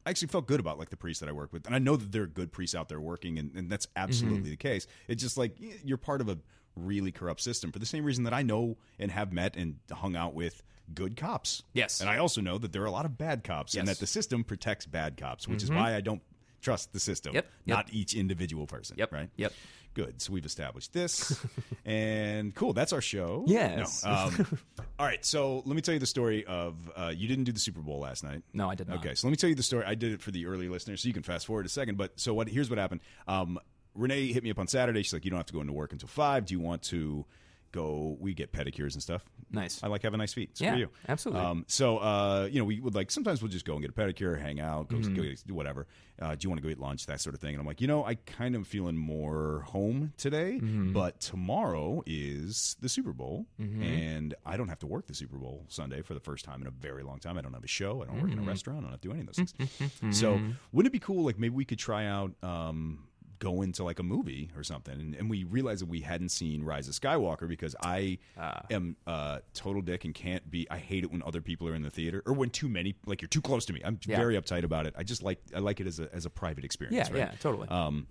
I 0.09 0.11
actually 0.11 0.29
felt 0.29 0.47
good 0.47 0.59
about 0.59 0.79
like 0.79 0.89
the 0.89 0.97
priests 0.97 1.19
that 1.19 1.29
I 1.29 1.31
work 1.33 1.53
with, 1.53 1.67
and 1.67 1.75
I 1.75 1.77
know 1.77 1.95
that 1.95 2.11
there 2.11 2.23
are 2.23 2.27
good 2.27 2.51
priests 2.51 2.73
out 2.75 2.89
there 2.89 2.99
working, 2.99 3.37
and, 3.37 3.53
and 3.53 3.69
that's 3.69 3.85
absolutely 3.95 4.39
Mm-hmm. 4.39 4.49
the 4.49 4.55
case. 4.57 4.87
It's 5.07 5.21
just 5.21 5.37
like 5.37 5.55
you're 5.83 5.97
part 5.97 6.19
of 6.19 6.29
a 6.29 6.39
really 6.75 7.11
corrupt 7.11 7.41
system 7.41 7.71
for 7.71 7.77
the 7.77 7.85
same 7.85 8.03
reason 8.03 8.23
that 8.23 8.33
I 8.33 8.41
know 8.41 8.77
and 8.97 9.11
have 9.11 9.31
met 9.31 9.55
and 9.55 9.75
hung 9.91 10.15
out 10.15 10.33
with 10.33 10.63
good 10.95 11.15
cops. 11.15 11.61
Yes. 11.73 12.01
and 12.01 12.09
I 12.09 12.17
also 12.17 12.41
know 12.41 12.57
that 12.57 12.71
there 12.73 12.81
are 12.81 12.85
a 12.87 12.91
lot 12.91 13.05
of 13.05 13.19
bad 13.19 13.43
cops, 13.43 13.75
and 13.75 13.87
that 13.87 13.99
the 13.99 14.07
system 14.07 14.43
protects 14.43 14.87
bad 14.87 15.15
cops, 15.15 15.47
which 15.47 15.61
is 15.61 15.69
why 15.69 15.95
I 15.95 16.01
don't 16.01 16.23
trust 16.61 16.93
the 16.93 16.99
system, 16.99 17.33
Yep, 17.35 17.45
yep. 17.65 17.77
not 17.77 17.93
each 17.93 18.13
individual 18.15 18.67
person. 18.67 18.95
Yep, 18.97 19.11
right. 19.13 19.29
yep. 19.37 19.53
Good. 19.95 20.21
So 20.21 20.31
we've 20.33 20.45
established 20.45 20.93
this, 20.93 21.35
and 21.85 22.53
cool. 22.53 22.73
That's 22.73 22.93
our 22.93 23.01
show. 23.01 23.43
Yes. 23.47 24.05
No. 24.05 24.11
Um, 24.11 24.57
all 24.99 25.05
right. 25.05 25.25
So 25.25 25.57
let 25.65 25.75
me 25.75 25.81
tell 25.81 25.93
you 25.95 25.99
the 25.99 26.05
story 26.05 26.45
of 26.45 26.75
uh, 26.95 27.11
you 27.13 27.27
didn't 27.27 27.45
do 27.45 27.51
the 27.51 27.59
Super 27.59 27.81
Bowl 27.81 27.99
last 27.99 28.23
night. 28.23 28.43
No, 28.53 28.69
I 28.69 28.75
did 28.75 28.87
not. 28.87 28.99
Okay, 28.99 29.15
so 29.15 29.27
let 29.27 29.31
me 29.31 29.35
tell 29.37 29.49
you 29.49 29.55
the 29.55 29.63
story. 29.63 29.83
I 29.85 29.95
did 29.95 30.13
it 30.13 30.21
for 30.21 30.29
the 30.31 30.45
early 30.45 30.69
listeners, 30.69 31.01
so 31.01 31.07
you 31.07 31.13
can 31.13 31.23
fast 31.23 31.47
forward 31.47 31.65
a 31.65 31.69
second. 31.69 31.97
But 31.97 32.19
so 32.19 32.33
what? 32.35 32.47
Here's 32.47 32.69
what 32.69 32.77
happened. 32.77 33.01
Um, 33.27 33.59
Renee 33.95 34.31
hit 34.31 34.43
me 34.43 34.51
up 34.51 34.59
on 34.59 34.67
Saturday. 34.67 35.01
She's 35.01 35.11
like, 35.13 35.25
"You 35.25 35.31
don't 35.31 35.39
have 35.39 35.47
to 35.47 35.53
go 35.53 35.61
into 35.61 35.73
work 35.73 35.91
until 35.91 36.07
five. 36.07 36.45
Do 36.45 36.53
you 36.53 36.59
want 36.59 36.83
to 36.83 37.25
go? 37.71 38.17
We 38.19 38.33
get 38.33 38.51
pedicures 38.51 38.93
and 38.93 39.01
stuff. 39.01 39.23
Nice. 39.51 39.81
I 39.83 39.87
like 39.87 40.03
having 40.03 40.19
nice 40.19 40.33
feet. 40.33 40.57
So 40.57 40.65
Yeah, 40.65 40.75
you. 40.75 40.89
absolutely. 41.07 41.43
Um, 41.43 41.65
so 41.67 41.97
uh, 41.97 42.47
you 42.51 42.59
know, 42.59 42.65
we 42.65 42.79
would 42.79 42.93
like 42.95 43.09
sometimes 43.11 43.41
we'll 43.41 43.51
just 43.51 43.65
go 43.65 43.73
and 43.73 43.81
get 43.81 43.89
a 43.89 43.93
pedicure, 43.93 44.39
hang 44.39 44.59
out, 44.59 44.89
go, 44.89 44.97
Mm-hmm. 44.97 45.15
go 45.15 45.23
do 45.47 45.53
whatever. 45.55 45.87
Uh, 46.21 46.35
do 46.35 46.39
you 46.41 46.49
want 46.49 46.61
to 46.61 46.63
go 46.63 46.69
eat 46.69 46.79
lunch? 46.79 47.05
That 47.05 47.21
sort 47.21 47.33
of 47.33 47.41
thing. 47.41 47.51
And 47.51 47.59
I'm 47.61 47.65
like, 47.65 47.79
you 47.81 47.87
know, 47.87 48.03
I 48.05 48.15
kind 48.15 48.55
of 48.55 48.67
feeling 48.67 48.97
more 48.97 49.61
home 49.67 50.13
today, 50.17 50.59
Mm-hmm. 50.61 50.91
but 50.93 51.19
tomorrow 51.19 52.03
is 52.05 52.75
the 52.81 52.89
Super 52.89 53.13
Bowl, 53.13 53.45
Mm-hmm. 53.59 53.81
and 53.83 54.35
I 54.45 54.57
don't 54.57 54.67
have 54.69 54.79
to 54.79 54.87
work 54.87 55.07
the 55.07 55.13
Super 55.15 55.37
Bowl 55.37 55.65
Sunday 55.69 56.01
for 56.01 56.13
the 56.13 56.19
first 56.19 56.45
time 56.45 56.61
in 56.61 56.67
a 56.67 56.71
very 56.71 57.03
long 57.03 57.19
time. 57.19 57.37
I 57.37 57.41
don't 57.41 57.53
have 57.53 57.63
a 57.63 57.67
show. 57.67 58.01
I 58.03 58.05
don't 58.05 58.21
work 58.21 58.31
in 58.31 58.37
a 58.37 58.41
Mm-hmm. 58.41 58.47
restaurant. 58.49 58.79
I 58.79 58.81
don't 58.83 58.91
have 58.91 59.01
to 59.01 59.07
do 59.07 59.11
any 59.13 59.21
of 59.21 59.27
those 59.27 59.37
things. 59.51 59.91
So 60.19 60.39
wouldn't 60.71 60.89
it 60.89 60.93
be 60.93 60.99
cool? 60.99 61.23
Like 61.25 61.39
maybe 61.39 61.55
we 61.55 61.65
could 61.65 61.79
try 61.79 62.05
out. 62.05 62.31
Um, 62.43 63.05
go 63.39 63.61
into 63.61 63.83
like 63.83 63.99
a 63.99 64.03
movie 64.03 64.49
or 64.55 64.63
something 64.63 64.93
and, 64.99 65.15
and 65.15 65.29
we 65.29 65.43
realized 65.45 65.81
that 65.81 65.87
we 65.89 66.01
hadn't 66.01 66.29
seen 66.29 66.61
rise 66.63 66.87
of 66.89 66.93
skywalker 66.93 67.47
because 67.47 67.75
i 67.81 68.17
Ah. 68.37 68.61
am 68.69 68.95
uh, 69.07 69.39
total 69.53 69.81
dick 69.81 70.03
and 70.05 70.13
can't 70.13 70.49
be 70.51 70.67
i 70.69 70.77
hate 70.77 71.03
it 71.05 71.11
when 71.11 71.23
other 71.23 71.41
people 71.41 71.67
are 71.67 71.73
in 71.75 71.81
the 71.81 71.89
theater 71.89 72.21
or 72.25 72.33
when 72.33 72.49
too 72.49 72.67
many 72.67 72.95
like 73.05 73.21
you're 73.21 73.29
too 73.29 73.41
close 73.41 73.65
to 73.65 73.73
me 73.73 73.81
i'm 73.85 73.97
Yeah. 74.05 74.17
very 74.17 74.35
uptight 74.35 74.63
about 74.63 74.85
it 74.85 74.93
i 74.97 75.03
just 75.03 75.23
like 75.23 75.39
i 75.55 75.59
like 75.59 75.79
it 75.79 75.87
as 75.87 75.99
a 75.99 76.13
as 76.13 76.25
a 76.25 76.29
private 76.29 76.65
experience 76.65 77.09
yeah. 77.09 77.13
right? 77.19 77.29
Yeah. 77.31 77.37
Totally. 77.39 77.67
um 77.69 78.07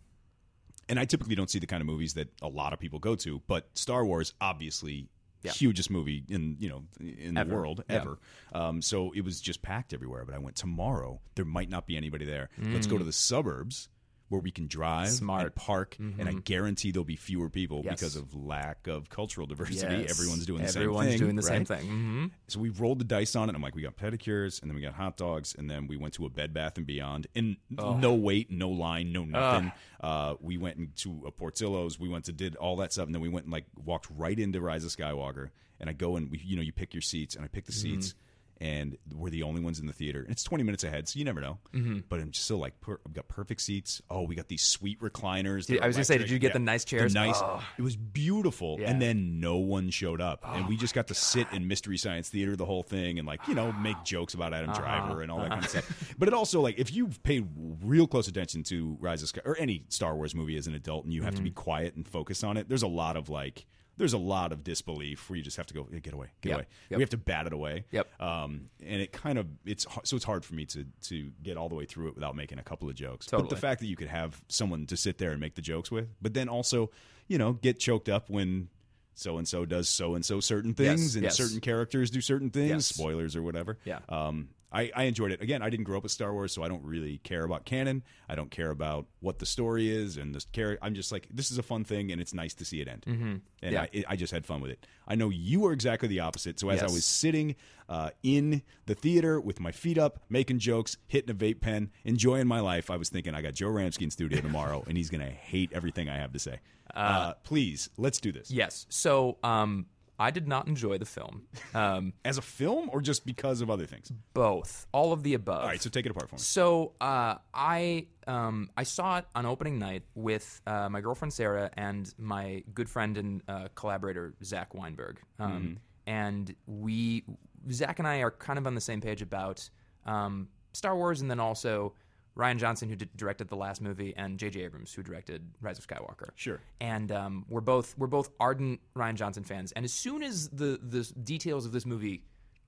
and 0.89 0.99
i 0.99 1.05
typically 1.05 1.35
don't 1.35 1.51
see 1.51 1.59
the 1.59 1.67
kind 1.67 1.81
of 1.83 1.87
movies 1.87 2.15
that 2.15 2.29
a 2.43 2.49
lot 2.49 2.73
of 2.73 2.79
people 2.79 2.99
go 2.99 3.15
to 3.17 3.41
but 3.47 3.69
star 3.75 4.05
wars 4.07 4.33
obviously 4.41 5.09
Yeah. 5.43 5.53
hugest 5.53 5.91
movie 5.91 6.25
in 6.29 6.57
you 6.59 6.69
know 6.71 6.85
in 7.01 7.37
Ever. 7.37 7.49
the 7.51 7.55
world 7.57 7.85
Yeah. 7.89 7.97
ever. 7.97 8.19
Um, 8.53 8.83
so 8.83 9.13
it 9.13 9.23
was 9.25 9.41
just 9.41 9.63
packed 9.63 9.93
everywhere. 9.93 10.25
But 10.25 10.35
I 10.35 10.39
went 10.39 10.57
tomorrow. 10.57 11.21
There 11.37 11.45
might 11.45 11.69
not 11.71 11.87
be 11.87 11.97
anybody 11.97 12.25
there. 12.25 12.49
Let's 12.59 12.89
go 12.89 12.99
to 12.99 13.05
the 13.05 13.13
suburbs 13.13 13.89
where 14.29 14.41
we 14.41 14.51
can 14.51 14.67
drive. 14.67 15.09
Smart. 15.09 15.39
Mm-hmm. 15.41 15.47
and 15.47 15.55
park, 15.55 15.97
and 15.99 16.29
I 16.29 16.33
guarantee 16.33 16.91
there'll 16.93 17.05
be 17.05 17.17
fewer 17.17 17.49
people 17.49 17.83
Yes. 17.85 17.95
because 18.01 18.17
of 18.17 18.35
lack 18.35 18.87
of 18.87 19.09
cultural 19.09 19.47
diversity. 19.47 20.03
Yes. 20.03 20.11
Everyone's 20.11 20.45
doing 20.47 20.63
the 20.63 20.69
Everyone's 20.69 20.73
same 20.73 20.73
thing. 20.73 20.83
Everyone's 20.83 21.21
doing 21.21 21.37
the 21.37 21.43
same 21.43 21.59
right? 21.59 21.69
thing. 21.69 21.87
hmm 21.89 22.27
So 22.49 22.61
we 22.61 22.69
rolled 22.71 22.99
the 22.99 23.05
dice 23.05 23.35
on 23.37 23.49
it. 23.49 23.55
I'm 23.55 23.63
like, 23.63 23.75
we 23.75 23.83
got 23.83 23.97
pedicures, 23.97 24.61
and 24.61 24.71
then 24.71 24.75
we 24.77 24.83
got 24.83 24.95
hot 24.95 25.17
dogs, 25.17 25.55
and 25.59 25.71
then 25.71 25.87
we 25.87 25.97
went 25.97 26.15
to 26.15 26.27
a 26.27 26.31
Bed 26.31 26.53
Bath 26.53 26.77
and 26.77 26.87
Beyond. 26.87 27.27
And 27.35 27.57
no 27.71 28.15
wait, 28.15 28.51
no 28.51 28.69
line, 28.71 29.13
no 29.13 29.25
nothing. 29.25 29.73
Uh, 30.01 30.35
we 30.41 30.57
went 30.59 30.77
into 30.79 31.23
a 31.27 31.31
Portillo's. 31.31 31.99
We 31.99 32.09
went 32.09 32.27
to 32.27 32.33
did 32.33 32.55
all 32.57 32.77
that 32.77 32.93
stuff, 32.93 33.07
and 33.07 33.15
then 33.15 33.23
we 33.23 33.29
went 33.29 33.47
and 33.47 33.53
like 33.53 33.65
walked 33.85 34.09
right 34.17 34.39
into 34.39 34.61
Rise 34.61 34.85
of 34.85 34.91
Skywalker. 34.91 35.51
And 35.81 35.89
I 35.89 35.93
go 35.93 36.17
and 36.17 36.31
we, 36.31 36.39
you 36.45 36.57
know, 36.57 36.63
you 36.63 36.73
pick 36.73 36.93
your 36.93 37.01
seats, 37.03 37.35
and 37.37 37.45
I 37.45 37.49
pick 37.49 37.65
the 37.67 37.73
Mm-hmm. 37.73 38.01
seats. 38.01 38.15
And 38.61 38.97
we're 39.15 39.31
the 39.31 39.45
only 39.45 39.61
ones 39.61 39.79
in 39.79 39.87
the 39.87 39.93
theater. 39.93 40.21
And 40.23 40.31
it's 40.31 40.43
20 40.43 40.65
minutes 40.65 40.83
ahead, 40.83 41.09
so 41.09 41.19
you 41.19 41.25
never 41.25 41.41
know. 41.41 41.59
Mm-hmm. 41.73 41.99
But 42.09 42.19
I'm 42.21 42.33
still 42.33 42.59
like, 42.59 42.81
per- 42.81 42.99
I've 43.07 43.13
got 43.13 43.29
perfect 43.29 43.61
seats. 43.61 44.03
Oh, 44.11 44.23
we 44.23 44.35
got 44.35 44.49
these 44.49 44.63
sweet 44.63 45.01
recliners. 45.01 45.71
I 45.81 45.87
was 45.87 45.95
gonna 45.97 46.05
say, 46.05 46.19
did 46.19 46.29
you 46.29 46.41
get 46.41 46.55
the 46.55 46.59
nice 46.59 46.85
chairs? 46.85 47.13
The 47.13 47.21
nice. 47.21 47.37
Oh. 47.39 47.63
It 47.79 47.83
was 47.83 47.95
beautiful. 47.95 48.77
Yeah. 48.81 48.91
And 48.91 49.01
then 49.01 49.39
no 49.39 49.59
one 49.59 49.91
showed 49.91 50.21
up. 50.21 50.41
and 50.45 50.67
we 50.67 50.77
just 50.77 50.95
got 50.95 51.07
to 51.09 51.15
sit 51.15 51.47
in 51.53 51.69
Mystery 51.69 51.97
Science 51.99 52.29
Theater 52.29 52.57
the 52.57 52.65
whole 52.67 52.83
thing 52.83 53.19
and, 53.19 53.29
like, 53.29 53.47
you 53.47 53.55
know, 53.55 53.71
make 53.73 53.97
jokes 54.05 54.35
about 54.35 54.53
Adam 54.53 54.71
Uh-huh. 54.71 54.81
Driver 54.81 55.23
and 55.23 55.31
all 55.31 55.39
that 55.39 55.51
kind 55.51 55.63
of 55.65 55.71
stuff. 55.71 56.15
But 56.19 56.27
it 56.29 56.35
also, 56.35 56.61
like, 56.61 56.79
if 56.79 56.93
you've 56.93 57.23
paid 57.23 57.47
real 57.83 58.07
close 58.09 58.27
attention 58.29 58.65
to 58.65 58.97
Rise 59.01 59.23
of 59.23 59.29
Sky 59.29 59.41
or 59.45 59.57
any 59.59 59.85
Star 59.89 60.17
Wars 60.17 60.35
movie 60.35 60.57
as 60.57 60.67
an 60.67 60.75
adult 60.75 61.05
and 61.05 61.13
you 61.13 61.23
have 61.23 61.35
to 61.35 61.39
Mm-hmm. 61.39 61.45
be 61.45 61.51
quiet 61.53 61.95
and 61.95 62.09
focus 62.09 62.43
on 62.43 62.57
it, 62.57 62.69
there's 62.69 62.83
a 62.83 62.89
lot 62.89 63.17
of, 63.17 63.29
like, 63.29 63.67
there's 63.99 64.13
a 64.15 64.19
lot 64.19 64.53
of 64.53 64.65
disbelief 64.65 65.29
where 65.29 65.37
you 65.37 65.43
just 65.43 65.57
have 65.59 65.67
to 65.67 65.75
go 65.75 65.87
"Hey, 65.91 66.01
get 66.01 66.15
away, 66.15 66.29
get 66.41 66.49
Yep. 66.51 66.57
away. 66.59 66.67
Yep. 66.91 66.97
We 66.99 67.03
have 67.03 67.11
to 67.11 67.17
bat 67.19 67.47
it 67.47 67.53
away. 67.53 67.85
Yep. 67.91 68.21
Um, 68.23 68.71
and 68.83 69.01
it 69.03 69.13
kind 69.13 69.39
of 69.39 69.47
it's 69.67 69.87
so 70.05 70.17
it's 70.17 70.25
hard 70.25 70.45
for 70.45 70.55
me 70.55 70.65
to 70.67 70.87
to 71.09 71.31
get 71.43 71.57
all 71.57 71.69
the 71.69 71.75
way 71.75 71.85
through 71.85 72.09
it 72.09 72.15
without 72.15 72.35
making 72.37 72.59
a 72.59 72.63
couple 72.63 72.89
of 72.89 72.95
jokes. 72.95 73.27
But 73.31 73.51
the 73.51 73.57
fact 73.57 73.81
that 73.81 73.87
you 73.87 73.97
could 73.97 74.09
have 74.09 74.41
someone 74.49 74.87
to 74.87 74.97
sit 74.97 75.19
there 75.19 75.33
and 75.33 75.41
make 75.41 75.55
the 75.57 75.63
jokes 75.63 75.91
with, 75.91 76.09
but 76.23 76.33
then 76.35 76.49
also, 76.49 76.91
you 77.27 77.37
know, 77.39 77.53
get 77.53 77.79
choked 77.79 78.09
up 78.09 78.31
when 78.31 78.69
so 79.15 79.37
and 79.37 79.49
so 79.49 79.65
does 79.65 79.89
so 79.89 80.15
and 80.15 80.25
so 80.25 80.39
certain 80.39 80.75
things 80.75 81.03
Yes, 81.03 81.15
and 81.17 81.25
yes. 81.25 81.37
certain 81.37 81.61
characters 81.61 82.11
do 82.11 82.21
certain 82.21 82.51
things, 82.51 82.71
Yes. 82.71 82.87
spoilers 82.87 83.35
or 83.35 83.43
whatever. 83.43 83.77
Yeah. 83.85 83.99
Um, 84.09 84.51
I, 84.71 84.91
I 84.95 85.05
enjoyed 85.05 85.33
it. 85.33 85.41
Again, 85.41 85.63
I 85.63 85.71
didn't 85.71 85.85
grow 85.85 85.97
up 85.97 86.03
with 86.03 86.13
Star 86.13 86.33
Wars, 86.33 86.53
so 86.53 86.63
I 86.63 86.69
don't 86.69 86.85
really 86.85 87.19
care 87.25 87.43
about 87.45 87.65
canon. 87.65 88.03
I 88.29 88.35
don't 88.35 88.51
care 88.51 88.71
about 88.71 89.07
what 89.21 89.39
the 89.39 89.47
story 89.47 89.89
is 89.91 90.17
and 90.19 90.35
the 90.35 90.45
character. 90.53 90.85
I'm 90.85 90.95
just 90.95 91.11
like, 91.11 91.27
this 91.33 91.51
is 91.51 91.57
a 91.57 91.63
fun 91.63 91.85
thing, 91.85 92.13
and 92.13 92.21
it's 92.21 92.35
nice 92.35 92.53
to 92.55 92.65
see 92.65 92.81
it 92.83 92.89
end. 92.89 93.05
Mm-hmm. 93.09 93.35
And 93.63 93.73
Yeah. 93.73 93.83
I, 93.83 93.89
it, 93.93 94.05
I 94.09 94.17
just 94.17 94.33
had 94.33 94.45
fun 94.45 94.61
with 94.61 94.71
it. 94.71 94.87
I 95.07 95.15
know 95.15 95.31
you 95.31 95.65
are 95.67 95.73
exactly 95.73 96.09
the 96.09 96.21
opposite. 96.21 96.61
So 96.61 96.69
as 96.69 96.83
I 96.83 96.87
was 96.87 97.05
sitting 97.07 97.57
uh, 97.89 98.11
in 98.23 98.61
the 98.85 98.95
theater 98.95 99.41
with 99.41 99.59
my 99.59 99.73
feet 99.73 99.97
up, 99.97 100.21
making 100.29 100.59
jokes, 100.59 100.99
hitting 101.07 101.31
a 101.31 101.35
vape 101.35 101.61
pen, 101.63 101.91
enjoying 102.05 102.47
my 102.47 102.61
life, 102.61 102.91
I 102.91 102.97
was 102.97 103.09
thinking, 103.09 103.35
I 103.35 103.41
got 103.41 103.55
Joe 103.55 103.69
Ramsky 103.71 104.05
in 104.05 104.11
studio 104.11 104.41
tomorrow, 104.43 104.85
and 104.87 104.99
he's 104.99 105.09
going 105.09 105.23
to 105.25 105.31
hate 105.31 105.73
everything 105.73 106.11
I 106.11 106.17
have 106.19 106.33
to 106.35 106.39
say. 106.39 106.61
Uh, 106.95 107.35
please, 107.45 107.89
let's 107.97 108.21
do 108.21 108.33
this. 108.33 108.51
Yes. 108.51 108.87
So 108.91 109.39
um, 109.43 109.87
I 110.19 110.31
did 110.31 110.49
not 110.49 110.67
enjoy 110.67 110.99
the 110.99 111.05
film. 111.05 111.47
Um, 111.75 112.13
As 112.25 112.39
a 112.39 112.43
film, 112.43 112.91
or 112.93 113.01
just 113.01 113.25
because 113.25 113.61
of 113.61 113.71
other 113.71 113.87
things? 113.87 114.11
both, 114.35 114.87
all 114.93 115.13
of 115.13 115.23
the 115.23 115.35
above. 115.35 115.63
All 115.63 115.69
right, 115.69 115.81
so 115.81 115.91
take 115.91 116.07
it 116.07 116.11
apart 116.11 116.29
for 116.29 116.37
me. 116.37 116.41
So 116.41 116.93
uh, 117.01 117.37
I 117.55 118.07
um, 118.27 118.71
I 118.77 118.83
saw 118.83 119.19
it 119.19 119.27
on 119.35 119.47
opening 119.47 119.79
night 119.79 120.03
with 120.15 120.61
uh, 120.67 120.89
my 120.89 121.01
girlfriend 121.01 121.33
Sarah 121.33 121.71
and 121.77 122.13
my 122.19 122.65
good 122.75 122.89
friend 122.89 123.17
and 123.17 123.43
uh, 123.49 123.69
collaborator 123.75 124.35
Zach 124.43 124.75
Weinberg, 124.75 125.21
um, 125.39 125.79
and 126.07 126.55
we 126.67 127.25
Zach 127.71 127.99
and 127.99 128.09
I 128.09 128.19
are 128.19 128.31
kind 128.31 128.59
of 128.59 128.67
on 128.67 128.75
the 128.75 128.81
same 128.81 129.01
page 129.01 129.23
about 129.23 129.69
um, 130.05 130.49
Star 130.73 130.97
Wars, 130.97 131.21
and 131.21 131.31
then 131.31 131.41
also 131.41 131.95
Rian 132.39 132.57
Johnson, 132.57 132.89
who 132.89 132.95
directed 132.95 133.49
the 133.49 133.57
last 133.57 133.81
movie, 133.81 134.15
and 134.17 134.39
J.J. 134.39 134.63
Abrams, 134.63 134.95
who 134.95 135.03
directed 135.03 135.43
Rise 135.61 135.79
of 135.79 135.87
Skywalker. 135.87 136.31
Sure. 136.37 136.61
And 136.81 137.11
um, 137.11 137.45
we're 137.49 137.61
both 137.61 137.97
we're 137.99 138.07
both 138.07 138.31
ardent 138.39 138.81
Rian 138.97 139.15
Johnson 139.15 139.43
fans. 139.43 139.73
And 139.73 139.85
as 139.85 139.93
soon 139.93 140.23
as 140.23 140.49
the 140.51 140.79
the 140.81 141.03
details 141.25 141.67
of 141.67 141.73
this 141.73 141.85
movie 141.85 142.23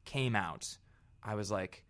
came 0.04 0.34
out, 0.34 0.76
I 1.22 1.36
was 1.36 1.50
like, 1.50 1.84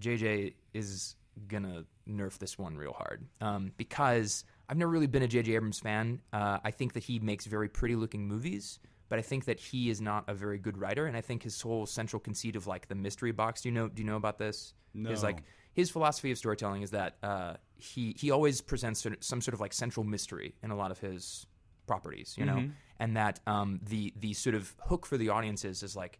JJ 0.00 0.54
is 0.72 1.16
gonna 1.46 1.84
nerf 2.08 2.38
this 2.38 2.58
one 2.58 2.76
real 2.76 2.92
hard 2.92 3.26
um, 3.40 3.72
because 3.76 4.44
I've 4.68 4.76
never 4.76 4.90
really 4.90 5.06
been 5.06 5.22
a 5.22 5.28
JJ 5.28 5.48
Abrams 5.48 5.80
fan. 5.80 6.22
Uh, 6.32 6.58
I 6.64 6.70
think 6.70 6.94
that 6.94 7.02
he 7.02 7.18
makes 7.18 7.44
very 7.44 7.68
pretty 7.68 7.96
looking 7.96 8.26
movies, 8.26 8.78
but 9.10 9.18
I 9.18 9.22
think 9.22 9.44
that 9.44 9.60
he 9.60 9.90
is 9.90 10.00
not 10.00 10.24
a 10.26 10.34
very 10.34 10.58
good 10.58 10.78
writer. 10.78 11.04
And 11.04 11.18
I 11.18 11.20
think 11.20 11.42
his 11.42 11.60
whole 11.60 11.84
central 11.84 12.18
conceit 12.18 12.56
of 12.56 12.66
like 12.66 12.88
the 12.88 12.94
mystery 12.94 13.32
box. 13.32 13.60
Do 13.60 13.68
you 13.68 13.74
know? 13.74 13.88
Do 13.88 14.00
you 14.00 14.08
know 14.08 14.16
about 14.16 14.38
this? 14.38 14.72
No. 14.94 15.10
Is 15.10 15.22
like 15.22 15.42
his 15.74 15.90
philosophy 15.90 16.30
of 16.30 16.38
storytelling 16.38 16.82
is 16.82 16.90
that 16.92 17.16
uh, 17.22 17.54
he 17.76 18.14
he 18.18 18.30
always 18.30 18.60
presents 18.60 19.06
some 19.20 19.40
sort 19.40 19.54
of 19.54 19.60
like 19.60 19.72
central 19.72 20.04
mystery 20.04 20.54
in 20.62 20.70
a 20.70 20.76
lot 20.76 20.90
of 20.90 20.98
his 20.98 21.46
properties, 21.86 22.34
you 22.38 22.46
know, 22.46 22.70
and 22.98 23.16
that 23.16 23.40
um, 23.46 23.80
the 23.82 24.12
the 24.16 24.32
sort 24.32 24.54
of 24.54 24.74
hook 24.78 25.04
for 25.04 25.18
the 25.18 25.28
audiences 25.28 25.82
is 25.82 25.94
like 25.94 26.18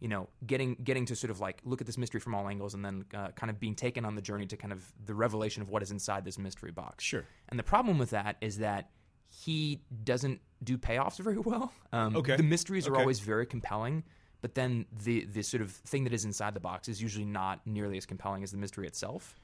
you 0.00 0.08
know, 0.08 0.28
getting 0.46 0.74
getting 0.84 1.06
to 1.06 1.16
sort 1.16 1.30
of 1.30 1.40
like 1.40 1.60
look 1.64 1.80
at 1.80 1.86
this 1.86 1.96
mystery 1.96 2.20
from 2.20 2.34
all 2.34 2.48
angles, 2.48 2.74
and 2.74 2.84
then 2.84 3.04
uh, 3.14 3.28
kind 3.28 3.48
of 3.50 3.58
being 3.58 3.74
taken 3.74 4.04
on 4.04 4.14
the 4.14 4.20
journey 4.20 4.46
to 4.46 4.56
kind 4.56 4.72
of 4.72 4.84
the 5.04 5.14
revelation 5.14 5.62
of 5.62 5.70
what 5.70 5.82
is 5.82 5.90
inside 5.90 6.24
this 6.24 6.38
mystery 6.38 6.70
box. 6.70 7.02
Sure. 7.02 7.24
And 7.48 7.58
the 7.58 7.64
problem 7.64 7.98
with 7.98 8.10
that 8.10 8.36
is 8.40 8.58
that 8.58 8.90
he 9.28 9.80
doesn't 10.04 10.40
do 10.62 10.78
payoffs 10.78 11.18
very 11.18 11.38
well. 11.38 11.72
Um, 11.92 12.16
Okay. 12.16 12.36
The 12.36 12.42
mysteries 12.42 12.86
are 12.86 12.96
always 12.96 13.20
very 13.20 13.46
compelling, 13.46 14.04
but 14.46 14.54
then 14.54 14.86
the 15.02 15.24
the 15.24 15.42
sort 15.42 15.60
of 15.60 15.72
thing 15.72 16.04
that 16.04 16.12
is 16.12 16.24
inside 16.24 16.54
the 16.54 16.60
box 16.60 16.88
is 16.88 17.02
usually 17.02 17.24
not 17.24 17.58
nearly 17.66 17.96
as 17.96 18.06
compelling 18.06 18.44
as 18.44 18.52
the 18.52 18.56
mystery 18.56 18.86
itself. 18.86 19.34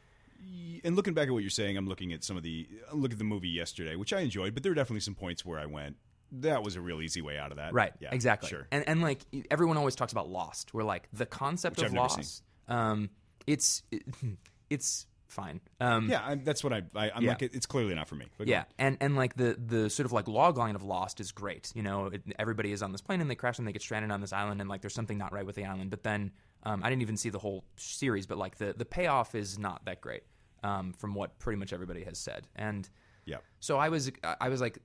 and 0.84 0.94
looking 0.94 1.12
back 1.12 1.26
at 1.26 1.32
what 1.32 1.42
you're 1.42 1.50
saying, 1.50 1.76
I'm 1.76 1.88
looking 1.88 2.12
at 2.12 2.22
some 2.22 2.36
of 2.36 2.44
the 2.44 2.68
I 2.88 2.94
look 2.94 3.10
at 3.10 3.18
the 3.18 3.24
movie 3.24 3.48
yesterday, 3.48 3.96
which 3.96 4.12
I 4.12 4.20
enjoyed, 4.20 4.54
but 4.54 4.62
there 4.62 4.70
are 4.70 4.76
definitely 4.76 5.00
some 5.00 5.16
points 5.16 5.44
where 5.44 5.58
I 5.58 5.66
went, 5.66 5.96
that 6.30 6.62
was 6.62 6.76
a 6.76 6.80
real 6.80 7.02
easy 7.02 7.20
way 7.20 7.36
out 7.36 7.50
of 7.50 7.56
that. 7.56 7.74
Right. 7.74 7.92
Yeah. 7.98 8.10
Exactly. 8.12 8.48
Sure. 8.48 8.68
And 8.70 8.88
and 8.88 9.02
like 9.02 9.22
everyone 9.50 9.76
always 9.76 9.96
talks 9.96 10.12
about 10.12 10.28
Lost, 10.28 10.72
where 10.72 10.84
like 10.84 11.08
the 11.12 11.26
concept 11.26 11.78
Which 11.78 11.86
of 11.86 11.94
Lost, 11.94 12.44
um, 12.68 13.10
it's 13.48 13.82
it's 14.70 15.06
fine. 15.32 15.60
Um, 15.80 16.08
yeah, 16.08 16.22
I, 16.24 16.34
that's 16.36 16.62
what 16.62 16.72
I. 16.72 16.82
I 16.94 17.10
I'm 17.10 17.22
Yeah. 17.22 17.30
like, 17.30 17.42
it's 17.42 17.66
clearly 17.66 17.94
not 17.94 18.08
for 18.08 18.14
me. 18.14 18.26
But 18.38 18.46
Yeah, 18.46 18.60
on. 18.60 18.64
and 18.78 18.96
and 19.00 19.16
like 19.16 19.34
the 19.34 19.54
the 19.54 19.90
sort 19.90 20.04
of 20.06 20.12
like 20.12 20.28
log 20.28 20.56
line 20.58 20.74
of 20.76 20.82
Lost 20.82 21.20
is 21.20 21.32
great. 21.32 21.72
You 21.74 21.82
know, 21.82 22.06
it, 22.06 22.22
everybody 22.38 22.72
is 22.72 22.82
on 22.82 22.92
this 22.92 23.00
plane 23.00 23.20
and 23.20 23.30
they 23.30 23.34
crash 23.34 23.58
and 23.58 23.66
they 23.66 23.72
get 23.72 23.82
stranded 23.82 24.10
on 24.10 24.20
this 24.20 24.32
island 24.32 24.60
and 24.60 24.70
like 24.70 24.80
there's 24.82 24.94
something 24.94 25.18
not 25.18 25.32
right 25.32 25.44
with 25.46 25.56
the 25.56 25.64
island. 25.64 25.90
But 25.90 26.02
then 26.02 26.30
um, 26.62 26.82
I 26.84 26.90
didn't 26.90 27.02
even 27.02 27.16
see 27.16 27.30
the 27.30 27.38
whole 27.38 27.64
series, 27.76 28.26
but 28.26 28.38
like 28.38 28.56
the 28.58 28.74
the 28.76 28.84
payoff 28.84 29.34
is 29.34 29.58
not 29.58 29.84
that 29.86 30.00
great 30.00 30.22
um, 30.62 30.92
from 30.92 31.14
what 31.14 31.38
pretty 31.38 31.58
much 31.58 31.72
everybody 31.72 32.04
has 32.04 32.18
said. 32.18 32.46
And 32.54 32.88
yeah. 33.24 33.38
so 33.60 33.78
I 33.78 33.88
was 33.88 34.10
I 34.40 34.48
was 34.48 34.60
like. 34.60 34.78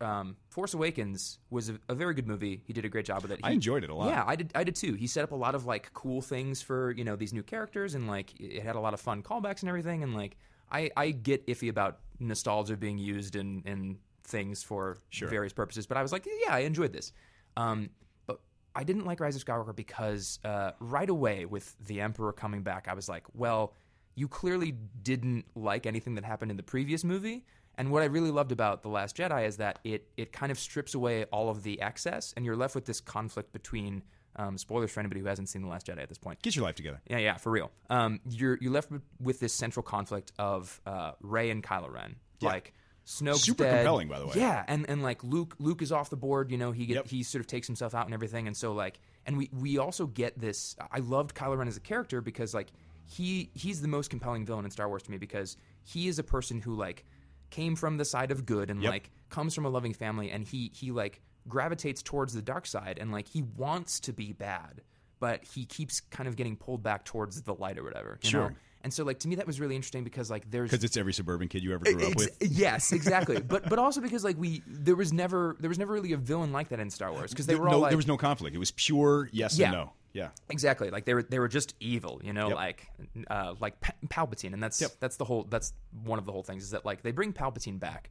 Um, 0.00 0.36
Force 0.48 0.72
Awakens 0.72 1.38
was 1.50 1.68
a, 1.68 1.78
a 1.88 1.94
very 1.94 2.14
good 2.14 2.26
movie. 2.26 2.62
He 2.64 2.72
did 2.72 2.84
a 2.84 2.88
great 2.88 3.04
job 3.04 3.22
with 3.22 3.30
it. 3.30 3.40
I 3.42 3.50
enjoyed 3.50 3.84
it 3.84 3.90
a 3.90 3.94
lot. 3.94 4.08
Yeah, 4.08 4.24
I 4.26 4.36
did. 4.36 4.50
I 4.54 4.64
did 4.64 4.74
too. 4.74 4.94
He 4.94 5.06
set 5.06 5.24
up 5.24 5.32
a 5.32 5.36
lot 5.36 5.54
of 5.54 5.66
like 5.66 5.92
cool 5.92 6.22
things 6.22 6.62
for 6.62 6.92
you 6.92 7.04
know 7.04 7.16
these 7.16 7.32
new 7.32 7.42
characters, 7.42 7.94
and 7.94 8.08
like 8.08 8.32
it 8.40 8.62
had 8.62 8.76
a 8.76 8.80
lot 8.80 8.94
of 8.94 9.00
fun 9.00 9.22
callbacks 9.22 9.60
and 9.60 9.68
everything. 9.68 10.02
And 10.02 10.14
like 10.14 10.36
I, 10.70 10.90
I 10.96 11.10
get 11.10 11.46
iffy 11.46 11.68
about 11.68 11.98
nostalgia 12.18 12.76
being 12.76 12.98
used 12.98 13.36
in 13.36 13.62
in 13.66 13.98
things 14.24 14.62
for 14.62 14.98
various 15.28 15.52
purposes, 15.52 15.86
but 15.86 15.96
I 15.96 16.02
was 16.02 16.12
like, 16.12 16.26
yeah, 16.26 16.54
I 16.54 16.60
enjoyed 16.60 16.92
this. 16.92 17.12
Um, 17.56 17.90
but 18.26 18.40
I 18.74 18.84
didn't 18.84 19.04
like 19.04 19.20
Rise 19.20 19.36
of 19.36 19.44
Skywalker 19.44 19.74
because 19.74 20.38
uh, 20.44 20.72
right 20.78 21.10
away 21.10 21.44
with 21.44 21.74
the 21.86 22.00
Emperor 22.00 22.32
coming 22.32 22.62
back, 22.62 22.86
I 22.88 22.94
was 22.94 23.08
like, 23.08 23.24
well, 23.34 23.74
you 24.14 24.28
clearly 24.28 24.74
didn't 25.02 25.46
like 25.54 25.86
anything 25.86 26.14
that 26.14 26.24
happened 26.24 26.50
in 26.50 26.56
the 26.56 26.62
previous 26.62 27.04
movie. 27.04 27.44
And 27.78 27.90
what 27.90 28.02
I 28.02 28.06
really 28.06 28.30
loved 28.30 28.52
about 28.52 28.82
The 28.82 28.88
Last 28.88 29.16
Jedi 29.16 29.46
is 29.46 29.56
that 29.58 29.78
it 29.84 30.08
it 30.16 30.32
kind 30.32 30.52
of 30.52 30.58
strips 30.58 30.94
away 30.94 31.24
all 31.26 31.48
of 31.48 31.62
the 31.62 31.80
excess, 31.80 32.34
and 32.36 32.44
you're 32.44 32.56
left 32.56 32.74
with 32.74 32.84
this 32.84 33.00
conflict 33.00 33.52
between 33.52 34.02
um, 34.36 34.58
spoilers 34.58 34.90
for 34.92 35.00
anybody 35.00 35.20
who 35.20 35.26
hasn't 35.26 35.48
seen 35.48 35.62
The 35.62 35.68
Last 35.68 35.86
Jedi 35.86 36.02
at 36.02 36.08
this 36.08 36.18
point. 36.18 36.42
Get 36.42 36.54
your 36.56 36.64
life 36.64 36.74
together. 36.76 37.00
Yeah, 37.08 37.18
yeah, 37.18 37.36
for 37.36 37.50
real. 37.50 37.70
Um, 37.88 38.20
you're 38.28 38.58
you're 38.60 38.72
left 38.72 38.90
with, 39.20 39.40
this 39.40 39.52
central 39.54 39.82
conflict 39.82 40.32
of 40.38 40.80
uh, 40.86 41.12
Rey 41.20 41.50
and 41.50 41.62
Kylo 41.62 41.90
Ren. 41.92 42.16
Like 42.42 42.72
Snoke's 43.06 43.42
Super 43.42 43.64
dead. 43.64 43.78
compelling, 43.78 44.08
by 44.08 44.18
the 44.18 44.26
way. 44.26 44.34
Yeah, 44.36 44.62
and 44.68 44.88
and 44.88 45.02
like 45.02 45.24
Luke 45.24 45.56
Luke 45.58 45.82
is 45.82 45.90
off 45.90 46.10
the 46.10 46.16
board. 46.16 46.50
You 46.50 46.58
know, 46.58 46.70
he 46.72 46.86
get, 46.86 46.94
Yep. 46.96 47.08
he 47.08 47.22
sort 47.22 47.40
of 47.40 47.46
takes 47.46 47.66
himself 47.66 47.94
out 47.94 48.04
and 48.04 48.14
everything. 48.14 48.46
And 48.46 48.56
so 48.56 48.72
like, 48.72 49.00
and 49.26 49.36
we 49.38 49.48
we 49.52 49.78
also 49.78 50.06
get 50.06 50.38
this. 50.38 50.76
I 50.92 50.98
loved 50.98 51.34
Kylo 51.34 51.56
Ren 51.56 51.66
as 51.68 51.76
a 51.76 51.80
character 51.80 52.20
because 52.20 52.54
like 52.54 52.68
he 53.06 53.50
he's 53.54 53.80
the 53.80 53.88
most 53.88 54.10
compelling 54.10 54.44
villain 54.46 54.64
in 54.64 54.70
Star 54.70 54.88
Wars 54.88 55.02
to 55.04 55.10
me 55.10 55.18
because 55.18 55.56
he 55.82 56.06
is 56.08 56.18
a 56.18 56.22
person 56.22 56.60
who 56.60 56.74
like 56.74 57.04
came 57.50 57.76
from 57.76 57.96
the 57.96 58.04
side 58.04 58.30
of 58.30 58.46
good 58.46 58.70
and 58.70 58.82
Yep. 58.82 58.90
like 58.90 59.10
comes 59.28 59.54
from 59.54 59.64
a 59.64 59.68
loving 59.68 59.92
family 59.92 60.30
and 60.30 60.44
he 60.44 60.70
he 60.74 60.90
like 60.92 61.20
gravitates 61.48 62.02
towards 62.02 62.32
the 62.34 62.42
dark 62.42 62.66
side 62.66 62.98
and 63.00 63.10
like 63.12 63.28
he 63.28 63.42
wants 63.42 64.00
to 64.00 64.12
be 64.12 64.32
bad 64.32 64.82
but 65.18 65.44
he 65.44 65.64
keeps 65.66 66.00
kind 66.00 66.28
of 66.28 66.36
getting 66.36 66.56
pulled 66.56 66.82
back 66.82 67.04
towards 67.04 67.42
the 67.42 67.52
light 67.54 67.76
or 67.78 67.82
whatever. 67.84 68.18
You 68.22 68.30
Sure. 68.30 68.48
Know? 68.50 68.56
And 68.82 68.92
so, 68.92 69.04
like 69.04 69.18
to 69.20 69.28
me, 69.28 69.34
that 69.36 69.46
was 69.46 69.60
really 69.60 69.76
interesting 69.76 70.04
because 70.04 70.30
like 70.30 70.50
there's 70.50 70.70
Because 70.70 70.84
it's 70.84 70.96
every 70.96 71.12
suburban 71.12 71.48
kid 71.48 71.62
you 71.62 71.74
ever 71.74 71.84
grew 71.84 72.06
up 72.08 72.16
with. 72.16 72.36
Yes, 72.50 72.92
exactly. 72.92 73.38
but 73.46 73.68
but 73.68 73.78
also 73.78 74.00
because 74.00 74.24
like 74.24 74.38
we 74.38 74.62
there 74.66 74.96
was 74.96 75.12
never 75.12 75.56
there 75.60 75.68
was 75.68 75.78
never 75.78 75.92
really 75.92 76.12
a 76.12 76.16
villain 76.16 76.50
like 76.52 76.70
that 76.70 76.80
in 76.80 76.88
Star 76.90 77.12
Wars 77.12 77.30
because 77.30 77.46
they 77.46 77.56
were 77.56 77.66
no, 77.66 77.72
all 77.74 77.78
like 77.80 77.90
there 77.90 77.96
was 77.98 78.06
no 78.06 78.16
conflict. 78.16 78.56
It 78.56 78.58
was 78.58 78.70
pure 78.70 79.28
yes 79.32 79.58
Yeah. 79.58 79.66
and 79.66 79.74
no. 79.74 79.92
Yeah. 80.12 80.30
exactly 80.48 80.90
like 80.90 81.04
they 81.04 81.14
were 81.14 81.22
they 81.22 81.38
were 81.38 81.46
just 81.46 81.74
evil, 81.78 82.20
you 82.24 82.32
know, 82.32 82.48
Yep. 82.48 82.56
like 82.56 82.90
uh, 83.30 83.54
like 83.60 83.80
Pa- 83.80 83.92
Palpatine, 84.08 84.54
and 84.54 84.62
that's 84.62 84.80
Yep. 84.80 84.92
that's 84.98 85.16
the 85.16 85.24
whole 85.24 85.44
that's 85.44 85.72
one 86.02 86.18
of 86.18 86.24
the 86.24 86.32
whole 86.32 86.42
things 86.42 86.64
is 86.64 86.70
that 86.70 86.84
like 86.84 87.02
they 87.02 87.12
bring 87.12 87.32
Palpatine 87.32 87.78
back 87.78 88.10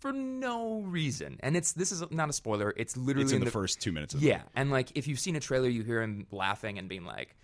for 0.00 0.12
no 0.12 0.80
reason, 0.80 1.36
and 1.40 1.56
it's 1.56 1.72
this 1.72 1.92
is 1.92 2.02
not 2.10 2.28
a 2.28 2.32
spoiler. 2.32 2.74
It's 2.76 2.96
literally 2.96 3.24
It's 3.24 3.32
in 3.32 3.44
the, 3.44 3.50
first 3.50 3.80
two 3.80 3.92
minutes 3.92 4.14
of 4.14 4.20
the 4.20 4.26
yeah, 4.26 4.42
and 4.56 4.70
like 4.70 4.90
if 4.96 5.06
you've 5.06 5.20
seen 5.20 5.36
a 5.36 5.40
trailer, 5.40 5.68
you 5.68 5.82
hear 5.84 6.02
him 6.02 6.26
laughing 6.30 6.78
and 6.78 6.88
being 6.88 7.04
like. 7.04 7.36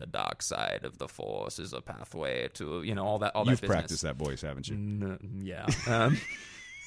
The 0.00 0.06
dark 0.06 0.40
side 0.40 0.80
of 0.84 0.96
the 0.96 1.06
force 1.08 1.58
is 1.58 1.72
a 1.74 1.82
pathway 1.82 2.48
to 2.54 2.82
you 2.82 2.94
know 2.94 3.04
all 3.04 3.18
that 3.18 3.36
all 3.36 3.44
You've 3.46 3.60
that 3.60 3.68
business. 3.68 3.76
practiced 3.76 4.02
that 4.02 4.16
voice, 4.16 4.40
haven't 4.40 4.66
you? 4.66 4.74
N- 4.74 5.42
yeah, 5.44 5.66
um, 5.86 6.18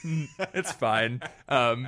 it's 0.53 0.71
fine. 0.71 1.21
Um, 1.47 1.87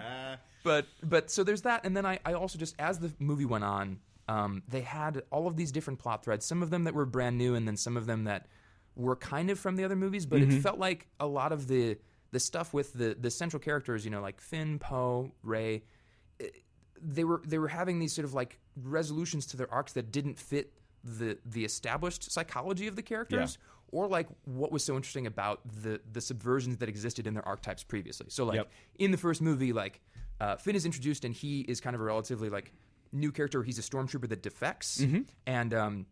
but 0.63 0.85
but 1.01 1.31
so 1.31 1.43
there's 1.43 1.63
that, 1.63 1.83
and 1.83 1.97
then 1.97 2.05
I, 2.05 2.19
I 2.23 2.33
also 2.33 2.59
just 2.59 2.75
as 2.77 2.99
the 2.99 3.11
movie 3.19 3.45
went 3.45 3.63
on, 3.63 3.99
um, 4.27 4.61
they 4.67 4.81
had 4.81 5.23
all 5.31 5.47
of 5.47 5.55
these 5.55 5.71
different 5.71 5.97
plot 5.99 6.23
threads. 6.23 6.45
Some 6.45 6.61
of 6.61 6.69
them 6.69 6.83
that 6.83 6.93
were 6.93 7.05
brand 7.05 7.37
new, 7.39 7.55
and 7.55 7.67
then 7.67 7.75
some 7.75 7.97
of 7.97 8.05
them 8.05 8.25
that 8.25 8.47
were 8.95 9.15
kind 9.15 9.49
of 9.49 9.59
from 9.59 9.75
the 9.75 9.83
other 9.83 9.95
movies. 9.95 10.25
But 10.27 10.41
it 10.41 10.61
felt 10.61 10.77
like 10.79 11.07
a 11.19 11.25
lot 11.27 11.51
of 11.51 11.67
the 11.67 11.97
the 12.31 12.39
stuff 12.39 12.71
with 12.73 12.93
the 12.93 13.15
the 13.19 13.31
central 13.31 13.59
characters, 13.59 14.05
you 14.05 14.11
know, 14.11 14.21
like 14.21 14.39
Finn, 14.41 14.77
Poe, 14.77 15.31
Rey. 15.41 15.83
They 17.01 17.23
were 17.23 17.41
they 17.45 17.57
were 17.57 17.67
having 17.67 17.99
these 17.99 18.13
sort 18.13 18.25
of 18.25 18.33
like 18.33 18.59
resolutions 18.75 19.47
to 19.47 19.57
their 19.57 19.71
arcs 19.73 19.93
that 19.93 20.11
didn't 20.11 20.37
fit 20.39 20.71
the 21.05 21.37
the 21.45 21.63
established 21.65 22.31
psychology 22.31 22.87
of 22.87 22.95
the 22.95 23.01
characters 23.03 23.57
or 23.91 24.07
like 24.07 24.27
what 24.45 24.71
was 24.71 24.83
so 24.83 24.95
interesting 24.95 25.27
about 25.27 25.61
the 25.83 26.01
the 26.11 26.19
subversions 26.19 26.79
that 26.79 26.89
existed 26.89 27.27
in 27.27 27.33
their 27.33 27.47
archetypes 27.47 27.83
previously. 27.83 28.25
So 28.29 28.43
like 28.45 28.55
Yep. 28.57 28.71
in 28.99 29.11
the 29.11 29.17
first 29.17 29.41
movie, 29.41 29.71
like 29.73 30.01
uh, 30.41 30.55
Finn 30.57 30.75
is 30.75 30.85
introduced 30.85 31.23
and 31.23 31.33
he 31.33 31.61
is 31.61 31.79
kind 31.79 31.95
of 31.95 32.01
a 32.01 32.03
relatively 32.03 32.49
like 32.49 32.73
new 33.11 33.31
character. 33.31 33.63
He's 33.63 33.79
a 33.79 33.83
stormtrooper 33.83 34.27
that 34.29 34.41
defects, 34.41 34.99
Mm-hmm. 35.01 35.21
and 35.45 35.73
um, 35.73 36.05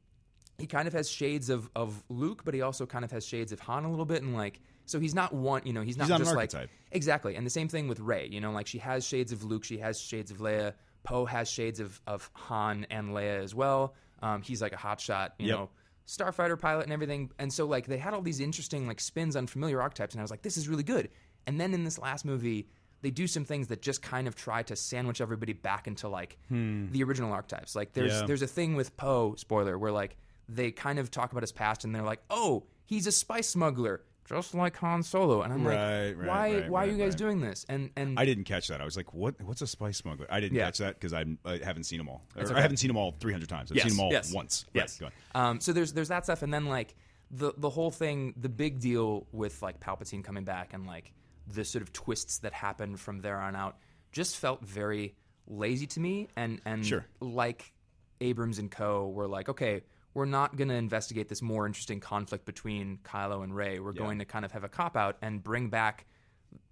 he 0.60 0.68
kind 0.68 0.88
of 0.88 0.94
has 0.94 1.10
shades 1.10 1.50
of 1.50 1.70
of 1.76 2.04
Luke, 2.10 2.44
but 2.46 2.54
he 2.54 2.62
also 2.62 2.86
kind 2.86 3.04
of 3.04 3.12
has 3.12 3.26
shades 3.26 3.52
of 3.52 3.60
Han 3.62 3.84
a 3.86 3.90
little 3.90 4.06
bit, 4.06 4.22
and 4.22 4.34
like 4.36 4.62
so 4.86 5.00
he's 5.00 5.16
not 5.16 5.34
one. 5.34 5.64
You 5.66 5.74
know, 5.74 5.82
he's 5.82 5.98
not 5.98 6.08
not 6.10 6.20
an 6.22 6.26
just 6.26 6.36
like 6.36 6.54
exactly. 6.92 7.36
And 7.36 7.46
the 7.46 7.50
same 7.50 7.68
thing 7.68 7.88
with 7.88 8.00
Rey. 8.00 8.28
You 8.32 8.40
know, 8.40 8.52
like 8.52 8.68
she 8.68 8.78
has 8.78 9.06
shades 9.06 9.32
of 9.32 9.44
Luke, 9.44 9.64
she 9.64 9.80
has 9.80 10.00
shades 10.00 10.30
of 10.32 10.38
Leia. 10.38 10.74
Poe 11.04 11.26
has 11.26 11.50
shades 11.50 11.80
of 11.82 12.00
of 12.08 12.30
Han 12.34 12.86
and 12.90 13.10
Leia 13.10 13.42
as 13.44 13.54
well. 13.56 13.96
Um, 14.24 14.42
he's 14.42 14.62
like 14.62 14.74
a 14.74 14.78
hotshot, 14.78 15.32
you 15.38 15.48
Yep. 15.50 15.58
know 15.58 15.70
starfighter 16.08 16.60
pilot 16.60 16.84
and 16.84 16.92
everything. 16.92 17.32
And 17.40 17.52
so 17.54 17.66
like 17.66 17.86
they 17.88 17.98
had 17.98 18.14
all 18.14 18.22
these 18.22 18.40
interesting 18.42 18.88
like 18.88 19.00
spins 19.00 19.36
on 19.36 19.48
familiar 19.48 19.82
archetypes 19.82 20.14
and 20.14 20.20
i 20.20 20.24
was 20.24 20.32
like 20.32 20.42
this 20.42 20.58
is 20.58 20.68
really 20.68 20.84
good. 20.84 21.10
And 21.48 21.60
then 21.62 21.74
in 21.74 21.84
this 21.86 21.98
last 21.98 22.26
movie 22.26 22.68
they 23.02 23.10
do 23.12 23.28
some 23.28 23.44
things 23.46 23.68
that 23.68 23.82
just 23.82 24.02
kind 24.02 24.28
of 24.28 24.36
try 24.36 24.64
to 24.64 24.76
sandwich 24.76 25.20
everybody 25.22 25.54
back 25.54 25.88
into 25.88 26.08
like 26.10 26.38
the 26.50 27.04
original 27.04 27.32
archetypes. 27.34 27.76
Like 27.76 27.94
there's 27.94 28.14
Yeah. 28.14 28.26
there's 28.26 28.42
a 28.42 28.48
thing 28.48 28.76
with 28.76 28.96
poe 28.98 29.36
spoiler 29.36 29.78
where 29.78 29.92
like 29.92 30.16
they 30.50 30.72
kind 30.72 31.00
of 31.00 31.10
talk 31.10 31.32
about 31.32 31.42
his 31.44 31.52
past 31.54 31.84
and 31.86 31.94
they're 31.96 32.02
like 32.04 32.22
oh 32.30 32.66
he's 32.86 33.08
a 33.08 33.12
spice 33.12 33.48
smuggler 33.50 34.02
just 34.26 34.54
like 34.56 34.76
Han 34.78 35.04
Solo 35.04 35.42
and 35.42 35.52
I'm 35.54 35.66
Right, 35.66 36.08
like 36.08 36.18
right, 36.18 36.28
why 36.28 36.54
right, 36.62 36.70
why 36.70 36.86
are 36.86 36.90
you 36.90 36.98
guys 36.98 37.16
doing 37.16 37.42
this 37.42 37.66
and 37.70 37.90
and 37.96 38.18
I 38.20 38.26
didn't 38.26 38.46
catch 38.46 38.68
that. 38.70 38.82
I 38.82 38.86
was 38.86 38.96
like, 38.98 39.14
"What? 39.14 39.42
What's 39.42 39.62
a 39.62 39.68
spice 39.68 39.98
smuggler?" 39.98 40.28
I 40.30 40.40
didn't 40.40 40.58
Yeah. 40.58 40.66
catch 40.66 40.78
that 40.80 40.96
because 41.00 41.14
I 41.14 41.26
haven't 41.64 41.84
seen 41.84 41.98
them 41.98 42.08
all. 42.10 42.24
Or 42.36 42.44
okay. 42.44 42.54
I 42.54 42.62
haven't 42.62 42.78
seen 42.78 42.88
them 42.88 42.98
all 42.98 43.12
300 43.20 43.50
times. 43.50 43.72
I've 43.72 43.78
Yes, 43.78 43.88
seen 43.88 43.98
them 43.98 44.06
all 44.06 44.12
yes, 44.12 44.34
once. 44.34 44.66
Yes. 44.74 45.02
Right, 45.02 45.12
go 45.34 45.40
on. 45.40 45.50
Um, 45.52 45.60
so 45.60 45.74
there's 45.74 45.94
there's 45.94 46.08
that 46.10 46.24
stuff, 46.24 46.42
and 46.42 46.54
then 46.54 46.66
like 46.66 46.96
the 47.32 47.54
the 47.58 47.70
whole 47.70 47.92
thing, 47.92 48.34
the 48.38 48.50
big 48.50 48.80
deal 48.80 49.28
with 49.32 49.62
like 49.62 49.80
Palpatine 49.80 50.24
coming 50.24 50.44
back 50.46 50.74
and 50.74 50.86
like 50.88 51.12
the 51.48 51.66
sort 51.66 51.82
of 51.82 51.92
twists 51.92 52.38
that 52.40 52.54
happened 52.54 53.00
from 53.00 53.20
there 53.22 53.40
on 53.40 53.56
out 53.56 53.78
just 54.12 54.38
felt 54.38 54.64
very 54.66 55.16
lazy 55.48 55.88
to 55.88 56.00
me, 56.00 56.28
and 56.36 56.62
and 56.66 56.86
Sure. 56.86 57.06
like 57.20 57.74
Abrams 58.22 58.60
and 58.60 58.72
Co. 58.72 59.10
were 59.10 59.28
like, 59.28 59.50
okay. 59.50 59.82
We're 60.14 60.26
not 60.26 60.56
going 60.56 60.68
to 60.70 60.76
investigate 60.76 61.28
this 61.30 61.42
more 61.42 61.66
interesting 61.66 62.00
conflict 62.00 62.46
between 62.46 63.00
Kylo 63.04 63.44
and 63.44 63.56
Rey. 63.56 63.80
We're 63.80 63.94
going 63.94 64.20
to 64.20 64.26
kind 64.26 64.46
of 64.46 64.52
have 64.52 64.64
a 64.64 64.70
cop 64.70 64.96
out 64.96 65.18
and 65.22 65.44
bring 65.44 65.70
back, 65.70 66.06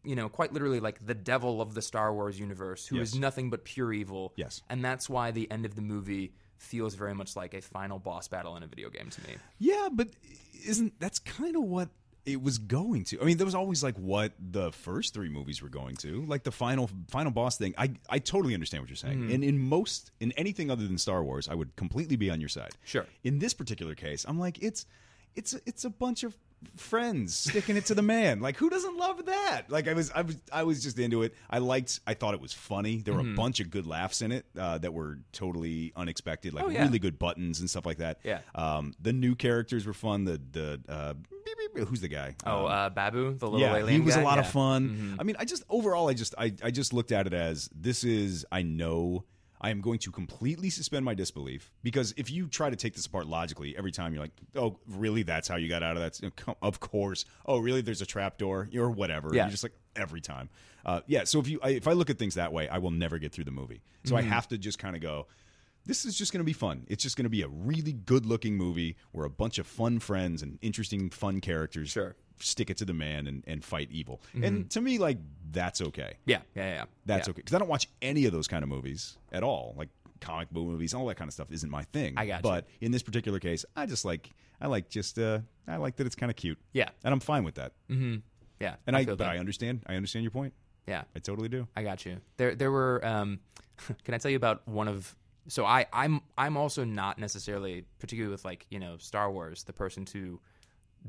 you 0.04 0.16
know, 0.16 0.30
quite 0.30 0.54
literally 0.54 0.80
like 0.80 1.04
the 1.06 1.16
devil 1.16 1.62
of 1.62 1.74
the 1.74 1.82
Star 1.82 2.14
Wars 2.14 2.39
universe, 2.39 2.86
who 2.86 3.00
is 3.00 3.14
Yes. 3.14 3.20
nothing 3.22 3.50
but 3.50 3.64
pure 3.66 3.92
evil. 3.94 4.34
Yes. 4.36 4.62
And 4.70 4.86
that's 4.86 5.10
why 5.10 5.32
the 5.32 5.50
end 5.50 5.66
of 5.66 5.76
the 5.76 5.82
movie 5.82 6.34
feels 6.58 6.94
very 6.94 7.16
much 7.16 7.36
like 7.36 7.56
a 7.56 7.62
final 7.62 7.98
boss 7.98 8.28
battle 8.28 8.56
in 8.58 8.62
a 8.64 8.68
video 8.68 8.89
game 8.92 9.10
to 9.10 9.22
me. 9.28 9.36
Yeah, 9.58 9.89
but 9.92 10.10
isn't 10.68 11.00
that's 11.00 11.18
kind 11.18 11.56
of 11.56 11.64
what 11.64 11.89
it 12.26 12.41
was 12.41 12.57
going 12.59 13.03
to? 13.05 13.19
I 13.22 13.26
mean, 13.26 13.38
there 13.38 13.45
was 13.45 13.55
always 13.55 13.84
like 13.84 13.95
what 13.97 14.34
the 14.39 14.72
first 14.72 15.13
three 15.13 15.30
movies 15.30 15.61
were 15.61 15.69
going 15.69 15.95
to, 15.97 16.24
like 16.26 16.43
the 16.43 16.51
final 16.51 16.89
final 17.09 17.32
boss 17.32 17.57
thing. 17.57 17.74
I 17.78 17.91
I 18.09 18.19
totally 18.19 18.53
understand 18.53 18.84
what 18.84 18.89
you're 18.89 18.95
saying, 18.95 19.19
Mm-hmm. 19.22 19.32
and 19.34 19.43
in 19.43 19.57
most 19.59 20.11
in 20.19 20.32
anything 20.34 20.69
other 20.69 20.86
than 20.88 20.97
Star 20.97 21.24
Wars, 21.24 21.47
I 21.49 21.55
would 21.55 21.76
completely 21.76 22.15
be 22.15 22.30
on 22.30 22.39
your 22.39 22.49
side. 22.49 22.72
Sure. 22.84 23.05
In 23.24 23.39
this 23.39 23.53
particular 23.53 23.95
case, 23.95 24.26
I'm 24.28 24.39
like 24.39 24.61
it's 24.61 24.86
it's 25.36 25.53
it's 25.65 25.84
a 25.86 25.89
bunch 25.89 26.24
of 26.24 26.36
friends 26.78 27.36
sticking 27.36 27.76
it 27.78 27.86
to 27.86 27.95
the 27.95 28.01
man. 28.01 28.39
Like 28.39 28.57
who 28.57 28.70
doesn't 28.70 28.97
love 28.97 29.26
that? 29.26 29.64
Like 29.70 29.88
I 29.88 29.93
was 29.93 30.12
I 30.12 30.22
was 30.22 30.38
I 30.51 30.64
was 30.64 30.82
just 30.84 30.97
into 30.99 31.24
it. 31.24 31.34
I 31.49 31.59
liked 31.59 31.99
I 32.07 32.14
thought 32.14 32.34
it 32.34 32.41
was 32.41 32.53
funny. 32.53 32.97
There 32.97 33.14
were 33.14 33.20
a 33.22 33.36
bunch 33.36 33.59
of 33.59 33.70
good 33.70 33.86
laughs 33.88 34.22
in 34.22 34.32
it 34.32 34.45
uh, 34.57 34.78
that 34.80 34.93
were 34.93 35.20
totally 35.32 35.93
unexpected, 35.95 36.53
like 36.53 36.62
Mm-hmm. 36.64 36.72
Oh, 36.72 36.74
yeah. 36.74 36.84
really 36.86 36.99
good 36.99 37.18
buttons 37.20 37.59
and 37.59 37.70
stuff 37.70 37.86
like 37.86 37.97
that. 37.97 38.20
Yeah. 38.24 38.39
Um, 38.55 38.93
the 39.01 39.14
new 39.14 39.36
characters 39.36 39.86
were 39.86 39.93
fun. 39.93 40.26
The 40.26 40.39
the 40.51 40.82
uh, 40.88 41.14
beep, 41.14 41.74
beep, 41.76 41.88
who's 41.88 42.01
the 42.01 42.07
guy? 42.07 42.36
Oh, 42.45 42.66
Um, 42.68 42.72
uh, 42.72 42.89
Babu, 42.89 43.34
the 43.38 43.45
little 43.49 43.59
yeah, 43.59 43.76
alien 43.78 44.01
he 44.01 44.05
was 44.05 44.16
guy? 44.16 44.22
a 44.22 44.24
lot 44.24 44.38
of 44.39 44.45
Yeah. 44.45 44.51
fun. 44.51 45.16
I 45.20 45.24
mean, 45.24 45.36
I 45.39 45.45
just 45.45 45.64
overall, 45.70 46.09
I 46.09 46.14
just 46.14 46.36
I, 46.38 46.53
I 46.64 46.72
just 46.72 46.93
looked 46.93 47.12
at 47.12 47.26
it 47.28 47.34
as 47.34 47.70
this 47.76 48.03
is 48.03 48.45
I 48.51 48.62
know 48.62 49.26
I 49.64 49.70
am 49.70 49.80
going 49.80 49.99
to 49.99 50.12
completely 50.12 50.72
suspend 50.72 51.05
my 51.05 51.14
disbelief 51.14 51.72
because 51.84 52.16
if 52.18 52.32
you 52.32 52.47
try 52.47 52.72
to 52.72 52.76
take 52.76 52.95
this 52.95 53.05
apart 53.05 53.28
logically, 53.28 53.78
every 53.78 53.91
time 53.91 54.12
you're 54.14 54.24
like, 54.24 54.32
oh, 54.55 54.80
really? 54.88 55.22
That's 55.22 55.47
how 55.47 55.55
you 55.57 55.70
got 55.70 55.84
out 55.84 55.97
of 55.97 56.01
that? 56.20 56.36
Come- 56.36 56.55
Of 56.64 56.80
course. 56.80 57.26
Oh, 57.45 57.59
really? 57.59 57.82
There's 57.82 58.01
a 58.01 58.05
trap 58.07 58.39
door 58.39 58.68
or 58.76 58.89
whatever. 58.89 59.30
Yeah. 59.34 59.43
You're 59.43 59.51
just 59.51 59.64
like 59.64 59.74
every 59.95 60.20
time. 60.22 60.49
Uh, 60.84 61.01
yeah. 61.05 61.26
So 61.26 61.39
if 61.39 61.47
you 61.47 61.59
I, 61.62 61.70
if 61.70 61.88
I 61.88 61.93
look 61.93 62.09
at 62.09 62.18
things 62.18 62.36
that 62.36 62.51
way, 62.51 62.68
I 62.68 62.80
will 62.80 62.89
never 62.91 63.20
get 63.20 63.32
through 63.34 63.43
the 63.43 63.51
movie. 63.51 63.82
So 64.03 64.16
Mm-hmm. 64.16 64.18
I 64.18 64.34
have 64.34 64.47
to 64.47 64.57
just 64.57 64.80
kind 64.80 64.95
of 64.95 65.01
go 65.01 65.28
this 65.86 66.05
is 66.05 66.16
just 66.16 66.32
going 66.32 66.39
to 66.41 66.45
be 66.45 66.53
fun. 66.53 66.86
It's 66.89 67.01
just 67.01 67.18
going 67.18 67.24
to 67.24 67.30
be 67.30 67.41
a 67.41 67.47
really 67.47 67.91
good 67.93 68.24
looking 68.26 68.55
movie 68.55 68.97
where 69.14 69.26
a 69.26 69.32
bunch 69.32 69.57
of 69.57 69.66
fun 69.66 69.97
friends 69.97 70.43
and 70.43 70.59
interesting, 70.62 71.09
fun 71.09 71.41
characters 71.41 71.89
Sure. 71.89 72.16
Mm-hmm. 72.42 72.46
stick 72.46 72.70
it 72.70 72.78
to 72.78 72.86
the 72.86 72.94
man 72.94 73.28
and, 73.28 73.44
and 73.48 73.64
fight 73.64 73.89
evil. 73.92 74.22
And 74.34 74.70
to 74.72 74.82
me, 74.82 74.98
like, 74.98 75.18
that's 75.52 75.82
okay. 75.82 76.16
Yeah, 76.26 76.39
yeah, 76.56 76.74
yeah. 76.74 76.84
That's 77.06 77.28
yeah. 77.28 77.32
okay. 77.32 77.42
Because 77.42 77.56
I 77.56 77.60
don't 77.60 77.68
watch 77.68 77.88
any 78.02 78.26
of 78.26 78.32
those 78.32 78.48
kind 78.48 78.64
of 78.64 78.70
movies 78.70 79.18
at 79.32 79.44
all. 79.44 79.76
Like, 79.78 79.89
comic 80.20 80.50
book 80.52 80.66
movies, 80.66 80.94
all 80.94 81.06
that 81.08 81.16
kind 81.16 81.28
of 81.28 81.34
stuff 81.34 81.52
isn't 81.52 81.70
my 81.70 81.84
thing. 81.86 82.14
I 82.18 82.26
gotcha. 82.28 82.44
But 82.44 82.68
in 82.80 82.92
this 82.92 83.04
particular 83.04 83.39
case, 83.39 83.66
I 83.76 83.86
just 83.86 84.06
like, 84.06 84.30
I 84.60 84.68
like 84.68 84.89
just, 84.89 85.18
uh, 85.18 85.39
I 85.68 85.78
like 85.78 85.96
that 85.98 86.06
it's 86.06 86.16
kind 86.16 86.30
of 86.30 86.36
cute. 86.36 86.60
Yeah. 86.74 86.89
And 87.04 87.14
I'm 87.14 87.20
fine 87.20 87.44
with 87.44 87.56
that. 87.56 87.72
Mm-hmm. 87.89 88.18
Yeah, 88.60 88.76
And 88.86 88.96
I, 88.96 89.04
feel 89.04 89.16
but 89.16 89.26
that. 89.26 89.32
I 89.32 89.39
understand. 89.39 89.82
I 89.88 89.96
understand 89.96 90.24
your 90.24 90.32
point. 90.32 90.54
yeah, 90.86 91.04
I 91.16 91.20
totally 91.20 91.50
do. 91.50 91.68
I 91.76 91.82
got 91.82 92.06
you. 92.06 92.18
There, 92.38 92.54
there 92.54 92.72
were. 92.72 93.04
Um, 93.04 93.39
can 94.04 94.14
I 94.14 94.20
tell 94.20 94.30
you 94.30 94.38
about 94.38 94.68
one 94.68 94.88
of? 94.88 95.16
So 95.48 95.66
I, 95.66 95.88
I'm, 95.92 96.22
I'm 96.38 96.56
also 96.58 96.84
not 96.84 97.18
necessarily, 97.18 97.86
particularly 97.98 98.32
with 98.32 98.46
like 98.46 98.68
you 98.70 98.80
know 98.80 98.98
Star 99.00 99.32
Wars, 99.32 99.64
the 99.64 99.74
person 99.74 100.06
to 100.06 100.39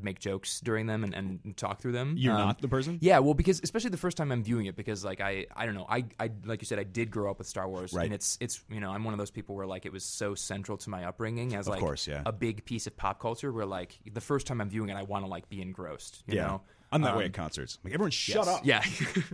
make 0.00 0.18
jokes 0.18 0.60
during 0.60 0.86
them 0.86 1.04
and, 1.04 1.14
and 1.14 1.56
talk 1.56 1.80
through 1.80 1.92
them. 1.92 2.14
You're 2.16 2.32
Um, 2.34 2.38
not 2.48 2.60
the 2.62 2.68
person? 2.68 2.98
Yeah, 3.02 3.18
well, 3.18 3.34
because 3.34 3.60
especially 3.62 3.90
the 3.90 3.96
first 3.98 4.16
time 4.16 4.32
I'm 4.32 4.42
viewing 4.42 4.66
it, 4.66 4.74
because 4.76 5.04
like 5.04 5.20
I, 5.20 5.46
I 5.54 5.66
don't 5.66 5.74
know, 5.74 5.86
I, 5.88 6.04
I 6.18 6.30
like 6.44 6.62
you 6.62 6.66
said, 6.66 6.78
I 6.78 6.84
did 6.84 7.10
grow 7.10 7.30
up 7.30 7.38
with 7.38 7.46
Star 7.46 7.68
Wars, 7.68 7.92
Right. 7.92 8.04
and 8.06 8.14
it's, 8.14 8.38
it's, 8.40 8.62
you 8.70 8.80
know, 8.80 8.90
I'm 8.90 9.04
one 9.04 9.12
of 9.14 9.18
those 9.18 9.30
people 9.30 9.54
where 9.54 9.66
like 9.66 9.84
it 9.84 9.92
was 9.92 10.04
so 10.04 10.34
central 10.34 10.78
to 10.78 10.90
my 10.90 11.04
upbringing 11.04 11.54
as 11.54 11.68
like 11.68 11.80
course, 11.80 12.06
yeah. 12.06 12.22
a 12.24 12.32
big 12.32 12.64
piece 12.64 12.86
of 12.86 12.96
pop 12.96 13.20
culture, 13.20 13.52
where 13.52 13.66
like 13.66 13.98
the 14.12 14.20
first 14.20 14.46
time 14.46 14.60
I'm 14.60 14.70
viewing 14.70 14.88
it, 14.90 14.94
I 14.96 15.02
want 15.02 15.24
to 15.24 15.28
like 15.30 15.48
be 15.48 15.60
engrossed, 15.60 16.22
you 16.26 16.36
yeah. 16.36 16.46
know. 16.46 16.62
I'm 16.90 17.00
that 17.02 17.12
Um, 17.12 17.18
way 17.18 17.24
at 17.24 17.32
concerts. 17.32 17.78
Like, 17.84 17.94
everyone 17.94 18.10
shut 18.10 18.44
yes. 18.44 18.48
up. 18.48 18.66
Yeah. 18.66 18.82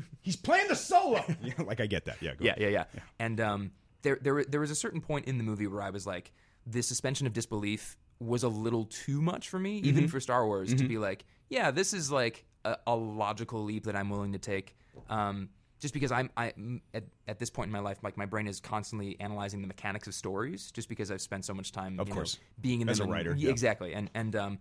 He's 0.21 0.37
playing 0.37 0.69
the 0.69 0.77
solo. 0.77 1.25
yeah, 1.43 1.55
like, 1.65 1.81
I 1.81 1.87
get 1.87 2.05
that. 2.05 2.21
Yeah. 2.23 2.35
Go 2.37 2.45
Yeah, 2.45 2.55
yeah, 2.59 2.69
yeah. 2.69 2.85
And 3.19 3.41
um, 3.41 3.71
there, 4.03 4.17
there, 4.23 4.45
there 4.45 4.61
was 4.61 4.71
a 4.71 4.77
certain 4.77 5.01
point 5.01 5.27
in 5.27 5.39
the 5.39 5.45
movie 5.45 5.67
where 5.67 5.83
I 5.83 5.91
was 5.91 6.07
like, 6.07 6.31
the 6.67 6.83
suspension 6.83 7.27
of 7.27 7.33
disbelief 7.33 7.97
was 8.21 8.43
a 8.43 8.49
little 8.49 8.85
too 8.87 9.21
much 9.23 9.49
for 9.49 9.59
me, 9.59 9.79
even 9.79 10.05
Mm-hmm. 10.05 10.11
for 10.11 10.21
Star 10.21 10.47
Wars, 10.47 10.75
to 10.75 10.85
be 10.89 10.99
like, 10.99 11.25
yeah, 11.49 11.71
this 11.71 11.93
is 11.95 12.11
like 12.11 12.45
a, 12.65 12.77
a 12.87 12.95
logical 12.95 13.63
leap 13.65 13.85
that 13.85 13.95
I'm 13.97 14.11
willing 14.11 14.33
to 14.33 14.39
take. 14.39 14.77
Um, 15.09 15.51
just 15.81 15.95
because 15.95 16.11
I'm 16.11 16.29
I 16.37 16.53
at, 16.93 17.05
at 17.29 17.39
this 17.39 17.51
point 17.51 17.69
in 17.69 17.73
my 17.73 17.79
life, 17.79 17.99
like 18.03 18.17
my 18.17 18.27
brain 18.27 18.49
is 18.49 18.59
constantly 18.59 19.17
analyzing 19.21 19.61
the 19.61 19.69
mechanics 19.69 20.09
of 20.09 20.15
stories, 20.15 20.73
just 20.73 20.89
because 20.89 21.13
I've 21.13 21.21
spent 21.21 21.45
so 21.45 21.55
much 21.55 21.71
time, 21.71 22.01
Of 22.01 22.09
you 22.09 22.15
know, 22.15 22.17
course. 22.17 22.39
being 22.61 22.81
in 22.81 22.89
As 22.89 22.99
a 22.99 23.05
and- 23.05 23.13
writer, 23.13 23.35
yeah. 23.37 23.51
exactly. 23.51 23.95
And 23.95 24.11
and 24.15 24.35
um, 24.35 24.59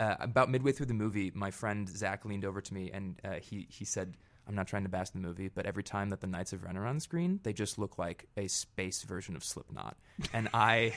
uh, 0.00 0.16
about 0.18 0.50
midway 0.50 0.72
through 0.72 0.86
the 0.86 0.94
movie, 0.94 1.30
my 1.34 1.52
friend 1.52 1.88
Zach 1.88 2.24
leaned 2.24 2.44
over 2.44 2.60
to 2.60 2.74
me 2.74 2.90
and 2.92 3.20
uh, 3.24 3.34
he 3.34 3.68
he 3.70 3.84
said, 3.84 4.16
I'm 4.48 4.54
not 4.54 4.68
trying 4.68 4.84
to 4.84 4.88
bash 4.88 5.10
the 5.10 5.18
movie, 5.18 5.48
but 5.48 5.66
every 5.66 5.82
time 5.82 6.10
that 6.10 6.20
the 6.20 6.26
Knights 6.26 6.52
of 6.52 6.62
Ren 6.62 6.76
are 6.76 6.86
on 6.86 7.00
screen, 7.00 7.40
they 7.42 7.52
just 7.52 7.78
look 7.78 7.98
like 7.98 8.28
a 8.36 8.46
space 8.46 9.02
version 9.02 9.34
of 9.34 9.42
Slipknot, 9.42 9.96
and 10.32 10.48
I 10.54 10.94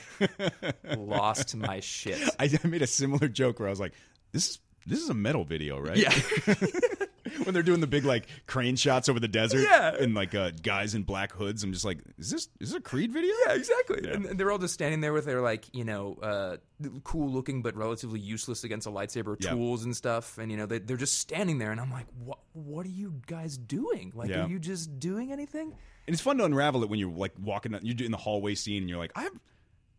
lost 0.96 1.56
my 1.56 1.80
shit. 1.80 2.20
I, 2.38 2.48
I 2.62 2.66
made 2.66 2.82
a 2.82 2.86
similar 2.86 3.28
joke 3.28 3.58
where 3.58 3.68
I 3.68 3.70
was 3.70 3.80
like, 3.80 3.92
"This 4.32 4.50
is 4.50 4.58
this 4.86 5.00
is 5.00 5.08
a 5.08 5.14
metal 5.14 5.44
video, 5.44 5.80
right?" 5.80 5.96
Yeah. 5.96 6.14
when 7.44 7.54
they're 7.54 7.62
doing 7.62 7.80
the 7.80 7.86
big 7.86 8.04
like 8.04 8.26
crane 8.46 8.76
shots 8.76 9.08
over 9.08 9.20
the 9.20 9.28
desert, 9.28 9.60
Yeah. 9.62 9.94
and 9.98 10.14
like 10.14 10.34
uh, 10.34 10.50
guys 10.62 10.94
in 10.94 11.02
black 11.02 11.32
hoods. 11.32 11.62
I'm 11.64 11.72
just 11.72 11.84
like, 11.84 11.98
"Is 12.18 12.30
this 12.30 12.48
is 12.60 12.70
this 12.70 12.74
a 12.74 12.80
Creed 12.80 13.12
video?" 13.12 13.32
Yeah, 13.46 13.54
exactly. 13.54 14.10
And, 14.10 14.26
and 14.26 14.38
they're 14.40 14.50
all 14.50 14.58
just 14.58 14.74
standing 14.74 15.00
there 15.00 15.12
with 15.12 15.24
their 15.24 15.40
like, 15.40 15.64
you 15.74 15.84
know, 15.84 16.18
uh, 16.22 16.56
cool 17.04 17.30
looking 17.30 17.62
but 17.62 17.76
relatively 17.76 18.20
useless 18.20 18.64
against 18.64 18.86
a 18.86 18.90
lightsaber 18.90 19.36
Yeah. 19.40 19.50
tools 19.50 19.84
and 19.84 19.96
stuff. 19.96 20.38
And 20.38 20.50
you 20.50 20.56
know, 20.56 20.66
they, 20.66 20.78
they're 20.78 20.96
just 20.96 21.18
standing 21.18 21.58
there, 21.58 21.70
and 21.72 21.80
I'm 21.80 21.90
like, 21.90 22.06
what? 22.24 22.38
What 22.52 22.84
are 22.86 22.90
you 22.90 23.14
guys 23.26 23.56
doing? 23.56 24.12
Like, 24.14 24.28
Yeah. 24.30 24.44
are 24.44 24.48
you 24.48 24.58
just 24.58 24.98
doing 24.98 25.32
anything? 25.32 25.68
And 26.06 26.14
it's 26.14 26.20
fun 26.22 26.38
to 26.38 26.44
unravel 26.44 26.82
it 26.82 26.88
when 26.90 26.98
you're 26.98 27.10
like 27.12 27.32
walking, 27.40 27.78
you're 27.82 28.04
in 28.04 28.10
the 28.10 28.16
hallway 28.16 28.54
scene, 28.54 28.82
and 28.82 28.88
you're 28.88 28.98
like, 28.98 29.12
"I'm 29.14 29.40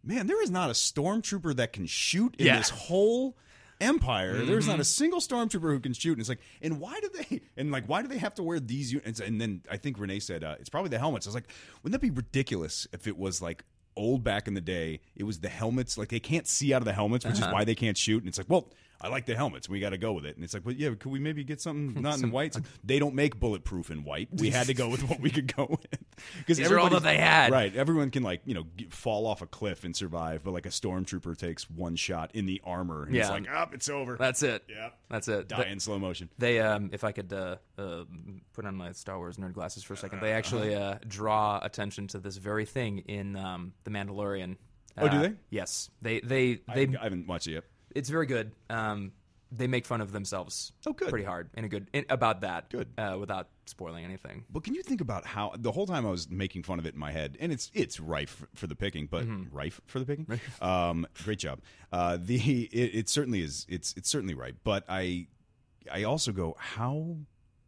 man, 0.03 0.27
there 0.27 0.41
is 0.43 0.49
not 0.51 0.69
a 0.69 0.73
stormtrooper 0.73 1.55
that 1.55 1.73
can 1.73 1.85
shoot 1.85 2.35
in 2.37 2.47
Yeah. 2.47 2.57
this 2.57 2.69
whole." 2.69 3.37
Empire. 3.81 4.45
There's 4.45 4.63
Mm-hmm. 4.65 4.71
not 4.71 4.79
a 4.79 4.85
single 4.85 5.19
stormtrooper 5.19 5.71
who 5.73 5.79
can 5.79 5.93
shoot, 5.93 6.13
and 6.13 6.19
it's 6.19 6.29
like, 6.29 6.39
and 6.61 6.79
why 6.79 6.99
do 7.01 7.09
they? 7.09 7.41
And 7.57 7.71
like, 7.71 7.85
why 7.87 8.01
do 8.01 8.07
they 8.07 8.17
have 8.19 8.33
to 8.35 8.43
wear 8.43 8.59
these? 8.59 8.93
Units? 8.93 9.19
And, 9.19 9.29
and 9.29 9.41
then 9.41 9.61
I 9.69 9.77
think 9.77 9.99
Renee 9.99 10.19
said 10.19 10.43
uh, 10.43 10.55
it's 10.59 10.69
probably 10.69 10.89
the 10.89 10.99
helmets. 10.99 11.27
I 11.27 11.29
was 11.29 11.35
like, 11.35 11.49
wouldn't 11.83 11.99
that 11.99 12.05
be 12.05 12.11
ridiculous 12.11 12.87
if 12.93 13.07
it 13.07 13.17
was 13.17 13.41
like 13.41 13.63
old 13.97 14.23
back 14.23 14.47
in 14.47 14.53
the 14.53 14.61
day? 14.61 15.01
It 15.15 15.23
was 15.23 15.39
the 15.39 15.49
helmets, 15.49 15.97
like 15.97 16.09
they 16.09 16.19
can't 16.19 16.47
see 16.47 16.73
out 16.73 16.81
of 16.81 16.85
the 16.85 16.93
helmets, 16.93 17.25
which 17.25 17.35
Uh-huh. 17.39 17.47
is 17.47 17.53
why 17.53 17.63
they 17.65 17.75
can't 17.75 17.97
shoot. 17.97 18.19
And 18.19 18.27
it's 18.29 18.37
like, 18.37 18.49
well, 18.49 18.71
I 19.03 19.07
like 19.07 19.25
the 19.25 19.35
helmets. 19.35 19.67
We 19.67 19.79
got 19.79 19.89
to 19.89 19.97
go 19.97 20.13
with 20.13 20.25
it. 20.25 20.35
And 20.35 20.43
it's 20.43 20.53
like, 20.53 20.65
well, 20.65 20.75
yeah, 20.75 20.89
could 20.89 21.11
we 21.11 21.19
maybe 21.19 21.43
get 21.43 21.59
something 21.59 22.01
not 22.01 22.21
in 22.21 22.31
white? 22.31 22.55
Like, 22.55 22.63
they 22.83 22.99
don't 22.99 23.15
make 23.15 23.39
bulletproof 23.39 23.89
in 23.89 24.03
white. 24.03 24.29
We 24.31 24.49
had 24.51 24.67
to 24.67 24.73
go 24.73 24.89
with 24.89 25.03
what 25.09 25.19
we 25.19 25.29
could 25.29 25.53
go 25.55 25.67
with 25.69 25.87
because 26.39 26.57
These 26.57 26.69
are 26.71 26.79
all 26.79 26.89
that 26.91 27.03
they 27.03 27.17
had. 27.17 27.51
Right, 27.51 27.75
everyone 27.75 28.11
can 28.11 28.23
like 28.23 28.41
you 28.45 28.53
know 28.53 28.65
g 28.77 28.87
fall 28.91 29.25
off 29.25 29.41
a 29.41 29.47
cliff 29.47 29.83
and 29.83 29.95
survive, 29.95 30.43
but 30.43 30.51
like 30.51 30.65
a 30.65 30.69
stormtrooper 30.69 31.35
takes 31.37 31.69
one 31.69 31.95
shot 31.95 32.31
in 32.33 32.45
the 32.45 32.61
armor, 32.63 33.03
and 33.03 33.15
it's 33.15 33.27
Yeah. 33.27 33.33
like, 33.33 33.49
up, 33.49 33.73
it's 33.73 33.89
over. 33.89 34.17
That's 34.17 34.43
it. 34.43 34.63
Yep. 34.69 34.97
That's 35.09 35.27
it. 35.27 35.47
Die 35.47 35.63
in 35.63 35.79
slow 35.79 35.99
motion. 35.99 36.29
They, 36.37 36.59
um, 36.59 36.89
if 36.93 37.03
I 37.03 37.11
could 37.11 37.33
uh, 37.33 37.55
uh, 37.77 38.03
put 38.53 38.65
on 38.65 38.75
my 38.75 38.91
Star 38.91 39.17
Wars 39.17 39.37
nerd 39.37 39.53
glasses 39.53 39.83
for 39.83 39.93
a 39.93 39.97
second, 39.97 40.19
Uh-huh. 40.19 40.27
they 40.27 40.33
actually 40.33 40.75
uh, 40.75 40.95
draw 41.07 41.59
attention 41.63 42.07
to 42.09 42.19
this 42.19 42.37
very 42.37 42.65
thing 42.65 42.99
in 42.99 43.35
um, 43.35 43.73
the 43.83 43.91
Mandalorian. 43.91 44.57
Oh, 44.97 45.07
do 45.07 45.17
Uh, 45.17 45.21
they? 45.21 45.33
Yes, 45.49 45.89
they 46.01 46.19
they 46.19 46.59
I, 46.67 46.75
they. 46.85 46.97
I 46.97 47.03
haven't 47.03 47.25
watched 47.27 47.47
it 47.47 47.53
yet. 47.53 47.63
It's 47.95 48.09
very 48.09 48.25
good. 48.25 48.51
Um, 48.69 49.11
they 49.53 49.67
make 49.67 49.85
fun 49.85 49.99
of 49.99 50.13
themselves. 50.13 50.71
Oh, 50.87 50.93
good. 50.93 51.09
Pretty 51.09 51.25
hard 51.25 51.49
in 51.57 51.65
a 51.65 51.67
good 51.67 51.87
in, 51.91 52.05
about 52.09 52.39
that. 52.41 52.69
Good. 52.69 52.87
uh, 52.97 53.17
without 53.19 53.49
spoiling 53.65 54.05
anything. 54.05 54.45
But 54.49 54.63
can 54.63 54.73
you 54.73 54.81
think 54.81 55.01
about 55.01 55.25
how 55.25 55.53
the 55.57 55.73
whole 55.73 55.85
time 55.85 56.05
I 56.05 56.09
was 56.09 56.29
making 56.29 56.63
fun 56.63 56.79
of 56.79 56.85
it 56.85 56.93
in 56.93 56.99
my 56.99 57.11
head, 57.11 57.35
and 57.39 57.51
it's 57.51 57.69
it's 57.73 57.99
rife 57.99 58.45
for 58.55 58.67
the 58.67 58.75
picking, 58.75 59.07
but 59.07 59.25
Mm-hmm. 59.25 59.53
rife 59.53 59.81
for 59.87 59.99
the 59.99 60.05
picking. 60.05 60.25
um, 60.61 61.05
great 61.25 61.39
job. 61.39 61.59
Uh, 61.91 62.17
the 62.21 62.37
it, 62.71 62.95
it 62.99 63.09
certainly 63.09 63.41
is. 63.41 63.65
It's 63.67 63.93
it's 63.97 64.09
certainly 64.09 64.35
right. 64.35 64.55
But 64.63 64.85
I 64.87 65.27
I 65.91 66.03
also 66.03 66.31
go 66.31 66.55
how 66.57 67.17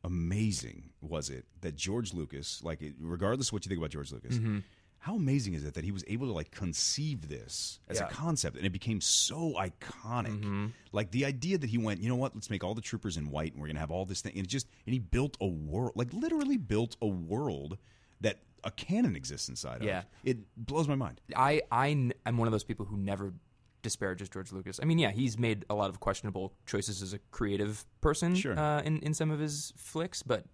amazing 0.06 0.92
was 1.02 1.30
it 1.30 1.46
that 1.62 1.76
George 1.76 2.14
Lucas, 2.14 2.62
like 2.64 2.80
regardless 3.00 3.50
of 3.50 3.54
what 3.54 3.66
you 3.66 3.70
think 3.70 3.80
about 3.80 3.90
George 3.92 4.12
Lucas. 4.12 4.38
Mm-hmm. 4.38 4.60
How 5.04 5.16
amazing 5.16 5.54
is 5.54 5.66
it 5.66 5.74
that 5.74 5.84
he 5.84 5.92
was 5.92 6.06
able 6.08 6.28
to 6.28 6.34
like 6.34 6.50
conceive 6.52 7.28
this 7.28 7.80
as 7.90 7.98
Yeah. 8.00 8.06
a 8.08 8.10
concept 8.10 8.56
and 8.56 8.66
it 8.66 8.70
became 8.72 9.02
so 9.02 9.54
iconic? 9.60 10.40
Mm-hmm. 10.40 10.68
Like 10.94 11.12
the 11.12 11.26
idea 11.26 11.58
that 11.58 11.70
he 11.70 11.78
went, 11.78 12.00
you 12.00 12.08
know 12.08 12.16
what? 12.16 12.34
Let's 12.34 12.50
make 12.50 12.64
all 12.64 12.74
the 12.74 12.82
troopers 12.82 13.18
in 13.18 13.30
white, 13.30 13.52
and 13.52 13.62
we're 13.62 13.68
gonna 13.68 13.82
have 13.82 13.92
all 13.92 14.06
this 14.06 14.22
thing. 14.22 14.32
And 14.38 14.46
it 14.46 14.50
just 14.50 14.68
and 14.86 14.94
he 14.94 15.00
built 15.00 15.36
a 15.42 15.46
world, 15.48 15.92
like 15.96 16.14
literally 16.14 16.56
built 16.56 16.96
a 17.02 17.08
world 17.08 17.78
that 18.22 18.40
a 18.64 18.72
canon 18.72 19.18
exists 19.18 19.50
inside 19.50 19.84
Yeah. 19.84 20.00
of. 20.00 20.06
It 20.24 20.38
blows 20.56 20.88
my 20.88 20.96
mind. 20.96 21.20
i 21.36 21.62
i 21.70 21.88
am 21.88 22.38
one 22.38 22.48
of 22.48 22.54
those 22.54 22.64
people 22.64 22.86
who 22.86 22.96
never 22.96 23.34
disparages 23.82 24.30
George 24.30 24.54
Lucas. 24.54 24.80
I 24.82 24.86
mean, 24.86 25.00
yeah, 25.00 25.12
he's 25.12 25.38
made 25.38 25.66
a 25.70 25.76
lot 25.76 25.90
of 25.90 26.00
questionable 26.00 26.54
choices 26.66 27.02
as 27.02 27.12
a 27.12 27.20
creative 27.32 27.86
person 28.00 28.36
Sure. 28.36 28.58
uh, 28.58 28.82
in 28.84 29.00
in 29.00 29.14
some 29.14 29.32
of 29.32 29.40
his 29.42 29.74
flicks, 29.76 30.24
but 30.24 30.46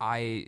I 0.00 0.46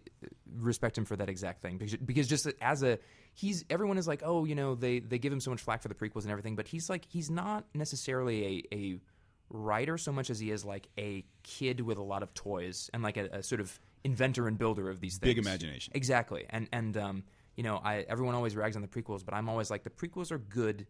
respect 0.59 0.99
him 0.99 1.05
for 1.05 1.17
that 1.17 1.29
exact 1.29 1.63
thing 1.63 1.79
because, 1.79 1.97
because 1.97 2.29
just 2.29 2.49
as 2.61 2.83
a 2.83 2.99
he's 3.35 3.65
everyone 3.71 3.99
is 3.99 4.09
like, 4.09 4.23
oh, 4.25 4.45
you 4.45 4.55
know, 4.55 4.75
they 4.75 4.99
they 4.99 5.19
give 5.19 5.33
him 5.33 5.41
so 5.41 5.51
much 5.51 5.61
flack 5.61 5.83
for 5.83 5.89
the 5.89 5.95
prequels 5.95 6.23
and 6.23 6.31
everything, 6.31 6.57
but 6.57 6.67
he's 6.67 6.91
like 6.91 7.05
he's 7.09 7.31
not 7.31 7.65
necessarily 7.75 8.65
a 8.73 8.75
a 8.75 9.01
writer 9.49 9.97
so 9.97 10.13
much 10.13 10.31
as 10.31 10.41
he 10.41 10.51
is 10.51 10.65
like 10.65 10.89
a 10.99 11.25
kid 11.43 11.81
with 11.81 11.99
a 11.99 12.03
lot 12.03 12.23
of 12.23 12.35
toys 12.35 12.91
and 12.93 13.03
like 13.03 13.17
a, 13.17 13.27
a 13.27 13.43
sort 13.43 13.61
of 13.61 13.79
inventor 14.05 14.49
and 14.49 14.59
builder 14.59 14.91
of 14.91 15.01
these 15.01 15.19
things. 15.19 15.35
Big 15.35 15.39
imagination. 15.39 15.93
Exactly. 15.95 16.47
And 16.51 16.69
and 16.73 16.97
um, 16.97 17.25
you 17.57 17.63
know, 17.63 17.81
I 17.83 18.05
everyone 18.09 18.35
always 18.35 18.57
rags 18.57 18.77
on 18.77 18.83
the 18.83 18.89
prequels, 18.89 19.25
but 19.25 19.35
I'm 19.35 19.49
always 19.49 19.71
like 19.71 19.85
the 19.85 19.91
prequels 19.91 20.31
are 20.33 20.39
good 20.39 20.87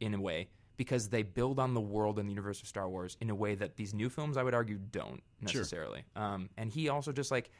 in 0.00 0.14
a 0.14 0.20
way 0.20 0.48
because 0.80 1.10
they 1.10 1.22
build 1.22 1.58
on 1.58 1.74
the 1.74 1.80
world 1.94 2.18
and 2.18 2.26
the 2.26 2.32
universe 2.32 2.62
of 2.62 2.66
Star 2.66 2.88
Wars 2.88 3.18
in 3.20 3.28
a 3.28 3.34
way 3.34 3.54
that 3.54 3.76
these 3.76 3.92
new 3.92 4.08
films 4.08 4.38
I 4.38 4.42
would 4.42 4.54
argue 4.54 4.78
don't 4.78 5.22
necessarily. 5.42 6.04
Um, 6.16 6.48
and 6.56 6.70
he 6.70 6.88
also 6.88 7.12
just 7.12 7.30
like 7.30 7.50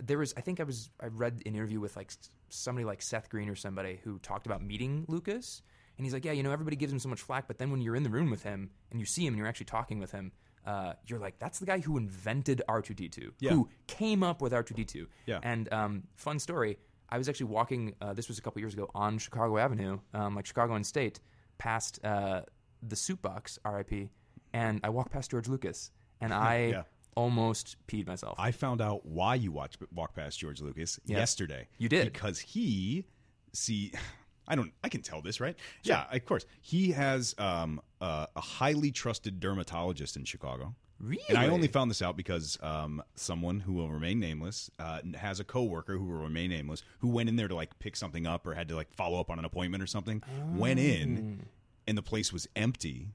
there 0.00 0.16
was 0.18 0.32
I 0.36 0.42
think 0.42 0.60
I 0.60 0.62
was 0.62 0.88
I 1.02 1.06
read 1.06 1.32
an 1.44 1.52
interview 1.54 1.80
with 1.80 1.96
like 1.96 2.12
somebody 2.50 2.84
like 2.84 3.02
Seth 3.02 3.30
Green 3.30 3.48
or 3.48 3.56
somebody 3.56 3.98
who 4.04 4.20
talked 4.20 4.46
about 4.46 4.62
meeting 4.62 5.04
Lucas 5.08 5.60
and 5.96 6.04
he's 6.06 6.14
like, 6.14 6.24
yeah, 6.24 6.30
you 6.30 6.44
know, 6.44 6.52
everybody 6.52 6.76
gives 6.76 6.92
him 6.92 7.00
so 7.00 7.08
much 7.08 7.20
flack, 7.20 7.48
but 7.48 7.58
then 7.58 7.72
when 7.72 7.80
you're 7.80 7.96
in 7.96 8.04
the 8.04 8.10
room 8.10 8.30
with 8.30 8.44
him 8.44 8.70
and 8.92 9.00
you 9.00 9.06
see 9.06 9.22
him 9.26 9.32
and 9.34 9.38
you're 9.38 9.48
actually 9.48 9.66
talking 9.66 9.98
with 9.98 10.12
him, 10.12 10.30
uh, 10.64 10.92
you're 11.08 11.18
like, 11.18 11.36
that's 11.40 11.58
the 11.58 11.66
guy 11.66 11.80
who 11.80 11.96
invented 11.96 12.62
R2D2, 12.68 13.32
Yeah. 13.40 13.50
who 13.50 13.68
came 13.88 14.22
up 14.22 14.40
with 14.40 14.52
R2D2. 14.52 15.06
Yeah. 15.26 15.40
And 15.42 15.72
um, 15.72 16.04
fun 16.14 16.38
story, 16.38 16.78
I 17.08 17.18
was 17.18 17.28
actually 17.28 17.46
walking. 17.46 17.94
Uh, 18.00 18.12
this 18.14 18.28
was 18.28 18.38
a 18.38 18.42
couple 18.42 18.60
years 18.60 18.74
ago 18.74 18.88
on 18.94 19.18
Chicago 19.18 19.58
Avenue, 19.58 19.98
um, 20.14 20.36
like 20.36 20.46
Chicago 20.46 20.74
and 20.74 20.86
State, 20.86 21.18
past 21.58 21.98
uh, 22.04 22.42
the 22.82 22.96
Soup 22.96 23.20
Box, 23.20 23.58
R.I.P. 23.64 24.08
And 24.52 24.80
I 24.82 24.88
walked 24.88 25.12
past 25.12 25.30
George 25.30 25.48
Lucas, 25.48 25.90
and 26.20 26.32
I 26.32 26.56
Yeah. 26.72 26.82
almost 27.14 27.76
peed 27.86 28.06
myself. 28.06 28.36
I 28.38 28.50
found 28.50 28.80
out 28.80 29.04
why 29.04 29.34
you 29.34 29.52
watch 29.52 29.76
walk 29.92 30.14
past 30.14 30.38
George 30.38 30.60
Lucas 30.60 30.98
Yeah. 31.04 31.18
yesterday. 31.18 31.68
You 31.78 31.88
did. 31.88 32.12
because 32.12 32.38
he 32.38 33.04
see. 33.52 33.92
I 34.50 34.54
don't. 34.56 34.72
I 34.82 34.88
can 34.88 35.02
tell 35.02 35.20
this, 35.20 35.40
right? 35.40 35.54
Yeah, 35.82 36.06
of 36.10 36.24
course. 36.24 36.46
He 36.62 36.92
has 36.92 37.34
um, 37.36 37.82
uh, 38.00 38.24
a 38.34 38.40
highly 38.40 38.90
trusted 38.90 39.40
dermatologist 39.40 40.16
in 40.16 40.24
Chicago. 40.24 40.74
really? 40.98 41.22
And 41.28 41.36
I 41.36 41.48
only 41.48 41.68
found 41.68 41.90
this 41.90 42.00
out 42.00 42.16
because 42.16 42.56
um, 42.62 43.02
someone 43.14 43.60
who 43.60 43.74
will 43.74 43.90
remain 43.90 44.18
nameless 44.18 44.70
uh, 44.78 45.00
has 45.16 45.38
a 45.38 45.44
coworker 45.44 45.98
who 45.98 46.04
will 46.06 46.22
remain 46.22 46.48
nameless 46.48 46.82
who 47.00 47.08
went 47.08 47.28
in 47.28 47.36
there 47.36 47.46
to 47.48 47.54
like 47.54 47.78
pick 47.78 47.94
something 47.94 48.26
up 48.26 48.46
or 48.46 48.54
had 48.54 48.68
to 48.68 48.74
like 48.74 48.90
follow 48.94 49.20
up 49.20 49.28
on 49.30 49.38
an 49.38 49.44
appointment 49.44 49.82
or 49.82 49.86
something. 49.86 50.22
Went 50.54 50.80
in, 50.80 51.44
and 51.88 51.98
the 51.98 52.02
place 52.02 52.32
was 52.32 52.46
empty. 52.54 53.08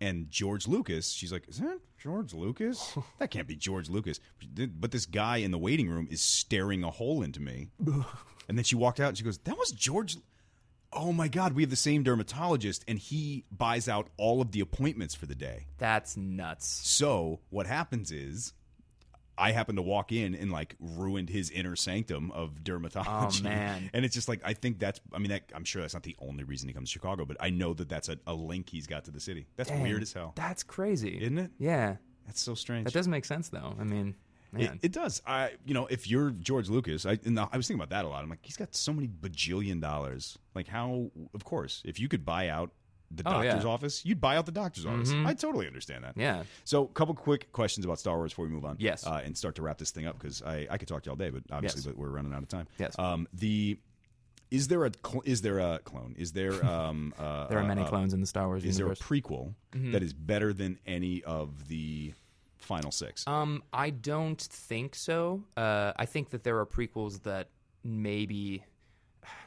And 0.00 0.30
George 0.30 0.68
Lucas, 0.68 1.10
she's 1.10 1.32
like, 1.32 1.48
"Is 1.48 1.58
that 1.58 1.80
George 1.98 2.34
Lucas? 2.34 2.96
That 3.18 3.30
can't 3.30 3.48
be 3.48 3.56
George 3.56 3.88
Lucas." 3.88 4.20
But 4.54 4.90
this 4.90 5.06
guy 5.06 5.38
in 5.38 5.50
the 5.50 5.58
waiting 5.58 5.88
room 5.88 6.06
is 6.10 6.20
staring 6.20 6.84
a 6.84 6.90
hole 6.90 7.22
into 7.22 7.40
me. 7.40 7.68
and 8.48 8.58
then 8.58 8.64
she 8.64 8.76
walked 8.76 9.00
out 9.00 9.08
and 9.08 9.18
she 9.18 9.24
goes, 9.24 9.38
"That 9.38 9.58
was 9.58 9.72
George." 9.72 10.18
Oh 10.92 11.12
my 11.12 11.28
God, 11.28 11.54
we 11.54 11.62
have 11.62 11.70
the 11.70 11.76
same 11.76 12.02
dermatologist, 12.04 12.84
and 12.86 12.98
he 12.98 13.44
buys 13.50 13.88
out 13.88 14.08
all 14.18 14.40
of 14.40 14.52
the 14.52 14.60
appointments 14.60 15.14
for 15.14 15.26
the 15.26 15.34
day. 15.34 15.66
That's 15.78 16.16
nuts. 16.16 16.66
So 16.88 17.40
what 17.50 17.66
happens 17.66 18.12
is 18.12 18.52
I 19.38 19.52
happen 19.52 19.76
to 19.76 19.82
walk 19.82 20.12
in 20.12 20.34
and 20.34 20.50
like 20.50 20.76
ruined 20.80 21.28
his 21.30 21.50
inner 21.50 21.76
sanctum 21.76 22.30
of 22.32 22.62
dermatology. 22.62 23.40
Oh, 23.40 23.44
man. 23.44 23.90
And 23.94 24.04
it's 24.04 24.14
just 24.14 24.28
like 24.28 24.40
I 24.44 24.54
think 24.54 24.78
that's 24.78 25.00
I 25.12 25.18
mean 25.18 25.30
that, 25.30 25.44
I'm 25.54 25.64
sure 25.64 25.82
that's 25.82 25.94
not 25.94 26.02
the 26.02 26.16
only 26.20 26.44
reason 26.44 26.68
he 26.68 26.74
comes 26.74 26.88
to 26.90 26.92
Chicago, 26.92 27.24
but 27.24 27.36
I 27.40 27.50
know 27.50 27.74
that 27.74 27.88
that's 27.88 28.08
a, 28.08 28.18
a 28.26 28.34
link 28.34 28.68
he's 28.70 28.86
got 28.86 29.04
to 29.06 29.10
the 29.10 29.20
city. 29.20 29.46
That's 29.56 29.68
Dang, 29.70 29.82
weird 29.82 30.02
as 30.02 30.12
hell. 30.12 30.32
That's 30.36 30.62
crazy, 30.62 31.18
Isn't 31.20 31.38
it? 31.38 31.50
Yeah, 31.58 31.96
That's 32.26 32.40
so 32.40 32.54
strange. 32.54 32.84
that 32.84 32.94
does 32.94 33.08
make 33.08 33.24
sense 33.24 33.48
though. 33.48 33.74
I 33.78 33.84
mean, 33.84 34.14
It, 34.56 34.70
it 34.82 34.92
does. 34.92 35.20
I, 35.26 35.52
you 35.66 35.74
know, 35.74 35.86
if 35.86 36.08
you're 36.08 36.30
George 36.30 36.68
Lucas, 36.70 37.04
I, 37.04 37.18
and 37.24 37.38
I 37.38 37.56
was 37.56 37.66
thinking 37.68 37.82
about 37.82 37.90
that 37.90 38.04
a 38.06 38.08
lot. 38.08 38.22
I'm 38.22 38.30
like, 38.30 38.38
he's 38.42 38.56
got 38.56 38.74
so 38.74 38.92
many 38.92 39.06
bajillion 39.06 39.80
dollars. 39.82 40.38
Like, 40.54 40.66
how? 40.68 41.10
Of 41.34 41.44
course, 41.44 41.82
if 41.84 42.00
you 42.00 42.08
could 42.08 42.24
buy 42.24 42.48
out 42.48 42.70
the 43.10 43.22
Oh, 43.26 43.30
doctor's 43.32 43.44
yeah. 43.46 43.58
Mm-hmm. 43.58 43.68
office, 43.68 44.04
you'd 44.04 44.20
buy 44.20 44.36
out 44.36 44.46
the 44.46 44.52
doctor's 44.52 44.86
office. 44.86 45.12
I 45.12 45.34
totally 45.34 45.66
understand 45.66 46.04
that. 46.04 46.14
yeah. 46.16 46.42
So, 46.64 46.84
a 46.84 46.88
couple 46.88 47.14
quick 47.14 47.52
questions 47.52 47.84
about 47.84 47.98
Star 47.98 48.16
Wars 48.16 48.32
before 48.32 48.46
we 48.46 48.50
move 48.50 48.64
on. 48.64 48.76
Yes. 48.78 49.06
uh, 49.06 49.20
and 49.24 49.36
start 49.36 49.54
to 49.56 49.62
wrap 49.62 49.78
this 49.78 49.90
thing 49.90 50.06
up 50.06 50.18
because 50.18 50.42
I, 50.42 50.66
I 50.70 50.78
could 50.78 50.88
talk 50.88 51.02
to 51.04 51.08
you 51.08 51.12
all 51.12 51.16
day, 51.16 51.30
but 51.30 51.42
obviously, 51.50 51.80
Yes. 51.80 51.86
but 51.86 51.96
we're 51.96 52.08
running 52.10 52.32
out 52.34 52.42
of 52.42 52.48
time. 52.48 52.66
Yes. 52.78 52.98
Um, 52.98 53.28
the 53.32 53.78
is 54.50 54.68
there 54.68 54.84
a 54.84 54.90
cl- 55.04 55.22
is 55.24 55.42
there 55.42 55.58
a 55.58 55.80
clone? 55.80 56.14
Is 56.16 56.32
there 56.32 56.64
um 56.74 57.12
uh, 57.18 57.46
There 57.48 57.58
are 57.58 57.64
many 57.64 57.82
uh, 57.82 57.88
clones 57.88 58.14
in 58.14 58.20
the 58.20 58.26
Star 58.28 58.46
Wars 58.46 58.64
Is 58.64 58.76
there 58.76 58.86
a 58.90 58.94
prequel 58.96 59.54
Mm-hmm. 59.72 59.92
that 59.92 60.02
is 60.02 60.12
better 60.12 60.52
than 60.52 60.78
any 60.86 61.22
of 61.24 61.68
the 61.68 62.12
final 62.58 62.90
six? 62.92 63.26
Um, 63.26 63.62
I 63.72 63.90
don't 63.90 64.40
think 64.40 64.94
so. 64.94 65.42
Uh, 65.56 65.92
I 65.96 66.06
think 66.06 66.30
that 66.30 66.44
there 66.44 66.58
are 66.60 66.66
prequels 66.66 67.22
that 67.24 67.48
maybe. 67.84 68.64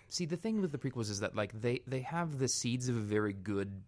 See, 0.09 0.25
the 0.25 0.37
thing 0.37 0.61
with 0.61 0.71
the 0.71 0.77
prequels 0.77 1.09
is 1.09 1.19
that 1.19 1.35
like 1.35 1.59
they 1.59 1.81
they 1.87 2.01
have 2.01 2.39
the 2.39 2.47
seeds 2.47 2.89
of 2.89 2.97
a 2.97 3.01
very 3.01 3.33
good, 3.33 3.81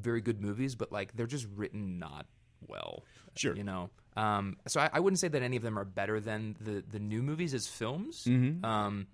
very 0.00 0.20
good 0.20 0.40
movies, 0.40 0.74
but 0.74 0.90
like 0.90 1.14
they're 1.16 1.26
just 1.26 1.46
written 1.54 1.98
not 1.98 2.26
well. 2.66 3.04
Sure. 3.36 3.54
you 3.54 3.64
know. 3.64 3.90
Um, 4.16 4.56
so 4.66 4.80
I, 4.80 4.90
I 4.94 5.00
wouldn't 5.00 5.20
say 5.20 5.28
that 5.28 5.42
any 5.42 5.56
of 5.56 5.62
them 5.62 5.78
are 5.78 5.84
better 5.84 6.18
than 6.18 6.56
the 6.60 6.82
the 6.88 6.98
new 6.98 7.22
movies 7.22 7.54
as 7.54 7.66
films. 7.66 8.24
Mm-hmm. 8.24 8.64
Um, 8.64 9.06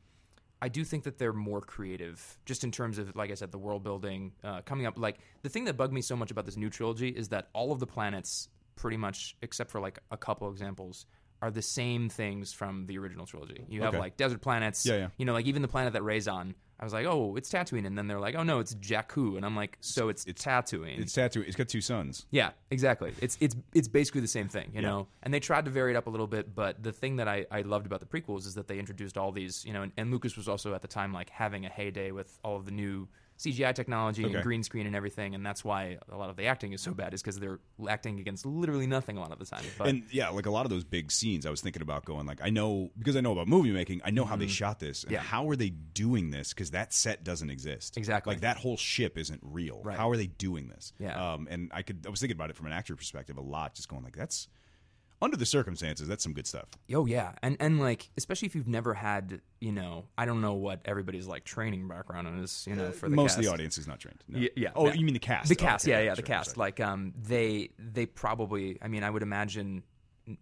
I 0.62 0.68
do 0.68 0.82
think 0.82 1.04
that 1.04 1.18
they're 1.18 1.34
more 1.34 1.60
creative, 1.60 2.38
just 2.46 2.64
in 2.64 2.70
terms 2.70 2.96
of, 2.96 3.14
like 3.14 3.30
I 3.30 3.34
said, 3.34 3.52
the 3.52 3.58
world 3.58 3.82
building 3.82 4.32
uh, 4.42 4.62
coming 4.62 4.86
up. 4.86 4.96
Like 4.96 5.18
the 5.42 5.50
thing 5.50 5.64
that 5.64 5.76
bugged 5.76 5.92
me 5.92 6.00
so 6.00 6.16
much 6.16 6.30
about 6.30 6.46
this 6.46 6.56
new 6.56 6.70
trilogy 6.70 7.08
is 7.08 7.28
that 7.28 7.48
all 7.52 7.70
of 7.70 7.80
the 7.80 7.86
planets, 7.86 8.48
pretty 8.76 8.96
much, 8.96 9.36
except 9.42 9.70
for 9.70 9.78
like 9.78 9.98
a 10.10 10.16
couple 10.16 10.50
examples, 10.50 11.04
are 11.44 11.50
the 11.50 11.62
same 11.62 12.08
things 12.08 12.52
from 12.54 12.86
the 12.86 12.96
original 12.98 13.26
trilogy. 13.26 13.64
You 13.68 13.82
have 13.82 13.90
Okay. 13.94 13.98
like 13.98 14.16
desert 14.16 14.40
planets. 14.40 14.86
Yeah, 14.86 14.96
yeah. 14.96 15.08
You 15.18 15.26
know, 15.26 15.34
like 15.34 15.44
even 15.46 15.60
the 15.62 15.68
planet 15.68 15.92
that 15.92 16.02
Rey's 16.02 16.26
on. 16.26 16.54
I 16.80 16.84
was 16.84 16.92
like, 16.92 17.06
oh, 17.06 17.36
it's 17.36 17.50
Tatooine, 17.50 17.86
and 17.86 17.96
then 17.96 18.08
they're 18.08 18.18
like, 18.18 18.34
oh 18.34 18.42
no, 18.42 18.58
it's 18.58 18.74
Jakku, 18.74 19.36
and 19.36 19.44
I'm 19.46 19.54
like, 19.54 19.76
so 19.80 20.08
it's, 20.08 20.26
It's- 20.26 20.44
Tatooine. 20.44 20.98
It's 20.98 21.12
tattoo. 21.12 21.42
It's 21.46 21.54
got 21.54 21.68
two 21.68 21.80
sons. 21.80 22.26
Yeah, 22.30 22.50
exactly. 22.70 23.12
It's 23.20 23.36
it's 23.40 23.54
it's 23.74 23.86
basically 23.88 24.22
the 24.22 24.28
same 24.38 24.48
thing, 24.48 24.70
you 24.74 24.82
know. 24.82 25.06
And 25.22 25.32
they 25.32 25.38
tried 25.40 25.66
to 25.66 25.70
vary 25.70 25.92
it 25.92 25.96
up 25.96 26.06
a 26.08 26.10
little 26.10 26.26
bit, 26.26 26.54
but 26.54 26.82
the 26.82 26.92
thing 26.92 27.16
that 27.16 27.28
I, 27.28 27.46
I 27.50 27.60
loved 27.62 27.86
about 27.86 28.00
the 28.00 28.06
prequels 28.06 28.44
is 28.46 28.54
that 28.54 28.66
they 28.68 28.78
introduced 28.78 29.16
all 29.16 29.30
these, 29.30 29.64
you 29.64 29.72
know, 29.72 29.82
and, 29.82 29.92
and 29.96 30.10
Lucas 30.10 30.36
was 30.36 30.48
also 30.48 30.74
at 30.74 30.82
the 30.82 30.88
time 30.88 31.12
like 31.12 31.30
having 31.30 31.64
a 31.64 31.68
heyday 31.68 32.10
with 32.10 32.38
all 32.42 32.56
of 32.56 32.64
the 32.64 32.72
new 32.72 33.06
CGI 33.44 33.74
technology 33.74 34.24
Okay. 34.24 34.34
and 34.34 34.42
green 34.42 34.62
screen 34.62 34.86
and 34.86 34.96
everything, 34.96 35.34
and 35.34 35.44
that's 35.44 35.64
why 35.64 35.98
a 36.10 36.16
lot 36.16 36.30
of 36.30 36.36
the 36.36 36.46
acting 36.46 36.72
is 36.72 36.80
so 36.80 36.94
bad, 36.94 37.14
is 37.14 37.22
because 37.22 37.38
they're 37.38 37.60
acting 37.88 38.18
against 38.20 38.46
literally 38.46 38.86
nothing 38.86 39.16
a 39.16 39.20
lot 39.20 39.32
of 39.32 39.38
the 39.38 39.44
time. 39.44 39.64
But 39.78 39.88
and 39.88 40.02
yeah, 40.10 40.28
like 40.30 40.46
a 40.46 40.50
lot 40.50 40.64
of 40.66 40.70
those 40.70 40.84
big 40.84 41.10
scenes, 41.12 41.46
I 41.46 41.50
was 41.50 41.60
thinking 41.60 41.82
about 41.82 42.04
going 42.04 42.26
like, 42.26 42.40
I 42.42 42.50
know 42.50 42.90
because 42.98 43.16
I 43.16 43.20
know 43.20 43.32
about 43.32 43.48
movie 43.48 43.70
making, 43.72 44.00
I 44.04 44.10
know 44.10 44.24
how 44.24 44.36
they 44.36 44.46
shot 44.48 44.78
this, 44.80 45.02
and 45.04 45.08
Mm-hmm. 45.08 45.14
Yeah. 45.14 45.20
how 45.20 45.48
are 45.48 45.56
they 45.56 45.70
doing 45.70 46.30
this? 46.30 46.52
Because 46.54 46.70
that 46.72 46.92
set 46.92 47.22
doesn't 47.24 47.50
exist. 47.50 47.96
Exactly. 47.96 48.32
like 48.34 48.40
that 48.42 48.56
whole 48.56 48.76
ship 48.76 49.18
isn't 49.18 49.40
real. 49.42 49.80
Right. 49.84 49.96
How 49.96 50.10
are 50.10 50.16
they 50.16 50.26
doing 50.28 50.68
this? 50.68 50.92
Yeah. 50.98 51.34
um, 51.34 51.46
and 51.50 51.70
I 51.74 51.82
could, 51.82 52.04
I 52.06 52.10
was 52.10 52.20
thinking 52.20 52.36
about 52.36 52.50
it 52.50 52.56
from 52.56 52.66
an 52.66 52.72
actor 52.72 52.96
perspective 52.96 53.36
a 53.36 53.40
lot, 53.42 53.74
just 53.74 53.88
going 53.88 54.02
like, 54.02 54.16
that's 54.16 54.48
under 55.22 55.36
the 55.36 55.46
circumstances, 55.46 56.06
that's 56.08 56.22
some 56.22 56.32
good 56.32 56.46
stuff. 56.46 56.66
Oh 56.92 57.06
yeah, 57.06 57.32
and 57.42 57.56
and 57.60 57.80
like 57.80 58.10
especially 58.16 58.46
if 58.46 58.54
you've 58.54 58.68
never 58.68 58.94
had, 58.94 59.40
you 59.60 59.72
know, 59.72 60.04
I 60.18 60.26
don't 60.26 60.40
know 60.40 60.54
what 60.54 60.80
everybody's 60.84 61.26
like 61.26 61.44
training 61.44 61.88
background 61.88 62.42
is, 62.42 62.66
you 62.68 62.74
know, 62.76 62.90
for 62.92 63.08
the 63.08 63.16
Most 63.16 63.36
of 63.38 63.44
the 63.44 63.50
audience 63.50 63.78
is 63.78 63.86
not 63.86 64.00
trained. 64.00 64.22
No. 64.28 64.38
Yeah, 64.38 64.48
yeah. 64.56 64.68
Oh, 64.76 64.86
yeah. 64.86 64.94
you 64.94 65.04
mean 65.04 65.14
the 65.14 65.20
cast? 65.20 65.48
The 65.48 65.54
Oh, 65.54 65.62
cast, 65.64 65.84
okay, 65.86 65.92
yeah, 65.92 66.10
yeah, 66.10 66.14
the 66.14 66.22
cast. 66.22 66.50
sorry. 66.54 66.58
Like, 66.66 66.80
um, 66.80 67.14
they 67.22 67.70
they 67.78 68.06
probably. 68.06 68.78
I 68.82 68.88
mean, 68.88 69.02
I 69.02 69.10
would 69.10 69.22
imagine 69.22 69.82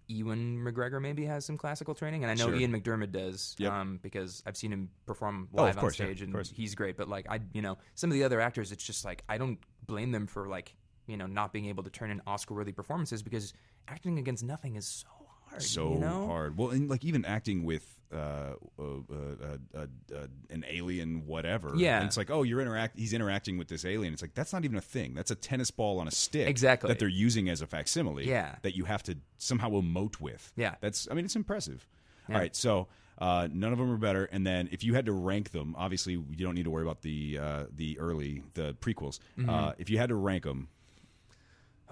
Ewan 0.06 0.58
McGregor 0.64 1.00
maybe 1.02 1.24
has 1.26 1.44
some 1.44 1.56
classical 1.58 1.94
training, 1.94 2.22
and 2.24 2.30
I 2.30 2.34
know 2.34 2.46
Sure. 2.46 2.54
Ian 2.54 2.72
McDiarmid 2.72 3.10
does, 3.12 3.56
Yep. 3.58 3.72
um, 3.72 3.98
because 4.02 4.42
I've 4.46 4.56
seen 4.56 4.72
him 4.72 4.90
perform 5.06 5.48
Oh, 5.54 5.62
live 5.62 5.76
course, 5.76 5.98
on 6.00 6.06
stage, 6.06 6.22
of 6.22 6.32
and 6.34 6.46
he's 6.46 6.74
great. 6.74 6.96
But 6.96 7.08
like, 7.08 7.26
I, 7.28 7.40
you 7.52 7.62
know, 7.62 7.78
some 7.94 8.10
of 8.10 8.14
the 8.14 8.24
other 8.24 8.40
actors, 8.40 8.70
it's 8.72 8.84
just 8.84 9.04
like 9.04 9.24
I 9.28 9.38
don't 9.38 9.58
blame 9.86 10.12
them 10.12 10.26
for 10.28 10.46
like, 10.48 10.76
you 11.08 11.16
know, 11.16 11.26
not 11.26 11.52
being 11.52 11.66
able 11.66 11.82
to 11.82 11.90
turn 11.90 12.10
in 12.12 12.22
Oscar-worthy 12.28 12.72
performances 12.72 13.22
because 13.24 13.52
acting 13.88 14.18
against 14.18 14.44
nothing 14.44 14.76
is 14.76 14.86
so 14.86 15.08
hard. 15.48 15.62
so 15.62 15.92
you 15.92 15.98
know? 15.98 16.26
hard. 16.26 16.56
Well, 16.56 16.70
and 16.70 16.88
like 16.88 17.04
even 17.04 17.24
acting 17.24 17.64
with 17.64 17.98
uh, 18.12 18.54
uh, 18.78 18.82
uh, 18.82 19.56
uh, 19.74 19.86
uh, 20.14 20.26
an 20.50 20.64
alien, 20.68 21.26
whatever. 21.26 21.72
Yeah. 21.76 21.98
and 21.98 22.06
it's 22.06 22.16
like, 22.16 22.30
oh, 22.30 22.42
you're 22.42 22.60
interact. 22.60 22.98
He's 22.98 23.12
interacting 23.12 23.58
with 23.58 23.68
this 23.68 23.84
alien. 23.84 24.12
It's 24.12 24.22
like 24.22 24.34
that's 24.34 24.52
not 24.52 24.64
even 24.64 24.76
a 24.76 24.82
thing. 24.82 25.14
That's 25.14 25.30
a 25.30 25.34
tennis 25.34 25.70
ball 25.70 25.98
on 25.98 26.08
a 26.08 26.10
stick. 26.10 26.48
Exactly. 26.48 26.88
That 26.88 26.98
they're 26.98 27.08
using 27.08 27.48
as 27.48 27.62
a 27.62 27.66
facsimile. 27.66 28.28
Yeah. 28.28 28.56
That 28.62 28.76
you 28.76 28.84
have 28.84 29.02
to 29.04 29.16
somehow 29.38 29.70
emote 29.70 30.20
with. 30.20 30.52
Yeah. 30.56 30.74
That's. 30.80 31.08
I 31.10 31.14
mean, 31.14 31.24
it's 31.24 31.36
impressive. 31.36 31.86
Yeah. 32.28 32.34
All 32.36 32.40
right, 32.40 32.54
so. 32.54 32.88
Uh, 33.18 33.46
none 33.52 33.72
of 33.72 33.78
them 33.78 33.92
are 33.92 33.98
better, 33.98 34.24
and 34.32 34.44
then 34.44 34.68
if 34.72 34.82
you 34.82 34.94
had 34.94 35.06
to 35.06 35.12
rank 35.12 35.52
them, 35.52 35.76
obviously 35.78 36.14
you 36.14 36.44
don't 36.44 36.56
need 36.56 36.64
to 36.64 36.70
worry 36.70 36.82
about 36.82 37.02
the 37.02 37.38
uh, 37.38 37.64
the 37.72 37.96
early 38.00 38.42
the 38.54 38.74
prequels. 38.80 39.20
Mm-hmm. 39.38 39.48
Uh, 39.48 39.72
if 39.78 39.90
you 39.90 39.98
had 39.98 40.08
to 40.08 40.16
rank 40.16 40.42
them, 40.42 40.68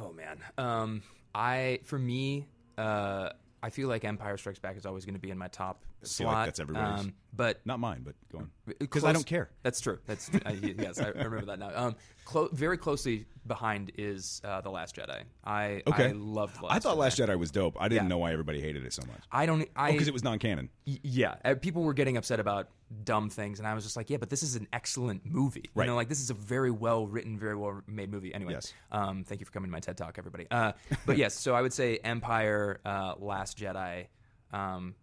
Oh 0.01 0.13
man, 0.13 0.39
um, 0.57 1.03
I 1.35 1.81
for 1.85 1.99
me, 1.99 2.49
uh, 2.79 3.31
I 3.63 3.71
feel 3.71 3.89
like 3.89 4.05
Empire 4.05 4.37
Strikes 4.37 4.59
Back 4.59 4.77
is 4.77 4.87
always 4.87 5.05
going 5.05 5.15
to 5.15 5.21
be 5.21 5.31
in 5.31 5.39
my 5.39 5.49
top 5.49 5.83
feel 6.03 6.27
like 6.29 6.35
slot. 6.35 6.47
that's 6.47 6.61
everybody's. 6.61 7.01
Um, 7.01 7.15
but 7.35 7.61
not 7.65 7.79
mine, 7.79 8.03
but 8.05 8.15
go 8.33 8.39
on. 8.39 8.51
because 8.79 9.05
I 9.05 9.13
don't 9.13 9.27
care. 9.27 9.51
That's 9.63 9.81
true. 9.81 9.99
That's 10.07 10.31
uh, 10.35 10.39
y- 10.47 10.75
yes, 10.79 10.99
I, 10.99 11.07
I 11.07 11.09
remember 11.09 11.45
that 11.47 11.59
now. 11.59 11.71
Um, 11.75 11.97
clo- 12.25 12.49
very 12.53 12.79
closely 12.79 13.27
behind 13.47 13.93
is 13.97 14.41
uh, 14.45 14.61
the 14.61 14.71
Last 14.71 14.95
Jedi. 14.97 15.23
I 15.45 15.83
Okay, 15.87 16.09
I 16.09 16.13
loved. 16.13 16.63
Last 16.63 16.75
I 16.75 16.79
thought 16.79 16.97
Jedi. 16.97 17.01
Last 17.01 17.19
Jedi 17.19 17.39
was 17.39 17.51
dope. 17.51 17.77
I 17.81 17.89
didn't 17.89 18.05
Yeah. 18.05 18.09
know 18.09 18.19
why 18.19 18.33
everybody 18.33 18.61
hated 18.61 18.85
it 18.85 18.93
so 18.93 19.03
much. 19.07 19.21
I 19.33 19.47
don't. 19.47 19.69
I 19.75 19.93
because 19.93 20.09
it 20.09 20.13
was 20.13 20.23
non-canon. 20.23 20.69
Y- 20.87 20.99
yeah, 21.03 21.35
uh, 21.45 21.55
people 21.55 21.83
were 21.83 21.95
getting 21.95 22.17
upset 22.17 22.39
about 22.41 22.69
dumb 23.05 23.31
things, 23.31 23.59
and 23.61 23.69
I 23.69 23.75
was 23.75 23.85
just 23.85 23.97
like, 23.97 24.11
yeah, 24.11 24.17
but 24.19 24.31
this 24.31 24.43
is 24.43 24.57
an 24.57 24.67
excellent 24.73 25.25
movie. 25.25 25.71
Right. 25.75 25.85
You 25.85 25.91
know, 25.91 25.97
like 25.97 26.09
this 26.09 26.21
is 26.21 26.31
a 26.31 26.35
very 26.35 26.71
well 26.71 27.07
written, 27.07 27.39
very 27.39 27.57
well 27.57 27.81
made 27.87 28.11
movie. 28.11 28.35
Anyway, 28.35 28.53
Yes. 28.55 28.75
um, 28.93 29.25
thank 29.25 29.41
you 29.41 29.47
for 29.47 29.53
coming 29.53 29.69
to 29.69 29.73
my 29.73 29.81
TED 29.81 29.97
Talk, 29.97 30.17
everybody. 30.19 30.47
Uh, 30.51 30.73
but 31.07 31.17
yes, 31.17 31.35
so 31.35 31.55
I 31.55 31.63
would 31.63 31.73
say 31.73 31.99
Empire, 31.99 32.81
uh, 32.85 33.15
Last 33.19 33.57
Jedi, 33.59 34.07
um, 34.53 34.95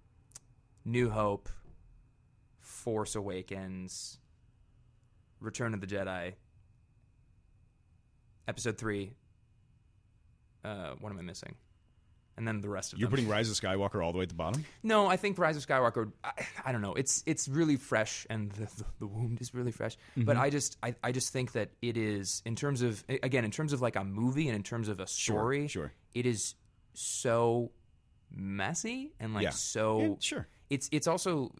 New 0.85 1.09
Hope, 1.09 1.49
Force 2.59 3.15
Awakens, 3.15 4.19
Return 5.39 5.73
of 5.73 5.81
the 5.81 5.87
Jedi, 5.87 6.33
Episode 8.47 8.77
Three. 8.77 9.13
Uh, 10.63 10.91
what 10.99 11.11
am 11.11 11.19
I 11.19 11.21
missing? 11.21 11.55
And 12.37 12.47
then 12.47 12.61
the 12.61 12.69
rest 12.69 12.93
of 12.93 12.99
You're 12.99 13.07
them. 13.07 13.15
putting 13.17 13.27
Rise 13.29 13.49
of 13.49 13.55
Skywalker 13.55 14.03
all 14.03 14.11
the 14.11 14.19
way 14.19 14.23
at 14.23 14.29
the 14.29 14.35
bottom. 14.35 14.63
No, 14.83 15.07
I 15.07 15.17
think 15.17 15.39
Rise 15.39 15.57
of 15.57 15.65
Skywalker. 15.65 16.11
I, 16.23 16.31
I 16.65 16.71
don't 16.71 16.81
know. 16.81 16.93
It's 16.93 17.23
it's 17.25 17.47
really 17.47 17.77
fresh, 17.77 18.27
and 18.29 18.51
the, 18.51 18.65
the, 18.65 18.85
the 18.99 19.07
wound 19.07 19.41
is 19.41 19.55
really 19.55 19.71
fresh. 19.71 19.97
But 20.15 20.37
I 20.37 20.51
just 20.51 20.77
I, 20.83 20.93
I 21.03 21.11
just 21.11 21.33
think 21.33 21.53
that 21.53 21.71
it 21.81 21.97
is 21.97 22.43
in 22.45 22.55
terms 22.55 22.83
of 22.83 23.03
again 23.09 23.43
in 23.43 23.49
terms 23.51 23.73
of 23.73 23.81
like 23.81 23.95
a 23.95 24.03
movie 24.03 24.47
and 24.47 24.55
in 24.55 24.61
terms 24.63 24.87
of 24.87 24.99
a 24.99 25.07
story. 25.07 25.67
sure. 25.67 25.91
It 26.13 26.25
is 26.27 26.53
so 26.93 27.71
messy 28.31 29.13
and 29.19 29.33
like 29.33 29.43
Yeah. 29.43 29.49
so. 29.51 29.99
Yeah, 30.01 30.09
sure. 30.19 30.47
It's 30.69 30.89
it's 30.91 31.07
also 31.07 31.51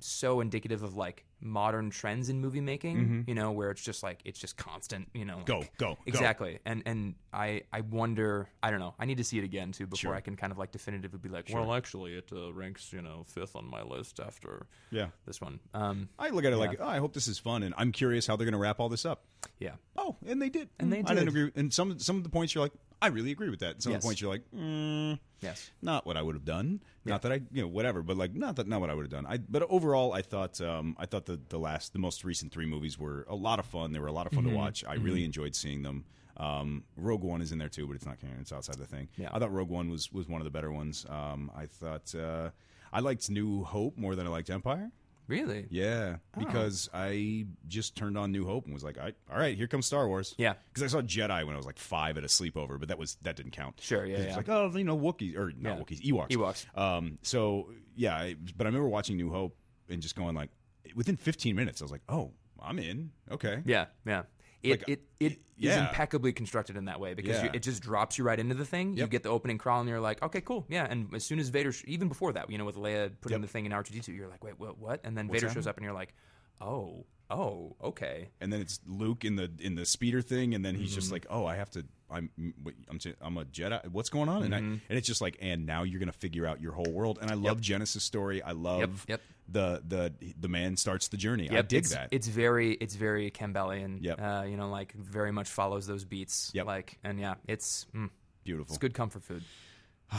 so 0.00 0.40
indicative 0.40 0.82
of 0.82 0.96
like 0.96 1.24
modern 1.40 1.90
trends 1.90 2.28
in 2.28 2.40
movie 2.40 2.60
making. 2.60 3.24
You 3.26 3.34
know, 3.34 3.52
where 3.52 3.70
it's 3.70 3.82
just 3.82 4.02
like 4.02 4.20
it's 4.24 4.38
just 4.38 4.56
constant. 4.56 5.08
You 5.14 5.24
know, 5.24 5.36
Mm-hmm. 5.36 5.44
Go, 5.44 5.58
like- 5.60 5.76
go, 5.78 5.94
go. 5.94 5.98
exactly. 6.06 6.58
And 6.64 6.82
and 6.86 7.14
I 7.32 7.62
I 7.72 7.82
wonder. 7.82 8.48
I 8.62 8.70
don't 8.70 8.80
know. 8.80 8.94
I 8.98 9.04
need 9.04 9.18
to 9.18 9.24
see 9.24 9.38
it 9.38 9.44
again 9.44 9.72
too 9.72 9.86
before 9.86 10.10
Sure. 10.10 10.14
I 10.14 10.20
can 10.20 10.36
kind 10.36 10.50
of 10.52 10.58
like 10.58 10.72
definitively 10.72 11.18
be 11.18 11.28
like, 11.28 11.48
Sure. 11.48 11.60
well, 11.60 11.74
actually, 11.74 12.14
it 12.14 12.30
uh, 12.32 12.52
ranks 12.52 12.92
you 12.92 13.02
know 13.02 13.24
fifth 13.28 13.54
on 13.56 13.68
my 13.68 13.82
list 13.82 14.20
after 14.20 14.66
Yeah. 14.90 15.08
this 15.26 15.40
one. 15.40 15.60
Um, 15.74 16.08
I 16.18 16.30
look 16.30 16.44
at 16.44 16.52
it 16.52 16.56
like, 16.56 16.78
oh, 16.80 16.86
I 16.86 16.98
hope 16.98 17.12
this 17.14 17.28
is 17.28 17.38
fun, 17.38 17.62
and 17.62 17.74
I'm 17.78 17.92
curious 17.92 18.26
how 18.26 18.36
they're 18.36 18.44
going 18.46 18.52
to 18.52 18.58
wrap 18.58 18.80
all 18.80 18.88
this 18.88 19.04
up. 19.06 19.24
yeah, 19.60 19.74
Oh, 19.96 20.16
and 20.26 20.40
they 20.42 20.48
did. 20.48 20.68
And 20.80 20.92
they 20.92 20.98
did. 21.02 21.10
I 21.10 21.14
didn't 21.14 21.28
agree. 21.28 21.52
And 21.54 21.72
some 21.72 21.98
some 21.98 22.16
of 22.16 22.24
the 22.24 22.30
points 22.30 22.54
you're 22.54 22.64
like, 22.64 22.72
I 23.00 23.08
really 23.08 23.30
agree 23.30 23.50
with 23.50 23.60
that. 23.60 23.74
And 23.74 23.82
some 23.82 23.92
of 23.92 23.96
Yes. 23.96 24.02
the 24.02 24.06
points 24.08 24.20
you're 24.20 24.30
like, 24.32 24.42
mm, 24.56 25.18
yes, 25.40 25.70
not 25.80 26.04
what 26.06 26.16
I 26.16 26.22
would 26.22 26.34
have 26.34 26.44
done. 26.44 26.82
Not 27.04 27.22
that 27.22 27.32
I, 27.32 27.40
you 27.52 27.62
know, 27.62 27.68
whatever. 27.68 28.02
But 28.02 28.16
like, 28.18 28.34
not 28.34 28.56
that, 28.56 28.66
not 28.66 28.80
what 28.80 28.90
I 28.90 28.94
would 28.94 29.04
have 29.04 29.10
done. 29.10 29.24
I, 29.26 29.38
but 29.38 29.62
overall, 29.70 30.12
I 30.12 30.20
thought, 30.22 30.60
um, 30.60 30.94
I 30.98 31.06
thought 31.06 31.24
the 31.28 31.38
the 31.48 31.58
last, 31.58 31.92
the 31.92 32.00
most 32.00 32.24
recent 32.24 32.50
three 32.50 32.66
movies 32.66 32.98
were 32.98 33.24
a 33.28 33.36
lot 33.36 33.60
of 33.60 33.66
fun. 33.66 33.92
They 33.92 34.00
were 34.00 34.08
a 34.08 34.12
lot 34.12 34.26
of 34.26 34.32
fun 34.32 34.42
Mm-hmm. 34.44 34.52
to 34.54 34.58
watch. 34.58 34.84
I 34.84 34.94
really 34.94 35.24
enjoyed 35.24 35.54
seeing 35.54 35.82
them. 35.82 36.04
Um, 36.36 36.84
Rogue 36.96 37.22
One 37.24 37.40
is 37.40 37.52
in 37.52 37.58
there 37.58 37.68
too, 37.68 37.86
but 37.86 37.94
it's 37.96 38.06
not 38.06 38.20
canon. 38.20 38.38
It's 38.40 38.52
outside 38.52 38.78
the 38.78 38.86
thing. 38.86 39.08
Yeah. 39.16 39.28
I 39.32 39.38
thought 39.38 39.52
Rogue 39.52 39.70
One 39.70 39.88
was 39.90 40.12
was 40.12 40.28
one 40.28 40.40
of 40.40 40.44
the 40.44 40.50
better 40.50 40.72
ones. 40.72 41.06
Um, 41.08 41.50
I 41.56 41.66
thought 41.66 42.12
uh, 42.14 42.50
I 42.92 43.00
liked 43.00 43.30
New 43.30 43.62
Hope 43.64 43.96
more 43.96 44.14
than 44.16 44.26
I 44.26 44.30
liked 44.30 44.50
Empire. 44.50 44.90
really, 45.26 45.66
Yeah, 45.70 46.16
Oh. 46.36 46.40
because 46.40 46.88
I 46.94 47.44
just 47.66 47.94
turned 47.96 48.16
on 48.16 48.32
New 48.32 48.46
Hope 48.46 48.64
and 48.64 48.72
was 48.72 48.82
like, 48.82 48.96
I, 48.96 49.12
"All 49.30 49.38
right, 49.38 49.54
here 49.56 49.66
comes 49.66 49.84
Star 49.84 50.08
Wars." 50.08 50.34
Yeah. 50.38 50.54
because 50.72 50.82
I 50.82 50.86
saw 50.86 51.02
Jedi 51.02 51.44
when 51.44 51.52
I 51.54 51.58
was 51.58 51.66
like 51.66 51.78
five 51.78 52.16
at 52.16 52.24
a 52.24 52.28
sleepover, 52.28 52.78
but 52.80 52.88
that 52.88 52.98
was 52.98 53.16
that 53.22 53.36
didn't 53.36 53.52
count. 53.52 53.78
Sure, 53.80 54.06
yeah, 54.06 54.16
It's 54.18 54.30
yeah. 54.30 54.36
like, 54.36 54.48
oh, 54.48 54.72
you 54.74 54.84
know, 54.84 54.96
Wookiees 54.96 55.36
or 55.36 55.52
not 55.58 55.76
Yeah. 55.76 55.84
Wookiees, 55.84 56.02
Ewoks. 56.02 56.28
Ewoks. 56.30 56.78
Um, 56.78 57.18
so 57.22 57.68
yeah, 57.96 58.14
I, 58.16 58.36
but 58.56 58.66
I 58.66 58.68
remember 58.68 58.88
watching 58.88 59.16
New 59.18 59.30
Hope 59.30 59.54
and 59.90 60.00
just 60.00 60.14
going 60.16 60.34
like, 60.34 60.48
within 60.98 61.16
15 61.16 61.56
minutes, 61.56 61.80
I 61.80 61.84
was 61.84 61.92
like, 61.92 62.02
"Oh, 62.08 62.32
I'm 62.60 62.78
in." 62.78 63.10
Okay. 63.30 63.62
yeah, 63.64 63.86
yeah. 64.04 64.24
It 64.62 64.70
Like, 64.80 64.88
it 64.88 65.00
it 65.20 65.32
is 65.32 65.38
yeah. 65.76 65.88
impeccably 65.88 66.32
constructed 66.32 66.76
in 66.76 66.86
that 66.86 66.98
way 66.98 67.14
because 67.14 67.36
Yeah. 67.36 67.44
you, 67.44 67.50
it 67.54 67.62
just 67.62 67.80
drops 67.80 68.18
you 68.18 68.24
right 68.24 68.38
into 68.38 68.56
the 68.56 68.64
thing. 68.64 68.96
You 68.96 69.06
get 69.06 69.22
the 69.22 69.28
opening 69.28 69.56
crawl 69.56 69.80
and 69.80 69.88
you're 69.88 70.00
like, 70.00 70.20
okay, 70.22 70.40
cool, 70.40 70.66
yeah. 70.68 70.84
And 70.90 71.14
as 71.14 71.24
soon 71.24 71.38
as 71.38 71.48
Vader, 71.48 71.70
sh- 71.72 71.84
even 71.86 72.08
before 72.08 72.32
that, 72.32 72.50
you 72.50 72.58
know, 72.58 72.64
with 72.64 72.74
Leia 72.76 73.12
putting 73.20 73.36
Yep. 73.36 73.42
the 73.42 73.52
thing 73.52 73.66
in 73.66 73.72
R2D2, 73.72 74.08
you're 74.16 74.28
like, 74.28 74.42
wait, 74.42 74.58
what? 74.58 74.76
What? 74.78 75.00
And 75.04 75.16
then 75.16 75.28
What's 75.28 75.40
Vader 75.42 75.54
shows 75.54 75.66
up 75.68 75.76
and 75.76 75.84
you're 75.84 75.94
like, 75.94 76.12
oh, 76.60 77.06
oh, 77.30 77.76
okay. 77.82 78.30
And 78.40 78.52
then 78.52 78.60
it's 78.60 78.80
Luke 78.84 79.24
in 79.24 79.36
the 79.36 79.48
in 79.60 79.76
the 79.76 79.86
speeder 79.86 80.22
thing, 80.22 80.54
and 80.56 80.64
then 80.64 80.74
he's 80.74 80.90
Mm-hmm. 80.90 80.94
just 81.00 81.12
like, 81.12 81.26
"Oh, 81.30 81.46
I 81.46 81.54
have 81.56 81.70
to. 81.70 81.84
I'm 82.10 82.30
I'm 82.36 82.98
I'm 83.20 83.36
a 83.38 83.44
Jedi. 83.44 83.86
What's 83.90 84.08
going 84.10 84.28
on?" 84.28 84.42
And 84.42 84.54
I, 84.54 84.58
Mm-hmm. 84.60 84.76
and 84.88 84.98
it's 84.98 85.06
just 85.06 85.20
like, 85.20 85.36
and 85.40 85.66
now 85.66 85.82
you're 85.82 86.00
gonna 86.00 86.12
figure 86.12 86.46
out 86.46 86.60
your 86.60 86.72
whole 86.72 86.90
world. 86.90 87.18
And 87.20 87.30
I 87.30 87.34
love 87.34 87.60
Genesis 87.60 88.02
story. 88.04 88.42
I 88.42 88.52
love 88.52 88.80
yep. 88.80 88.90
Yep. 89.08 89.20
the 89.48 89.82
the 89.86 90.34
the 90.40 90.48
man 90.48 90.76
starts 90.76 91.08
the 91.08 91.16
journey. 91.16 91.50
I 91.50 91.54
Yep, 91.54 91.68
dig 91.68 91.78
it's, 91.84 91.94
that. 91.94 92.08
It's 92.10 92.26
very, 92.28 92.72
it's 92.74 92.94
very 92.94 93.30
Campbellian. 93.30 93.98
Yep. 94.00 94.20
Uh, 94.20 94.44
you 94.48 94.56
know, 94.56 94.70
like 94.70 94.92
very 94.94 95.32
much 95.32 95.48
follows 95.48 95.86
those 95.86 96.04
beats. 96.04 96.50
Yep. 96.54 96.66
Like, 96.66 96.98
and 97.04 97.20
yeah, 97.20 97.34
it's 97.46 97.86
mm, 97.94 98.10
Beautiful. 98.44 98.72
it's 98.72 98.78
good 98.78 98.94
comfort 98.94 99.22
food. 99.22 99.42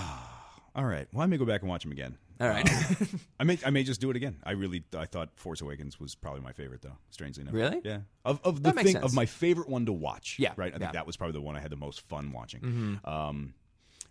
All 0.75 0.85
right. 0.85 1.07
Well, 1.11 1.23
I 1.23 1.25
may 1.25 1.37
go 1.37 1.45
back 1.45 1.61
and 1.61 1.69
watch 1.69 1.83
them 1.83 1.91
again. 1.91 2.17
All 2.39 2.47
right. 2.47 2.69
I 3.39 3.43
may 3.43 3.57
I 3.65 3.69
may 3.69 3.83
just 3.83 3.99
do 3.99 4.09
it 4.09 4.15
again. 4.15 4.37
I 4.43 4.51
really 4.51 4.83
I 4.97 5.05
thought 5.05 5.29
Force 5.35 5.61
Awakens 5.61 5.99
was 5.99 6.15
probably 6.15 6.41
my 6.41 6.53
favorite 6.53 6.81
though. 6.81 6.97
Strangely 7.09 7.41
enough, 7.41 7.53
Really? 7.53 7.81
yeah. 7.83 7.99
Of 8.23 8.39
of 8.43 8.63
the 8.63 8.71
That 8.71 8.83
thing 8.83 8.95
of 8.97 9.13
my 9.13 9.25
favorite 9.25 9.67
one 9.69 9.85
to 9.87 9.93
watch. 9.93 10.37
Yeah, 10.39 10.53
right. 10.55 10.67
I 10.67 10.71
think 10.71 10.81
yeah. 10.81 10.87
Mm-hmm. 10.87 10.93
that 10.95 11.07
was 11.07 11.17
probably 11.17 11.33
the 11.33 11.41
one 11.41 11.55
I 11.55 11.59
had 11.59 11.71
the 11.71 11.75
most 11.75 12.01
fun 12.07 12.31
watching. 12.31 12.99
Um, 13.03 13.53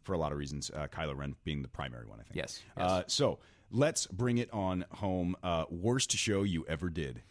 for 0.03 0.13
a 0.15 0.19
lot 0.19 0.33
of 0.33 0.39
reasons, 0.39 0.71
uh, 0.75 0.87
Kylo 0.89 1.17
Ren 1.17 1.35
being 1.45 1.63
the 1.63 1.69
primary 1.69 2.07
one. 2.07 2.19
I 2.21 2.23
think. 2.23 2.37
Yes, 2.37 2.63
Uh, 2.77 3.03
so 3.07 3.39
let's 3.71 4.07
bring 4.07 4.39
it 4.39 4.51
on 4.53 4.85
home. 4.93 5.37
Uh, 5.43 5.65
worst 5.71 6.13
show 6.13 6.43
you 6.45 6.65
ever 6.69 6.89
did. 6.91 7.23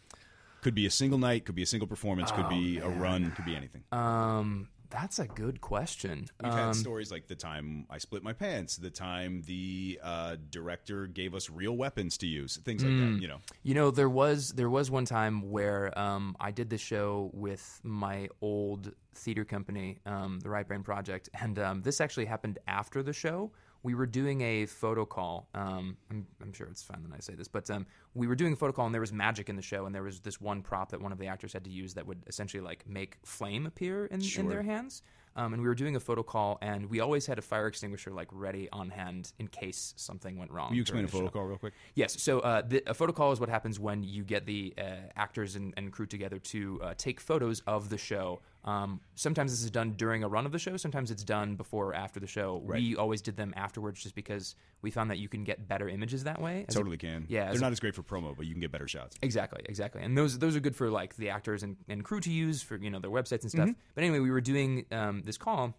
Could 0.62 0.74
be 0.74 0.86
a 0.86 0.90
single 0.90 1.18
night. 1.18 1.44
Could 1.44 1.54
be 1.54 1.62
a 1.62 1.66
single 1.66 1.86
performance. 1.86 2.32
Could 2.32 2.48
be 2.48 2.78
a 2.78 2.88
run. 2.88 3.30
Could 3.32 3.44
be 3.44 3.54
anything. 3.56 3.82
um, 3.92 4.68
that's 4.90 5.18
a 5.18 5.26
good 5.26 5.60
question. 5.60 6.26
We've 6.42 6.52
Um, 6.52 6.58
had 6.58 6.74
stories 6.76 7.10
like 7.10 7.26
the 7.26 7.34
time 7.34 7.86
I 7.90 7.98
split 7.98 8.22
my 8.22 8.32
pants, 8.32 8.76
the 8.76 8.90
time 8.90 9.42
the 9.42 10.00
uh, 10.02 10.36
director 10.50 11.06
gave 11.06 11.34
us 11.34 11.50
real 11.50 11.76
weapons 11.76 12.16
to 12.18 12.26
use, 12.26 12.56
things 12.58 12.82
like 12.82 12.92
Mm. 12.94 12.98
that. 13.16 13.20
You 13.22 13.28
know, 13.28 13.40
You 13.62 13.74
know, 13.74 13.90
there 13.90 14.08
was 14.08 14.50
there 14.54 14.70
was 14.70 14.90
one 14.90 15.04
time 15.04 15.50
where 15.50 15.96
um, 15.98 16.36
I 16.40 16.50
did 16.50 16.70
the 16.70 16.78
show 16.78 17.30
with 17.34 17.80
my 17.82 18.28
old 18.40 18.92
theater 19.14 19.44
company, 19.44 19.98
um, 20.06 20.40
the 20.40 20.48
Right 20.50 20.66
Brain 20.66 20.82
Project, 20.82 21.28
and 21.34 21.58
um, 21.58 21.82
this 21.82 22.00
actually 22.00 22.26
happened 22.26 22.58
after 22.66 23.02
the 23.02 23.12
show. 23.12 23.52
We 23.82 23.94
were 23.94 24.06
doing 24.06 24.40
a 24.40 24.66
photo 24.66 25.04
call. 25.04 25.48
Um, 25.54 25.96
I'm, 26.10 26.26
I'm 26.42 26.52
sure 26.52 26.66
it's 26.66 26.82
fine 26.82 27.02
that 27.08 27.14
I 27.14 27.20
say 27.20 27.34
this, 27.34 27.48
but 27.48 27.70
um, 27.70 27.86
we 28.14 28.26
were 28.26 28.34
doing 28.34 28.52
a 28.52 28.56
photo 28.56 28.72
call, 28.72 28.86
and 28.86 28.94
there 28.94 29.00
was 29.00 29.12
magic 29.12 29.48
in 29.48 29.56
the 29.56 29.62
show, 29.62 29.86
and 29.86 29.94
there 29.94 30.02
was 30.02 30.20
this 30.20 30.40
one 30.40 30.62
prop 30.62 30.90
that 30.90 31.00
one 31.00 31.12
of 31.12 31.18
the 31.18 31.26
actors 31.26 31.52
had 31.52 31.64
to 31.64 31.70
use 31.70 31.94
that 31.94 32.06
would 32.06 32.22
essentially 32.26 32.62
like 32.62 32.88
make 32.88 33.18
flame 33.24 33.66
appear 33.66 34.06
in, 34.06 34.20
in 34.20 34.48
their 34.48 34.62
hands. 34.62 35.02
Um, 35.38 35.52
and 35.52 35.62
we 35.62 35.68
were 35.68 35.74
doing 35.76 35.94
a 35.94 36.00
photo 36.00 36.24
call, 36.24 36.58
and 36.62 36.90
we 36.90 36.98
always 36.98 37.24
had 37.24 37.38
a 37.38 37.42
fire 37.42 37.68
extinguisher 37.68 38.10
like 38.10 38.26
ready 38.32 38.68
on 38.72 38.90
hand 38.90 39.32
in 39.38 39.46
case 39.46 39.94
something 39.96 40.36
went 40.36 40.50
wrong. 40.50 40.70
will 40.70 40.76
you 40.76 40.82
explain 40.82 41.04
a 41.04 41.08
photo 41.08 41.26
show. 41.26 41.30
call 41.30 41.44
real 41.44 41.58
quick? 41.58 41.74
Yes. 41.94 42.20
So 42.20 42.40
uh, 42.40 42.62
the, 42.66 42.82
a 42.88 42.94
photo 42.94 43.12
call 43.12 43.30
is 43.30 43.38
what 43.38 43.48
happens 43.48 43.78
when 43.78 44.02
you 44.02 44.24
get 44.24 44.46
the 44.46 44.74
uh, 44.76 44.82
actors 45.14 45.54
and, 45.54 45.72
and 45.76 45.92
crew 45.92 46.06
together 46.06 46.40
to 46.40 46.80
uh, 46.82 46.94
take 46.98 47.20
photos 47.20 47.62
of 47.68 47.88
the 47.88 47.98
show. 47.98 48.40
Um, 48.64 49.00
sometimes 49.14 49.52
this 49.52 49.62
is 49.62 49.70
done 49.70 49.92
during 49.96 50.24
a 50.24 50.28
run 50.28 50.44
of 50.44 50.52
the 50.52 50.58
show. 50.58 50.76
Sometimes 50.76 51.10
it's 51.10 51.22
done 51.24 51.54
before 51.54 51.86
or 51.90 51.94
after 51.94 52.20
the 52.20 52.26
show. 52.26 52.60
We 52.64 52.96
always 52.96 53.22
did 53.22 53.36
them 53.36 53.54
afterwards, 53.56 54.02
just 54.02 54.14
because 54.14 54.56
we 54.82 54.90
found 54.90 55.10
that 55.10 55.18
you 55.18 55.28
can 55.28 55.44
get 55.44 55.66
better 55.68 55.88
images 55.88 56.24
that 56.24 56.40
way. 56.42 56.66
As 56.68 56.74
a- 56.74 56.78
Totally 56.78 56.98
can. 56.98 57.24
Yeah, 57.28 57.46
they're 57.46 57.54
a- 57.56 57.60
not 57.60 57.72
as 57.72 57.80
great 57.80 57.94
for 57.94 58.02
promo, 58.02 58.36
but 58.36 58.46
you 58.46 58.52
can 58.52 58.60
get 58.60 58.70
better 58.72 58.88
shots. 58.88 59.16
Exactly, 59.22 59.62
exactly, 59.66 60.02
and 60.02 60.18
those 60.18 60.38
those 60.38 60.54
are 60.56 60.60
good 60.60 60.76
for 60.76 60.90
like 60.90 61.16
the 61.16 61.30
actors 61.30 61.62
and, 61.62 61.76
and 61.88 62.04
crew 62.04 62.20
to 62.20 62.30
use 62.30 62.60
for 62.62 62.76
you 62.76 62.90
know 62.90 62.98
their 62.98 63.10
websites 63.10 63.42
and 63.44 63.52
Mm-hmm. 63.52 63.62
stuff. 63.62 63.76
But 63.94 64.04
anyway, 64.04 64.18
we 64.18 64.30
were 64.30 64.40
doing 64.42 64.84
um, 64.92 65.22
this 65.22 65.38
call, 65.38 65.74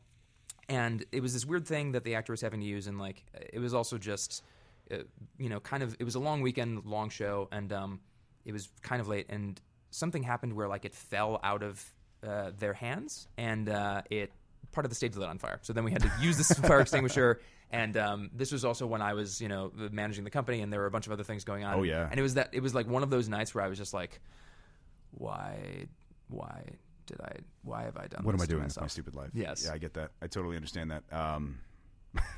and 0.68 1.04
it 1.12 1.22
was 1.22 1.34
this 1.34 1.46
weird 1.46 1.68
thing 1.68 1.92
that 1.92 2.04
the 2.04 2.16
actor 2.16 2.34
was 2.34 2.42
having 2.42 2.60
to 2.62 2.66
use, 2.66 2.88
and 2.88 2.98
like 3.00 3.24
it 3.54 3.60
was 3.60 3.74
also 3.74 3.98
just 3.98 4.44
uh, 4.92 4.98
you 5.38 5.50
know 5.50 5.60
kind 5.60 5.84
of 5.84 5.96
it 6.00 6.04
was 6.06 6.16
a 6.16 6.20
long 6.20 6.42
weekend, 6.42 6.86
long 6.86 7.10
show, 7.10 7.50
and 7.52 7.72
um, 7.74 8.00
it 8.46 8.54
was 8.54 8.70
kind 8.82 9.02
of 9.02 9.08
late, 9.08 9.28
and 9.30 9.62
something 9.92 10.24
happened 10.24 10.54
where 10.54 10.68
like 10.68 10.86
it 10.86 10.96
fell 10.96 11.40
out 11.44 11.62
of 11.62 11.84
uh, 12.26 12.52
their 12.58 12.74
hands, 12.74 13.28
and 13.38 13.70
uh, 13.70 14.02
it 14.10 14.32
part 14.72 14.86
of 14.86 14.90
the 14.90 14.96
stage 14.96 15.16
lit 15.16 15.28
on 15.28 15.38
fire. 15.38 15.60
So 15.62 15.74
then 15.74 15.84
we 15.84 15.92
had 15.92 16.02
to 16.04 16.12
use 16.22 16.38
this 16.38 16.52
fire 16.60 16.82
extinguisher. 16.82 17.42
And 17.72 17.98
um, 17.98 18.30
this 18.34 18.52
was 18.52 18.66
also 18.66 18.88
when 18.88 19.02
I 19.02 19.14
was, 19.14 19.42
you 19.42 19.48
know, 19.48 19.72
managing 19.92 20.24
the 20.24 20.30
company, 20.30 20.62
and 20.62 20.74
there 20.74 20.80
were 20.80 20.88
a 20.88 20.92
bunch 20.92 21.06
of 21.06 21.12
other 21.12 21.24
things 21.24 21.44
going 21.44 21.64
on. 21.64 21.76
Oh, 21.80 21.84
yeah. 21.84 22.08
and 22.10 22.20
it 22.20 22.24
was 22.24 22.34
that 22.36 22.50
it 22.52 22.62
was 22.62 22.74
like 22.74 22.88
one 22.88 23.04
of 23.04 23.10
those 23.10 23.30
nights 23.30 23.54
where 23.54 23.64
I 23.64 23.68
was 23.68 23.78
just 23.78 23.94
like, 23.94 24.20
why, 25.12 25.86
why 26.30 26.64
did 27.06 27.22
I, 27.22 27.32
why 27.64 27.84
have 27.84 27.98
I 27.98 28.08
done? 28.08 28.24
What 28.24 28.34
am 28.34 28.42
I 28.42 28.46
doing 28.46 28.64
with 28.64 28.80
my 28.80 28.88
stupid 28.88 29.16
life? 29.16 29.30
Yes. 29.34 29.66
Yeah, 29.66 29.74
I 29.74 29.78
get 29.78 29.94
that. 29.94 30.12
I 30.22 30.28
totally 30.28 30.56
understand 30.56 30.92
that. 30.92 31.04
Um, 31.12 31.60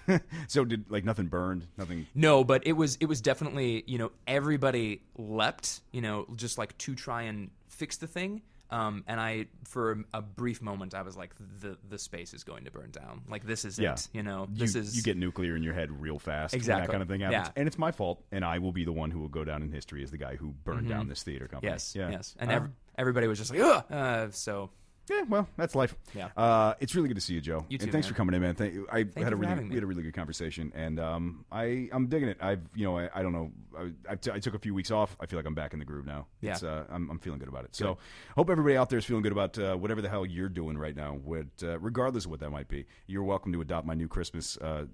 so 0.47 0.65
did 0.65 0.89
like 0.91 1.05
nothing 1.05 1.27
burned, 1.27 1.67
nothing. 1.77 2.07
No, 2.13 2.43
but 2.43 2.67
it 2.67 2.73
was 2.73 2.97
it 2.99 3.05
was 3.05 3.21
definitely 3.21 3.83
you 3.87 3.97
know 3.97 4.11
everybody 4.27 5.01
leapt 5.17 5.79
you 5.93 6.01
know 6.01 6.25
just 6.35 6.57
like 6.57 6.77
to 6.79 6.93
try 6.93 7.23
and 7.23 7.51
fix 7.69 7.97
the 7.97 8.07
thing. 8.07 8.41
Um, 8.71 9.03
and 9.05 9.19
I, 9.19 9.47
for 9.65 10.03
a 10.13 10.21
brief 10.21 10.61
moment, 10.61 10.93
I 10.95 11.01
was 11.01 11.17
like, 11.17 11.31
the 11.59 11.77
the 11.89 11.97
space 11.99 12.33
is 12.33 12.43
going 12.43 12.63
to 12.65 12.71
burn 12.71 12.91
down. 12.91 13.21
Like 13.29 13.45
this 13.45 13.65
is 13.65 13.77
Yeah. 13.77 13.93
it. 13.93 14.07
You 14.13 14.23
know, 14.23 14.47
You, 14.51 14.59
this 14.59 14.75
is 14.75 14.95
you 14.95 15.03
get 15.03 15.17
nuclear 15.17 15.55
in 15.55 15.63
your 15.63 15.73
head 15.73 15.91
real 16.01 16.19
fast. 16.19 16.53
Exactly. 16.53 16.87
that 16.87 16.91
kind 16.91 17.01
of 17.03 17.09
thing 17.09 17.21
happens. 17.21 17.47
Yeah. 17.47 17.51
And 17.59 17.67
it's 17.67 17.77
my 17.77 17.91
fault, 17.91 18.23
and 18.31 18.45
I 18.45 18.59
will 18.59 18.71
be 18.71 18.85
the 18.85 18.93
one 18.93 19.11
who 19.11 19.19
will 19.19 19.27
go 19.27 19.43
down 19.43 19.61
in 19.61 19.71
history 19.71 20.03
as 20.03 20.11
the 20.11 20.17
guy 20.17 20.35
who 20.37 20.53
burned 20.63 20.87
down 20.89 21.07
this 21.09 21.21
theater 21.23 21.47
company. 21.47 21.69
Mm-hmm. 21.69 21.75
yes, 21.75 21.95
Yeah. 21.95 22.09
yes. 22.11 22.35
And 22.39 22.49
Uh, 22.51 22.55
ev- 22.55 22.69
everybody 22.97 23.27
was 23.27 23.37
just 23.39 23.51
like, 23.51 23.59
ugh. 23.61 23.85
Uh, 23.91 24.27
so 24.31 24.69
Yeah, 25.11 25.23
well, 25.27 25.47
that's 25.57 25.75
life. 25.75 25.93
Yeah. 26.15 26.29
Uh, 26.37 26.73
it's 26.79 26.95
really 26.95 27.09
good 27.09 27.15
to 27.15 27.21
see 27.21 27.33
you, 27.33 27.41
Joe. 27.41 27.65
You 27.67 27.75
and 27.75 27.81
too, 27.81 27.91
thanks 27.91 28.07
man. 28.07 28.13
for 28.13 28.17
coming 28.17 28.33
in, 28.35 28.41
man. 28.41 28.55
Thank 28.55 28.73
you. 28.73 28.87
I 28.89 28.99
had 28.99 29.07
you 29.15 29.23
a 29.23 29.29
for 29.29 29.35
really 29.35 29.47
having 29.47 29.65
me. 29.65 29.69
we 29.71 29.75
had 29.75 29.83
a 29.83 29.87
really 29.87 30.03
good 30.03 30.13
conversation, 30.13 30.71
and 30.73 30.99
um, 30.99 31.45
I 31.51 31.89
I'm 31.91 32.07
digging 32.07 32.29
it. 32.29 32.37
I've 32.39 32.61
you 32.73 32.85
know 32.85 32.97
I, 32.97 33.09
I 33.13 33.21
don't 33.21 33.33
know 33.33 33.51
I, 33.77 33.91
I, 34.09 34.15
t- 34.15 34.31
I 34.31 34.39
took 34.39 34.53
a 34.53 34.59
few 34.59 34.73
weeks 34.73 34.89
off. 34.89 35.17
I 35.19 35.25
feel 35.25 35.37
like 35.37 35.45
I'm 35.45 35.53
back 35.53 35.73
in 35.73 35.79
the 35.79 35.85
groove 35.85 36.05
now. 36.05 36.27
Yeah. 36.39 36.53
It's, 36.53 36.63
uh, 36.63 36.85
I'm 36.89 37.09
I'm 37.09 37.19
feeling 37.19 37.39
good 37.39 37.49
about 37.49 37.65
it. 37.65 37.75
So 37.75 37.97
hope 38.35 38.49
everybody 38.49 38.77
out 38.77 38.89
there 38.89 38.99
is 38.99 39.05
feeling 39.05 39.23
good 39.23 39.33
about 39.33 39.57
uh, 39.57 39.75
whatever 39.75 40.01
the 40.01 40.09
hell 40.09 40.25
you're 40.25 40.49
doing 40.49 40.77
right 40.77 40.95
now. 40.95 41.19
What 41.23 41.47
uh, 41.61 41.77
regardless 41.79 42.25
of 42.25 42.31
what 42.31 42.39
that 42.39 42.51
might 42.51 42.69
be, 42.69 42.85
you're 43.07 43.23
welcome 43.23 43.51
to 43.51 43.61
adopt 43.61 43.85
my 43.85 43.93
new 43.93 44.07
Christmas 44.07 44.57
uh, 44.57 44.85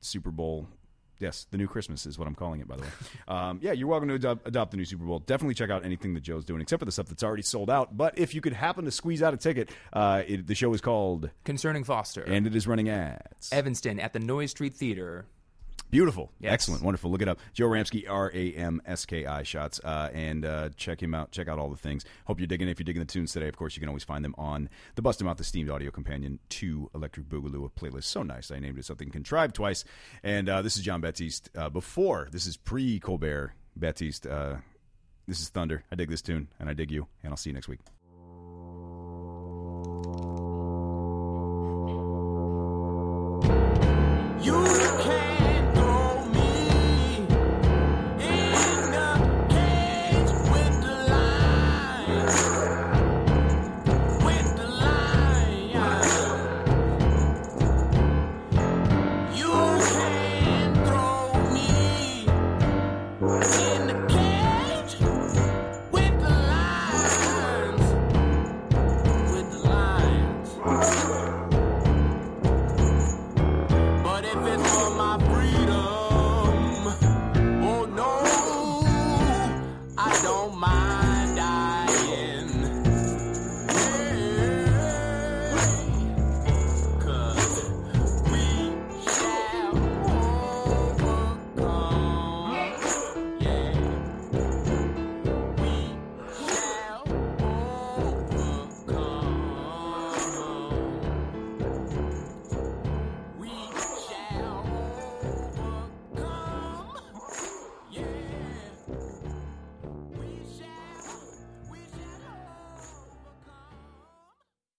Super 0.00 0.30
Bowl. 0.30 0.68
Yes, 1.18 1.46
the 1.50 1.56
new 1.56 1.66
Christmas 1.66 2.04
is 2.06 2.18
what 2.18 2.28
I'm 2.28 2.34
calling 2.34 2.60
it, 2.60 2.68
by 2.68 2.76
the 2.76 2.82
way. 2.82 2.88
Um, 3.28 3.58
yeah, 3.60 3.72
you're 3.72 3.88
welcome 3.88 4.08
to 4.08 4.14
adopt, 4.14 4.46
adopt 4.46 4.70
the 4.70 4.76
new 4.76 4.84
Super 4.84 5.04
Bowl. 5.04 5.18
Definitely 5.18 5.54
check 5.54 5.68
out 5.68 5.84
anything 5.84 6.14
that 6.14 6.20
Joe's 6.20 6.44
doing, 6.44 6.60
except 6.60 6.78
for 6.78 6.84
the 6.84 6.92
stuff 6.92 7.06
that's 7.06 7.24
already 7.24 7.42
sold 7.42 7.68
out. 7.68 7.96
But 7.96 8.18
if 8.18 8.34
you 8.34 8.40
could 8.40 8.52
happen 8.52 8.84
to 8.84 8.90
squeeze 8.92 9.20
out 9.20 9.34
a 9.34 9.36
ticket, 9.36 9.70
uh, 9.92 10.22
it, 10.26 10.46
the 10.46 10.54
show 10.54 10.72
is 10.72 10.80
called 10.80 11.30
concerning 11.44 11.82
Foster, 11.82 12.22
and 12.22 12.46
it 12.46 12.54
is 12.54 12.68
running 12.68 12.88
ads. 12.88 13.52
Evanston 13.52 13.98
at 13.98 14.12
the 14.12 14.20
Noyes 14.20 14.52
Street 14.52 14.74
Theater. 14.74 15.26
Beautiful, 15.96 16.30
Yes. 16.40 16.52
excellent, 16.52 16.82
wonderful. 16.82 17.10
Look 17.10 17.22
it 17.22 17.28
up, 17.28 17.38
Joe 17.54 17.68
Ramsky, 17.68 18.06
R 18.06 18.30
A 18.34 18.52
M 18.52 18.82
S 18.84 19.06
K 19.06 19.24
I 19.24 19.42
shots, 19.44 19.80
uh, 19.82 20.10
and 20.12 20.44
uh, 20.44 20.68
check 20.76 21.02
him 21.02 21.14
out. 21.14 21.30
Check 21.30 21.48
out 21.48 21.58
all 21.58 21.70
the 21.70 21.76
things. 21.78 22.04
Hope 22.26 22.38
you're 22.38 22.46
digging. 22.46 22.68
it. 22.68 22.72
If 22.72 22.78
you're 22.78 22.84
digging 22.84 23.00
the 23.00 23.06
tunes 23.06 23.32
today, 23.32 23.48
of 23.48 23.56
course, 23.56 23.76
you 23.76 23.80
can 23.80 23.88
always 23.88 24.04
find 24.04 24.22
them 24.22 24.34
on 24.36 24.68
the 24.96 25.00
Bust 25.00 25.22
'Em 25.22 25.26
Out, 25.28 25.38
the 25.38 25.44
Steamed 25.44 25.70
Audio 25.70 25.90
Companion 25.90 26.38
to 26.50 26.90
Electric 26.94 27.30
Boogaloo, 27.30 27.64
a 27.64 27.70
playlist 27.70 28.04
so 28.04 28.22
nice. 28.22 28.50
I 28.50 28.58
named 28.58 28.78
it 28.78 28.84
something 28.84 29.08
contrived 29.08 29.54
twice. 29.54 29.84
And 30.22 30.50
uh, 30.50 30.60
this 30.60 30.76
is 30.76 30.82
Jon 30.82 31.00
Batiste. 31.00 31.48
Uh, 31.56 31.70
before 31.70 32.28
this 32.30 32.44
is 32.46 32.58
pre 32.58 33.00
Colbert 33.00 33.54
Batiste. 33.74 34.26
Uh, 34.26 34.56
this 35.26 35.40
is 35.40 35.48
Thunder. 35.48 35.82
I 35.90 35.94
dig 35.94 36.10
this 36.10 36.20
tune, 36.20 36.48
and 36.60 36.68
I 36.68 36.74
dig 36.74 36.90
you. 36.90 37.06
And 37.22 37.32
I'll 37.32 37.38
see 37.38 37.48
you 37.48 37.54
next 37.54 37.68
week. 37.68 37.80